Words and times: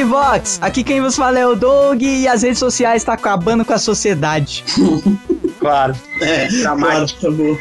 Geekvox. 0.00 0.58
Aqui 0.62 0.82
quem 0.82 1.00
vos 1.00 1.16
fala 1.16 1.38
é 1.38 1.46
o 1.46 1.54
Doug 1.54 2.02
e 2.02 2.26
as 2.26 2.42
redes 2.42 2.58
sociais 2.58 3.02
estão 3.02 3.14
tá 3.14 3.20
acabando 3.20 3.64
com 3.64 3.72
a 3.72 3.78
sociedade. 3.78 4.64
claro. 5.60 5.94
É, 6.20 6.48
claro, 6.48 7.04
acabou. 7.04 7.58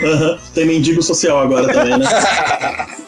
Tem 0.54 0.66
mendigo 0.66 1.02
social 1.04 1.40
agora 1.40 1.72
também, 1.74 1.98
né? 1.98 2.06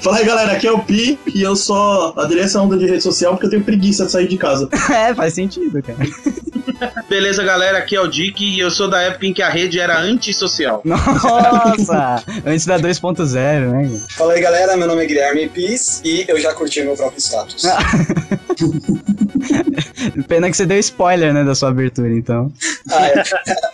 Fala 0.00 0.18
aí, 0.18 0.24
galera, 0.24 0.52
aqui 0.52 0.66
é 0.66 0.72
o 0.72 0.78
Pi 0.78 1.18
e 1.34 1.42
eu 1.42 1.54
só 1.54 2.14
aderei 2.16 2.44
essa 2.44 2.60
onda 2.60 2.78
de 2.78 2.86
rede 2.86 3.02
social 3.02 3.32
porque 3.32 3.46
eu 3.46 3.50
tenho 3.50 3.62
preguiça 3.62 4.06
de 4.06 4.12
sair 4.12 4.26
de 4.26 4.38
casa. 4.38 4.68
é, 4.90 5.14
faz 5.14 5.34
sentido, 5.34 5.82
cara. 5.82 5.98
Beleza, 7.08 7.44
galera, 7.44 7.78
aqui 7.78 7.94
é 7.94 8.00
o 8.00 8.06
Dick 8.06 8.42
e 8.42 8.58
eu 8.58 8.70
sou 8.70 8.88
da 8.88 9.02
época 9.02 9.26
em 9.26 9.34
que 9.34 9.42
a 9.42 9.50
rede 9.50 9.78
era 9.78 10.00
antissocial. 10.00 10.80
Nossa! 10.84 12.22
antes 12.44 12.66
da 12.66 12.78
2.0, 12.78 13.34
né? 13.70 14.00
Fala 14.08 14.32
aí, 14.32 14.40
galera, 14.40 14.76
meu 14.76 14.86
nome 14.86 15.04
é 15.04 15.06
Guilherme 15.06 15.48
Pis 15.48 16.00
e 16.04 16.24
eu 16.26 16.40
já 16.40 16.54
curti 16.54 16.82
meu 16.82 16.96
próprio 16.96 17.20
status. 17.20 17.64
Pena 20.28 20.50
que 20.50 20.56
você 20.56 20.66
deu 20.66 20.78
spoiler, 20.78 21.32
né, 21.32 21.44
da 21.44 21.54
sua 21.54 21.68
abertura, 21.70 22.12
então. 22.12 22.52
Ah, 22.90 23.06
é. 23.08 23.22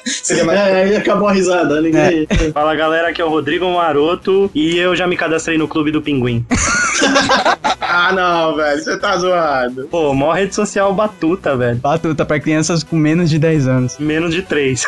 Seria 0.06 0.44
mais... 0.44 0.58
É, 0.58 0.82
aí 0.82 0.96
acabou 0.96 1.28
a 1.28 1.32
risada, 1.32 1.80
ninguém... 1.80 2.26
É. 2.28 2.50
Fala, 2.52 2.74
galera, 2.74 3.08
aqui 3.08 3.20
é 3.20 3.24
o 3.24 3.28
Rodrigo 3.28 3.70
Maroto 3.72 4.50
e 4.54 4.78
eu 4.78 4.94
já 4.96 5.06
me 5.06 5.16
cadastrei 5.16 5.58
no 5.58 5.68
clube 5.68 5.90
do 5.90 6.02
Pinguim. 6.02 6.44
ah, 7.92 8.10
não, 8.10 8.56
velho, 8.56 8.82
você 8.82 8.96
tá 8.96 9.18
zoado. 9.18 9.86
Pô, 9.90 10.14
mó 10.14 10.32
rede 10.32 10.54
social 10.54 10.94
batuta, 10.94 11.54
velho. 11.54 11.76
Batuta 11.76 12.24
pra 12.24 12.40
crianças 12.40 12.82
com 12.82 12.96
menos 12.96 13.28
de 13.28 13.38
10 13.38 13.68
anos. 13.68 13.98
Menos 13.98 14.34
de 14.34 14.40
3. 14.40 14.86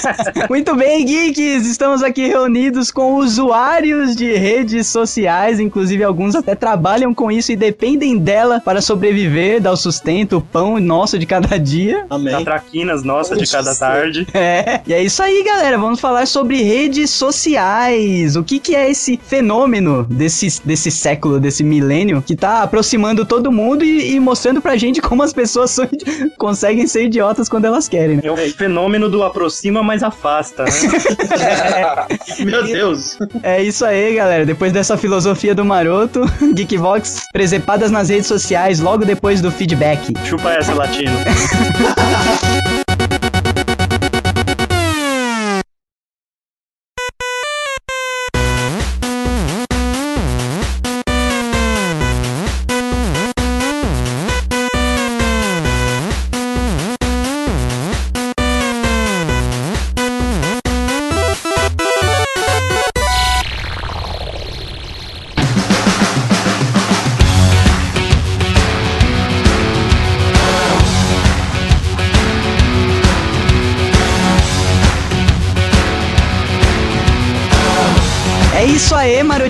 Muito 0.48 0.74
bem, 0.74 1.04
geeks, 1.04 1.66
estamos 1.66 2.02
aqui 2.02 2.26
reunidos 2.26 2.90
com 2.90 3.16
usuários 3.16 4.16
de 4.16 4.34
redes 4.34 4.86
sociais, 4.86 5.60
inclusive 5.60 6.02
alguns 6.02 6.34
até 6.34 6.54
trabalham 6.54 7.12
com 7.12 7.30
isso 7.30 7.52
e 7.52 7.56
dependem 7.56 8.16
dela 8.16 8.58
para 8.58 8.80
sobreviver, 8.80 9.60
dar 9.60 9.72
o 9.72 9.76
sustento, 9.76 10.38
o 10.38 10.40
pão 10.40 10.80
nosso 10.80 11.18
de 11.18 11.26
cada 11.26 11.58
dia. 11.58 12.06
Amém. 12.08 12.32
Da 12.32 12.42
traquinas 12.42 13.02
nossa 13.02 13.36
de 13.36 13.46
cada 13.46 13.74
tarde. 13.74 14.26
É. 14.36 14.82
E 14.86 14.92
é 14.92 15.02
isso 15.02 15.22
aí, 15.22 15.42
galera. 15.42 15.78
Vamos 15.78 15.98
falar 15.98 16.26
sobre 16.26 16.62
redes 16.62 17.10
sociais. 17.10 18.36
O 18.36 18.44
que 18.44 18.58
que 18.58 18.76
é 18.76 18.90
esse 18.90 19.18
fenômeno 19.22 20.04
desse, 20.04 20.60
desse 20.62 20.90
século, 20.90 21.40
desse 21.40 21.64
milênio, 21.64 22.22
que 22.22 22.36
tá 22.36 22.45
aproximando 22.46 23.24
todo 23.24 23.52
mundo 23.52 23.84
e, 23.84 24.14
e 24.14 24.20
mostrando 24.20 24.60
pra 24.60 24.76
gente 24.76 25.00
como 25.00 25.22
as 25.22 25.32
pessoas 25.32 25.70
são, 25.70 25.88
conseguem 26.38 26.86
ser 26.86 27.04
idiotas 27.04 27.48
quando 27.48 27.64
elas 27.64 27.88
querem, 27.88 28.16
né? 28.16 28.22
É 28.24 28.30
o 28.30 28.36
fenômeno 28.36 29.08
do 29.08 29.22
aproxima, 29.22 29.82
mas 29.82 30.02
afasta, 30.02 30.64
né? 30.64 30.70
é. 32.38 32.44
Meu 32.44 32.64
Deus. 32.64 33.18
É 33.42 33.62
isso 33.62 33.84
aí, 33.84 34.14
galera. 34.14 34.44
Depois 34.44 34.72
dessa 34.72 34.96
filosofia 34.96 35.54
do 35.54 35.64
maroto, 35.64 36.20
Geekvox 36.54 37.26
presepadas 37.32 37.90
nas 37.90 38.08
redes 38.08 38.26
sociais 38.26 38.80
logo 38.80 39.04
depois 39.04 39.40
do 39.40 39.50
feedback. 39.50 40.12
Chupa 40.24 40.52
essa, 40.52 40.74
latino. 40.74 41.12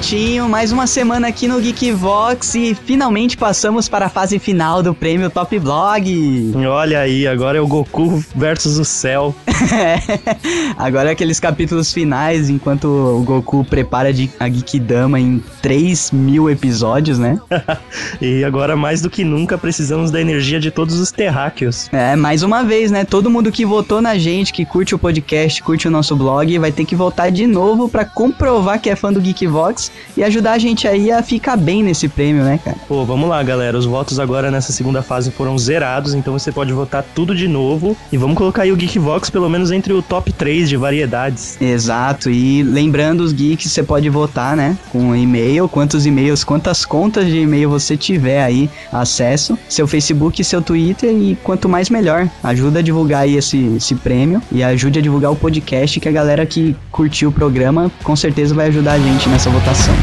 she 0.06 0.35
Marotinho, 0.46 0.48
mais 0.48 0.72
uma 0.72 0.86
semana 0.86 1.28
aqui 1.28 1.46
no 1.46 1.60
Geekvox 1.60 2.54
e 2.54 2.74
finalmente 2.74 3.36
passamos 3.36 3.88
para 3.88 4.06
a 4.06 4.08
fase 4.08 4.38
final 4.38 4.82
do 4.82 4.94
prêmio 4.94 5.28
Top 5.28 5.58
Blog. 5.58 6.52
Olha 6.66 7.00
aí, 7.00 7.26
agora 7.26 7.58
é 7.58 7.60
o 7.60 7.66
Goku 7.66 8.24
versus 8.34 8.78
o 8.78 8.84
céu. 8.84 9.34
agora 10.76 11.10
é 11.10 11.12
aqueles 11.12 11.38
capítulos 11.38 11.92
finais, 11.92 12.48
enquanto 12.48 12.86
o 12.86 13.22
Goku 13.22 13.64
prepara 13.64 14.08
a 14.40 14.48
Geekdama 14.48 15.20
em 15.20 15.42
3 15.60 16.12
mil 16.12 16.48
episódios, 16.48 17.18
né? 17.18 17.38
e 18.20 18.44
agora, 18.44 18.76
mais 18.76 19.02
do 19.02 19.10
que 19.10 19.24
nunca, 19.24 19.58
precisamos 19.58 20.10
da 20.10 20.20
energia 20.20 20.58
de 20.58 20.70
todos 20.70 20.98
os 20.98 21.10
terráqueos. 21.10 21.88
É, 21.92 22.16
mais 22.16 22.42
uma 22.42 22.62
vez, 22.62 22.90
né? 22.90 23.04
Todo 23.04 23.30
mundo 23.30 23.52
que 23.52 23.64
votou 23.64 24.00
na 24.00 24.16
gente, 24.16 24.52
que 24.52 24.64
curte 24.64 24.94
o 24.94 24.98
podcast, 24.98 25.62
curte 25.62 25.88
o 25.88 25.90
nosso 25.90 26.16
blog, 26.16 26.58
vai 26.58 26.72
ter 26.72 26.84
que 26.84 26.96
votar 26.96 27.30
de 27.30 27.46
novo 27.46 27.88
para 27.88 28.04
comprovar 28.04 28.80
que 28.80 28.88
é 28.88 28.96
fã 28.96 29.12
do 29.12 29.20
Geekvox 29.20 29.90
e 30.16 30.22
ajudar 30.22 30.35
a 30.44 30.58
gente 30.58 30.86
aí 30.86 31.10
a 31.10 31.22
ficar 31.22 31.56
bem 31.56 31.82
nesse 31.82 32.08
prêmio, 32.08 32.44
né, 32.44 32.58
cara? 32.62 32.76
Pô, 32.88 33.04
vamos 33.04 33.28
lá, 33.28 33.42
galera. 33.42 33.76
Os 33.76 33.86
votos 33.86 34.18
agora 34.18 34.50
nessa 34.50 34.72
segunda 34.72 35.02
fase 35.02 35.30
foram 35.30 35.56
zerados, 35.58 36.14
então 36.14 36.32
você 36.32 36.52
pode 36.52 36.72
votar 36.72 37.04
tudo 37.14 37.34
de 37.34 37.48
novo. 37.48 37.96
E 38.12 38.16
vamos 38.16 38.36
colocar 38.36 38.62
aí 38.62 38.72
o 38.72 38.76
Geekvox 38.76 39.30
pelo 39.30 39.48
menos 39.48 39.70
entre 39.70 39.92
o 39.92 40.02
top 40.02 40.32
3 40.32 40.68
de 40.68 40.76
variedades. 40.76 41.60
Exato. 41.60 42.30
E 42.30 42.62
lembrando 42.62 43.20
os 43.20 43.32
geeks, 43.32 43.70
você 43.70 43.82
pode 43.82 44.08
votar, 44.08 44.56
né? 44.56 44.76
Com 44.90 45.14
e-mail, 45.14 45.68
quantos 45.68 46.06
e-mails, 46.06 46.44
quantas 46.44 46.84
contas 46.84 47.26
de 47.26 47.38
e-mail 47.38 47.68
você 47.68 47.96
tiver 47.96 48.42
aí 48.42 48.68
acesso, 48.92 49.58
seu 49.68 49.86
Facebook, 49.86 50.42
seu 50.42 50.62
Twitter 50.62 51.10
e 51.10 51.36
quanto 51.42 51.68
mais 51.68 51.90
melhor. 51.90 52.28
Ajuda 52.42 52.80
a 52.80 52.82
divulgar 52.82 53.22
aí 53.22 53.36
esse, 53.36 53.76
esse 53.76 53.94
prêmio 53.94 54.42
e 54.50 54.62
ajude 54.62 54.98
a 54.98 55.02
divulgar 55.02 55.30
o 55.30 55.36
podcast 55.36 55.98
que 56.00 56.08
a 56.08 56.12
galera 56.12 56.46
que 56.46 56.76
curtiu 56.90 57.28
o 57.28 57.32
programa 57.32 57.90
com 58.02 58.16
certeza 58.16 58.54
vai 58.54 58.68
ajudar 58.68 58.92
a 58.92 58.98
gente 58.98 59.28
nessa 59.28 59.50
votação 59.50 59.94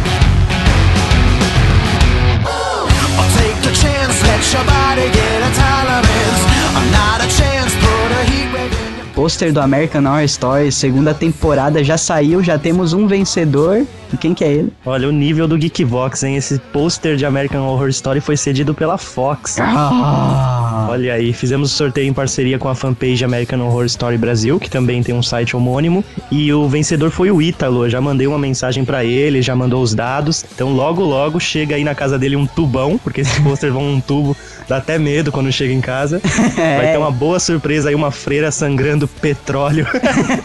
Pôster 9.24 9.54
do 9.54 9.62
American 9.62 10.04
Horror 10.04 10.26
Story, 10.26 10.70
segunda 10.70 11.14
temporada 11.14 11.82
já 11.82 11.98
saiu, 11.98 12.44
já 12.44 12.60
temos 12.60 12.92
um 12.92 13.08
vencedor 13.08 13.88
e 14.14 14.18
quem 14.18 14.34
que 14.36 14.44
é 14.44 14.52
ele? 14.52 14.72
Olha, 14.86 15.10
o 15.10 15.12
nível 15.12 15.48
do 15.48 15.58
Geekvox, 15.58 16.22
hein? 16.22 16.36
Esse 16.36 16.60
pôster 16.60 17.16
de 17.16 17.26
American 17.26 17.66
Horror 17.66 17.90
Story 17.90 18.22
foi 18.22 18.38
cedido 18.38 18.74
pela 18.74 18.96
Fox. 18.96 19.58
Ah. 19.60 20.88
Olha 20.88 21.16
aí, 21.16 21.34
fizemos 21.34 21.72
o 21.72 21.76
sorteio 21.76 22.08
em 22.08 22.14
parceria 22.14 22.60
com 22.60 22.70
a 22.70 22.76
fanpage 22.76 23.26
American 23.26 23.62
Horror 23.62 23.86
Story 23.86 24.16
Brasil, 24.16 24.60
que 24.60 24.70
também 24.70 25.02
tem 25.02 25.16
um 25.16 25.24
site 25.24 25.56
homônimo. 25.56 26.04
E 26.30 26.54
o 26.54 26.70
vencedor 26.70 27.10
foi 27.10 27.32
o 27.32 27.42
Ítalo. 27.42 27.90
Já 27.90 28.00
mandei 28.00 28.28
uma 28.28 28.38
mensagem 28.38 28.86
para 28.86 29.04
ele, 29.04 29.42
já 29.42 29.56
mandou 29.56 29.82
os 29.82 29.96
dados. 29.96 30.46
Então 30.54 30.74
logo, 30.74 31.02
logo 31.02 31.40
chega 31.40 31.76
aí 31.76 31.84
na 31.84 31.96
casa 31.96 32.20
dele 32.20 32.36
um 32.36 32.46
tubão, 32.46 33.00
porque 33.00 33.22
esse 33.22 33.40
pôster 33.42 33.74
vão 33.74 33.96
um 33.96 34.00
tubo, 34.00 34.38
dá 34.68 34.78
até 34.78 35.00
medo 35.00 35.32
quando 35.32 35.52
chega 35.52 35.74
em 35.74 35.82
casa. 35.82 36.22
É. 36.56 36.78
Vai 36.78 36.92
ter 36.92 36.98
uma 37.00 37.12
boa 37.12 37.40
surpresa 37.40 37.90
aí, 37.90 37.96
uma 37.96 38.12
freira 38.12 38.52
sangrando 38.52 39.10
petróleo. 39.22 39.88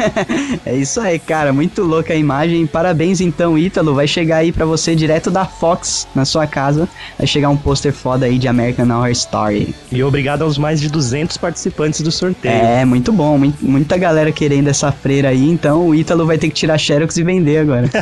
é 0.65 0.77
isso 0.77 1.01
aí, 1.01 1.19
cara. 1.19 1.53
Muito 1.53 1.83
louca 1.83 2.13
a 2.13 2.17
imagem. 2.17 2.67
Parabéns 2.67 3.21
então, 3.21 3.59
Ítalo, 3.59 3.95
vai 3.95 4.07
chegar 4.07 4.39
aí 4.39 4.53
para 4.53 4.65
você 4.65 4.95
direto 4.95 5.31
da 5.31 5.45
Fox 5.45 6.07
na 6.15 6.25
sua 6.25 6.47
casa. 6.47 6.89
Vai 7.17 7.27
chegar 7.27 7.49
um 7.49 7.57
pôster 7.57 7.93
foda 7.93 8.27
aí 8.27 8.39
de 8.39 8.49
American 8.49 8.91
Horror 8.91 9.11
Story. 9.11 9.75
E 9.91 10.03
obrigado 10.03 10.43
aos 10.43 10.59
mais 10.59 10.81
de 10.81 10.89
200 10.89 11.37
participantes 11.37 12.01
do 12.01 12.13
sorteio. 12.13 12.55
É, 12.55 12.85
muito 12.85 13.13
bom. 13.13 13.39
Muita 13.61 13.97
galera 13.97 14.31
querendo 14.33 14.69
essa 14.69 14.93
freira 14.93 15.29
aí, 15.29 15.49
então 15.49 15.89
o 15.89 15.95
Ítalo 15.95 16.27
vai 16.27 16.39
ter 16.39 16.49
que 16.49 16.55
tirar 16.55 16.79
Xerox 16.79 17.17
e 17.17 17.23
vender 17.23 17.59
agora. 17.59 17.89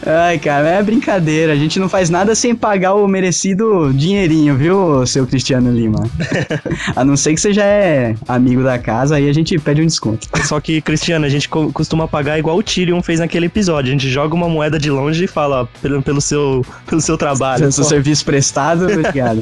Ai, 0.05 0.39
cara, 0.39 0.67
é 0.69 0.83
brincadeira. 0.83 1.53
A 1.53 1.55
gente 1.55 1.79
não 1.79 1.89
faz 1.89 2.09
nada 2.09 2.33
sem 2.35 2.55
pagar 2.55 2.93
o 2.95 3.07
merecido 3.07 3.91
dinheirinho, 3.93 4.55
viu, 4.55 5.05
seu 5.05 5.25
Cristiano 5.27 5.71
Lima? 5.71 6.03
a 6.95 7.03
não 7.03 7.15
ser 7.17 7.33
que 7.33 7.41
você 7.41 7.53
já 7.53 7.63
é 7.63 8.15
amigo 8.27 8.63
da 8.63 8.77
casa, 8.77 9.15
aí 9.15 9.29
a 9.29 9.33
gente 9.33 9.57
pede 9.59 9.81
um 9.81 9.85
desconto. 9.85 10.27
Só 10.45 10.59
que, 10.59 10.81
Cristiano, 10.81 11.25
a 11.25 11.29
gente 11.29 11.47
co- 11.49 11.71
costuma 11.71 12.07
pagar 12.07 12.37
igual 12.39 12.57
o 12.57 12.63
Tyrion 12.63 13.01
fez 13.01 13.19
naquele 13.19 13.45
episódio. 13.47 13.89
A 13.89 13.91
gente 13.91 14.09
joga 14.09 14.33
uma 14.35 14.49
moeda 14.49 14.77
de 14.79 14.89
longe 14.89 15.25
e 15.25 15.27
fala 15.27 15.63
ó, 15.63 15.67
pelo, 15.81 16.01
pelo, 16.01 16.21
seu, 16.21 16.65
pelo 16.87 17.01
seu 17.01 17.17
trabalho. 17.17 17.71
Seu 17.71 17.83
serviço 17.83 18.25
prestado, 18.25 18.85
obrigado. 18.91 19.41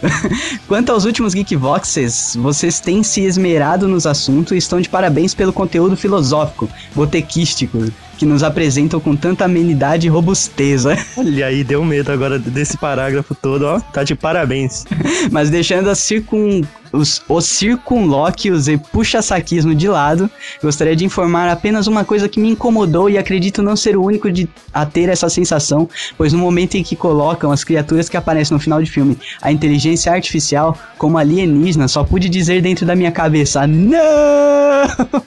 Quanto 0.68 0.92
aos 0.92 1.06
últimos 1.06 1.34
Geekvoxes, 1.34 2.38
vocês 2.40 2.80
têm 2.80 3.04
se 3.04 3.22
esmerado 3.22 3.88
nos 3.88 4.06
assuntos 4.06 4.52
e 4.54 4.58
estão 4.58 4.82
de 4.82 4.90
parabéns 4.90 5.34
pelo 5.34 5.54
conteúdo 5.54 5.96
filosófico, 5.96 6.70
botequístico, 6.96 7.86
que 8.18 8.26
nos 8.26 8.44
apresentam 8.44 9.00
com 9.00 9.16
tanta 9.16 9.46
amenidade 9.46 10.08
e 10.08 10.10
robusteza. 10.10 10.98
Olha 11.16 11.46
aí, 11.46 11.64
deu 11.64 11.84
medo 11.86 12.12
agora 12.12 12.40
desse 12.40 12.78
parágrafo 12.78 13.36
todo, 13.36 13.66
ó. 13.66 13.80
Tá 13.80 14.04
de 14.04 14.16
parabéns. 14.16 14.86
Mas 15.32 15.50
deixando 15.50 15.90
as 15.90 16.00
circun... 16.00 16.62
os, 16.92 17.22
os 17.30 17.46
circunlóquios 17.46 18.68
e 18.68 18.78
puxa-saquismo 18.78 19.76
de 19.76 19.88
lado, 19.88 20.30
gostaria 20.62 20.96
de 20.96 21.06
informar 21.06 21.50
apenas 21.50 21.88
uma 21.88 22.04
coisa 22.04 22.28
que 22.28 22.40
me 22.40 22.50
incomodou 22.50 23.10
e 23.10 23.18
acredito 23.18 23.62
não 23.62 23.76
ser 23.76 23.96
o 23.96 24.04
único 24.04 24.32
de, 24.32 24.50
a 24.74 24.86
ter 24.86 25.10
essa 25.10 25.30
sensação, 25.30 25.88
pois 26.18 26.34
no 26.34 26.40
momento 26.40 26.76
em 26.76 26.84
que 26.84 26.96
colocam 26.96 27.52
as 27.52 27.64
criaturas 27.64 28.10
que 28.10 28.18
aparecem 28.18 28.56
no 28.56 28.60
final 28.60 28.82
de 28.82 28.90
filme, 28.90 29.18
a 29.42 29.52
inteligência 29.52 30.12
artificial, 30.12 30.78
como 30.98 31.18
alienígena, 31.18 31.88
só 31.88 32.04
pude 32.04 32.28
dizer 32.30 32.62
dentro 32.62 32.86
da 32.86 32.96
minha 32.96 33.12
cabeça, 33.12 33.68
não! 33.68 33.98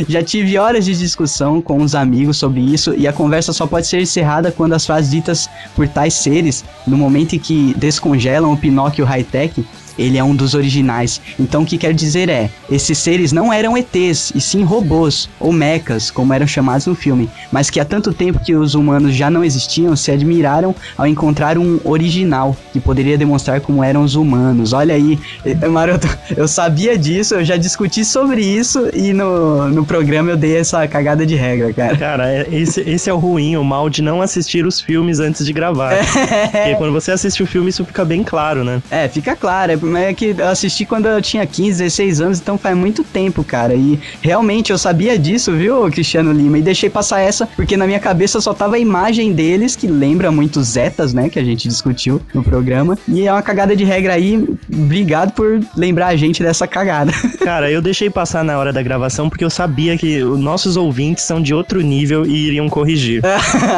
Já 0.09 0.23
tive 0.23 0.59
horas 0.59 0.85
de 0.85 0.97
discussão 0.97 1.61
com 1.61 1.83
os 1.83 1.95
amigos 1.95 2.37
sobre 2.37 2.61
isso 2.61 2.95
e 2.95 3.07
a 3.07 3.13
conversa 3.13 3.53
só 3.53 3.67
pode 3.67 3.87
ser 3.87 4.01
encerrada 4.01 4.53
quando 4.53 4.75
as 4.75 4.85
frases 4.85 5.11
ditas 5.11 5.49
por 5.75 5.89
tais 5.89 6.15
seres, 6.15 6.65
no 6.87 6.97
momento 6.97 7.35
em 7.35 7.39
que 7.39 7.75
descongelam 7.77 8.53
o 8.53 8.57
Pinóquio 8.57 9.05
high-tech, 9.05 9.65
ele 9.99 10.19
é 10.19 10.25
um 10.25 10.35
dos 10.35 10.55
originais. 10.55 11.21
Então 11.39 11.63
o 11.63 11.67
que 11.67 11.79
quer 11.79 11.93
dizer 11.95 12.29
é, 12.29 12.51
esses 12.71 12.99
seres 12.99 13.33
não 13.33 13.53
eram 13.53 13.77
ETs, 13.77 14.33
e 14.35 14.41
sim 14.41 14.63
robôs, 14.63 15.29
ou 15.41 15.53
mechas, 15.53 16.11
como 16.11 16.33
eram 16.33 16.47
chamados 16.47 16.87
no 16.87 16.95
filme, 16.95 17.29
mas 17.51 17.71
que 17.71 17.81
há 17.81 17.85
tanto 17.85 18.13
tempo 18.13 18.39
que 18.41 18.55
os 18.55 18.75
humanos 18.75 19.15
já 19.15 19.31
não 19.31 19.45
existiam, 19.45 19.95
se 19.97 20.11
admiraram 20.11 20.75
ao 20.97 21.07
encontrar 21.07 21.59
um 21.59 21.81
original, 21.85 22.57
que 22.73 22.81
poderia 22.81 23.17
demonstrar 23.19 23.61
como 23.61 23.83
eram 23.83 24.03
os 24.03 24.15
humanos. 24.15 24.73
Olha 24.73 24.95
aí, 24.95 25.19
eh, 25.45 25.55
Maroto, 25.69 26.09
eu 26.37 26.47
sabia 26.49 26.97
disso, 26.97 27.35
eu 27.35 27.45
já 27.45 27.57
discuti 27.57 28.05
sobre 28.05 28.43
isso, 28.43 28.89
e 28.95 29.13
no, 29.13 29.69
no 29.69 29.85
programa 29.85 30.31
eu 30.31 30.37
dei 30.37 30.57
essa 30.57 30.87
cagada 30.87 31.25
de 31.27 31.35
regra, 31.35 31.73
cara. 31.73 31.97
Cara, 31.97 32.29
é- 32.33 32.47
esse, 32.51 32.81
esse 32.81 33.11
é 33.11 33.13
o 33.13 33.19
ruim, 33.19 33.57
o 33.57 33.65
mal 33.65 33.89
de 33.91 34.03
não 34.03 34.23
assistir 34.23 34.67
os 34.67 34.81
filmes 34.81 35.21
antes 35.21 35.45
de 35.45 35.53
gravar. 35.53 35.95
Porque 36.53 36.75
quando 36.77 36.93
você 36.93 37.13
assiste 37.13 37.43
o 37.43 37.47
filme, 37.47 37.71
isso 37.71 37.85
fica 37.85 38.05
bem 38.05 38.23
claro, 38.23 38.65
né? 38.65 38.83
É, 38.91 39.09
fica 39.09 39.35
claro, 39.37 39.73
é, 39.73 39.77
é 39.95 40.15
que 40.15 40.35
eu 40.39 40.49
assisti 40.49 40.87
quando 40.87 41.07
eu 41.07 41.21
tinha 41.21 41.45
15, 41.47 41.83
16 41.83 42.21
anos, 42.23 42.41
então 42.41 42.57
faz 42.57 42.75
muito 42.75 43.05
tempo, 43.05 43.45
cara. 43.45 43.75
E 43.75 44.01
realmente 44.23 44.73
eu 44.73 44.79
sabia 44.79 45.19
disso, 45.19 45.53
viu, 45.53 45.83
Cristiano 45.91 46.33
Lima? 46.33 46.59
E 46.59 46.63
deixei 46.63 46.89
passar 46.89 47.21
essa, 47.21 47.47
porque 47.55 47.77
na 47.77 47.87
minha 47.87 48.01
cabeça 48.01 48.41
só 48.41 48.55
tava 48.55 48.77
a 48.77 48.79
imagem 48.79 49.33
deles, 49.33 49.77
que 49.77 49.87
lembra 49.87 50.31
muito 50.31 50.63
Zetas, 50.63 51.13
né? 51.13 51.29
Que 51.29 51.39
a 51.39 51.45
gente 51.45 51.69
discutiu 51.69 52.21
no 52.33 52.43
programa. 52.43 52.97
E 53.07 53.27
é 53.27 53.33
uma 53.33 53.43
cagada 53.43 53.77
de 53.77 53.85
regra 53.85 54.15
aí. 54.15 54.43
Obrigado 54.73 55.33
por 55.33 55.61
lembrar 55.77 56.07
a 56.09 56.17
gente 56.17 56.43
dessa 56.43 56.67
cagada. 56.67 57.13
Cara, 57.45 57.71
eu 57.71 57.83
deixei 57.83 58.09
passar 58.09 58.43
na 58.45 58.59
hora 58.59 58.73
da 58.73 58.83
gravação 58.83 59.29
porque 59.29 59.45
eu 59.45 59.51
sabia 59.51 59.97
que 59.99 60.23
os 60.23 60.39
nossos 60.39 60.77
ouvintes 60.77 61.25
são 61.25 61.43
de 61.43 61.53
outro 61.53 61.81
nível 61.81 62.25
e 62.25 62.47
iriam 62.47 62.69
corrigir. 62.69 63.23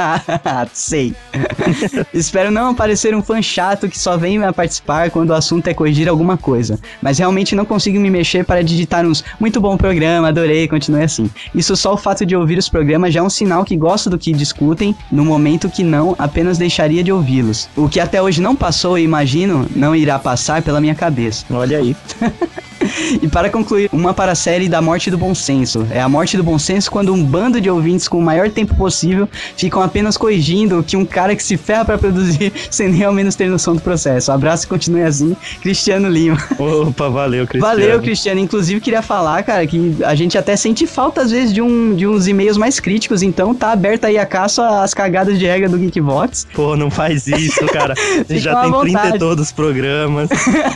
Sei. 0.73 1.15
Espero 2.13 2.51
não 2.51 2.71
aparecer 2.71 3.15
um 3.15 3.23
fã 3.23 3.41
chato 3.41 3.89
que 3.89 3.99
só 3.99 4.17
vem 4.17 4.43
a 4.45 4.53
participar 4.53 5.11
quando 5.11 5.31
o 5.31 5.35
assunto 5.35 5.69
é 5.69 5.75
corrigir 5.99 6.09
alguma 6.09 6.37
coisa. 6.37 6.79
Mas 7.03 7.19
realmente 7.19 7.55
não 7.55 7.65
consigo 7.65 7.99
me 7.99 8.11
mexer 8.11 8.45
para 8.45 8.63
digitar 8.63 9.05
uns 9.05 9.25
muito 9.41 9.61
bom 9.61 9.77
programa, 9.77 10.29
adorei, 10.29 10.69
continue 10.69 11.03
assim. 11.03 11.31
Isso 11.55 11.77
só 11.77 11.95
o 11.95 11.97
fato 11.97 12.25
de 12.25 12.37
ouvir 12.37 12.59
os 12.59 12.69
programas 12.69 13.13
já 13.13 13.21
é 13.21 13.23
um 13.23 13.31
sinal 13.31 13.65
que 13.65 13.77
gosto 13.77 14.09
do 14.09 14.19
que 14.19 14.33
discutem, 14.33 14.95
no 15.11 15.25
momento 15.25 15.69
que 15.69 15.83
não, 15.83 16.15
apenas 16.19 16.59
deixaria 16.59 17.03
de 17.03 17.13
ouvi-los. 17.13 17.69
O 17.77 17.89
que 17.89 18.01
até 18.01 18.23
hoje 18.23 18.41
não 18.41 18.55
passou 18.55 18.99
e 18.99 19.03
imagino 19.03 19.67
não 19.75 19.95
irá 19.95 20.19
passar 20.19 20.63
pela 20.63 20.81
minha 20.81 20.95
cabeça. 20.95 21.45
Olha 21.51 21.79
aí. 21.79 21.97
E 23.21 23.29
para 23.29 23.51
concluir, 23.51 23.89
uma 23.93 24.15
para 24.15 24.33
a 24.33 24.35
série 24.35 24.69
da 24.69 24.81
morte 24.81 25.11
do 25.11 25.19
bom 25.19 25.35
senso. 25.35 25.87
É 25.91 26.01
a 26.01 26.09
morte 26.09 26.37
do 26.37 26.45
bom 26.45 26.59
senso 26.59 26.91
quando 26.91 27.13
um 27.13 27.25
bando 27.25 27.61
de 27.61 27.69
ouvintes 27.69 28.09
com 28.09 28.19
o 28.19 28.23
maior 28.23 28.51
tempo 28.51 28.75
possível 28.75 29.29
ficam 29.57 29.83
apenas 29.83 30.17
corrigindo 30.17 30.83
que 30.83 30.97
um 30.97 31.05
cara 31.05 31.35
que 31.35 31.43
se 31.43 31.57
ferra 31.57 31.85
para 31.85 31.99
produzir 31.99 32.53
sem 32.71 32.89
nem 32.89 33.05
ao 33.05 33.13
menos 33.13 33.35
ter 33.35 33.49
noção 33.49 33.75
do 33.75 33.83
processo. 33.83 34.31
Abraço 34.31 34.65
e 34.65 34.69
continue 34.69 35.03
assim, 35.03 35.37
Cristiano 35.89 36.09
Lima. 36.11 36.37
Opa, 36.59 37.09
valeu, 37.09 37.47
Cristiano. 37.47 37.77
Valeu, 37.77 38.03
Cristiano. 38.03 38.39
Inclusive, 38.39 38.79
queria 38.79 39.01
falar, 39.01 39.43
cara, 39.43 39.67
que 39.67 39.97
a 40.05 40.15
gente 40.15 40.37
até 40.37 40.55
sente 40.55 40.87
falta, 40.87 41.23
às 41.23 41.31
vezes, 41.31 41.51
de, 41.51 41.63
um, 41.63 41.95
de 41.95 42.07
uns 42.07 42.27
e-mails 42.27 42.59
mais 42.59 42.79
críticos. 42.79 43.23
Então, 43.23 43.55
tá 43.55 43.73
aberta 43.73 44.09
aí 44.09 44.19
a 44.19 44.27
caça 44.27 44.83
às 44.83 44.93
cagadas 44.93 45.39
de 45.39 45.47
regra 45.47 45.67
do 45.67 45.79
Geekvox. 45.79 46.47
Pô, 46.53 46.77
não 46.77 46.91
faz 46.91 47.27
isso, 47.27 47.65
cara. 47.67 47.95
Já 48.29 48.61
tem 48.61 48.71
30 48.71 48.87
vontade. 48.87 49.17
e 49.17 49.19
todos 49.19 49.47
os 49.47 49.53
programas. 49.53 50.29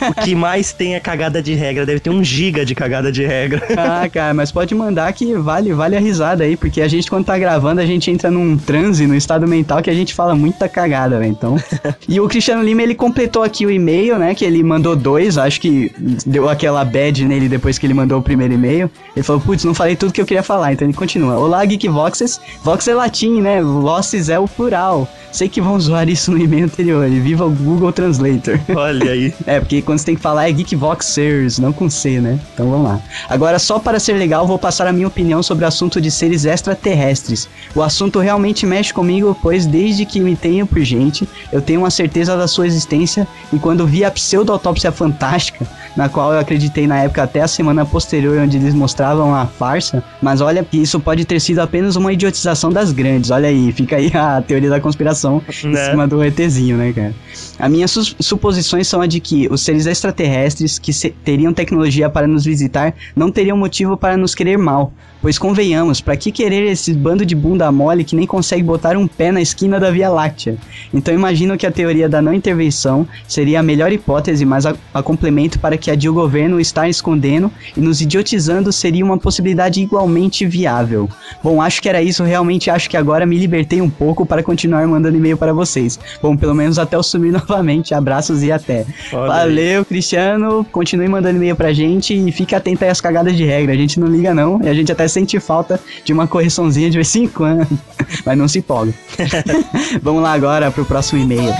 o 0.09 0.23
que 0.23 0.33
mais 0.33 0.73
tem 0.73 0.95
é 0.95 0.99
cagada 0.99 1.43
de 1.43 1.53
regra. 1.53 1.85
Deve 1.85 1.99
ter 1.99 2.09
um 2.09 2.23
giga 2.23 2.65
de 2.65 2.73
cagada 2.73 3.11
de 3.11 3.23
regra. 3.23 3.61
Ah, 3.77 4.09
cara, 4.09 4.33
mas 4.33 4.51
pode 4.51 4.73
mandar 4.73 5.13
que 5.13 5.35
vale, 5.35 5.73
vale 5.73 5.95
a 5.95 5.99
risada 5.99 6.43
aí, 6.43 6.57
porque 6.57 6.81
a 6.81 6.87
gente, 6.87 7.07
quando 7.07 7.25
tá 7.25 7.37
gravando, 7.37 7.81
a 7.81 7.85
gente 7.85 8.09
entra 8.09 8.31
num 8.31 8.57
transe, 8.57 9.05
no 9.05 9.13
estado 9.13 9.47
mental, 9.47 9.79
que 9.83 9.91
a 9.91 9.93
gente 9.93 10.11
fala 10.11 10.33
muita 10.33 10.67
cagada, 10.67 11.19
velho. 11.19 11.31
Então. 11.31 11.55
e 12.09 12.19
o 12.19 12.27
Cristiano 12.27 12.63
Lima, 12.63 12.81
ele 12.81 12.95
completou 12.95 13.43
aqui 13.43 13.63
o 13.63 13.69
e-mail, 13.69 14.17
né? 14.17 14.33
Que 14.33 14.43
ele 14.43 14.63
mandou 14.63 14.92
dois, 14.95 15.37
acho 15.37 15.59
que 15.59 15.91
deu 16.25 16.49
aquela 16.49 16.83
bad 16.83 17.25
nele 17.25 17.49
depois 17.49 17.77
que 17.77 17.85
ele 17.85 17.93
mandou 17.93 18.19
o 18.19 18.21
primeiro 18.21 18.53
e-mail. 18.53 18.89
Ele 19.15 19.23
falou, 19.23 19.41
putz, 19.41 19.63
não 19.63 19.73
falei 19.73 19.95
tudo 19.95 20.13
que 20.13 20.21
eu 20.21 20.25
queria 20.25 20.43
falar, 20.43 20.73
então 20.73 20.87
ele 20.87 20.95
continua. 20.95 21.37
Olá, 21.37 21.63
Geekvoxes. 21.65 22.39
Vox 22.63 22.87
é 22.87 22.93
latim, 22.93 23.41
né? 23.41 23.61
Losses 23.61 24.29
é 24.29 24.39
o 24.39 24.47
plural. 24.47 25.07
Sei 25.33 25.49
que 25.49 25.59
vão 25.59 25.79
zoar 25.79 26.07
isso 26.07 26.31
no 26.31 26.37
e-mail 26.37 26.65
anterior. 26.65 27.07
E 27.09 27.19
viva 27.19 27.43
o 27.43 27.49
Google 27.49 27.91
Translator. 27.91 28.59
Olha 28.75 29.11
aí. 29.11 29.33
É, 29.47 29.59
porque 29.59 29.81
quando 29.81 29.97
você 29.97 30.05
tem 30.05 30.15
que 30.15 30.21
falar 30.21 30.47
é 30.47 30.51
Geekvoxers, 30.51 31.57
não 31.57 31.73
com 31.73 31.89
C, 31.89 32.21
né? 32.21 32.39
Então 32.53 32.69
vamos 32.69 32.87
lá. 32.87 33.01
Agora, 33.27 33.57
só 33.57 33.79
para 33.79 33.99
ser 33.99 34.13
legal, 34.13 34.45
vou 34.45 34.59
passar 34.59 34.85
a 34.85 34.93
minha 34.93 35.07
opinião 35.07 35.41
sobre 35.41 35.65
o 35.65 35.67
assunto 35.67 35.99
de 35.99 36.11
seres 36.11 36.45
extraterrestres. 36.45 37.49
O 37.73 37.81
assunto 37.81 38.19
realmente 38.19 38.67
mexe 38.67 38.93
comigo, 38.93 39.35
pois 39.41 39.65
desde 39.65 40.05
que 40.05 40.19
me 40.19 40.35
tenho 40.35 40.67
por 40.67 40.81
gente, 40.81 41.27
eu 41.51 41.61
tenho 41.61 41.79
uma 41.79 41.89
certeza 41.89 42.37
da 42.37 42.47
sua 42.47 42.67
existência, 42.67 43.27
e 43.51 43.57
quando 43.57 43.87
vi 43.87 44.05
a 44.05 44.11
pseudo-autópsia 44.11 44.82
fantástica, 44.91 45.65
na 45.95 46.09
qual 46.09 46.33
eu 46.33 46.39
acreditei 46.39 46.87
na 46.87 46.99
época 46.99 47.23
até 47.23 47.41
a 47.41 47.47
semana 47.47 47.85
posterior, 47.85 48.37
onde 48.39 48.57
eles 48.57 48.73
mostravam 48.73 49.33
a 49.35 49.45
farsa, 49.45 50.03
mas 50.21 50.41
olha 50.41 50.63
que 50.63 50.77
isso 50.81 50.99
pode 50.99 51.25
ter 51.25 51.39
sido 51.39 51.59
apenas 51.59 51.95
uma 51.95 52.11
idiotização 52.11 52.71
das 52.71 52.91
grandes. 52.91 53.29
Olha 53.31 53.49
aí, 53.49 53.71
fica 53.71 53.95
aí 53.97 54.11
a 54.13 54.41
teoria 54.41 54.69
da 54.69 54.79
conspiração 54.79 55.41
em 55.63 55.67
Né? 55.69 55.89
cima 55.91 56.07
do 56.07 56.23
ETzinho, 56.23 56.77
né, 56.77 56.91
cara? 56.93 57.13
As 57.59 57.71
minhas 57.71 57.91
sus- 57.91 58.15
suposições 58.19 58.87
são 58.87 59.01
a 59.01 59.07
de 59.07 59.19
que 59.19 59.47
os 59.51 59.61
seres 59.61 59.85
extraterrestres 59.85 60.79
que 60.79 60.91
se- 60.93 61.11
teriam 61.23 61.53
tecnologia 61.53 62.09
para 62.09 62.27
nos 62.27 62.43
visitar 62.45 62.93
não 63.15 63.31
teriam 63.31 63.57
motivo 63.57 63.95
para 63.97 64.17
nos 64.17 64.33
querer 64.35 64.57
mal. 64.57 64.91
Pois 65.21 65.37
convenhamos, 65.39 66.01
pra 66.01 66.17
que 66.17 66.33
querer 66.33 66.69
esse 66.69 66.93
bando 66.93 67.25
de 67.25 67.33
bunda 67.33 67.71
mole 67.71 68.03
que 68.03 68.13
nem 68.13 68.27
consegue 68.27 68.61
botar 68.61 68.97
um 68.97 69.07
pé 69.07 69.31
na 69.31 69.39
esquina 69.41 69.79
da 69.79 69.89
Via 69.89 70.09
Láctea? 70.09 70.57
Então 70.93 71.13
imagino 71.13 71.57
que 71.57 71.65
a 71.65 71.71
teoria 71.71 72.09
da 72.09 72.21
não 72.21 72.33
intervenção 72.33 73.07
seria 73.25 73.61
a 73.61 73.63
melhor 73.63 73.89
hipótese, 73.93 74.43
mas 74.45 74.65
a, 74.65 74.75
a 74.93 75.01
complemento 75.01 75.59
para 75.59 75.77
que 75.77 75.82
a 75.89 75.95
de 75.95 76.07
o 76.07 76.13
governo 76.13 76.59
estar 76.59 76.87
escondendo 76.87 77.51
e 77.75 77.81
nos 77.81 78.01
idiotizando 78.01 78.71
seria 78.71 79.03
uma 79.03 79.17
possibilidade 79.17 79.81
igualmente 79.81 80.45
viável. 80.45 81.09
Bom, 81.43 81.61
acho 81.61 81.81
que 81.81 81.89
era 81.89 82.01
isso, 82.01 82.23
realmente 82.23 82.69
acho 82.69 82.89
que 82.89 82.95
agora 82.95 83.25
me 83.25 83.37
libertei 83.37 83.81
um 83.81 83.89
pouco 83.89 84.25
para 84.25 84.43
continuar 84.43 84.85
mandando 84.87 85.17
e-mail 85.17 85.37
para 85.37 85.53
vocês. 85.53 85.99
Bom, 86.21 86.37
pelo 86.37 86.53
menos 86.53 86.77
até 86.77 86.95
eu 86.95 87.03
sumir 87.03 87.31
novamente. 87.33 87.93
Abraços 87.93 88.43
e 88.43 88.51
até. 88.51 88.85
Olha 89.11 89.27
Valeu, 89.27 89.85
Cristiano. 89.85 90.65
Continue 90.71 91.07
mandando 91.07 91.37
e-mail 91.37 91.55
pra 91.55 91.63
pra 91.63 91.71
gente 91.71 92.13
e 92.13 92.29
fica 92.29 92.57
atento 92.57 92.83
aí 92.83 92.89
às 92.89 92.99
cagadas 92.99 93.37
de 93.37 93.45
regra. 93.45 93.71
A 93.71 93.77
gente 93.77 93.97
não 93.97 94.07
liga 94.07 94.33
não, 94.33 94.61
e 94.61 94.67
a 94.67 94.73
gente 94.73 94.91
até 94.91 95.07
sente 95.07 95.39
falta 95.39 95.79
de 96.03 96.11
uma 96.11 96.27
correçãozinha 96.27 96.89
de 96.89 96.97
vez 96.97 97.15
em 97.15 97.25
quando, 97.25 97.65
mas 98.25 98.37
não 98.37 98.49
se 98.49 98.59
empolga. 98.59 98.93
Vamos 100.03 100.21
lá 100.21 100.33
agora 100.33 100.69
pro 100.69 100.83
próximo 100.83 101.21
e-mail. 101.21 101.53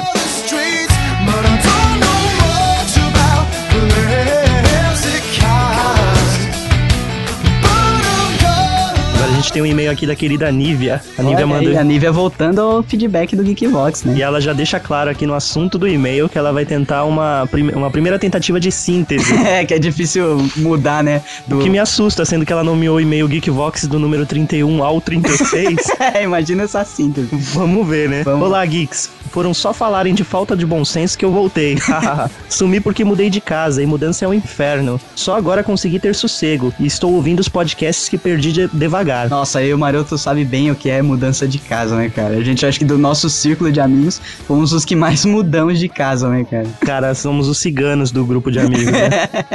Tem 9.53 9.61
um 9.61 9.65
e-mail 9.67 9.91
aqui 9.91 10.07
da 10.07 10.15
querida 10.15 10.51
Nívia. 10.51 10.99
A 11.15 11.21
Nívia 11.21 11.45
mandou. 11.45 11.69
aí, 11.69 11.77
a 11.77 11.83
Nívia 11.83 12.11
voltando 12.11 12.59
ao 12.59 12.81
feedback 12.81 13.35
do 13.35 13.43
Geekvox, 13.43 14.03
né? 14.03 14.15
E 14.17 14.21
ela 14.23 14.41
já 14.41 14.51
deixa 14.51 14.79
claro 14.79 15.11
aqui 15.11 15.27
no 15.27 15.35
assunto 15.35 15.77
do 15.77 15.87
e-mail 15.87 16.27
que 16.27 16.39
ela 16.39 16.51
vai 16.51 16.65
tentar 16.65 17.03
uma, 17.03 17.47
uma 17.75 17.91
primeira 17.91 18.17
tentativa 18.17 18.59
de 18.59 18.71
síntese. 18.71 19.31
É, 19.43 19.65
que 19.65 19.73
é 19.73 19.77
difícil 19.77 20.37
mudar, 20.55 21.03
né? 21.03 21.21
Do... 21.45 21.59
O 21.59 21.61
que 21.61 21.69
me 21.69 21.77
assusta, 21.77 22.23
sendo 22.23 22.45
que 22.45 22.51
ela 22.51 22.63
nomeou 22.63 22.95
o 22.95 23.01
e-mail 23.01 23.27
Geekvox 23.27 23.85
do 23.85 23.99
número 23.99 24.25
31 24.25 24.83
ao 24.83 24.99
36. 24.99 25.75
É, 25.99 26.23
imagina 26.23 26.63
essa 26.63 26.83
síntese. 26.83 27.29
Vamos 27.31 27.87
ver, 27.87 28.09
né? 28.09 28.23
Vamos. 28.23 28.47
Olá, 28.47 28.65
geeks. 28.65 29.09
Foram 29.33 29.51
só 29.51 29.73
falarem 29.73 30.13
de 30.13 30.23
falta 30.23 30.55
de 30.55 30.63
bom 30.63 30.85
senso 30.85 31.17
que 31.17 31.25
eu 31.25 31.31
voltei. 31.31 31.75
Sumi 32.47 32.79
porque 32.79 33.03
mudei 33.03 33.31
de 33.31 33.41
casa 33.41 33.81
e 33.81 33.85
mudança 33.85 34.23
é 34.25 34.27
um 34.27 34.33
inferno. 34.33 35.01
Só 35.15 35.35
agora 35.35 35.63
consegui 35.63 35.99
ter 35.99 36.13
sossego 36.13 36.71
e 36.79 36.85
estou 36.85 37.11
ouvindo 37.13 37.39
os 37.39 37.49
podcasts 37.49 38.07
que 38.07 38.15
perdi 38.17 38.51
de- 38.51 38.67
devagar. 38.71 39.27
Nossa, 39.29 39.63
e 39.63 39.73
o 39.73 39.77
Maroto 39.77 40.19
sabe 40.19 40.45
bem 40.45 40.69
o 40.69 40.75
que 40.75 40.87
é 40.87 41.01
mudança 41.01 41.47
de 41.47 41.57
casa, 41.57 41.95
né, 41.95 42.09
cara? 42.09 42.35
A 42.35 42.43
gente 42.43 42.63
acha 42.63 42.77
que 42.77 42.85
do 42.85 42.95
nosso 42.97 43.27
círculo 43.27 43.71
de 43.71 43.79
amigos 43.81 44.21
fomos 44.47 44.71
os 44.71 44.85
que 44.85 44.95
mais 44.95 45.25
mudamos 45.25 45.79
de 45.79 45.89
casa, 45.89 46.29
né, 46.29 46.45
cara? 46.49 46.67
Cara, 46.81 47.15
somos 47.15 47.47
os 47.47 47.57
ciganos 47.57 48.11
do 48.11 48.23
grupo 48.23 48.51
de 48.51 48.59
amigos, 48.59 48.85
né? 48.85 49.09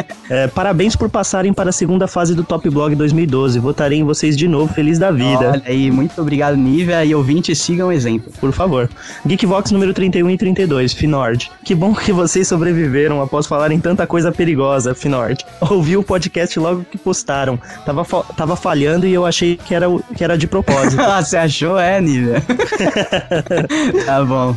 É, 0.31 0.47
parabéns 0.47 0.95
por 0.95 1.09
passarem 1.09 1.55
para 1.55 1.71
a 1.71 1.73
segunda 1.73 2.07
fase 2.07 2.35
do 2.35 2.45
Top 2.45 2.69
Blog 2.69 2.95
2012. 2.95 3.59
Votarei 3.61 3.99
em 3.99 4.05
vocês 4.05 4.37
de 4.37 4.47
novo, 4.47 4.71
feliz 4.75 4.99
da 4.99 5.11
vida. 5.11 5.53
Olha 5.53 5.63
aí, 5.65 5.91
muito 5.91 6.21
obrigado, 6.21 6.55
Nívia, 6.55 7.03
e 7.03 7.15
ouvintes, 7.15 7.59
sigam 7.59 7.89
o 7.89 7.93
exemplo. 7.93 8.31
Por 8.39 8.53
favor. 8.53 8.91
Geekvox 9.27 9.68
número 9.73 9.93
31 9.95 10.31
e 10.31 10.37
32, 10.39 10.93
Finord. 10.93 11.51
Que 11.65 11.75
bom 11.75 11.95
que 11.95 12.13
vocês 12.13 12.47
sobreviveram 12.49 13.21
após 13.23 13.47
falarem 13.47 13.79
tanta 13.81 14.07
coisa 14.07 14.31
perigosa, 14.33 14.95
Finord. 14.95 15.45
Ouvi 15.71 15.97
o 15.97 16.03
podcast 16.03 16.59
logo 16.59 16.85
que 16.91 16.97
postaram. 16.99 17.59
Tava, 17.85 18.05
fa- 18.05 18.23
tava 18.37 18.57
falhando 18.57 19.07
e 19.07 19.13
eu 19.15 19.25
achei 19.27 19.57
que 19.57 19.75
era, 19.75 19.87
que 20.17 20.23
era 20.25 20.37
de 20.39 20.47
propósito. 20.47 20.99
Ah, 21.09 21.23
você 21.23 21.37
achou? 21.39 21.79
É, 21.79 22.01
Nívia. 22.01 22.43
tá 24.05 24.25
bom. 24.25 24.55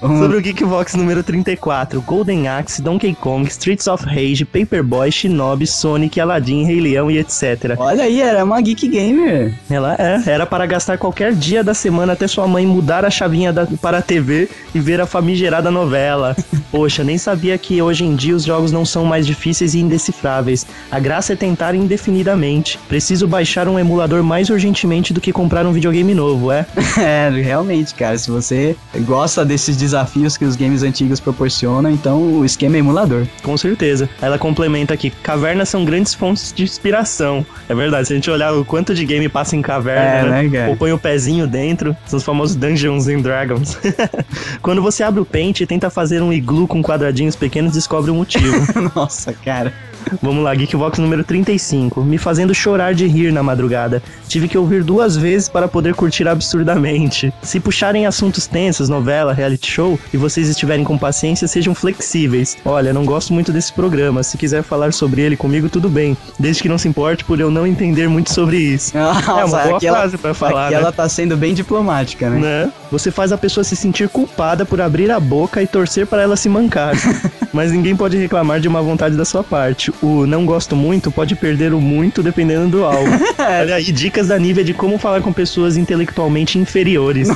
Vamos- 0.00 0.18
Sobre 0.20 0.36
o 0.36 0.40
Geekvox 0.40 0.94
número 0.94 1.22
34, 1.22 2.00
Golden 2.02 2.48
Axe, 2.48 2.80
Donkey 2.82 3.14
Kong, 3.14 3.46
Streets 3.48 3.86
of 3.86 4.04
Rage, 4.04 4.44
Paperboy, 4.44 5.10
Shinobi, 5.12 5.66
Sonic, 5.66 6.20
Aladdin, 6.20 6.64
Rei 6.64 6.80
Leão 6.80 7.10
e 7.10 7.18
etc. 7.18 7.74
Olha 7.76 8.04
aí, 8.04 8.20
era 8.20 8.44
uma 8.44 8.60
Geek 8.60 8.88
Gamer. 8.88 9.54
Ela 9.70 9.94
é, 9.98 10.22
era 10.26 10.46
para 10.46 10.64
gastar 10.66 10.98
qualquer 10.98 11.32
dia 11.34 11.62
da 11.62 11.74
semana 11.74 12.12
até 12.14 12.26
sua 12.26 12.46
mãe 12.46 12.66
mudar 12.66 13.04
a 13.04 13.10
chavinha 13.10 13.52
da- 13.52 13.66
para 13.80 13.98
a 13.98 14.02
TV 14.02 14.41
e 14.74 14.80
ver 14.80 15.00
a 15.00 15.06
famigerada 15.06 15.70
novela. 15.70 16.36
Poxa, 16.70 17.04
nem 17.04 17.18
sabia 17.18 17.56
que 17.58 17.80
hoje 17.82 18.04
em 18.04 18.14
dia 18.16 18.34
os 18.34 18.44
jogos 18.44 18.72
não 18.72 18.84
são 18.84 19.04
mais 19.04 19.26
difíceis 19.26 19.74
e 19.74 19.80
indecifráveis. 19.80 20.66
A 20.90 20.98
graça 20.98 21.32
é 21.34 21.36
tentar 21.36 21.74
indefinidamente. 21.74 22.78
Preciso 22.88 23.26
baixar 23.26 23.68
um 23.68 23.78
emulador 23.78 24.22
mais 24.22 24.48
urgentemente 24.50 25.12
do 25.12 25.20
que 25.20 25.32
comprar 25.32 25.66
um 25.66 25.72
videogame 25.72 26.14
novo, 26.14 26.50
é? 26.52 26.66
É, 27.02 27.28
realmente, 27.30 27.94
cara. 27.94 28.16
Se 28.18 28.30
você 28.30 28.76
gosta 29.00 29.44
desses 29.44 29.76
desafios 29.76 30.36
que 30.36 30.44
os 30.44 30.56
games 30.56 30.82
antigos 30.82 31.18
proporcionam, 31.20 31.90
então 31.90 32.20
o 32.38 32.44
esquema 32.44 32.76
é 32.76 32.78
emulador. 32.78 33.26
Com 33.42 33.56
certeza. 33.56 34.08
Ela 34.20 34.38
complementa 34.38 34.94
aqui: 34.94 35.10
cavernas 35.22 35.68
são 35.68 35.84
grandes 35.84 36.14
fontes 36.14 36.52
de 36.52 36.62
inspiração. 36.62 37.44
É 37.68 37.74
verdade, 37.74 38.06
se 38.08 38.12
a 38.12 38.16
gente 38.16 38.30
olhar 38.30 38.52
o 38.54 38.64
quanto 38.64 38.94
de 38.94 39.04
game 39.04 39.28
passa 39.28 39.56
em 39.56 39.62
caverna, 39.62 40.02
É, 40.38 40.42
né? 40.42 40.48
né, 40.48 40.68
ou 40.68 40.76
põe 40.76 40.92
o 40.92 40.98
pezinho 40.98 41.46
dentro, 41.46 41.96
são 42.06 42.18
os 42.18 42.24
famosos 42.24 42.54
Dungeons 42.56 43.08
and 43.08 43.20
Dragons. 43.20 43.78
Quando 44.60 44.82
você 44.82 45.02
abre 45.02 45.20
o 45.20 45.24
Paint 45.24 45.60
e 45.60 45.66
tenta 45.66 45.90
fazer 45.90 46.22
um 46.22 46.32
iglu 46.32 46.66
com 46.66 46.82
quadradinhos 46.82 47.36
pequenos, 47.36 47.72
descobre 47.72 48.10
o 48.10 48.14
motivo. 48.14 48.56
Nossa, 48.94 49.32
cara. 49.32 49.72
Vamos 50.20 50.42
lá, 50.44 50.54
Geekvox 50.54 50.98
número 50.98 51.24
35. 51.24 52.02
Me 52.02 52.18
fazendo 52.18 52.54
chorar 52.54 52.94
de 52.94 53.06
rir 53.06 53.32
na 53.32 53.42
madrugada. 53.42 54.02
Tive 54.28 54.48
que 54.48 54.58
ouvir 54.58 54.82
duas 54.82 55.16
vezes 55.16 55.48
para 55.48 55.68
poder 55.68 55.94
curtir 55.94 56.26
absurdamente. 56.28 57.32
Se 57.42 57.60
puxarem 57.60 58.06
assuntos 58.06 58.46
tensos, 58.46 58.88
novela, 58.88 59.32
reality 59.32 59.70
show, 59.70 59.98
e 60.12 60.16
vocês 60.16 60.48
estiverem 60.48 60.84
com 60.84 60.98
paciência, 60.98 61.48
sejam 61.48 61.74
flexíveis. 61.74 62.56
Olha, 62.64 62.92
não 62.92 63.04
gosto 63.04 63.32
muito 63.32 63.52
desse 63.52 63.72
programa. 63.72 64.22
Se 64.22 64.38
quiser 64.38 64.62
falar 64.62 64.92
sobre 64.92 65.22
ele 65.22 65.36
comigo, 65.36 65.68
tudo 65.68 65.88
bem. 65.88 66.16
Desde 66.38 66.62
que 66.62 66.68
não 66.68 66.78
se 66.78 66.88
importe 66.88 67.24
por 67.24 67.40
eu 67.40 67.50
não 67.50 67.66
entender 67.66 68.08
muito 68.08 68.32
sobre 68.32 68.56
isso. 68.56 68.96
Nossa, 68.96 69.40
é 69.40 69.44
uma 69.44 69.58
boa 69.58 69.76
aqui 69.76 69.88
frase 69.88 70.18
pra 70.18 70.34
falar, 70.34 70.66
aqui 70.66 70.74
né? 70.74 70.80
ela 70.80 70.92
tá 70.92 71.08
sendo 71.08 71.36
bem 71.36 71.54
diplomática, 71.54 72.30
né? 72.30 72.38
né? 72.40 72.72
Você 72.90 73.10
faz 73.10 73.32
a 73.32 73.38
pessoa 73.38 73.64
se 73.64 73.76
sentir 73.76 74.08
culpada 74.08 74.64
por 74.64 74.80
abrir 74.80 75.10
a 75.10 75.20
boca 75.20 75.62
e 75.62 75.66
torcer 75.66 76.06
para 76.06 76.22
ela 76.22 76.36
se 76.36 76.48
mancar. 76.48 76.94
Mas 77.52 77.70
ninguém 77.70 77.94
pode 77.94 78.16
reclamar 78.16 78.60
de 78.60 78.68
uma 78.68 78.80
vontade 78.80 79.16
da 79.16 79.24
sua 79.24 79.44
parte. 79.44 79.91
O 80.00 80.26
não 80.26 80.46
gosto 80.46 80.74
muito 80.74 81.10
pode 81.10 81.34
perder 81.34 81.74
o 81.74 81.80
muito 81.80 82.22
dependendo 82.22 82.68
do 82.68 82.84
alvo. 82.84 83.10
Olha 83.38 83.76
aí, 83.76 83.92
dicas 83.92 84.28
da 84.28 84.38
Nívia 84.38 84.64
de 84.64 84.74
como 84.74 84.98
falar 84.98 85.20
com 85.20 85.32
pessoas 85.32 85.76
intelectualmente 85.76 86.58
inferiores. 86.58 87.28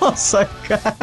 Nossa, 0.00 0.44
cara. 0.44 0.96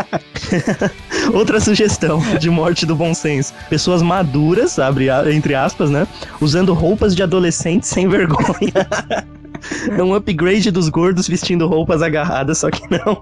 Outra 1.34 1.60
sugestão 1.60 2.20
de 2.40 2.50
morte 2.50 2.86
do 2.86 2.96
bom 2.96 3.14
senso. 3.14 3.54
Pessoas 3.70 4.02
maduras, 4.02 4.80
abre, 4.80 5.08
entre 5.34 5.56
aspas, 5.56 5.90
né? 5.90 6.08
Usando 6.40 6.74
roupas 6.74 7.16
de 7.16 7.24
adolescentes 7.24 7.90
sem 7.90 8.08
vergonha. 8.08 8.74
É 9.98 10.04
um 10.04 10.14
upgrade 10.14 10.72
dos 10.72 10.90
gordos 10.90 11.28
vestindo 11.28 11.68
roupas 11.68 12.02
agarradas, 12.02 12.60
só 12.60 12.70
que 12.70 12.82
não. 12.90 13.22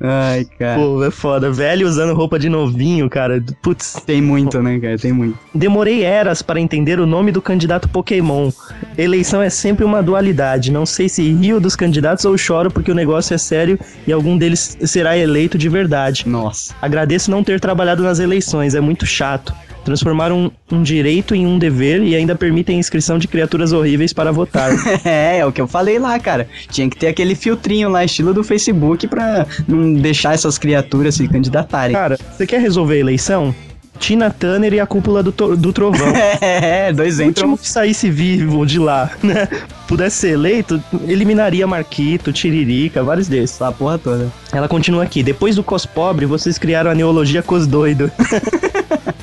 Ai, 0.00 0.46
cara. 0.58 0.80
Pô, 0.80 1.04
é 1.04 1.10
foda. 1.10 1.50
Velho 1.50 1.86
usando 1.86 2.14
roupa 2.14 2.38
de 2.38 2.48
novinho, 2.48 3.08
cara. 3.08 3.42
Putz. 3.62 4.02
Tem 4.06 4.20
muito, 4.20 4.62
né, 4.62 4.78
cara? 4.78 4.98
Tem 4.98 5.12
muito. 5.12 5.38
Demorei 5.54 6.02
eras 6.02 6.42
para 6.42 6.60
entender 6.60 7.00
o 7.00 7.06
nome 7.06 7.32
do 7.32 7.42
candidato 7.42 7.88
Pokémon. 7.88 8.50
Eleição 8.96 9.42
é 9.42 9.50
sempre 9.50 9.84
uma 9.84 10.02
dualidade. 10.02 10.70
Não 10.70 10.86
sei 10.86 11.08
se 11.08 11.22
rio 11.32 11.60
dos 11.60 11.76
candidatos 11.76 12.24
ou 12.24 12.36
choro 12.36 12.70
porque 12.70 12.90
o 12.90 12.94
negócio 12.94 13.34
é 13.34 13.38
sério 13.38 13.78
e 14.06 14.12
algum 14.12 14.36
deles 14.36 14.76
será 14.84 15.16
eleito 15.16 15.56
de 15.56 15.68
verdade. 15.68 16.28
Nossa. 16.28 16.74
Agradeço 16.80 17.30
não 17.30 17.44
ter 17.44 17.60
trabalhado 17.60 18.02
nas 18.02 18.18
eleições, 18.18 18.74
é 18.74 18.80
muito 18.80 19.06
chato. 19.06 19.54
Transformaram 19.90 20.52
um, 20.70 20.76
um 20.76 20.82
direito 20.84 21.34
em 21.34 21.44
um 21.44 21.58
dever 21.58 22.00
e 22.00 22.14
ainda 22.14 22.36
permitem 22.36 22.76
a 22.76 22.78
inscrição 22.78 23.18
de 23.18 23.26
criaturas 23.26 23.72
horríveis 23.72 24.12
para 24.12 24.30
votar. 24.30 24.70
É, 25.04 25.38
é 25.38 25.46
o 25.46 25.50
que 25.50 25.60
eu 25.60 25.66
falei 25.66 25.98
lá, 25.98 26.16
cara. 26.20 26.46
Tinha 26.70 26.88
que 26.88 26.96
ter 26.96 27.08
aquele 27.08 27.34
filtrinho 27.34 27.88
lá, 27.88 28.04
estilo 28.04 28.32
do 28.32 28.44
Facebook, 28.44 29.08
pra 29.08 29.44
não 29.66 29.94
deixar 29.94 30.32
essas 30.34 30.58
criaturas 30.58 31.16
se 31.16 31.26
candidatarem. 31.26 31.92
Cara, 31.96 32.16
você 32.30 32.46
quer 32.46 32.60
resolver 32.60 32.94
a 32.94 32.98
eleição? 32.98 33.52
Tina 33.98 34.30
Turner 34.30 34.72
e 34.72 34.80
a 34.80 34.86
cúpula 34.86 35.22
do, 35.24 35.32
do 35.56 35.72
trovão. 35.72 36.06
É, 36.40 36.92
dois 36.92 37.18
O 37.18 37.22
entram. 37.22 37.48
último 37.50 37.58
que 37.58 37.68
saísse 37.68 38.08
vivo 38.08 38.64
de 38.64 38.78
lá, 38.78 39.10
né? 39.22 39.48
Pudesse 39.88 40.16
ser 40.18 40.28
eleito, 40.34 40.80
eliminaria 41.08 41.66
Marquito, 41.66 42.32
Tiririca, 42.32 43.02
vários 43.02 43.26
desses. 43.26 43.60
A 43.60 43.72
porra 43.72 43.98
toda. 43.98 44.28
Ela 44.52 44.68
continua 44.68 45.02
aqui. 45.02 45.22
Depois 45.22 45.56
do 45.56 45.64
Cos 45.64 45.84
Pobre, 45.84 46.26
vocês 46.26 46.58
criaram 46.58 46.90
a 46.90 46.94
neologia 46.94 47.42
Cos 47.42 47.66
Doido. 47.66 48.10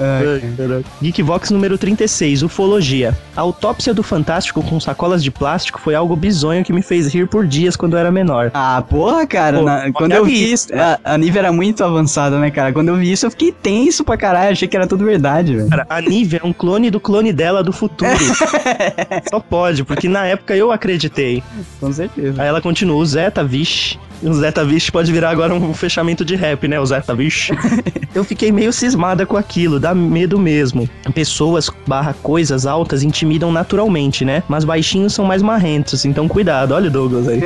Ai, 0.00 0.54
caraca. 0.56 0.84
Geekvox 1.02 1.50
número 1.50 1.76
36, 1.78 2.42
Ufologia. 2.42 3.16
A 3.36 3.40
autópsia 3.40 3.92
do 3.94 4.02
Fantástico 4.02 4.62
com 4.62 4.78
sacolas 4.80 5.22
de 5.22 5.30
plástico 5.30 5.80
foi 5.80 5.94
algo 5.94 6.14
bizonho 6.16 6.64
que 6.64 6.72
me 6.72 6.82
fez 6.82 7.12
rir 7.12 7.26
por 7.28 7.46
dias 7.46 7.76
quando 7.76 7.94
eu 7.94 7.98
era 8.00 8.10
menor. 8.10 8.50
Ah, 8.54 8.82
porra, 8.88 9.26
cara. 9.26 9.58
Pô, 9.58 9.64
na- 9.64 9.92
quando 9.92 10.12
eu 10.12 10.24
vi 10.24 10.52
isso, 10.52 10.68
a, 10.74 10.98
a 11.14 11.18
Nive 11.18 11.38
era 11.38 11.52
muito 11.52 11.82
avançada, 11.84 12.38
né, 12.38 12.50
cara? 12.50 12.72
Quando 12.72 12.88
eu 12.88 12.96
vi 12.96 13.12
isso, 13.12 13.26
eu 13.26 13.30
fiquei 13.30 13.52
tenso 13.52 14.04
pra 14.04 14.16
caralho. 14.16 14.52
Achei 14.52 14.66
que 14.68 14.76
era 14.76 14.86
tudo 14.86 15.04
verdade, 15.04 15.56
velho. 15.56 15.68
Cara, 15.68 15.86
a 15.88 16.00
Nivea 16.00 16.40
é 16.42 16.46
um 16.46 16.52
clone 16.52 16.90
do 16.90 17.00
clone 17.00 17.32
dela 17.32 17.62
do 17.62 17.72
futuro. 17.72 18.10
Só 19.30 19.40
pode, 19.40 19.84
porque 19.84 20.08
na 20.08 20.26
época 20.26 20.54
eu 20.56 20.70
acreditei. 20.72 21.42
Com 21.80 21.92
certeza. 21.92 22.40
Aí 22.40 22.48
ela 22.48 22.60
continua, 22.60 22.96
o 22.96 23.04
Zeta 23.06 23.42
Vish. 23.44 23.98
O 24.22 24.32
Zeta 24.32 24.64
Vish 24.64 24.90
pode 24.90 25.12
virar 25.12 25.30
agora 25.30 25.54
um 25.54 25.74
fechamento 25.74 26.24
de 26.24 26.34
rap, 26.34 26.66
né? 26.66 26.80
O 26.80 26.86
Zeta 26.86 27.14
Vish. 27.14 27.50
eu 28.14 28.24
fiquei 28.24 28.50
meio 28.50 28.72
cismada 28.72 29.26
com 29.26 29.36
aquilo, 29.36 29.78
dá 29.78 29.94
medo 29.94 30.38
mesmo. 30.38 30.88
Pessoas 31.14 31.70
barra 31.86 32.14
coisas 32.22 32.66
altas 32.66 33.02
intimidam 33.02 33.52
naturalmente, 33.52 34.24
né? 34.24 34.42
Mas 34.48 34.64
baixinhos 34.64 35.12
são 35.14 35.24
mais 35.24 35.42
marrentos, 35.42 36.04
então 36.04 36.26
cuidado. 36.28 36.72
Olha 36.72 36.88
o 36.88 36.90
Douglas 36.90 37.28
aí. 37.28 37.40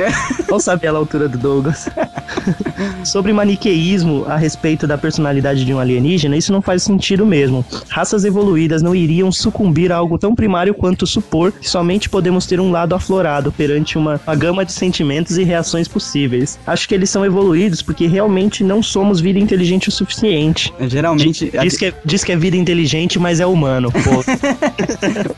Não 0.49 0.59
sabe 0.59 0.87
a 0.87 0.91
altura 0.91 1.27
do 1.27 1.37
Douglas. 1.37 1.89
Sobre 3.03 3.33
maniqueísmo 3.33 4.25
a 4.27 4.35
respeito 4.35 4.87
da 4.87 4.97
personalidade 4.97 5.65
de 5.65 5.73
um 5.73 5.79
alienígena, 5.79 6.35
isso 6.35 6.51
não 6.51 6.61
faz 6.61 6.83
sentido 6.83 7.25
mesmo. 7.25 7.65
Raças 7.89 8.25
evoluídas 8.25 8.81
não 8.81 8.95
iriam 8.95 9.31
sucumbir 9.31 9.91
a 9.91 9.97
algo 9.97 10.17
tão 10.17 10.33
primário 10.33 10.73
quanto 10.73 11.05
supor 11.05 11.51
que 11.51 11.69
somente 11.69 12.09
podemos 12.09 12.45
ter 12.45 12.59
um 12.59 12.71
lado 12.71 12.95
aflorado 12.95 13.51
perante 13.51 13.97
uma, 13.97 14.19
uma 14.25 14.35
gama 14.35 14.65
de 14.65 14.71
sentimentos 14.71 15.37
e 15.37 15.43
reações 15.43 15.87
possíveis. 15.87 16.59
Acho 16.65 16.87
que 16.87 16.95
eles 16.95 17.09
são 17.09 17.25
evoluídos 17.25 17.81
porque 17.81 18.07
realmente 18.07 18.63
não 18.63 18.81
somos 18.81 19.19
vida 19.19 19.39
inteligente 19.39 19.89
o 19.89 19.91
suficiente. 19.91 20.73
Geralmente, 20.81 21.51
Diz 21.61 21.77
que, 21.77 21.85
é, 21.85 21.93
diz 22.03 22.23
que 22.23 22.31
é 22.31 22.35
vida 22.35 22.57
inteligente, 22.57 23.19
mas 23.19 23.39
é 23.39 23.45
humano. 23.45 23.91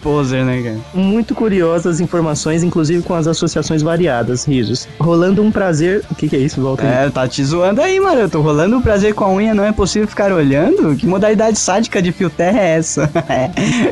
Pô, 0.02 0.14
poser, 0.14 0.46
né, 0.46 0.62
cara? 0.62 0.78
muito 0.94 1.34
curiosas 1.34 2.00
informações, 2.00 2.64
inclusive 2.64 3.02
com 3.04 3.14
as 3.14 3.28
associações 3.28 3.82
variadas, 3.82 4.46
risos. 4.46 4.88
Rolando 5.00 5.42
um 5.42 5.52
prazer. 5.52 6.04
O 6.10 6.16
que, 6.16 6.30
que 6.30 6.36
é 6.36 6.40
isso, 6.40 6.62
Walter? 6.62 6.86
É, 6.86 7.10
tá 7.10 7.28
te 7.28 7.44
zoando 7.44 7.82
aí, 7.82 8.00
mano. 8.00 8.22
Eu 8.22 8.30
tô 8.30 8.42
rolando 8.42 8.78
um 8.78 8.82
prazer 8.82 9.14
com 9.14 9.26
a 9.26 9.32
unha, 9.32 9.54
não 9.54 9.64
é 9.64 9.72
possível 9.72 10.08
ficar 10.08 10.32
olhando? 10.32 10.96
Que 10.96 11.06
modalidade 11.06 11.58
sádica 11.58 12.02
de 12.02 12.12
fio 12.12 12.30
terra 12.30 12.60
é 12.60 12.78
essa? 12.78 13.10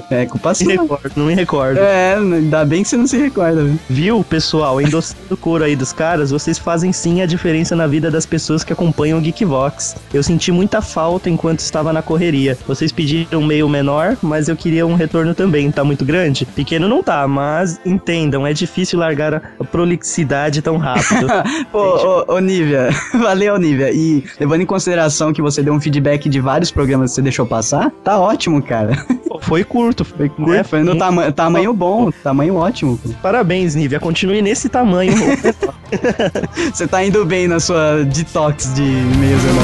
é, 0.09 0.21
é 0.21 0.25
culpa 0.25 0.53
sua. 0.53 0.67
me 0.67 0.77
recordo, 0.77 1.11
não 1.15 1.25
me 1.25 1.35
recordo. 1.35 1.79
É, 1.79 2.15
ainda 2.15 2.63
bem 2.65 2.83
que 2.83 2.89
você 2.89 2.97
não 2.97 3.07
se 3.07 3.17
recorda, 3.17 3.63
né? 3.63 3.77
Viu, 3.89 4.23
pessoal? 4.23 4.79
Endossando 4.79 5.19
o 5.31 5.37
couro 5.37 5.63
aí 5.63 5.75
dos 5.75 5.91
caras, 5.91 6.31
vocês 6.31 6.57
fazem 6.57 6.93
sim 6.93 7.20
a 7.21 7.25
diferença 7.25 7.75
na 7.75 7.87
vida 7.87 8.09
das 8.09 8.25
pessoas 8.25 8.63
que 8.63 8.73
acompanham 8.73 9.19
o 9.19 9.21
Geekvox. 9.21 9.95
Eu 10.13 10.23
senti 10.23 10.51
muita 10.51 10.81
falta 10.81 11.29
enquanto 11.29 11.59
estava 11.59 11.91
na 11.93 12.01
correria. 12.01 12.57
Vocês 12.67 12.91
pediram 12.91 13.41
um 13.41 13.45
meio 13.45 13.67
menor, 13.69 14.17
mas 14.21 14.47
eu 14.47 14.55
queria 14.55 14.85
um 14.85 14.95
retorno 14.95 15.33
também. 15.33 15.71
Tá 15.71 15.83
muito 15.83 16.05
grande? 16.05 16.45
Pequeno 16.45 16.87
não 16.87 17.01
tá, 17.03 17.27
mas 17.27 17.79
entendam, 17.85 18.45
é 18.45 18.53
difícil 18.53 18.99
largar 18.99 19.33
a 19.35 19.63
prolixidade 19.63 20.61
tão 20.61 20.77
rápido. 20.77 21.27
Ô, 21.73 21.77
ô, 21.77 22.35
ô, 22.35 22.39
Nívia, 22.39 22.89
valeu, 23.13 23.57
Nívia. 23.57 23.91
E 23.91 24.23
levando 24.39 24.61
em 24.61 24.65
consideração 24.65 25.33
que 25.33 25.41
você 25.41 25.61
deu 25.61 25.73
um 25.73 25.79
feedback 25.79 26.27
de 26.27 26.39
vários 26.39 26.71
programas 26.71 27.11
que 27.11 27.15
você 27.15 27.21
deixou 27.21 27.45
passar, 27.45 27.91
tá 28.03 28.19
ótimo, 28.19 28.61
cara. 28.61 29.05
Foi 29.41 29.63
curto, 29.63 30.05
foi 30.05 30.29
curto. 30.29 30.53
É, 30.53 30.63
foi 30.63 30.83
no 30.83 30.95
tama 30.95 31.31
tamanho 31.31 31.73
bom, 31.73 32.11
tamanho 32.11 32.55
ótimo. 32.55 32.99
Parabéns, 33.21 33.75
Nívia. 33.75 33.99
Continue 33.99 34.41
nesse 34.41 34.69
tamanho. 34.69 35.13
Você 36.71 36.87
tá 36.87 37.03
indo 37.11 37.25
bem 37.25 37.45
na 37.45 37.59
sua 37.59 38.05
detox 38.05 38.73
de 38.73 38.83
darling. 38.83 39.61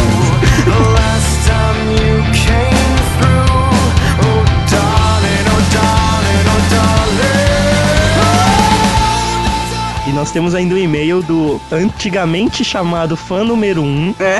E 10.08 10.12
nós 10.12 10.30
temos 10.32 10.54
ainda 10.54 10.76
um 10.76 10.78
e-mail 10.78 11.24
do 11.24 11.62
antigamente 11.72 12.66
chamado 12.66 13.16
fã 13.16 13.46
número 13.46 13.82
1. 13.82 14.16
É. 14.20 14.40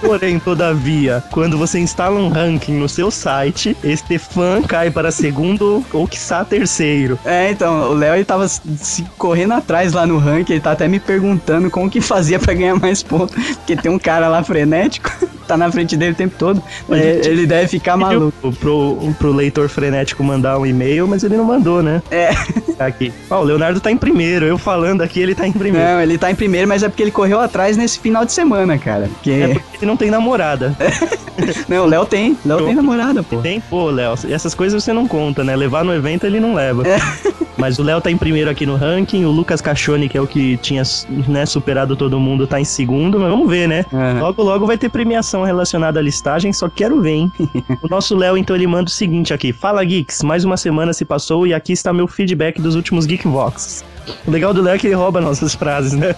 Porém, 0.00 0.38
todavia, 0.38 1.22
quando 1.30 1.56
você 1.58 1.78
instala 1.78 2.18
um 2.18 2.28
ranking 2.28 2.74
no 2.74 2.88
seu 2.88 3.10
site, 3.10 3.76
este 3.82 4.18
fã 4.18 4.62
cai 4.62 4.90
para 4.90 5.10
segundo 5.10 5.84
ou 5.92 6.06
quiçá 6.06 6.44
terceiro. 6.44 7.18
É, 7.24 7.50
então, 7.50 7.90
o 7.90 7.94
Léo 7.94 8.14
ele 8.14 8.24
tava 8.24 8.46
se- 8.48 9.04
correndo 9.18 9.54
atrás 9.54 9.92
lá 9.92 10.06
no 10.06 10.18
ranking, 10.18 10.52
ele 10.54 10.60
tá 10.60 10.72
até 10.72 10.86
me 10.88 11.00
perguntando 11.00 11.70
como 11.70 11.90
que 11.90 12.00
fazia 12.00 12.38
pra 12.38 12.54
ganhar 12.54 12.76
mais 12.76 13.02
pontos. 13.02 13.34
Porque 13.56 13.76
tem 13.76 13.90
um 13.90 13.98
cara 13.98 14.28
lá 14.28 14.42
frenético, 14.42 15.10
tá 15.46 15.56
na 15.56 15.70
frente 15.70 15.96
dele 15.96 16.12
o 16.12 16.16
tempo 16.16 16.34
todo. 16.38 16.62
É, 16.90 17.20
ele 17.24 17.46
deve 17.46 17.68
ficar 17.68 17.96
maluco. 17.96 18.52
Pro, 18.60 19.14
pro 19.18 19.32
leitor 19.32 19.68
frenético 19.68 20.22
mandar 20.22 20.58
um 20.58 20.66
e-mail, 20.66 21.06
mas 21.06 21.22
ele 21.24 21.36
não 21.36 21.44
mandou, 21.44 21.82
né? 21.82 22.02
É. 22.10 22.30
Aqui. 22.78 23.12
Ó, 23.30 23.40
o 23.40 23.44
Leonardo 23.44 23.80
tá 23.80 23.90
em 23.90 23.96
primeiro. 23.96 24.44
Eu 24.44 24.58
falando 24.58 25.00
aqui, 25.02 25.20
ele 25.20 25.34
tá 25.34 25.46
em 25.46 25.52
primeiro. 25.52 25.86
Não, 25.88 26.00
ele 26.00 26.18
tá 26.18 26.30
em 26.30 26.34
primeiro, 26.34 26.68
mas 26.68 26.82
é 26.82 26.88
porque 26.88 27.02
ele 27.02 27.10
correu 27.10 27.40
atrás 27.40 27.76
nesse 27.76 27.98
final 27.98 28.24
de 28.24 28.32
semana, 28.32 28.76
cara. 28.76 29.08
Porque. 29.14 29.30
É 29.30 29.54
porque 29.54 29.85
não 29.86 29.96
tem 29.96 30.10
namorada. 30.10 30.76
Não, 31.68 31.84
o 31.84 31.86
Léo 31.86 32.06
tem. 32.06 32.36
Léo 32.44 32.64
tem 32.64 32.74
namorada, 32.74 33.22
pô. 33.22 33.38
Tem, 33.38 33.60
pô, 33.60 33.90
Léo. 33.90 34.14
Essas 34.28 34.54
coisas 34.54 34.82
você 34.82 34.92
não 34.92 35.06
conta, 35.06 35.44
né? 35.44 35.54
Levar 35.54 35.84
no 35.84 35.92
evento 35.92 36.24
ele 36.24 36.40
não 36.40 36.54
leva. 36.54 36.82
Mas 37.56 37.78
o 37.78 37.82
Léo 37.82 38.00
tá 38.00 38.10
em 38.10 38.16
primeiro 38.16 38.50
aqui 38.50 38.66
no 38.66 38.76
ranking. 38.76 39.24
O 39.24 39.30
Lucas 39.30 39.60
Cachone, 39.60 40.08
que 40.08 40.16
é 40.16 40.20
o 40.20 40.26
que 40.26 40.56
tinha 40.58 40.82
né, 41.26 41.46
superado 41.46 41.96
todo 41.96 42.20
mundo, 42.20 42.46
tá 42.46 42.60
em 42.60 42.64
segundo. 42.64 43.18
Mas 43.18 43.30
vamos 43.30 43.48
ver, 43.48 43.66
né? 43.66 43.84
É. 43.92 44.20
Logo, 44.20 44.42
logo 44.42 44.66
vai 44.66 44.76
ter 44.76 44.90
premiação 44.90 45.42
relacionada 45.42 45.98
à 45.98 46.02
listagem. 46.02 46.52
Só 46.52 46.68
quero 46.68 47.00
ver, 47.00 47.12
hein? 47.12 47.32
o 47.82 47.88
nosso 47.88 48.14
Léo, 48.16 48.36
então, 48.36 48.54
ele 48.54 48.66
manda 48.66 48.88
o 48.88 48.92
seguinte 48.92 49.32
aqui: 49.32 49.52
Fala, 49.52 49.84
Geeks. 49.84 50.22
Mais 50.22 50.44
uma 50.44 50.56
semana 50.56 50.92
se 50.92 51.04
passou 51.04 51.46
e 51.46 51.54
aqui 51.54 51.72
está 51.72 51.92
meu 51.92 52.06
feedback 52.06 52.60
dos 52.60 52.74
últimos 52.74 53.06
Geekvox. 53.06 53.84
O 54.26 54.30
legal 54.30 54.54
do 54.54 54.62
Léo 54.62 54.74
é 54.74 54.78
que 54.78 54.86
ele 54.86 54.94
rouba 54.94 55.20
nossas 55.20 55.54
frases, 55.54 55.92
né? 55.92 56.14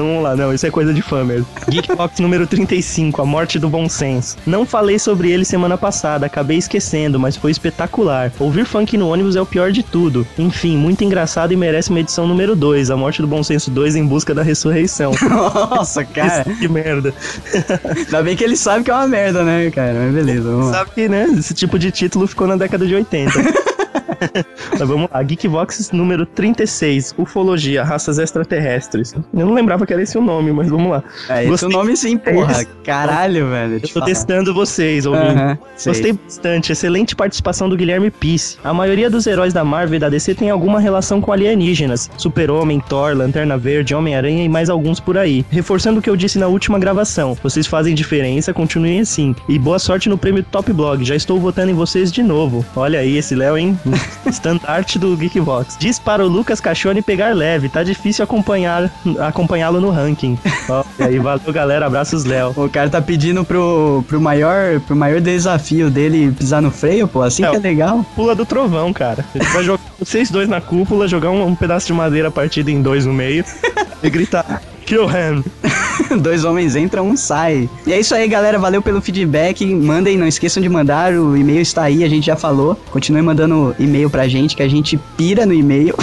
Vamos 0.00 0.22
lá, 0.22 0.36
não, 0.36 0.52
isso 0.52 0.66
é 0.66 0.70
coisa 0.70 0.92
de 0.92 1.00
fã 1.00 1.24
mesmo. 1.24 1.46
Geekbox 1.68 2.20
número 2.20 2.46
35, 2.46 3.22
A 3.22 3.26
Morte 3.26 3.58
do 3.58 3.68
Bom 3.68 3.88
Senso. 3.88 4.36
Não 4.46 4.66
falei 4.66 4.98
sobre 4.98 5.30
ele 5.30 5.44
semana 5.44 5.78
passada, 5.78 6.26
acabei 6.26 6.58
esquecendo, 6.58 7.18
mas 7.18 7.36
foi 7.36 7.50
espetacular. 7.50 8.30
Ouvir 8.38 8.66
funk 8.66 8.96
no 8.96 9.08
ônibus 9.08 9.36
é 9.36 9.40
o 9.40 9.46
pior 9.46 9.72
de 9.72 9.82
tudo. 9.82 10.26
Enfim, 10.38 10.76
muito 10.76 11.02
engraçado 11.02 11.52
e 11.52 11.56
merece 11.56 11.90
uma 11.90 12.00
edição 12.00 12.26
número 12.26 12.54
2, 12.54 12.90
A 12.90 12.96
Morte 12.96 13.22
do 13.22 13.28
Bom 13.28 13.42
Senso 13.42 13.70
2 13.70 13.96
em 13.96 14.06
busca 14.06 14.34
da 14.34 14.42
ressurreição. 14.42 15.12
Nossa, 15.28 16.04
cara. 16.04 16.44
que 16.44 16.68
merda. 16.68 17.14
Ainda 17.96 18.22
bem 18.22 18.36
que 18.36 18.44
ele 18.44 18.56
sabe 18.56 18.84
que 18.84 18.90
é 18.90 18.94
uma 18.94 19.08
merda, 19.08 19.42
né, 19.44 19.70
cara? 19.70 19.94
Mas 19.94 20.14
beleza, 20.14 20.50
vamos 20.50 20.66
lá. 20.66 20.72
Sabe 20.72 20.90
que, 20.94 21.08
né, 21.08 21.26
esse 21.38 21.54
tipo 21.54 21.78
de 21.78 21.90
título 21.90 22.26
ficou 22.26 22.46
na 22.46 22.56
década 22.56 22.86
de 22.86 22.94
80. 22.94 23.32
Mas 24.78 24.88
vamos 24.88 25.08
lá, 25.12 25.22
Geekvox 25.22 25.90
número 25.92 26.26
36, 26.26 27.14
Ufologia, 27.18 27.82
Raças 27.84 28.18
Extraterrestres. 28.18 29.12
Eu 29.34 29.46
não 29.46 29.54
lembrava 29.54 29.86
que 29.86 29.92
era 29.92 30.02
esse 30.02 30.16
o 30.18 30.22
nome, 30.22 30.52
mas 30.52 30.68
vamos 30.68 30.90
lá. 30.90 31.02
É, 31.28 31.38
esse 31.40 31.46
é 31.46 31.50
Gostei- 31.50 31.68
o 31.68 31.72
nome 31.72 31.96
sim, 31.96 32.16
porra. 32.16 32.64
Caralho, 32.84 33.48
velho. 33.50 33.74
Eu 33.74 33.80
tô 33.80 33.88
falar. 33.88 34.06
testando 34.06 34.54
vocês, 34.54 35.06
ouvindo. 35.06 35.26
Aham, 35.30 35.58
sei. 35.76 35.92
Gostei 35.92 36.12
bastante, 36.12 36.72
excelente 36.72 37.14
participação 37.16 37.68
do 37.68 37.76
Guilherme 37.76 38.10
Pisse. 38.10 38.58
A 38.64 38.72
maioria 38.72 39.08
dos 39.10 39.26
heróis 39.26 39.52
da 39.52 39.64
Marvel 39.64 39.96
e 39.96 39.98
da 40.00 40.08
DC 40.08 40.34
tem 40.34 40.50
alguma 40.50 40.80
relação 40.80 41.20
com 41.20 41.32
alienígenas. 41.32 42.10
Super-Homem, 42.16 42.80
Thor, 42.88 43.16
Lanterna 43.16 43.56
Verde, 43.56 43.94
Homem-Aranha 43.94 44.44
e 44.44 44.48
mais 44.48 44.68
alguns 44.70 45.00
por 45.00 45.16
aí. 45.18 45.44
Reforçando 45.50 46.00
o 46.00 46.02
que 46.02 46.10
eu 46.10 46.16
disse 46.16 46.38
na 46.38 46.46
última 46.48 46.78
gravação, 46.78 47.36
vocês 47.42 47.66
fazem 47.66 47.94
diferença, 47.94 48.52
continuem 48.52 49.00
assim. 49.00 49.34
E 49.48 49.58
boa 49.58 49.78
sorte 49.78 50.08
no 50.08 50.18
prêmio 50.18 50.42
Top 50.42 50.72
Blog, 50.72 51.04
já 51.04 51.14
estou 51.14 51.38
votando 51.38 51.70
em 51.70 51.74
vocês 51.74 52.10
de 52.12 52.22
novo. 52.22 52.64
Olha 52.74 53.00
aí 53.00 53.16
esse 53.16 53.34
Léo, 53.34 53.56
hein? 53.56 53.78
Estandarte 54.26 54.98
do 54.98 55.16
Geekbox. 55.16 55.76
Diz 55.78 55.98
para 55.98 56.24
o 56.24 56.28
Lucas 56.28 56.60
Cachone 56.60 57.02
pegar 57.02 57.34
leve, 57.34 57.68
tá 57.68 57.82
difícil 57.82 58.24
acompanhar 58.24 58.90
acompanhá-lo 59.20 59.80
no 59.80 59.90
ranking. 59.90 60.38
Ó, 60.68 60.84
e 60.98 61.02
aí, 61.02 61.18
valeu 61.18 61.52
galera, 61.52 61.86
abraços 61.86 62.24
Léo. 62.24 62.52
O 62.56 62.68
cara 62.68 62.88
tá 62.90 63.00
pedindo 63.00 63.44
pro, 63.44 64.04
pro, 64.08 64.20
maior, 64.20 64.80
pro 64.80 64.96
maior 64.96 65.20
desafio 65.20 65.90
dele 65.90 66.32
pisar 66.32 66.60
no 66.60 66.70
freio, 66.70 67.06
pô. 67.06 67.22
Assim 67.22 67.44
É, 67.44 67.50
que 67.50 67.56
é 67.56 67.60
legal. 67.60 68.04
Pula 68.14 68.34
do 68.34 68.44
trovão, 68.44 68.92
cara. 68.92 69.24
Gente 69.34 69.52
vai 69.52 69.64
jogar 69.64 69.82
vocês 69.98 70.30
dois 70.30 70.48
na 70.48 70.60
cúpula, 70.60 71.08
jogar 71.08 71.30
um, 71.30 71.46
um 71.46 71.54
pedaço 71.54 71.86
de 71.86 71.92
madeira 71.92 72.30
partido 72.30 72.70
em 72.70 72.82
dois 72.82 73.06
no 73.06 73.12
meio 73.12 73.44
e 74.02 74.10
gritar. 74.10 74.62
Kill 74.86 75.06
him. 75.08 75.42
Dois 76.22 76.44
homens 76.44 76.76
entram, 76.76 77.08
um 77.08 77.16
sai. 77.16 77.68
E 77.86 77.92
é 77.92 77.98
isso 77.98 78.14
aí, 78.14 78.28
galera. 78.28 78.58
Valeu 78.58 78.80
pelo 78.80 79.02
feedback. 79.02 79.66
Mandem, 79.66 80.16
não 80.16 80.26
esqueçam 80.26 80.62
de 80.62 80.68
mandar. 80.68 81.12
O 81.12 81.36
e-mail 81.36 81.60
está 81.60 81.82
aí, 81.82 82.04
a 82.04 82.08
gente 82.08 82.26
já 82.26 82.36
falou. 82.36 82.78
Continue 82.90 83.22
mandando 83.22 83.74
e-mail 83.78 84.08
pra 84.08 84.28
gente, 84.28 84.54
que 84.54 84.62
a 84.62 84.68
gente 84.68 84.96
pira 85.16 85.44
no 85.44 85.52
e-mail. 85.52 85.94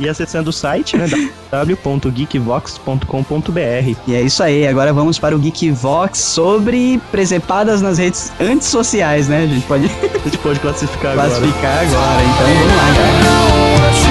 E 0.00 0.08
acessando 0.08 0.50
o 0.50 0.52
site, 0.52 0.96
né? 0.96 1.06
www.geekvox.com.br. 1.50 3.96
E 4.06 4.14
é 4.14 4.20
isso 4.20 4.42
aí. 4.42 4.66
Agora 4.66 4.92
vamos 4.92 5.18
para 5.18 5.34
o 5.36 5.38
Geekvox 5.38 6.18
sobre 6.18 7.00
presepadas 7.10 7.80
nas 7.80 7.98
redes 7.98 8.32
antissociais, 8.40 9.28
né? 9.28 9.44
A 9.44 9.46
gente 9.46 9.66
pode 9.66 9.84
A 9.86 10.18
gente 10.24 10.38
pode 10.38 10.58
classificar 10.60 11.12
agora. 11.18 11.28
classificar 11.28 11.78
agora. 11.78 12.22
Então 12.22 12.46
vamos 12.46 12.76
lá, 12.76 12.92
galera. 12.94 14.07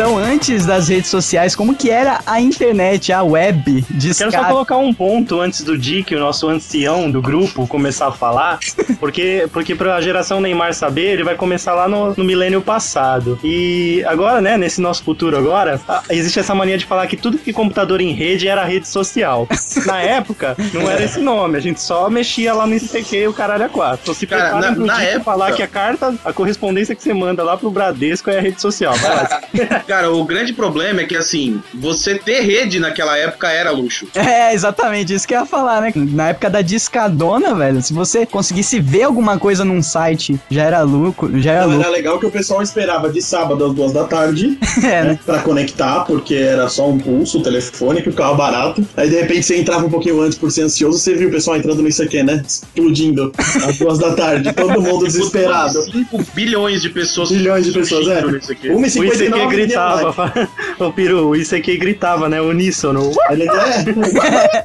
Então 0.00 0.18
antes 0.40 0.64
das 0.64 0.88
redes 0.88 1.10
sociais? 1.10 1.54
Como 1.54 1.74
que 1.74 1.90
era 1.90 2.20
a 2.24 2.40
internet, 2.40 3.12
a 3.12 3.22
web? 3.22 3.62
Quero 3.82 3.98
Discada? 3.98 4.32
só 4.32 4.44
colocar 4.44 4.78
um 4.78 4.92
ponto 4.94 5.38
antes 5.38 5.62
do 5.62 5.76
Dick, 5.76 6.14
o 6.14 6.18
nosso 6.18 6.48
ancião 6.48 7.10
do 7.10 7.20
grupo, 7.20 7.66
começar 7.66 8.06
a 8.08 8.12
falar, 8.12 8.58
porque, 8.98 9.46
porque 9.52 9.74
pra 9.74 10.00
geração 10.00 10.40
Neymar 10.40 10.72
saber, 10.72 11.12
ele 11.12 11.24
vai 11.24 11.34
começar 11.34 11.74
lá 11.74 11.86
no, 11.86 12.14
no 12.16 12.24
milênio 12.24 12.62
passado. 12.62 13.38
E 13.44 14.02
agora, 14.06 14.40
né, 14.40 14.56
nesse 14.56 14.80
nosso 14.80 15.02
futuro 15.04 15.36
agora, 15.36 15.78
existe 16.08 16.40
essa 16.40 16.54
mania 16.54 16.78
de 16.78 16.86
falar 16.86 17.06
que 17.06 17.18
tudo 17.18 17.36
que 17.36 17.52
computador 17.52 18.00
em 18.00 18.12
rede 18.12 18.48
era 18.48 18.64
rede 18.64 18.88
social. 18.88 19.46
Na 19.84 20.00
época, 20.00 20.56
não 20.72 20.90
era 20.90 21.04
esse 21.04 21.20
nome, 21.20 21.58
a 21.58 21.60
gente 21.60 21.82
só 21.82 22.08
mexia 22.08 22.54
lá 22.54 22.66
no 22.66 22.74
ICQ 22.74 23.14
e 23.16 23.28
o 23.28 23.34
caralho 23.34 23.66
a 23.66 23.68
quatro. 23.68 24.00
Então 24.04 24.14
se 24.14 24.26
Cara, 24.26 24.58
na- 24.58 24.72
pro 24.72 24.86
na 24.86 24.94
Dick 24.94 25.06
época- 25.06 25.24
falar 25.24 25.52
que 25.52 25.62
a 25.62 25.66
carta, 25.68 26.14
a 26.24 26.32
correspondência 26.32 26.94
que 26.94 27.02
você 27.02 27.12
manda 27.12 27.42
lá 27.44 27.58
pro 27.58 27.70
Bradesco 27.70 28.30
é 28.30 28.38
a 28.38 28.40
rede 28.40 28.58
social. 28.58 28.94
Vai 28.96 29.14
lá. 29.16 29.40
Cara, 29.86 30.10
o 30.10 30.24
grande 30.30 30.52
problema 30.52 31.00
é 31.02 31.04
que, 31.04 31.16
assim, 31.16 31.60
você 31.74 32.14
ter 32.14 32.40
rede 32.40 32.78
naquela 32.80 33.16
época 33.18 33.48
era 33.50 33.70
luxo. 33.70 34.06
É, 34.30 34.54
exatamente, 34.54 35.12
isso 35.12 35.26
que 35.26 35.34
eu 35.34 35.40
ia 35.40 35.46
falar, 35.46 35.80
né? 35.80 35.92
Na 35.94 36.28
época 36.28 36.48
da 36.48 36.62
discadona, 36.62 37.54
velho, 37.54 37.82
se 37.82 37.92
você 37.92 38.24
conseguisse 38.24 38.78
ver 38.78 39.02
alguma 39.02 39.38
coisa 39.38 39.64
num 39.64 39.82
site, 39.82 40.38
já 40.50 40.62
era 40.62 40.82
lucro, 40.82 41.40
já 41.40 41.52
era 41.52 41.60
Então, 41.64 41.70
lucro. 41.72 41.88
era 41.88 41.90
legal 41.96 42.18
que 42.20 42.26
o 42.26 42.30
pessoal 42.30 42.62
esperava 42.62 43.10
de 43.10 43.20
sábado 43.20 43.64
às 43.64 43.74
duas 43.74 43.92
da 43.92 44.04
tarde 44.04 44.56
É, 44.84 45.04
né? 45.04 45.18
pra 45.26 45.40
conectar, 45.40 46.04
porque 46.04 46.34
era 46.34 46.68
só 46.68 46.88
um 46.88 46.98
pulso, 46.98 47.38
o 47.38 47.42
telefone, 47.42 48.02
que 48.02 48.08
o 48.08 48.12
carro 48.12 48.36
barato. 48.36 48.86
Aí 48.96 49.08
de 49.10 49.16
repente 49.20 49.42
você 49.42 49.56
entrava 49.58 49.84
um 49.86 49.90
pouquinho 49.90 50.20
antes 50.20 50.38
por 50.38 50.50
ser 50.50 50.62
ansioso, 50.62 50.98
você 50.98 51.14
viu 51.14 51.28
o 51.28 51.32
pessoal 51.32 51.56
entrando 51.56 51.82
nisso 51.82 52.02
aqui, 52.02 52.22
né? 52.22 52.42
Explodindo 52.46 53.32
às 53.66 53.78
duas 53.78 53.98
da 53.98 54.14
tarde, 54.14 54.52
todo 54.54 54.80
mundo 54.80 55.04
desesperado. 55.06 55.82
5 55.90 56.24
bilhões 56.34 56.82
de 56.82 56.90
pessoas. 56.90 57.30
Bilhões 57.30 57.64
de 57.66 57.72
pessoas, 57.72 58.06
é. 58.06 58.20
surgindo 58.20 58.36
nisso 58.36 58.52
aqui. 58.52 58.68
O 58.68 58.80
ICQ 58.80 59.00
1,59 59.00 59.48
gritava. 59.48 60.19
Ô, 60.78 60.92
Peru, 60.92 61.28
o 61.28 61.36
ICQ 61.36 61.76
gritava, 61.76 62.28
né? 62.28 62.40
Uníssono. 62.40 63.12
Ele 63.30 63.48
é, 63.48 64.64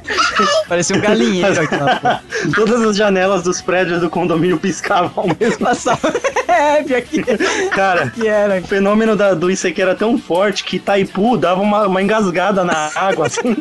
Parecia 0.68 0.96
um 0.96 1.00
galinheiro. 1.00 1.54
Todas 2.54 2.82
as 2.82 2.96
janelas 2.96 3.42
dos 3.42 3.60
prédios 3.60 4.00
do 4.00 4.10
condomínio 4.10 4.58
piscavam 4.58 5.12
ao 5.16 5.26
mesmo 5.38 5.58
Passava. 5.66 6.12
É, 6.48 6.82
pior 6.82 7.02
que, 7.02 7.22
Cara, 7.70 8.08
que 8.10 8.26
era. 8.26 8.60
o 8.60 8.66
fenômeno 8.66 9.16
da, 9.16 9.34
do 9.34 9.50
ICQ 9.50 9.82
era 9.82 9.94
tão 9.94 10.16
forte 10.18 10.64
que 10.64 10.76
Itaipu 10.76 11.36
dava 11.36 11.60
uma, 11.60 11.86
uma 11.86 12.02
engasgada 12.02 12.64
na 12.64 12.90
água, 12.94 13.26
assim. 13.26 13.56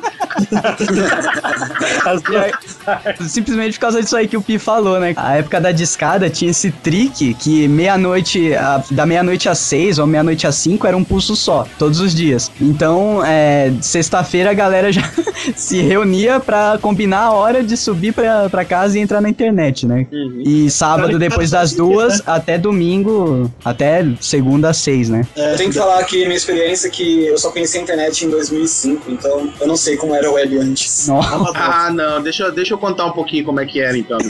Simplesmente 3.28 3.74
por 3.74 3.82
causa 3.82 4.02
disso 4.02 4.16
aí 4.16 4.28
que 4.28 4.38
o 4.38 4.42
Pi 4.42 4.58
falou, 4.60 5.00
né? 5.00 5.14
A 5.16 5.38
época 5.38 5.60
da 5.60 5.72
discada 5.72 6.30
tinha 6.30 6.52
esse 6.52 6.72
trick 6.72 7.34
que 7.36 7.68
meia-noite, 7.68 8.54
a- 8.56 8.84
da 8.92 9.06
meia-noite 9.06 9.48
às 9.50 9.60
seis 9.60 9.98
ou 10.00 10.08
meia-noite 10.08 10.46
às 10.48 10.56
cinco 10.56 10.86
era 10.88 10.96
um 10.96 11.04
pulso 11.04 11.36
só, 11.36 11.66
todos 11.78 12.00
os 12.00 12.14
dias. 12.14 12.52
Então, 12.60 13.24
é, 13.26 13.72
sexta-feira 13.82 14.52
a 14.52 14.54
galera 14.54 14.92
já 14.92 15.02
se 15.56 15.82
reunia 15.82 16.40
pra 16.40 16.78
combinar 16.82 17.22
a 17.26 17.32
hora 17.32 17.64
de 17.64 17.76
subir 17.78 18.14
pra, 18.14 18.50
pra 18.50 18.66
casa 18.66 18.98
e 18.98 19.02
entrar 19.02 19.22
na 19.22 19.30
internet, 19.30 19.86
né? 19.86 20.08
E 20.46 20.70
sábado, 20.70 21.18
depois 21.20 21.52
das 21.52 21.74
duas, 21.74 22.22
até 22.26 22.58
domingo, 22.58 23.52
até 23.64 24.06
segunda 24.20 24.70
às 24.70 24.78
seis, 24.78 25.10
né? 25.10 25.24
Eu 25.36 25.58
tenho 25.58 25.70
que 25.72 25.78
falar 25.78 26.00
aqui 26.00 26.24
minha 26.26 26.36
experiência 26.36 26.90
que 26.90 27.26
eu 27.26 27.38
só 27.38 27.52
conheci 27.52 27.78
a 27.78 27.82
internet 27.82 28.26
em 28.26 28.30
2005, 28.30 29.12
então 29.12 29.50
eu 29.60 29.68
não 29.68 29.76
sei 29.76 29.98
como 29.98 30.14
era 30.16 30.25
a 30.26 30.32
web 30.32 30.58
antes. 30.58 31.08
Nossa. 31.08 31.52
Ah, 31.56 31.90
não, 31.92 32.22
deixa, 32.22 32.44
eu- 32.44 32.52
deixa 32.52 32.74
eu 32.74 32.78
contar 32.78 33.06
um 33.06 33.12
pouquinho 33.12 33.44
como 33.46 33.60
é 33.60 33.66
que 33.66 33.80
era 33.80 33.98
então. 33.98 34.18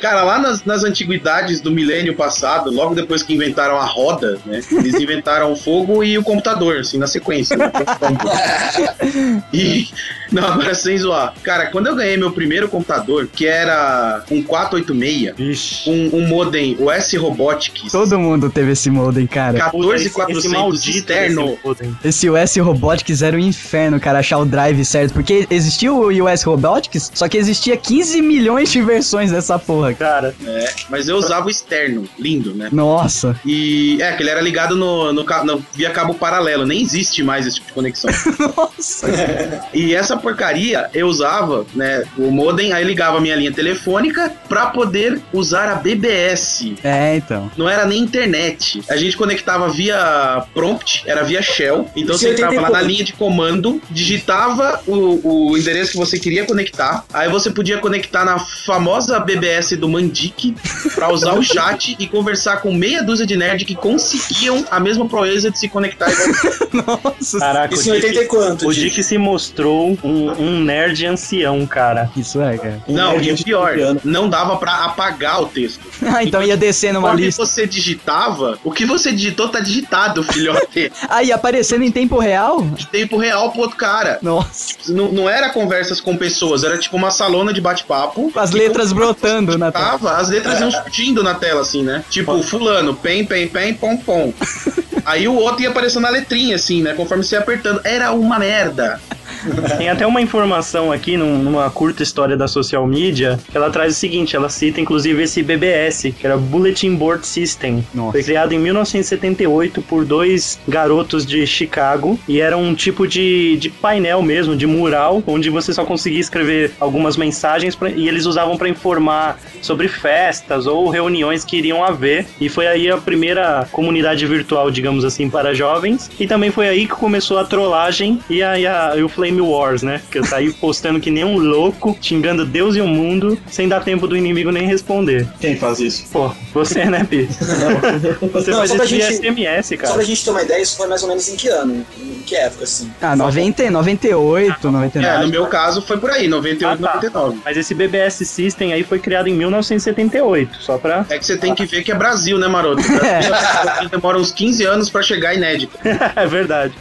Cara, 0.00 0.22
lá 0.24 0.38
nas, 0.38 0.64
nas 0.64 0.82
antiguidades 0.82 1.60
do 1.60 1.70
milênio 1.70 2.14
passado, 2.16 2.70
logo 2.70 2.94
depois 2.94 3.22
que 3.22 3.34
inventaram 3.34 3.76
a 3.76 3.84
roda, 3.84 4.38
né? 4.46 4.60
Eles 4.72 4.94
inventaram 4.94 5.52
o 5.52 5.56
fogo 5.56 6.02
e 6.02 6.16
o 6.16 6.22
computador, 6.22 6.78
assim, 6.78 6.96
na 6.96 7.06
sequência. 7.06 7.54
Né? 7.56 7.70
E. 9.52 9.88
Não, 10.32 10.44
agora 10.46 10.74
sem 10.74 10.96
zoar. 10.96 11.34
Cara, 11.42 11.66
quando 11.66 11.88
eu 11.88 11.96
ganhei 11.96 12.16
meu 12.16 12.30
primeiro 12.30 12.68
computador, 12.68 13.26
que 13.32 13.46
era 13.46 14.22
um 14.30 14.42
486, 14.42 15.34
Vixe. 15.36 15.90
um, 15.90 16.18
um 16.18 16.28
modem 16.28 16.76
US 16.78 17.12
Robotics. 17.14 17.90
Todo 17.90 18.18
mundo 18.18 18.48
teve 18.48 18.72
esse 18.72 18.88
modem, 18.90 19.26
cara. 19.26 19.70
14400 19.70 20.86
externo. 20.86 21.46
desse 21.48 21.58
modem. 21.66 21.96
Esse 22.04 22.30
US 22.30 22.56
Robotics 22.58 23.22
era 23.22 23.36
o 23.36 23.40
inferno, 23.40 23.98
cara, 23.98 24.20
achar 24.20 24.38
o 24.38 24.44
drive 24.44 24.59
certo. 24.84 25.12
Porque 25.12 25.46
existia 25.50 25.92
o 25.92 26.08
US 26.24 26.42
Robotics, 26.42 27.10
só 27.14 27.28
que 27.28 27.36
existia 27.36 27.76
15 27.76 28.20
milhões 28.22 28.70
de 28.70 28.80
versões 28.82 29.30
dessa 29.30 29.58
porra. 29.58 29.94
Cara, 29.94 30.34
É, 30.46 30.72
mas 30.88 31.08
eu 31.08 31.16
usava 31.16 31.46
o 31.46 31.50
externo, 31.50 32.08
lindo, 32.18 32.54
né? 32.54 32.68
Nossa. 32.72 33.38
E 33.44 34.00
é, 34.02 34.12
que 34.12 34.22
ele 34.22 34.30
era 34.30 34.40
ligado 34.40 34.76
no, 34.76 35.12
no, 35.12 35.24
no- 35.44 35.64
via 35.74 35.90
cabo 35.90 36.14
paralelo, 36.14 36.66
nem 36.66 36.80
existe 36.82 37.22
mais 37.22 37.46
esse 37.46 37.56
tipo 37.56 37.68
de 37.68 37.72
conexão. 37.74 38.10
Nossa. 38.56 39.06
e 39.74 39.94
essa 39.94 40.16
porcaria 40.16 40.88
eu 40.94 41.06
usava, 41.06 41.66
né, 41.74 42.04
o 42.16 42.30
modem, 42.30 42.72
aí 42.72 42.84
ligava 42.84 43.18
a 43.18 43.20
minha 43.20 43.36
linha 43.36 43.52
telefônica 43.52 44.32
pra 44.48 44.66
poder 44.66 45.20
usar 45.32 45.68
a 45.70 45.74
BBS. 45.76 46.74
É, 46.82 47.16
então. 47.16 47.50
Não 47.56 47.68
era 47.68 47.84
nem 47.86 48.00
internet. 48.00 48.82
A 48.88 48.96
gente 48.96 49.16
conectava 49.16 49.68
via 49.68 50.44
prompt, 50.54 51.02
era 51.06 51.22
via 51.22 51.42
shell. 51.42 51.88
Então 51.96 52.16
você 52.16 52.28
em 52.30 52.32
entrava 52.32 52.54
lá 52.54 52.60
na 52.62 52.78
84. 52.78 52.88
linha 52.88 53.04
de 53.04 53.12
comando, 53.12 53.80
digitava 53.90 54.49
o, 54.86 55.50
o 55.52 55.58
endereço 55.58 55.92
que 55.92 55.96
você 55.98 56.18
queria 56.18 56.44
conectar. 56.44 57.04
Aí 57.12 57.28
você 57.28 57.50
podia 57.50 57.78
conectar 57.78 58.24
na 58.24 58.38
famosa 58.38 59.18
BBS 59.20 59.76
do 59.76 59.88
Mandic 59.88 60.54
pra 60.94 61.12
usar 61.12 61.34
o 61.34 61.42
chat 61.42 61.96
e 61.98 62.06
conversar 62.06 62.58
com 62.62 62.72
meia 62.72 63.02
dúzia 63.02 63.26
de 63.26 63.36
nerd 63.36 63.64
que 63.64 63.74
conseguiam 63.74 64.64
a 64.70 64.78
mesma 64.80 65.06
proeza 65.08 65.50
de 65.50 65.58
se 65.58 65.68
conectar 65.68 66.10
igual 66.10 66.30
Nossa. 67.14 67.38
caraca, 67.38 67.74
Isso 67.74 67.88
em 67.88 67.92
o 67.92 67.94
Dick- 67.96 68.06
80 68.06 68.22
e 68.22 68.26
quanto? 68.26 68.68
O 68.68 68.72
Dick? 68.74 68.88
Dick 68.90 69.02
se 69.02 69.18
mostrou 69.18 69.98
um, 70.04 70.30
um 70.38 70.60
nerd 70.60 71.04
ancião, 71.06 71.66
cara. 71.66 72.10
Isso 72.16 72.40
é, 72.40 72.56
cara. 72.56 72.82
Não, 72.88 73.12
nerd 73.18 73.40
e 73.40 73.44
pior, 73.44 73.72
15 73.74 73.82
anos. 73.82 74.02
não 74.04 74.28
dava 74.28 74.56
pra 74.56 74.84
apagar 74.84 75.42
o 75.42 75.46
texto. 75.46 75.80
Ah, 76.12 76.24
então 76.24 76.42
ia 76.42 76.56
descer 76.56 76.92
numa 76.92 77.08
Quando 77.10 77.20
lista. 77.20 77.44
você 77.46 77.66
digitava, 77.66 78.58
o 78.64 78.72
que 78.72 78.84
você 78.84 79.12
digitou 79.12 79.48
tá 79.48 79.60
digitado, 79.60 80.22
filhote. 80.24 80.90
Ah, 81.08 81.22
e 81.22 81.30
aparecendo 81.30 81.82
em 81.84 81.90
tempo 81.90 82.18
real? 82.18 82.62
De 82.62 82.86
tempo 82.86 83.16
real 83.16 83.50
pro 83.52 83.60
outro 83.62 83.76
cara. 83.76 84.18
Nossa. 84.22 84.39
Não, 84.88 85.12
não 85.12 85.28
era 85.28 85.50
conversas 85.50 86.00
com 86.00 86.16
pessoas, 86.16 86.64
era 86.64 86.78
tipo 86.78 86.96
uma 86.96 87.10
salona 87.10 87.52
de 87.52 87.60
bate-papo. 87.60 88.30
As 88.34 88.50
letras 88.50 88.92
brotando 88.92 89.56
na 89.58 89.70
tela. 89.70 89.84
digitava, 89.84 90.16
As 90.16 90.28
letras 90.28 90.60
iam 90.60 90.70
surgindo 90.70 91.22
na 91.22 91.34
tela, 91.34 91.60
assim, 91.60 91.82
né? 91.82 92.04
Tipo, 92.10 92.42
fulano, 92.42 92.94
pem, 92.94 93.24
pem, 93.24 93.48
pem, 93.48 93.74
pom, 93.74 93.96
pom. 93.96 94.32
Aí 95.04 95.26
o 95.26 95.34
outro 95.34 95.62
ia 95.62 95.70
aparecendo 95.70 96.02
na 96.02 96.10
letrinha, 96.10 96.56
assim, 96.56 96.82
né? 96.82 96.94
Conforme 96.94 97.24
você 97.24 97.36
ia 97.36 97.40
apertando. 97.40 97.80
Era 97.84 98.12
uma 98.12 98.38
merda. 98.38 99.00
Tem 99.78 99.88
até 99.88 100.06
uma 100.06 100.20
informação 100.20 100.92
aqui 100.92 101.16
num- 101.16 101.38
numa 101.38 101.70
curta 101.70 102.02
história 102.02 102.36
da 102.36 102.46
social 102.48 102.86
media 102.86 103.38
que 103.50 103.56
ela 103.56 103.70
traz 103.70 103.94
o 103.96 103.98
seguinte: 103.98 104.36
ela 104.36 104.48
cita 104.48 104.80
inclusive 104.80 105.22
esse 105.22 105.42
BBS, 105.42 106.12
que 106.18 106.26
era 106.26 106.36
Bulletin 106.36 106.94
Board 106.94 107.26
System. 107.26 107.84
Nossa. 107.94 108.12
Foi 108.12 108.22
criado 108.22 108.52
em 108.52 108.58
1978 108.58 109.82
por 109.82 110.04
dois 110.04 110.58
garotos 110.68 111.24
de 111.26 111.46
Chicago 111.46 112.18
e 112.28 112.40
era 112.40 112.56
um 112.56 112.74
tipo 112.74 113.06
de, 113.06 113.56
de 113.56 113.68
painel 113.70 114.22
mesmo, 114.22 114.56
de 114.56 114.66
mural, 114.66 115.22
onde 115.26 115.50
você 115.50 115.72
só 115.72 115.84
conseguia 115.84 116.20
escrever 116.20 116.72
algumas 116.80 117.16
mensagens 117.16 117.74
pra- 117.74 117.90
e 117.90 118.08
eles 118.08 118.26
usavam 118.26 118.56
para 118.56 118.68
informar 118.68 119.38
sobre 119.62 119.88
festas 119.88 120.66
ou 120.66 120.88
reuniões 120.88 121.44
que 121.44 121.56
iriam 121.56 121.84
haver. 121.84 122.26
E 122.40 122.48
foi 122.48 122.66
aí 122.66 122.90
a 122.90 122.96
primeira 122.96 123.66
comunidade 123.72 124.24
virtual, 124.26 124.70
digamos 124.70 125.04
assim, 125.04 125.28
para 125.30 125.54
jovens. 125.54 126.10
E 126.18 126.26
também 126.26 126.50
foi 126.50 126.68
aí 126.68 126.86
que 126.86 126.92
começou 126.94 127.38
a 127.38 127.44
trollagem 127.44 128.18
e, 128.28 128.42
a, 128.42 128.58
e, 128.58 128.66
a- 128.66 128.94
e 128.96 129.02
o 129.02 129.08
Flame 129.08 129.29
Wars, 129.38 129.82
né? 129.82 130.00
Que 130.10 130.18
eu 130.18 130.24
saí 130.24 130.50
postando 130.54 130.98
que 130.98 131.10
nem 131.10 131.24
um 131.24 131.36
louco, 131.38 131.96
xingando 132.00 132.46
Deus 132.46 132.74
e 132.76 132.80
o 132.80 132.86
mundo, 132.88 133.38
sem 133.50 133.68
dar 133.68 133.80
tempo 133.84 134.06
do 134.06 134.16
inimigo 134.16 134.50
nem 134.50 134.66
responder. 134.66 135.28
Quem 135.38 135.56
faz 135.56 135.78
isso? 135.80 136.06
Pô, 136.10 136.30
você, 136.54 136.86
né, 136.86 137.04
Pi? 137.04 137.28
Você 138.32 138.50
Não, 138.50 138.58
faz 138.58 138.70
só 138.70 138.76
isso 138.76 138.86
via 138.86 139.10
gente- 139.10 139.16
SMS, 139.26 139.68
Só 139.68 139.76
cara. 139.76 139.94
pra 139.94 140.02
gente 140.04 140.24
ter 140.24 140.30
uma 140.30 140.42
ideia, 140.42 140.62
isso 140.62 140.76
foi 140.76 140.86
mais 140.86 141.02
ou 141.02 141.08
menos 141.08 141.28
em 141.28 141.36
que 141.36 141.48
ano? 141.48 141.84
Em 142.00 142.22
que 142.24 142.34
época, 142.36 142.64
assim? 142.64 142.90
Ah, 143.00 143.14
90, 143.16 143.70
98, 143.70 144.68
É, 144.68 144.70
99. 144.70 145.24
no 145.24 145.30
meu 145.30 145.46
caso 145.46 145.82
foi 145.82 145.98
por 145.98 146.10
aí, 146.10 146.28
98, 146.28 146.72
Ah, 146.84 146.88
tá. 146.88 146.94
99. 146.96 147.38
Mas 147.44 147.56
esse 147.56 147.74
BBS 147.74 148.24
System 148.26 148.72
aí 148.72 148.82
foi 148.82 148.98
criado 148.98 149.28
em 149.28 149.34
1978, 149.34 150.56
só 150.60 150.78
pra. 150.78 151.04
É 151.10 151.18
que 151.18 151.26
você 151.26 151.36
tem 151.36 151.54
que 151.54 151.66
ver 151.66 151.82
que 151.82 151.92
é 151.92 151.94
Brasil, 151.94 152.38
né, 152.38 152.46
maroto? 152.48 152.82
Brasil 152.86 153.88
demora 153.90 154.18
uns 154.18 154.30
15 154.32 154.64
anos 154.64 154.88
pra 154.90 155.02
chegar 155.02 155.34
inédito. 155.34 155.76
é 156.16 156.26
verdade. 156.26 156.74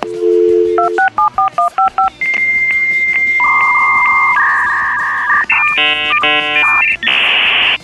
Yeah. 6.30 6.79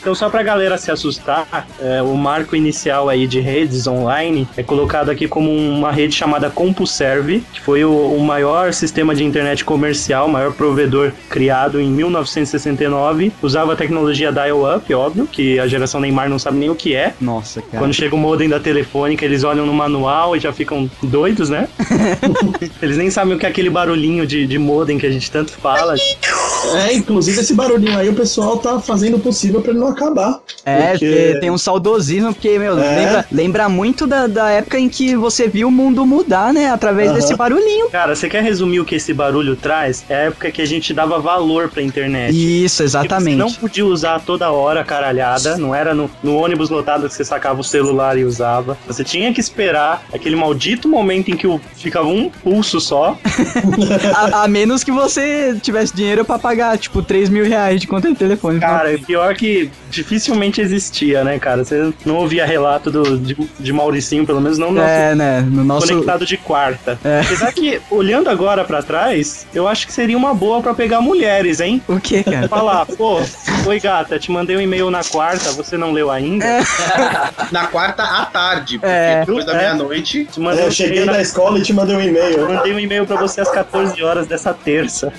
Então, 0.05 0.13
só 0.13 0.29
pra 0.29 0.43
galera 0.43 0.77
se 0.77 0.91
assustar, 0.91 1.67
é, 1.81 1.99
o 1.99 2.15
marco 2.15 2.55
inicial 2.55 3.09
aí 3.09 3.25
de 3.25 3.39
redes 3.39 3.87
online 3.87 4.47
é 4.55 4.61
colocado 4.61 5.09
aqui 5.09 5.27
como 5.27 5.51
uma 5.51 5.91
rede 5.91 6.13
chamada 6.13 6.47
CompuServe, 6.47 7.43
que 7.51 7.59
foi 7.59 7.83
o, 7.83 7.91
o 7.91 8.19
maior 8.19 8.71
sistema 8.71 9.15
de 9.15 9.23
internet 9.23 9.65
comercial, 9.65 10.27
o 10.27 10.31
maior 10.31 10.53
provedor 10.53 11.11
criado 11.27 11.81
em 11.81 11.89
1969. 11.89 13.31
Usava 13.41 13.73
a 13.73 13.75
tecnologia 13.75 14.31
dial-up, 14.31 14.93
óbvio, 14.93 15.25
que 15.25 15.57
a 15.57 15.65
geração 15.65 15.99
Neymar 15.99 16.29
não 16.29 16.37
sabe 16.37 16.59
nem 16.59 16.69
o 16.69 16.75
que 16.75 16.93
é. 16.93 17.15
Nossa, 17.19 17.63
cara. 17.63 17.79
Quando 17.79 17.95
chega 17.95 18.13
o 18.13 18.19
modem 18.19 18.47
da 18.47 18.59
telefônica, 18.59 19.25
eles 19.25 19.43
olham 19.43 19.65
no 19.65 19.73
manual 19.73 20.37
e 20.37 20.39
já 20.39 20.53
ficam 20.53 20.87
doidos, 21.01 21.49
né? 21.49 21.67
eles 22.79 22.95
nem 22.95 23.09
sabem 23.09 23.35
o 23.35 23.39
que 23.39 23.45
é 23.47 23.49
aquele 23.49 23.71
barulhinho 23.71 24.27
de, 24.27 24.45
de 24.45 24.59
modem 24.59 24.99
que 24.99 25.07
a 25.07 25.11
gente 25.11 25.31
tanto 25.31 25.53
fala. 25.53 25.95
É, 26.75 26.93
inclusive 26.93 27.39
esse 27.39 27.55
barulhinho 27.55 27.97
aí 27.97 28.07
o 28.07 28.13
pessoal 28.13 28.57
tá 28.57 28.79
fazendo 28.79 29.17
o 29.17 29.19
possível 29.19 29.61
pra 29.61 29.71
ele 29.71 29.79
não 29.79 29.94
acabar. 29.95 30.39
É, 30.65 30.91
Porque- 30.91 31.37
tem 31.39 31.49
um 31.51 31.57
saudosismo, 31.57 32.33
porque, 32.33 32.57
meu, 32.59 32.77
É. 32.79 32.95
lembra, 32.95 33.25
lembra 33.31 33.69
muito 33.69 34.05
da, 34.07 34.27
da 34.27 34.49
época 34.49 34.77
em 34.79 34.89
que 34.89 35.15
você 35.15 35.47
viu 35.47 35.67
o 35.67 35.71
mundo 35.71 36.05
mudar, 36.05 36.53
né? 36.53 36.69
Através 36.69 37.11
desse 37.13 37.35
barulhinho. 37.35 37.89
Cara, 37.89 38.15
você 38.15 38.27
quer 38.29 38.43
resumir 38.43 38.79
o 38.79 38.85
que 38.85 38.95
esse 38.95 39.13
barulho 39.13 39.55
traz? 39.55 40.03
É 40.09 40.15
a 40.15 40.19
época 40.19 40.51
que 40.51 40.61
a 40.61 40.65
gente 40.65 40.93
dava 40.93 41.19
valor 41.19 41.69
pra 41.69 41.81
internet. 41.81 42.31
Isso, 42.33 42.77
Que 42.77 42.83
exatamente. 42.83 43.37
Você 43.37 43.43
não 43.43 43.51
podia 43.53 43.85
usar 43.85 44.19
toda 44.19 44.51
hora 44.51 44.81
a 44.81 44.83
caralhada, 44.83 45.57
não 45.57 45.73
era 45.73 45.93
no, 45.93 46.09
no 46.23 46.35
ônibus 46.37 46.69
lotado 46.69 47.07
que 47.07 47.13
você 47.13 47.23
sacava 47.23 47.61
o 47.61 47.63
celular 47.63 48.17
e 48.17 48.23
usava. 48.23 48.77
Você 48.87 49.03
tinha 49.03 49.33
que 49.33 49.39
esperar 49.39 50.03
aquele 50.13 50.35
maldito 50.35 50.87
momento 50.89 51.29
em 51.31 51.35
que 51.37 51.47
ficava 51.75 52.07
um 52.07 52.29
pulso 52.29 52.79
só. 52.79 53.17
A, 54.15 54.43
a 54.43 54.47
menos 54.47 54.83
que 54.83 54.91
você 54.91 55.55
tivesse 55.61 55.95
dinheiro 55.95 56.25
pra 56.25 56.37
pagar, 56.39 56.77
tipo, 56.77 57.01
3 57.01 57.29
mil 57.29 57.45
reais 57.45 57.79
de 57.81 57.87
conta 57.87 58.07
de 58.09 58.15
telefone. 58.15 58.59
Cara, 58.59 58.93
e 58.93 58.97
pior 58.97 59.35
que 59.35 59.69
dificilmente 59.95 60.61
existia, 60.61 61.23
né, 61.23 61.39
cara? 61.39 61.63
Você 61.63 61.93
não 62.05 62.15
ouvia 62.17 62.45
relato 62.45 62.91
do, 62.91 63.17
de, 63.17 63.35
de 63.59 63.73
Mauricinho, 63.73 64.25
pelo 64.25 64.41
menos 64.41 64.57
não 64.57 64.67
no 64.71 64.75
nosso 64.81 64.89
é, 64.89 65.15
né? 65.15 65.41
No 65.41 65.63
nosso. 65.63 65.87
conectado 65.87 66.25
de 66.25 66.37
quarta. 66.37 66.99
É. 67.03 67.21
Apesar 67.21 67.51
que, 67.53 67.81
olhando 67.89 68.29
agora 68.29 68.63
pra 68.63 68.83
trás, 68.83 69.47
eu 69.53 69.67
acho 69.67 69.87
que 69.87 69.93
seria 69.93 70.17
uma 70.17 70.33
boa 70.33 70.61
pra 70.61 70.73
pegar 70.73 71.01
mulheres, 71.01 71.59
hein? 71.59 71.81
O 71.87 71.99
que, 71.99 72.23
cara? 72.23 72.47
Falar, 72.47 72.85
pô, 72.85 73.19
oi 73.65 73.79
gata, 73.79 74.19
te 74.19 74.31
mandei 74.31 74.55
um 74.57 74.61
e-mail 74.61 74.89
na 74.91 75.03
quarta, 75.03 75.51
você 75.51 75.77
não 75.77 75.91
leu 75.91 76.11
ainda? 76.11 76.45
Na 77.51 77.67
quarta 77.67 78.03
à 78.03 78.25
tarde, 78.25 78.79
porque 78.79 78.91
É. 78.93 79.19
depois 79.25 79.45
da 79.45 79.53
É. 79.53 79.57
meia-noite. 79.57 80.25
Te 80.25 80.39
mandei 80.39 80.61
É, 80.61 80.63
um 80.63 80.67
eu 80.67 80.71
cheguei 80.71 81.05
da 81.05 81.13
na... 81.13 81.21
escola 81.21 81.59
e 81.59 81.61
te 81.61 81.73
mandei 81.73 81.95
um 81.95 82.01
e-mail. 82.01 82.47
Mandei 82.47 82.73
um 82.73 82.79
e-mail 82.79 83.05
pra 83.05 83.15
você 83.17 83.41
às 83.41 83.49
14 83.49 84.01
horas 84.03 84.27
dessa 84.27 84.53
terça. 84.53 85.11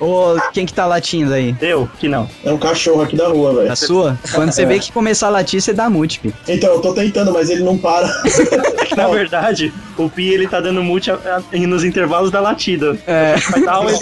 Ô, 0.00 0.36
quem 0.52 0.64
que 0.66 0.72
tá 0.72 0.86
latindo 0.86 1.34
aí? 1.34 1.54
Eu? 1.60 1.88
Que 1.98 2.08
não. 2.08 2.28
É 2.44 2.52
um 2.52 2.58
cachorro 2.58 3.02
aqui 3.02 3.16
da 3.16 3.28
rua, 3.28 3.54
velho. 3.54 3.72
A 3.72 3.76
sua? 3.76 4.18
Quando 4.34 4.52
você 4.52 4.62
É. 4.62 4.66
vê 4.66 4.78
que 4.78 4.92
começar 4.92 5.26
a 5.26 5.30
latir, 5.30 5.60
você 5.60 5.72
dá 5.72 5.90
multi. 5.90 6.20
Então, 6.48 6.72
eu 6.74 6.80
tô 6.80 6.94
tentando, 6.94 7.32
mas 7.32 7.50
ele 7.50 7.62
não 7.64 7.76
para. 7.76 8.06
Na 8.96 9.08
verdade, 9.08 9.72
o 9.96 10.08
Pi 10.08 10.28
ele 10.28 10.46
tá 10.46 10.60
dando 10.60 10.82
mute 10.82 11.10
a- 11.10 11.14
a- 11.52 11.56
nos 11.66 11.82
intervalos 11.84 12.30
da 12.30 12.40
latida. 12.40 12.96
É. 13.06 13.34
Mas 13.50 13.64
tal, 13.64 13.88
ele... 13.88 13.98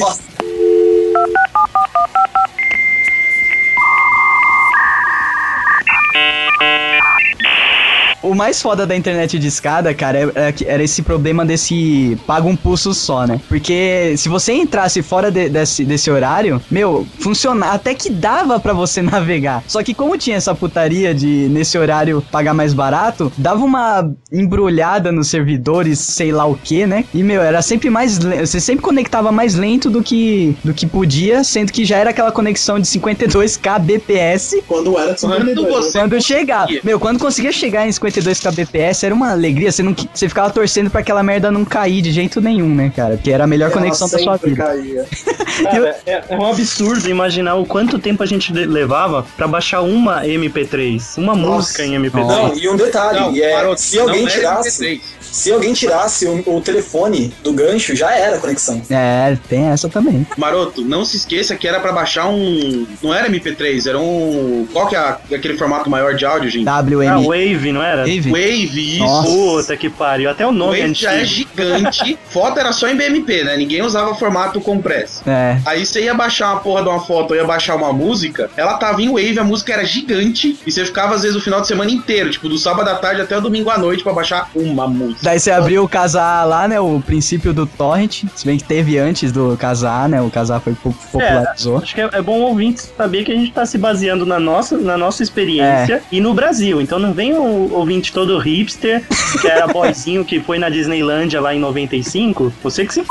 O 8.31 8.35
mais 8.35 8.63
foda 8.63 8.87
da 8.87 8.95
internet 8.97 9.39
de 9.41 9.49
escada, 9.49 9.93
cara, 9.93 10.19
é- 10.19 10.33
é 10.49 10.55
era 10.67 10.83
esse 10.85 11.03
problema 11.03 11.45
desse 11.45 12.17
paga 12.27 12.47
um 12.47 12.55
pulso 12.55 12.95
só, 12.95 13.27
né? 13.27 13.41
Porque 13.49 14.15
se 14.17 14.29
você 14.29 14.53
entrasse 14.53 15.03
fora 15.03 15.31
de- 15.33 15.49
desse, 15.49 15.85
desse 15.85 16.09
horário, 16.11 16.63
meu, 16.71 17.05
funcionava, 17.19 17.73
até 17.75 17.93
que 17.95 18.09
dava 18.09 18.61
pra 18.61 18.73
você 18.73 19.03
navegar. 19.03 19.65
Só 19.67 19.83
que 19.83 19.93
como 19.95 20.17
tinha 20.17 20.37
essa 20.37 20.55
putaria 20.55 21.13
de 21.13 21.49
nesse 21.51 21.77
horário 21.77 22.25
pagar 22.31 22.55
mais 22.55 22.73
barato, 22.73 23.33
dava 23.37 23.65
uma 23.65 24.09
embrulhada 24.33 25.11
nos 25.11 25.29
servidores, 25.29 25.99
sei 25.99 26.31
lá 26.31 26.45
o 26.47 26.55
que, 26.55 26.87
né? 26.87 27.05
E, 27.13 27.23
meu, 27.23 27.43
era 27.43 27.61
sempre 27.63 27.91
mais. 27.91 28.19
Você 28.19 28.61
sempre 28.61 28.83
conectava 28.85 29.33
mais 29.33 29.55
lento 29.57 29.91
do 29.91 30.03
que, 30.03 30.57
do 30.63 30.73
que 30.73 30.87
podia, 30.87 31.43
sendo 31.43 31.73
que 31.73 31.85
já 31.85 31.97
era 31.99 32.11
aquela 32.11 32.31
conexão 32.31 32.79
de 32.79 32.87
52 32.87 33.57
kbps 33.57 34.55
Quando 34.69 34.97
era 34.99 35.15
de 35.15 35.21
Quando 35.21 35.35
52. 35.47 35.69
você- 35.85 35.99
quando 35.99 36.23
chegar, 36.23 36.61
conseguia. 36.63 36.81
meu, 36.85 37.01
quando 37.01 37.19
conseguia 37.19 37.53
chegar 37.53 37.89
em 37.89 37.93
52 37.93 38.20
kbps 38.25 39.05
era 39.05 39.15
uma 39.15 39.31
alegria, 39.33 39.71
você 39.71 39.83
não 39.83 39.95
você 39.95 40.29
ficava 40.29 40.51
torcendo 40.51 40.91
pra 40.91 41.01
aquela 41.01 41.23
merda 41.23 41.51
não 41.51 41.65
cair 41.65 42.03
de 42.03 42.13
jeito 42.13 42.41
nenhum, 42.41 42.75
né, 42.75 42.93
cara? 42.95 43.15
Porque 43.17 43.31
era 43.31 43.45
a 43.45 43.47
melhor 43.47 43.71
conexão 43.71 44.09
da 44.09 44.19
sua 44.19 44.37
vida. 44.37 44.65
caía. 44.65 45.07
Cara, 45.61 45.97
é, 46.07 46.23
é 46.29 46.39
um 46.39 46.47
absurdo 46.47 47.09
imaginar 47.11 47.57
o 47.57 47.67
quanto 47.67 47.99
tempo 47.99 48.23
a 48.23 48.27
gente 48.27 48.51
levava 48.53 49.27
pra 49.37 49.47
baixar 49.47 49.83
uma 49.83 50.23
MP3, 50.25 51.19
uma 51.19 51.35
Nossa. 51.35 51.51
música 51.51 51.85
em 51.85 52.01
MP3. 52.01 52.27
Não, 52.27 52.57
e 52.57 52.69
um 52.69 52.77
detalhe, 52.77 53.21
Não, 53.21 53.37
é, 53.37 53.55
maroto, 53.55 53.81
se 53.81 53.99
alguém 53.99 54.23
era 54.23 54.31
tirasse, 54.31 54.83
MP3. 54.83 55.01
se 55.21 55.53
alguém 55.53 55.73
tirasse 55.75 56.27
o, 56.27 56.57
o 56.57 56.61
telefone 56.63 57.35
do 57.43 57.53
gancho, 57.53 57.95
já 57.95 58.11
era 58.15 58.37
a 58.37 58.39
conexão. 58.39 58.81
É, 58.89 59.37
tem 59.49 59.67
essa 59.67 59.89
também. 59.89 60.27
Maroto, 60.37 60.83
não 60.83 61.05
se 61.05 61.17
esqueça 61.19 61.55
que 61.57 61.69
era 61.69 61.79
pra 61.81 61.93
baixar 61.93 62.29
um. 62.29 62.87
Não 63.03 63.13
era 63.13 63.29
MP3, 63.29 63.87
era 63.87 63.99
um. 63.99 64.67
Qual 64.73 64.87
que 64.89 64.97
é 64.97 65.17
aquele 65.35 65.59
formato 65.59 65.91
maior 65.91 66.15
de 66.15 66.25
áudio, 66.25 66.49
gente? 66.51 66.65
WM. 66.65 67.07
Ah, 67.09 67.19
Wave, 67.21 67.73
não 67.73 67.83
era? 67.83 68.09
Wave? 68.19 68.31
Wave, 68.31 68.95
isso. 68.97 68.99
Nossa. 69.05 69.29
Puta 69.31 69.77
que 69.77 69.89
pariu, 69.91 70.31
até 70.31 70.47
o 70.47 70.53
nome 70.53 70.79
é 70.79 70.83
Wave 70.83 70.95
já 70.95 71.13
é 71.15 71.25
gigante. 71.25 72.19
Foto 72.31 72.59
era 72.59 72.73
só 72.73 72.89
em 72.89 72.97
BMP, 72.97 73.45
né? 73.45 73.57
Ninguém 73.57 73.83
usava 73.83 74.15
formato 74.15 74.61
compress. 74.61 75.23
É. 75.27 75.59
Aí 75.67 75.85
você 75.85 76.03
ia 76.05 76.15
baixar 76.15 76.53
uma 76.53 76.61
porra 76.61 76.83
de 76.83 76.89
uma 76.89 77.01
foto 77.01 77.31
ou 77.33 77.37
ia 77.37 77.45
baixar 77.45 77.77
uma 77.77 77.93
música, 77.93 78.51
ela 78.57 78.75
tava 78.75 79.03
em 79.03 79.09
Wave, 79.09 79.39
a 79.39 79.45
música 79.45 79.73
era 79.73 79.85
gigante, 79.85 80.59
e 80.67 80.71
você 80.73 80.85
ficava 80.85 81.15
às 81.15 81.23
vezes 81.23 81.37
o 81.37 81.41
final 81.41 81.61
de 81.61 81.67
semana 81.67 81.91
inteiro, 81.91 82.31
tipo, 82.31 82.49
do 82.49 82.59
sábado 82.59 82.89
à 82.89 82.95
tarde 82.95 83.21
até 83.23 83.37
o 83.37 83.41
domingo 83.41 83.71
à 83.71 83.79
noite 83.79 84.03
pra 84.03 84.13
baixar 84.13 84.51
uma 84.55 84.87
música. 84.87 85.21
Daí 85.23 85.39
você 85.41 85.51
abriu 85.51 85.85
o 85.85 85.89
casar 85.89 86.45
lá, 86.47 86.67
né? 86.69 86.81
O 86.81 87.01
princípio 87.05 87.53
do 87.53 87.67
torrent. 87.67 88.25
Se 88.35 88.47
bem 88.47 88.57
que 88.59 88.65
teve 88.65 88.99
antes 88.99 89.33
do 89.33 89.57
casar, 89.59 90.09
né? 90.09 90.21
O 90.21 90.31
casar 90.31 90.61
foi 90.61 90.75
po- 90.75 90.95
popularizou. 91.13 91.79
Acho 91.79 91.95
que 91.95 92.01
é, 92.01 92.09
é 92.13 92.23
bom 92.23 92.39
o 92.39 92.43
ouvinte 92.43 92.81
saber 92.97 93.25
que 93.25 93.33
a 93.33 93.35
gente 93.35 93.53
tá 93.53 93.65
se 93.67 93.77
baseando 93.79 94.25
na 94.27 94.39
nossa, 94.41 94.77
na 94.79 94.97
nossa 94.97 95.23
experiência 95.23 96.03
e 96.11 96.21
no 96.21 96.33
Brasil. 96.35 96.81
Então 96.81 96.99
não 96.99 97.13
vem 97.13 97.35
o 97.35 97.73
ouvinte 97.73 98.00
todo 98.09 98.39
hipster, 98.39 99.03
que 99.41 99.47
era 99.47 99.67
boyzinho 99.67 100.25
que 100.25 100.41
foi 100.41 100.59
na 100.59 100.69
Disneylândia 100.69 101.41
lá 101.41 101.55
em 101.55 101.59
95. 101.59 102.53
Você 102.63 102.87
que 102.87 102.95
se 102.95 103.01
f 103.01 103.09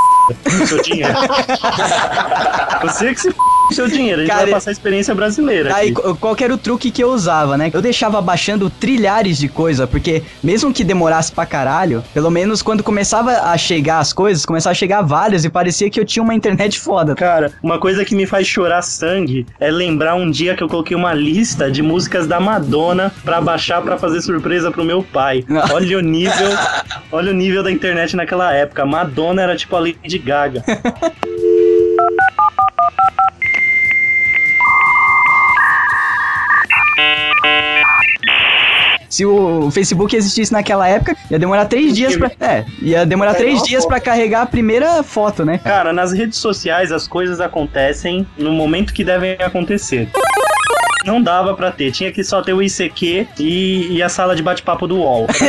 seu 0.65 0.81
dinheiro. 0.81 1.13
Você 2.83 3.13
que 3.13 3.21
se 3.21 3.29
f 3.29 3.37
seu 3.73 3.87
dinheiro. 3.87 4.21
A 4.21 4.23
gente 4.25 4.29
Cara, 4.31 4.43
vai 4.43 4.51
passar 4.53 4.71
a 4.71 4.73
experiência 4.73 5.13
brasileira. 5.15 5.73
Aí, 5.75 5.91
aqui. 5.91 5.93
qu- 6.01 6.15
qual 6.15 6.35
era 6.39 6.53
o 6.53 6.57
truque 6.57 6.91
que 6.91 7.03
eu 7.03 7.09
usava, 7.11 7.57
né? 7.57 7.69
Eu 7.73 7.81
deixava 7.81 8.21
baixando 8.21 8.69
trilhares 8.69 9.37
de 9.37 9.47
coisa, 9.47 9.85
porque 9.87 10.23
mesmo 10.43 10.73
que 10.73 10.83
demorasse 10.83 11.31
pra 11.31 11.45
caralho, 11.45 12.03
pelo 12.13 12.29
menos 12.29 12.61
quando 12.61 12.83
começava 12.83 13.31
a 13.31 13.57
chegar 13.57 13.99
as 13.99 14.13
coisas, 14.13 14.45
começava 14.45 14.71
a 14.71 14.75
chegar 14.75 15.01
várias 15.01 15.43
e 15.45 15.49
parecia 15.49 15.89
que 15.89 15.99
eu 15.99 16.05
tinha 16.05 16.23
uma 16.23 16.33
internet 16.33 16.79
foda. 16.79 17.15
Cara, 17.15 17.51
uma 17.61 17.79
coisa 17.79 18.03
que 18.05 18.15
me 18.15 18.25
faz 18.25 18.47
chorar 18.47 18.81
sangue 18.81 19.45
é 19.59 19.69
lembrar 19.69 20.15
um 20.15 20.29
dia 20.29 20.55
que 20.55 20.63
eu 20.63 20.67
coloquei 20.67 20.95
uma 20.95 21.13
lista 21.13 21.69
de 21.71 21.81
músicas 21.81 22.27
da 22.27 22.39
Madonna 22.39 23.11
pra 23.23 23.39
baixar 23.41 23.81
pra 23.81 23.97
fazer 23.97 24.21
surpresa 24.21 24.71
pro 24.71 24.83
meu 24.83 25.03
pai. 25.03 25.43
Olha 25.71 25.97
o 25.97 26.01
nível, 26.01 26.49
olha 27.11 27.31
o 27.31 27.33
nível 27.33 27.63
da 27.63 27.71
internet 27.71 28.15
naquela 28.15 28.53
época. 28.53 28.85
Madonna 28.85 29.41
era 29.41 29.55
tipo 29.55 29.75
a 29.75 29.79
Lady 29.79 30.17
Gaga. 30.17 30.63
Se 39.09 39.25
o 39.25 39.69
Facebook 39.71 40.15
existisse 40.15 40.53
naquela 40.53 40.87
época, 40.87 41.15
ia 41.29 41.39
demorar 41.39 41.65
três 41.65 41.93
dias 41.93 42.15
pra. 42.15 42.31
É, 42.39 42.63
ia 42.81 43.05
demorar 43.05 43.33
três 43.33 43.61
dias 43.63 43.85
pra 43.85 43.99
carregar 43.99 44.43
a 44.43 44.45
primeira 44.45 45.03
foto, 45.03 45.43
né? 45.43 45.57
Cara, 45.57 45.91
nas 45.91 46.13
redes 46.13 46.37
sociais 46.37 46.91
as 46.91 47.07
coisas 47.07 47.41
acontecem 47.41 48.25
no 48.37 48.53
momento 48.53 48.93
que 48.93 49.03
devem 49.03 49.33
acontecer. 49.41 50.07
Não 51.05 51.21
dava 51.21 51.53
pra 51.55 51.71
ter, 51.71 51.91
tinha 51.91 52.11
que 52.11 52.23
só 52.23 52.41
ter 52.41 52.53
o 52.53 52.61
ICQ 52.61 53.27
e, 53.39 53.87
e 53.97 54.03
a 54.03 54.09
sala 54.09 54.35
de 54.35 54.43
bate-papo 54.43 54.85
do 54.87 54.97
UOL. 54.97 55.27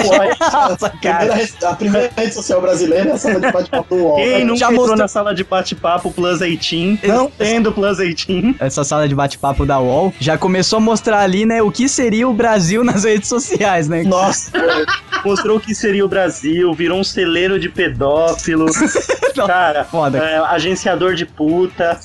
Nossa, 0.52 0.86
A 0.86 0.90
primeira, 0.90 1.48
a 1.64 1.74
primeira 1.74 2.10
rede 2.16 2.34
social 2.34 2.60
brasileira 2.60 3.10
é 3.10 3.12
a 3.12 3.18
sala 3.18 3.40
de 3.40 3.50
bate-papo 3.52 3.94
do 3.96 4.02
UOL. 4.02 4.16
Quem 4.16 4.44
nunca 4.44 4.58
Já 4.60 4.66
entrou 4.66 4.78
mostrou- 4.80 4.96
na 4.98 5.08
sala 5.08 5.34
de 5.34 5.44
bate-papo 5.44 6.10
Plus 6.12 6.38
18, 6.38 7.06
não 7.08 7.30
tendo 7.30 7.72
Plus 7.72 7.98
18, 7.98 8.54
Essa 8.60 8.84
sala 8.84 9.08
de 9.08 9.14
bate-papo 9.14 9.66
da 9.66 9.78
UOL 9.80 10.14
já 10.20 10.38
começou 10.38 10.76
a 10.76 10.80
mostrar 10.80 11.20
ali, 11.20 11.44
né, 11.44 11.60
o 11.62 11.70
que 11.70 11.88
seria 11.88 12.28
o 12.28 12.32
Brasil 12.32 12.84
nas 12.84 13.04
redes 13.04 13.28
sociais, 13.28 13.88
né? 13.88 14.02
Nossa, 14.04 14.52
mostrou 15.24 15.56
o 15.56 15.60
que 15.60 15.74
seria 15.74 16.04
o 16.04 16.08
Brasil, 16.08 16.72
virou 16.72 16.98
um 16.98 17.04
celeiro 17.04 17.58
de 17.58 17.68
pedófilo, 17.68 18.66
cara, 19.46 19.84
Foda. 19.84 20.18
é, 20.18 20.38
agenciador 20.38 21.14
de 21.14 21.26
puta. 21.26 21.98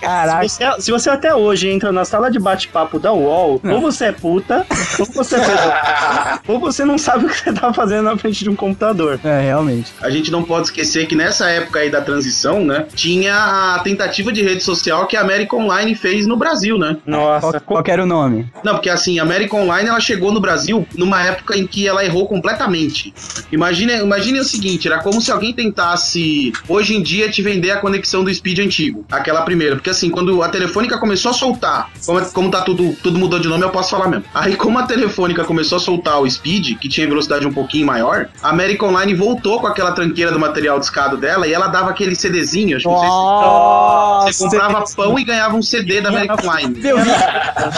Caraca. 0.00 0.48
Se 0.48 0.58
você, 0.58 0.82
se 0.82 0.90
você 0.90 1.10
até 1.10 1.34
hoje 1.34 1.68
entra 1.68 1.92
na 1.92 2.04
sala 2.04 2.30
de 2.30 2.38
bate-papo 2.38 2.98
da 2.98 3.12
UOL, 3.12 3.60
ou 3.64 3.80
você 3.80 4.06
é 4.06 4.12
puta, 4.12 4.66
ou 4.98 5.06
você 5.06 5.36
é 5.36 5.40
ou 6.48 6.58
você 6.58 6.84
não 6.84 6.98
sabe 6.98 7.26
o 7.26 7.28
que 7.28 7.38
você 7.38 7.52
tá 7.52 7.72
fazendo 7.72 8.04
na 8.04 8.16
frente 8.16 8.42
de 8.42 8.50
um 8.50 8.56
computador. 8.56 9.20
É, 9.22 9.42
realmente. 9.42 9.92
A 10.00 10.10
gente 10.10 10.30
não 10.30 10.42
pode 10.42 10.66
esquecer 10.66 11.06
que 11.06 11.14
nessa 11.14 11.48
época 11.48 11.80
aí 11.80 11.90
da 11.90 12.00
transição, 12.00 12.64
né, 12.64 12.86
tinha 12.94 13.34
a 13.76 13.78
tentativa 13.80 14.32
de 14.32 14.42
rede 14.42 14.62
social 14.64 15.06
que 15.06 15.16
a 15.16 15.20
América 15.20 15.56
Online 15.56 15.94
fez 15.94 16.26
no 16.26 16.36
Brasil, 16.36 16.78
né? 16.78 16.96
Nossa, 17.06 17.52
Qual, 17.52 17.60
qual 17.60 17.82
que 17.82 17.90
era 17.90 18.02
o 18.02 18.06
nome? 18.06 18.50
Não, 18.64 18.74
porque 18.74 18.90
assim, 18.90 19.18
a 19.18 19.22
América 19.22 19.56
Online 19.56 19.88
ela 19.88 20.00
chegou 20.00 20.32
no 20.32 20.40
Brasil 20.40 20.86
numa 20.96 21.22
época 21.22 21.56
em 21.56 21.66
que 21.66 21.86
ela 21.86 22.04
errou 22.04 22.26
completamente. 22.26 23.14
Imagine, 23.52 23.98
imagine 23.98 24.40
o 24.40 24.44
seguinte, 24.44 24.88
era 24.88 24.98
como 24.98 25.20
se 25.20 25.30
alguém 25.30 25.52
tentasse 25.52 26.52
hoje 26.68 26.96
em 26.96 27.02
dia 27.02 27.30
te 27.30 27.42
vender 27.42 27.70
a 27.70 27.76
conexão 27.76 28.24
do 28.24 28.32
Speed 28.32 28.60
antigo, 28.60 29.04
aquela 29.20 29.42
primeira, 29.42 29.76
porque 29.76 29.90
assim, 29.90 30.10
quando 30.10 30.42
a 30.42 30.48
Telefônica 30.48 30.98
começou 30.98 31.30
a 31.30 31.34
soltar, 31.34 31.88
como, 32.04 32.20
como 32.32 32.50
tá 32.50 32.60
tudo, 32.62 32.94
tudo 33.02 33.18
mudou 33.18 33.38
de 33.38 33.48
nome, 33.48 33.62
eu 33.64 33.70
posso 33.70 33.90
falar 33.90 34.08
mesmo. 34.08 34.24
Aí, 34.34 34.56
como 34.56 34.78
a 34.78 34.82
Telefônica 34.84 35.44
começou 35.44 35.76
a 35.76 35.80
soltar 35.80 36.20
o 36.20 36.28
Speed, 36.30 36.78
que 36.78 36.88
tinha 36.88 37.06
velocidade 37.06 37.46
um 37.46 37.52
pouquinho 37.52 37.86
maior, 37.86 38.28
a 38.42 38.50
American 38.50 38.88
Online 38.90 39.14
voltou 39.14 39.60
com 39.60 39.66
aquela 39.66 39.92
tranqueira 39.92 40.32
do 40.32 40.38
material 40.40 40.78
discado 40.80 41.16
dela 41.16 41.46
e 41.46 41.52
ela 41.52 41.68
dava 41.68 41.90
aquele 41.90 42.14
CDzinho, 42.14 42.76
acho 42.76 42.86
que 42.88 42.92
não 42.92 44.22
sei 44.24 44.32
se 44.32 44.38
você 44.38 44.56
comprava 44.58 44.84
pão 44.96 45.18
e 45.18 45.24
ganhava 45.24 45.56
um 45.56 45.62
CD 45.62 46.00
da 46.00 46.08
American 46.08 46.36
Online. 46.44 46.78
Meu, 46.80 46.98
vi, 46.98 47.10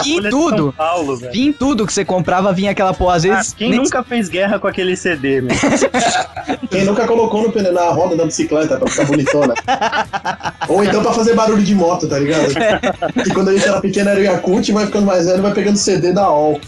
vi 0.03 0.13
Folha 0.15 0.27
em 0.27 0.31
tudo. 0.31 0.73
Paulo, 0.77 1.19
em 1.33 1.51
tudo 1.53 1.85
que 1.85 1.93
você 1.93 2.03
comprava, 2.05 2.51
vinha 2.53 2.71
aquela 2.71 2.93
porra. 2.93 3.15
Às 3.15 3.25
Ah, 3.25 3.35
vezes. 3.35 3.53
quem 3.53 3.69
nem- 3.69 3.79
nunca 3.79 4.03
fez 4.03 4.29
guerra 4.29 4.57
com 4.59 4.67
aquele 4.67 4.95
CD, 4.95 5.41
meu? 5.41 5.55
Quem 6.69 6.83
nunca 6.85 7.05
colocou 7.05 7.43
no 7.43 7.51
pneu, 7.51 7.71
na 7.73 7.89
roda 7.89 8.15
da 8.15 8.25
bicicleta 8.25 8.77
pra 8.77 8.87
ficar 8.89 9.05
bonitona? 9.05 9.53
Ou 10.67 10.83
então 10.83 11.01
pra 11.03 11.11
fazer 11.13 11.32
barulho 11.35 11.63
de 11.63 11.75
moto, 11.75 12.07
tá 12.07 12.19
ligado? 12.19 12.53
E 13.25 13.33
quando 13.33 13.49
a 13.49 13.53
gente 13.53 13.67
era 13.67 13.79
pequeno 13.79 14.09
era 14.09 14.19
o 14.19 14.23
Yakult, 14.23 14.71
vai 14.71 14.85
ficando 14.85 15.05
mais 15.05 15.25
velho, 15.25 15.41
vai 15.41 15.53
pegando 15.53 15.77
CD 15.77 16.11
da 16.11 16.29
OL. 16.29 16.59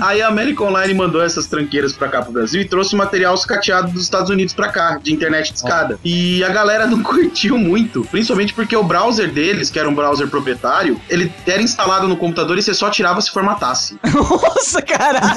Aí 0.00 0.20
a 0.20 0.28
American 0.28 0.68
Online 0.68 0.94
mandou 0.94 1.22
essas 1.22 1.46
tranqueiras 1.46 1.92
pra 1.92 2.08
cá 2.08 2.22
pro 2.22 2.32
Brasil 2.32 2.60
e 2.60 2.64
trouxe 2.64 2.96
material 2.96 3.36
sucateado 3.36 3.92
dos 3.92 4.02
Estados 4.02 4.30
Unidos 4.30 4.54
pra 4.54 4.68
cá, 4.68 4.98
de 5.02 5.12
internet 5.12 5.52
de 5.52 5.58
escada. 5.58 5.98
E 6.04 6.42
a 6.44 6.48
galera 6.48 6.86
não 6.86 7.02
curtiu 7.02 7.56
muito, 7.58 8.04
principalmente 8.10 8.52
porque 8.54 8.76
o 8.76 8.82
browser 8.82 9.30
deles, 9.32 9.70
que 9.70 9.78
era 9.78 9.88
um 9.88 9.94
browser 9.94 10.28
proprietário, 10.28 11.00
ele 11.08 11.32
era 11.46 11.62
instalado 11.62 12.08
no 12.08 12.16
computador 12.16 12.58
e 12.58 12.62
você 12.62 12.74
só 12.74 12.90
tirava 12.90 13.20
se 13.20 13.30
formatasse. 13.30 13.98
Nossa, 14.14 14.82
caralho. 14.82 15.34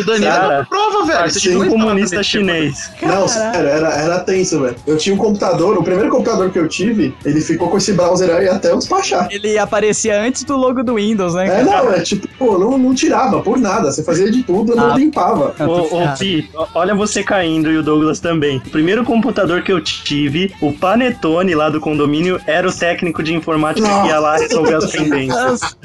O 0.00 0.04
Daniel 0.04 0.32
Cara, 0.32 0.56
deu 0.56 0.66
prova, 0.66 1.06
velho. 1.06 1.30
Você 1.30 1.40
devia 1.40 1.58
Um 1.58 1.68
comunista 1.68 2.22
chinês. 2.22 2.90
Não, 3.02 3.26
sério, 3.26 3.68
era, 3.68 3.88
era 3.88 4.20
tenso, 4.20 4.60
velho. 4.60 4.76
Eu 4.86 4.96
tinha 4.96 5.14
um 5.14 5.18
computador, 5.18 5.78
o 5.78 5.82
primeiro 5.82 6.10
computador 6.10 6.50
que 6.50 6.58
eu 6.58 6.68
tive, 6.68 7.14
ele 7.24 7.40
ficou 7.40 7.55
com 7.56 7.76
esse 7.76 7.92
browser 7.92 8.30
aí 8.34 8.48
até 8.48 8.70
eu 8.70 8.78
despachar. 8.78 9.28
Ele 9.30 9.56
aparecia 9.58 10.20
antes 10.20 10.44
do 10.44 10.56
logo 10.56 10.82
do 10.82 10.94
Windows, 10.94 11.34
né? 11.34 11.46
É, 11.46 11.64
cara? 11.64 11.64
não, 11.64 11.92
é 11.92 12.00
tipo, 12.00 12.26
pô, 12.38 12.58
não, 12.58 12.76
não 12.78 12.94
tirava 12.94 13.40
por 13.42 13.58
nada. 13.58 13.90
Você 13.90 14.02
fazia 14.02 14.30
de 14.30 14.42
tudo, 14.42 14.74
não 14.74 14.92
Ah. 14.92 14.96
limpava. 14.96 15.54
Ah, 15.58 15.66
Ô, 15.66 15.82
ô. 15.82 16.16
Pi, 16.18 16.50
olha 16.74 16.94
você 16.94 17.22
caindo 17.22 17.70
e 17.70 17.76
o 17.76 17.82
Douglas 17.82 18.20
também. 18.20 18.58
O 18.66 18.70
primeiro 18.70 19.04
computador 19.04 19.62
que 19.62 19.72
eu 19.72 19.80
tive, 19.80 20.54
o 20.60 20.72
Panetone 20.72 21.54
lá 21.54 21.68
do 21.68 21.80
condomínio, 21.80 22.40
era 22.46 22.68
o 22.68 22.72
técnico 22.72 23.22
de 23.22 23.34
informática 23.34 23.86
que 24.02 24.08
ia 24.08 24.18
lá 24.18 24.36
resolver 24.36 24.74
as 24.74 24.90
pendências. 24.90 25.60
Nossa, 25.62 25.76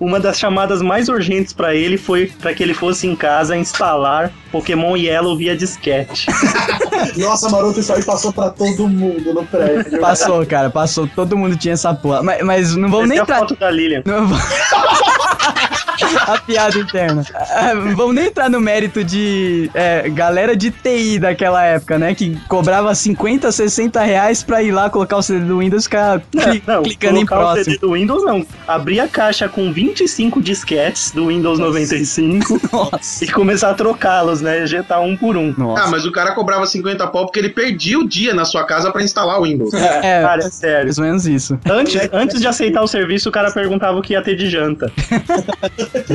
Uma 0.00 0.18
das 0.20 0.38
chamadas 0.38 0.82
mais 0.82 1.08
urgentes 1.08 1.52
pra 1.52 1.74
ele 1.74 1.96
foi 1.96 2.26
pra 2.40 2.52
que 2.54 2.62
ele 2.62 2.74
fosse 2.74 3.06
em 3.06 3.14
casa 3.16 3.56
instalar 3.56 4.32
Pokémon 4.52 4.96
Yellow 4.96 5.36
via 5.36 5.56
disquete. 5.56 6.26
Nossa, 7.16 7.48
maroto, 7.50 7.80
isso 7.80 7.92
aí 7.92 8.04
passou 8.04 8.32
pra 8.32 8.50
todo 8.50 8.88
mundo 8.88 9.32
no 9.34 9.44
prédio. 9.46 10.00
Passou, 10.00 10.44
cara, 10.46 10.70
passou. 10.70 11.06
Todo 11.06 11.36
mundo 11.36 11.56
tinha 11.56 11.74
essa 11.74 11.94
porra. 11.94 12.22
Mas, 12.22 12.42
mas 12.44 12.76
não 12.76 12.88
vamos 12.90 13.04
Essa 13.04 13.08
nem 13.08 13.16
é 13.18 13.20
a 13.20 13.22
entrar. 13.22 13.38
foto 13.40 13.56
da 13.56 13.70
Lilian. 13.70 14.02
Não 14.04 14.26
vou- 14.28 14.38
a 16.26 16.38
piada 16.38 16.78
interna. 16.78 17.24
Ah, 17.34 17.72
Vamos 17.94 18.14
nem 18.14 18.26
entrar 18.26 18.48
no 18.50 18.60
mérito 18.60 19.02
de 19.04 19.70
é, 19.74 20.08
galera 20.10 20.56
de 20.56 20.70
TI 20.70 21.18
daquela 21.18 21.64
época, 21.64 21.98
né? 21.98 22.14
Que 22.14 22.36
cobrava 22.48 22.94
50, 22.94 23.50
60 23.50 24.00
reais 24.02 24.42
pra 24.42 24.62
ir 24.62 24.72
lá 24.72 24.88
colocar 24.90 25.16
o 25.18 25.22
CD 25.22 25.40
do 25.44 25.58
Windows 25.58 25.82
e 25.82 25.84
ficar 25.84 26.20
cli- 26.30 26.62
Não, 26.66 26.82
clicando 26.82 27.18
em 27.18 27.26
colocar 27.26 27.36
o 27.50 27.52
próximo. 27.54 27.64
CD 27.64 27.78
do 27.78 27.92
Windows 27.92 28.24
não. 28.24 28.46
Abrir 28.66 29.00
a 29.00 29.08
caixa 29.08 29.48
com 29.48 29.72
25 29.72 30.40
disquetes 30.42 31.10
do 31.12 31.28
Windows 31.28 31.58
95 31.58 32.60
Nossa. 32.72 33.24
e 33.24 33.28
começar 33.28 33.70
a 33.70 33.74
trocá-los, 33.74 34.40
né? 34.40 34.62
Ejetar 34.62 35.00
um 35.02 35.16
por 35.16 35.36
um. 35.36 35.54
Nossa. 35.56 35.84
Ah, 35.84 35.86
mas 35.88 36.04
o 36.04 36.12
cara 36.12 36.32
cobrava 36.32 36.66
50 36.66 37.06
pau 37.08 37.26
porque 37.26 37.38
ele 37.38 37.48
perdia 37.50 37.98
o 37.98 38.06
dia 38.06 38.34
na 38.34 38.44
sua 38.44 38.64
casa 38.64 38.90
pra 38.90 39.02
instalar 39.02 39.38
o 39.40 39.44
Windows. 39.44 39.72
é, 39.74 40.22
Cara, 40.22 40.42
é 40.44 40.50
sério. 40.50 40.84
mais 40.84 40.98
ou 40.98 41.04
menos 41.04 41.26
isso. 41.26 41.58
Antes, 41.68 42.08
antes 42.12 42.40
de 42.40 42.46
aceitar 42.46 42.82
o 42.82 42.86
serviço, 42.86 43.28
o 43.28 43.32
cara 43.32 43.50
perguntava 43.50 43.98
o 43.98 44.02
que 44.02 44.12
ia 44.12 44.22
ter 44.22 44.36
de 44.36 44.48
janta. 44.48 44.90
Thank 45.92 46.10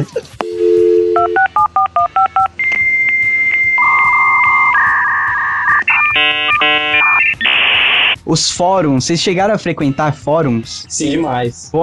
you. 6.61 7.20
Os 8.31 8.49
fóruns, 8.49 9.03
vocês 9.03 9.19
chegaram 9.19 9.53
a 9.53 9.57
frequentar 9.57 10.13
fóruns? 10.13 10.85
Sim. 10.87 11.09
Demais. 11.09 11.67
Pô, 11.69 11.81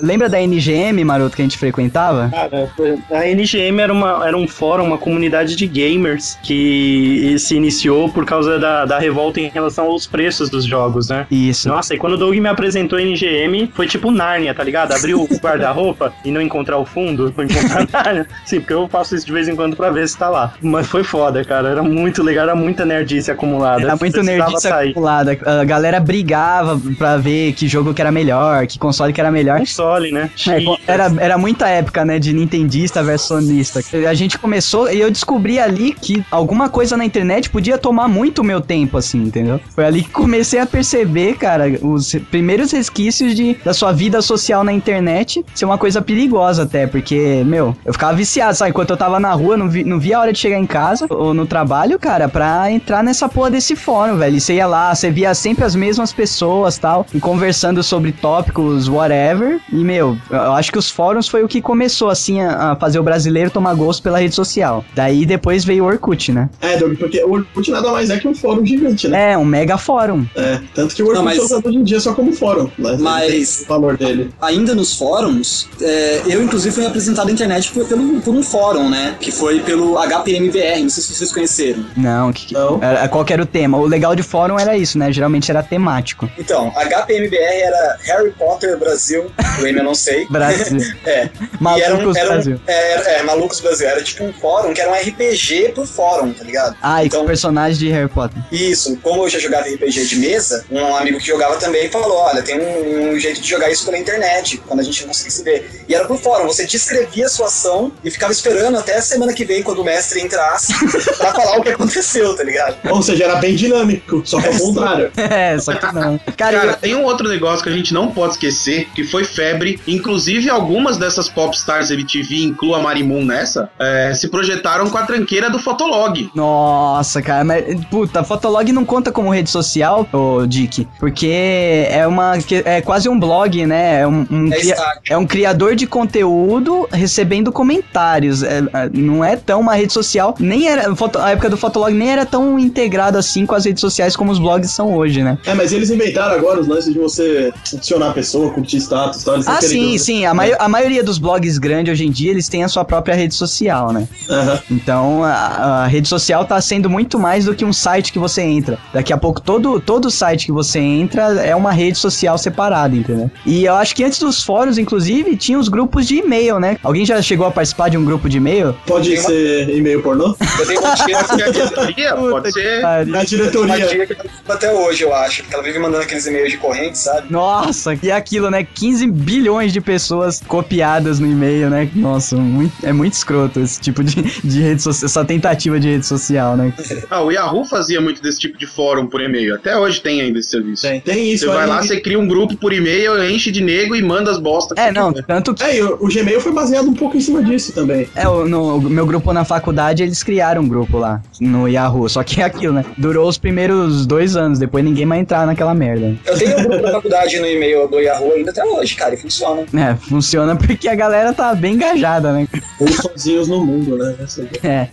lembra 0.00 0.28
da 0.28 0.40
NGM, 0.40 1.02
maroto, 1.02 1.34
que 1.34 1.42
a 1.42 1.44
gente 1.44 1.58
frequentava? 1.58 2.30
Cara, 2.30 2.70
a 3.10 3.26
NGM 3.26 3.80
era, 3.80 3.92
uma, 3.92 4.24
era 4.24 4.36
um 4.36 4.46
fórum, 4.46 4.84
uma 4.84 4.98
comunidade 4.98 5.56
de 5.56 5.66
gamers 5.66 6.38
que 6.44 7.34
se 7.40 7.56
iniciou 7.56 8.08
por 8.08 8.24
causa 8.24 8.56
da, 8.56 8.84
da 8.84 9.00
revolta 9.00 9.40
em 9.40 9.48
relação 9.48 9.86
aos 9.86 10.06
preços 10.06 10.48
dos 10.48 10.64
jogos, 10.64 11.08
né? 11.08 11.26
Isso. 11.28 11.68
Nossa, 11.68 11.92
e 11.92 11.98
quando 11.98 12.12
o 12.12 12.16
Doug 12.16 12.36
me 12.36 12.48
apresentou 12.48 12.96
a 12.96 13.02
NGM, 13.02 13.72
foi 13.74 13.88
tipo 13.88 14.12
Nárnia, 14.12 14.54
tá 14.54 14.62
ligado? 14.62 14.92
Abriu 14.92 15.22
o 15.22 15.38
guarda-roupa 15.38 16.12
e 16.24 16.30
não 16.30 16.40
encontrar 16.40 16.78
o 16.78 16.84
fundo, 16.84 17.32
foi 17.32 17.46
encontrar 17.46 17.88
Nárnia. 17.92 18.28
Sim, 18.44 18.60
porque 18.60 18.74
eu 18.74 18.86
faço 18.86 19.16
isso 19.16 19.26
de 19.26 19.32
vez 19.32 19.48
em 19.48 19.56
quando 19.56 19.74
pra 19.74 19.90
ver 19.90 20.08
se 20.08 20.16
tá 20.16 20.28
lá. 20.28 20.54
Mas 20.62 20.86
foi 20.86 21.02
foda, 21.02 21.44
cara. 21.44 21.68
Era 21.68 21.82
muito 21.82 22.22
legal, 22.22 22.44
era 22.44 22.54
muita 22.54 22.84
nerdice 22.84 23.28
acumulada. 23.28 23.82
Era 23.82 23.96
muito 23.96 24.22
nerdice 24.22 24.68
sair. 24.68 24.90
acumulada. 24.90 25.36
A 25.44 25.64
galera 25.64 25.79
brigava 26.00 26.80
pra 26.98 27.16
ver 27.16 27.52
que 27.52 27.66
jogo 27.66 27.94
que 27.94 28.00
era 28.00 28.12
melhor, 28.12 28.66
que 28.66 28.78
console 28.78 29.12
que 29.12 29.20
era 29.20 29.30
melhor. 29.30 29.58
Console, 29.58 30.12
né? 30.12 30.30
É, 30.48 30.92
era, 30.92 31.12
era 31.18 31.38
muita 31.38 31.68
época, 31.68 32.04
né, 32.04 32.18
de 32.18 32.32
nintendista 32.32 33.02
versus 33.02 33.28
sonista. 33.28 33.80
A 34.08 34.14
gente 34.14 34.38
começou 34.38 34.90
e 34.90 35.00
eu 35.00 35.10
descobri 35.10 35.58
ali 35.58 35.92
que 35.92 36.24
alguma 36.30 36.68
coisa 36.68 36.96
na 36.96 37.04
internet 37.04 37.48
podia 37.48 37.78
tomar 37.78 38.08
muito 38.08 38.42
meu 38.42 38.60
tempo, 38.60 38.98
assim, 38.98 39.22
entendeu? 39.22 39.60
Foi 39.74 39.84
ali 39.84 40.02
que 40.02 40.10
comecei 40.10 40.58
a 40.58 40.66
perceber, 40.66 41.36
cara, 41.36 41.64
os 41.82 42.14
primeiros 42.30 42.72
resquícios 42.72 43.34
de, 43.34 43.56
da 43.64 43.72
sua 43.72 43.92
vida 43.92 44.20
social 44.20 44.64
na 44.64 44.72
internet 44.72 45.44
ser 45.54 45.64
uma 45.64 45.78
coisa 45.78 46.02
perigosa 46.02 46.64
até, 46.64 46.86
porque, 46.86 47.42
meu, 47.46 47.76
eu 47.84 47.92
ficava 47.92 48.14
viciado, 48.14 48.54
sabe? 48.54 48.70
Enquanto 48.70 48.90
eu 48.90 48.96
tava 48.96 49.20
na 49.20 49.32
rua, 49.32 49.56
não, 49.56 49.68
vi, 49.68 49.84
não 49.84 49.98
via 49.98 50.16
a 50.16 50.20
hora 50.20 50.32
de 50.32 50.38
chegar 50.38 50.58
em 50.58 50.66
casa 50.66 51.06
ou 51.08 51.32
no 51.32 51.46
trabalho, 51.46 51.98
cara, 51.98 52.28
pra 52.28 52.70
entrar 52.70 53.02
nessa 53.02 53.28
porra 53.28 53.50
desse 53.50 53.76
fórum, 53.76 54.16
velho. 54.16 54.36
E 54.36 54.40
você 54.40 54.54
ia 54.54 54.66
lá, 54.66 54.94
você 54.94 55.10
via 55.10 55.34
sempre 55.34 55.64
as 55.64 55.69
mesmas 55.74 56.12
pessoas 56.12 56.78
tal, 56.78 57.06
e 57.14 57.20
conversando 57.20 57.82
sobre 57.82 58.12
tópicos, 58.12 58.88
whatever. 58.88 59.60
E, 59.72 59.76
meu, 59.76 60.16
eu 60.30 60.52
acho 60.52 60.70
que 60.72 60.78
os 60.78 60.90
fóruns 60.90 61.28
foi 61.28 61.42
o 61.42 61.48
que 61.48 61.60
começou, 61.60 62.08
assim, 62.10 62.40
a, 62.40 62.72
a 62.72 62.76
fazer 62.76 62.98
o 62.98 63.02
brasileiro 63.02 63.50
tomar 63.50 63.74
gosto 63.74 64.02
pela 64.02 64.18
rede 64.18 64.34
social. 64.34 64.84
Daí 64.94 65.24
depois 65.26 65.64
veio 65.64 65.84
o 65.84 65.86
Orkut, 65.86 66.32
né? 66.32 66.48
É, 66.60 66.76
Doug, 66.76 66.96
porque 66.98 67.22
o 67.24 67.32
Orkut 67.32 67.70
nada 67.70 67.90
mais 67.92 68.10
é 68.10 68.18
que 68.18 68.26
um 68.28 68.34
fórum 68.34 68.64
gigante, 68.64 69.08
né? 69.08 69.32
É, 69.32 69.38
um 69.38 69.44
mega 69.44 69.76
fórum. 69.78 70.24
É, 70.36 70.60
tanto 70.74 70.94
que 70.94 71.02
o 71.02 71.06
Orkut 71.06 71.18
Não, 71.18 71.24
mas- 71.24 71.38
é 71.38 71.42
usado 71.42 71.68
hoje 71.68 71.78
em 71.78 71.84
dia 71.84 72.00
só 72.00 72.12
como 72.14 72.32
fórum, 72.32 72.68
né? 72.78 72.96
Mas- 73.00 73.62
o 73.62 73.66
valor 73.68 73.96
dele. 73.96 74.30
Ainda 74.40 74.74
nos 74.74 74.94
fóruns, 74.96 75.68
é, 75.80 76.22
eu 76.26 76.42
inclusive 76.42 76.74
fui 76.74 76.86
apresentado 76.86 77.28
à 77.28 77.32
internet 77.32 77.70
por, 77.72 77.86
pelo, 77.86 78.20
por 78.20 78.34
um 78.34 78.42
fórum, 78.42 78.88
né? 78.88 79.14
Que 79.20 79.30
foi 79.30 79.60
pelo 79.60 79.98
HPMBR, 79.98 80.82
não 80.82 80.90
sei 80.90 81.02
se 81.02 81.14
vocês 81.14 81.32
conheceram. 81.32 81.84
Não, 81.96 82.32
que, 82.32 82.46
que- 82.46 82.54
Não. 82.54 82.78
era- 82.82 83.08
qual 83.08 83.24
que 83.24 83.32
era 83.32 83.42
o 83.42 83.46
tema? 83.46 83.78
O 83.78 83.86
legal 83.86 84.14
de 84.14 84.22
fórum 84.22 84.58
era 84.58 84.76
isso, 84.76 84.98
né? 84.98 85.12
Geralmente 85.12 85.49
era 85.50 85.62
temático. 85.62 86.30
Então, 86.38 86.70
HPMBR 86.76 87.36
era 87.62 87.96
Harry 88.04 88.30
Potter 88.32 88.78
Brasil, 88.78 89.30
o 89.60 89.66
M 89.66 89.78
eu 89.78 89.84
não 89.84 89.94
sei. 89.94 90.26
Brasil. 90.30 90.78
É. 91.04 91.28
E 91.76 91.80
era 91.82 91.94
um, 91.94 91.98
Malucos 91.98 92.16
era 92.16 92.26
um- 92.28 92.32
Brasil. 92.32 92.60
é, 92.66 93.18
é, 93.18 93.22
Malucos 93.22 93.60
Brasil. 93.60 93.88
Era 93.88 94.02
tipo 94.02 94.24
um 94.24 94.32
fórum 94.32 94.72
que 94.74 94.80
era 94.80 94.90
um 94.90 94.94
RPG 94.94 95.72
por 95.74 95.86
fórum, 95.86 96.32
tá 96.32 96.44
ligado? 96.44 96.76
Ah, 96.82 97.02
e 97.02 97.06
Então- 97.06 97.20
com 97.20 97.26
personagens 97.26 97.78
de 97.78 97.88
Harry 97.90 98.08
Potter. 98.08 98.40
Isso, 98.50 98.96
como 99.02 99.24
eu 99.24 99.28
já 99.28 99.38
jogava 99.38 99.66
RPG 99.68 100.06
de 100.06 100.16
mesa, 100.16 100.64
um 100.70 100.94
amigo 100.96 101.18
que 101.18 101.26
jogava 101.26 101.56
também 101.56 101.88
falou: 101.90 102.16
olha, 102.18 102.42
tem 102.42 102.58
um, 102.60 103.12
um 103.12 103.18
jeito 103.18 103.40
de 103.40 103.48
jogar 103.48 103.70
isso 103.70 103.84
pela 103.84 103.98
internet, 103.98 104.58
quando 104.66 104.80
a 104.80 104.82
gente 104.82 105.00
não 105.02 105.08
consegue 105.08 105.30
se 105.30 105.42
ver. 105.42 105.84
E 105.88 105.94
era 105.94 106.04
por 106.06 106.18
fórum, 106.18 106.46
você 106.46 106.66
descrevia 106.66 107.26
a 107.26 107.28
sua 107.28 107.46
ação 107.46 107.92
e 108.04 108.10
ficava 108.10 108.32
esperando 108.32 108.78
até 108.78 108.96
a 108.96 109.02
semana 109.02 109.32
que 109.32 109.44
vem, 109.44 109.62
quando 109.62 109.80
o 109.80 109.84
mestre 109.84 110.20
entrasse, 110.20 110.72
pra 111.18 111.32
falar 111.32 111.58
o 111.58 111.62
que 111.62 111.70
aconteceu, 111.70 112.34
tá 112.36 112.42
ligado? 112.44 112.76
Ou 112.90 113.02
seja, 113.02 113.24
era 113.24 113.36
bem 113.36 113.54
dinâmico, 113.54 114.22
só 114.24 114.40
que 114.40 114.48
ao 114.48 114.54
contrário. 114.54 115.10
É, 115.16 115.22
só 115.58 115.72
que 115.74 115.94
não. 115.94 116.18
Cara, 116.36 116.58
Cara, 116.58 116.70
eu- 116.72 116.76
tem 116.76 116.94
um 116.94 117.04
outro 117.04 117.28
negócio 117.28 117.62
que 117.62 117.68
a 117.68 117.72
gente 117.72 117.92
não 117.94 118.10
pode 118.10 118.34
esquecer, 118.34 118.88
que 118.94 119.04
foi 119.04 119.24
febre. 119.24 119.80
Inclusive, 119.86 120.48
algumas 120.50 120.96
dessas 120.96 121.28
popstars 121.28 121.90
MTV, 121.90 122.42
inclua 122.44 122.78
a 122.78 122.82
Marimun 122.82 123.24
nessa, 123.24 123.70
é, 123.78 124.12
se 124.14 124.28
projetaram 124.28 124.88
com 124.90 124.98
a 124.98 125.02
tranqueira 125.02 125.50
do 125.50 125.58
Fotolog. 125.58 126.30
Nossa, 126.34 127.20
cara, 127.22 127.44
mas 127.44 127.64
puta, 127.90 128.22
Fotolog 128.24 128.70
não 128.72 128.84
conta 128.84 129.12
como 129.12 129.30
rede 129.30 129.50
social, 129.50 130.06
ô 130.12 130.46
Dick, 130.46 130.86
porque 130.98 131.86
é 131.90 132.06
uma 132.06 132.34
é 132.64 132.80
quase 132.80 133.08
um 133.08 133.18
blog, 133.18 133.66
né? 133.66 134.00
É 134.00 134.06
um, 134.06 134.26
um 134.30 134.52
É 134.52 134.56
cria- 134.58 134.76
é 135.10 135.16
um 135.16 135.26
criador 135.26 135.74
de 135.74 135.86
conteúdo 135.86 136.88
recebendo 136.92 137.50
comentários. 137.52 138.42
É, 138.42 138.58
é, 138.58 138.90
não 138.92 139.24
é 139.24 139.36
tão 139.36 139.60
uma 139.60 139.74
rede 139.74 139.92
social, 139.92 140.34
nem 140.38 140.68
era 140.68 140.82
a 141.20 141.30
época 141.30 141.50
do 141.50 141.56
Fotolog 141.56 141.92
nem 141.94 142.10
era 142.10 142.24
tão 142.26 142.58
integrado 142.58 143.16
assim 143.18 143.46
com 143.46 143.54
as 143.54 143.64
redes 143.64 143.80
sociais 143.80 144.16
como 144.16 144.30
os 144.32 144.38
blogs 144.38 144.70
são 144.70 144.94
hoje, 144.94 145.22
né? 145.22 145.29
Né? 145.32 145.38
É, 145.46 145.54
mas 145.54 145.72
eles 145.72 145.90
inventaram 145.90 146.34
agora 146.34 146.60
os 146.60 146.66
lances 146.68 146.92
de 146.92 146.98
você 146.98 147.52
adicionar 147.72 148.10
a 148.10 148.12
pessoa, 148.12 148.50
curtir 148.52 148.76
status 148.78 149.22
e 149.22 149.24
tal. 149.24 149.34
Ah, 149.46 149.60
sim, 149.60 149.92
que- 149.92 149.98
sim. 149.98 150.24
A, 150.26 150.34
mai- 150.34 150.54
a 150.58 150.68
maioria 150.68 151.02
dos 151.02 151.18
blogs 151.18 151.58
grandes 151.58 151.92
hoje 151.92 152.06
em 152.06 152.10
dia, 152.10 152.30
eles 152.30 152.48
têm 152.48 152.64
a 152.64 152.68
sua 152.68 152.84
própria 152.84 153.14
rede 153.14 153.34
social, 153.34 153.92
né? 153.92 154.06
Aham. 154.28 154.60
Então, 154.70 155.24
a, 155.24 155.82
a 155.84 155.86
rede 155.86 156.08
social 156.08 156.44
tá 156.44 156.60
sendo 156.60 156.88
muito 156.90 157.18
mais 157.18 157.44
do 157.44 157.54
que 157.54 157.64
um 157.64 157.72
site 157.72 158.12
que 158.12 158.18
você 158.18 158.42
entra. 158.42 158.78
Daqui 158.92 159.12
a 159.12 159.16
pouco, 159.16 159.40
todo, 159.40 159.80
todo 159.80 160.10
site 160.10 160.46
que 160.46 160.52
você 160.52 160.78
entra 160.78 161.22
é 161.44 161.54
uma 161.54 161.72
rede 161.72 161.98
social 161.98 162.36
separada, 162.38 162.94
entendeu? 162.96 163.30
E 163.46 163.64
eu 163.64 163.74
acho 163.74 163.94
que 163.94 164.04
antes 164.04 164.18
dos 164.18 164.42
fóruns, 164.42 164.78
inclusive, 164.78 165.36
tinha 165.36 165.58
os 165.58 165.68
grupos 165.68 166.06
de 166.06 166.16
e-mail, 166.16 166.58
né? 166.58 166.76
Alguém 166.82 167.04
já 167.04 167.20
chegou 167.22 167.46
a 167.46 167.50
participar 167.50 167.88
de 167.88 167.96
um 167.98 168.04
grupo 168.04 168.28
de 168.28 168.36
e-mail? 168.38 168.74
Pode 168.86 169.12
uma- 169.14 169.22
ser 169.22 169.68
e-mail 169.76 170.02
pornô? 170.02 170.34
Eu 170.58 170.66
tenho 170.66 170.80
uma 170.80 170.94
tia, 170.94 171.18
Pode 171.18 171.28
ser 171.36 171.42
a 171.42 171.50
diretoria, 171.50 172.14
pode 172.16 172.52
ser. 172.52 172.82
Na 172.82 173.00
uma 173.18 173.24
diretoria. 173.24 173.86
tia 173.86 174.06
que 174.06 174.14
tenho 174.14 174.30
até 174.48 174.72
hoje, 174.72 175.02
eu 175.04 175.14
acho. 175.14 175.19
Que 175.28 175.54
ela 175.54 175.62
vive 175.62 175.78
mandando 175.78 176.02
aqueles 176.04 176.26
e-mails 176.26 176.50
de 176.50 176.58
corrente, 176.58 176.98
sabe? 176.98 177.30
Nossa, 177.30 177.98
e 178.02 178.10
aquilo, 178.10 178.50
né? 178.50 178.64
15 178.74 179.06
bilhões 179.06 179.72
de 179.72 179.80
pessoas 179.80 180.40
copiadas 180.46 181.18
no 181.18 181.26
e-mail, 181.26 181.68
né? 181.70 181.88
Nossa, 181.94 182.36
muito- 182.36 182.74
é 182.84 182.92
muito 182.92 183.14
escroto 183.14 183.60
esse 183.60 183.80
tipo 183.80 184.02
de, 184.04 184.22
de 184.42 184.60
rede 184.62 184.82
social, 184.82 185.06
essa 185.06 185.24
tentativa 185.24 185.78
de 185.80 185.88
rede 185.88 186.06
social, 186.06 186.56
né? 186.56 186.72
Ah, 187.10 187.22
o 187.22 187.30
Yahoo 187.32 187.64
fazia 187.64 188.00
muito 188.00 188.22
desse 188.22 188.38
tipo 188.38 188.56
de 188.58 188.66
fórum 188.66 189.06
por 189.06 189.20
e-mail. 189.20 189.54
Até 189.56 189.76
hoje 189.76 190.00
tem 190.00 190.20
ainda 190.20 190.38
esse 190.38 190.50
serviço. 190.50 190.82
Tem, 190.82 191.00
tem 191.00 191.32
isso 191.32 191.46
Você 191.46 191.52
vai 191.52 191.66
lá, 191.66 191.82
você 191.82 192.00
cria 192.00 192.18
um 192.18 192.26
grupo 192.26 192.56
por 192.56 192.72
e-mail, 192.72 193.22
enche 193.28 193.50
de 193.50 193.60
nego 193.62 193.96
e 193.96 194.02
manda 194.02 194.30
as 194.30 194.38
bostas. 194.38 194.78
É, 194.78 194.92
não, 194.92 195.12
quiser. 195.12 195.24
tanto 195.26 195.54
que 195.54 195.62
É, 195.64 195.82
o, 195.82 195.94
o 196.04 196.08
Gmail 196.08 196.40
foi 196.40 196.52
baseado 196.52 196.88
um 196.88 196.94
pouco 196.94 197.16
em 197.16 197.20
cima 197.20 197.42
disso 197.42 197.72
também. 197.72 198.08
É, 198.14 198.28
o- 198.28 198.46
no 198.48 198.76
o 198.76 198.80
meu 198.82 199.04
grupo 199.06 199.32
na 199.32 199.44
faculdade, 199.44 200.02
eles 200.02 200.22
criaram 200.22 200.62
um 200.62 200.68
grupo 200.68 200.98
lá, 200.98 201.20
no 201.40 201.66
Yahoo. 201.68 202.08
Só 202.08 202.22
que 202.22 202.40
é 202.40 202.44
aquilo, 202.44 202.74
né? 202.74 202.84
Durou 202.96 203.28
os 203.28 203.38
primeiros 203.38 204.06
dois 204.06 204.36
anos, 204.36 204.58
depois 204.58 204.84
ninguém 204.84 205.04
entrar 205.18 205.46
naquela 205.46 205.74
merda. 205.74 206.16
Eu 206.24 206.38
tenho 206.38 206.58
um 206.58 206.62
grupo 206.64 206.82
da 206.82 206.92
faculdade 206.92 207.38
no 207.38 207.46
e-mail 207.46 207.88
do 207.88 208.00
Yahoo 208.00 208.32
ainda 208.32 208.50
até 208.50 208.64
hoje, 208.64 208.94
cara, 208.94 209.14
e 209.14 209.16
funciona. 209.16 209.62
É, 209.74 209.94
funciona 209.96 210.56
porque 210.56 210.88
a 210.88 210.94
galera 210.94 211.32
tá 211.32 211.54
bem 211.54 211.74
engajada, 211.74 212.32
né? 212.32 212.46
Ou 212.78 212.88
sozinhos 212.88 213.48
no 213.48 213.64
mundo, 213.64 213.96
né? 213.96 214.14
É. 214.62 214.88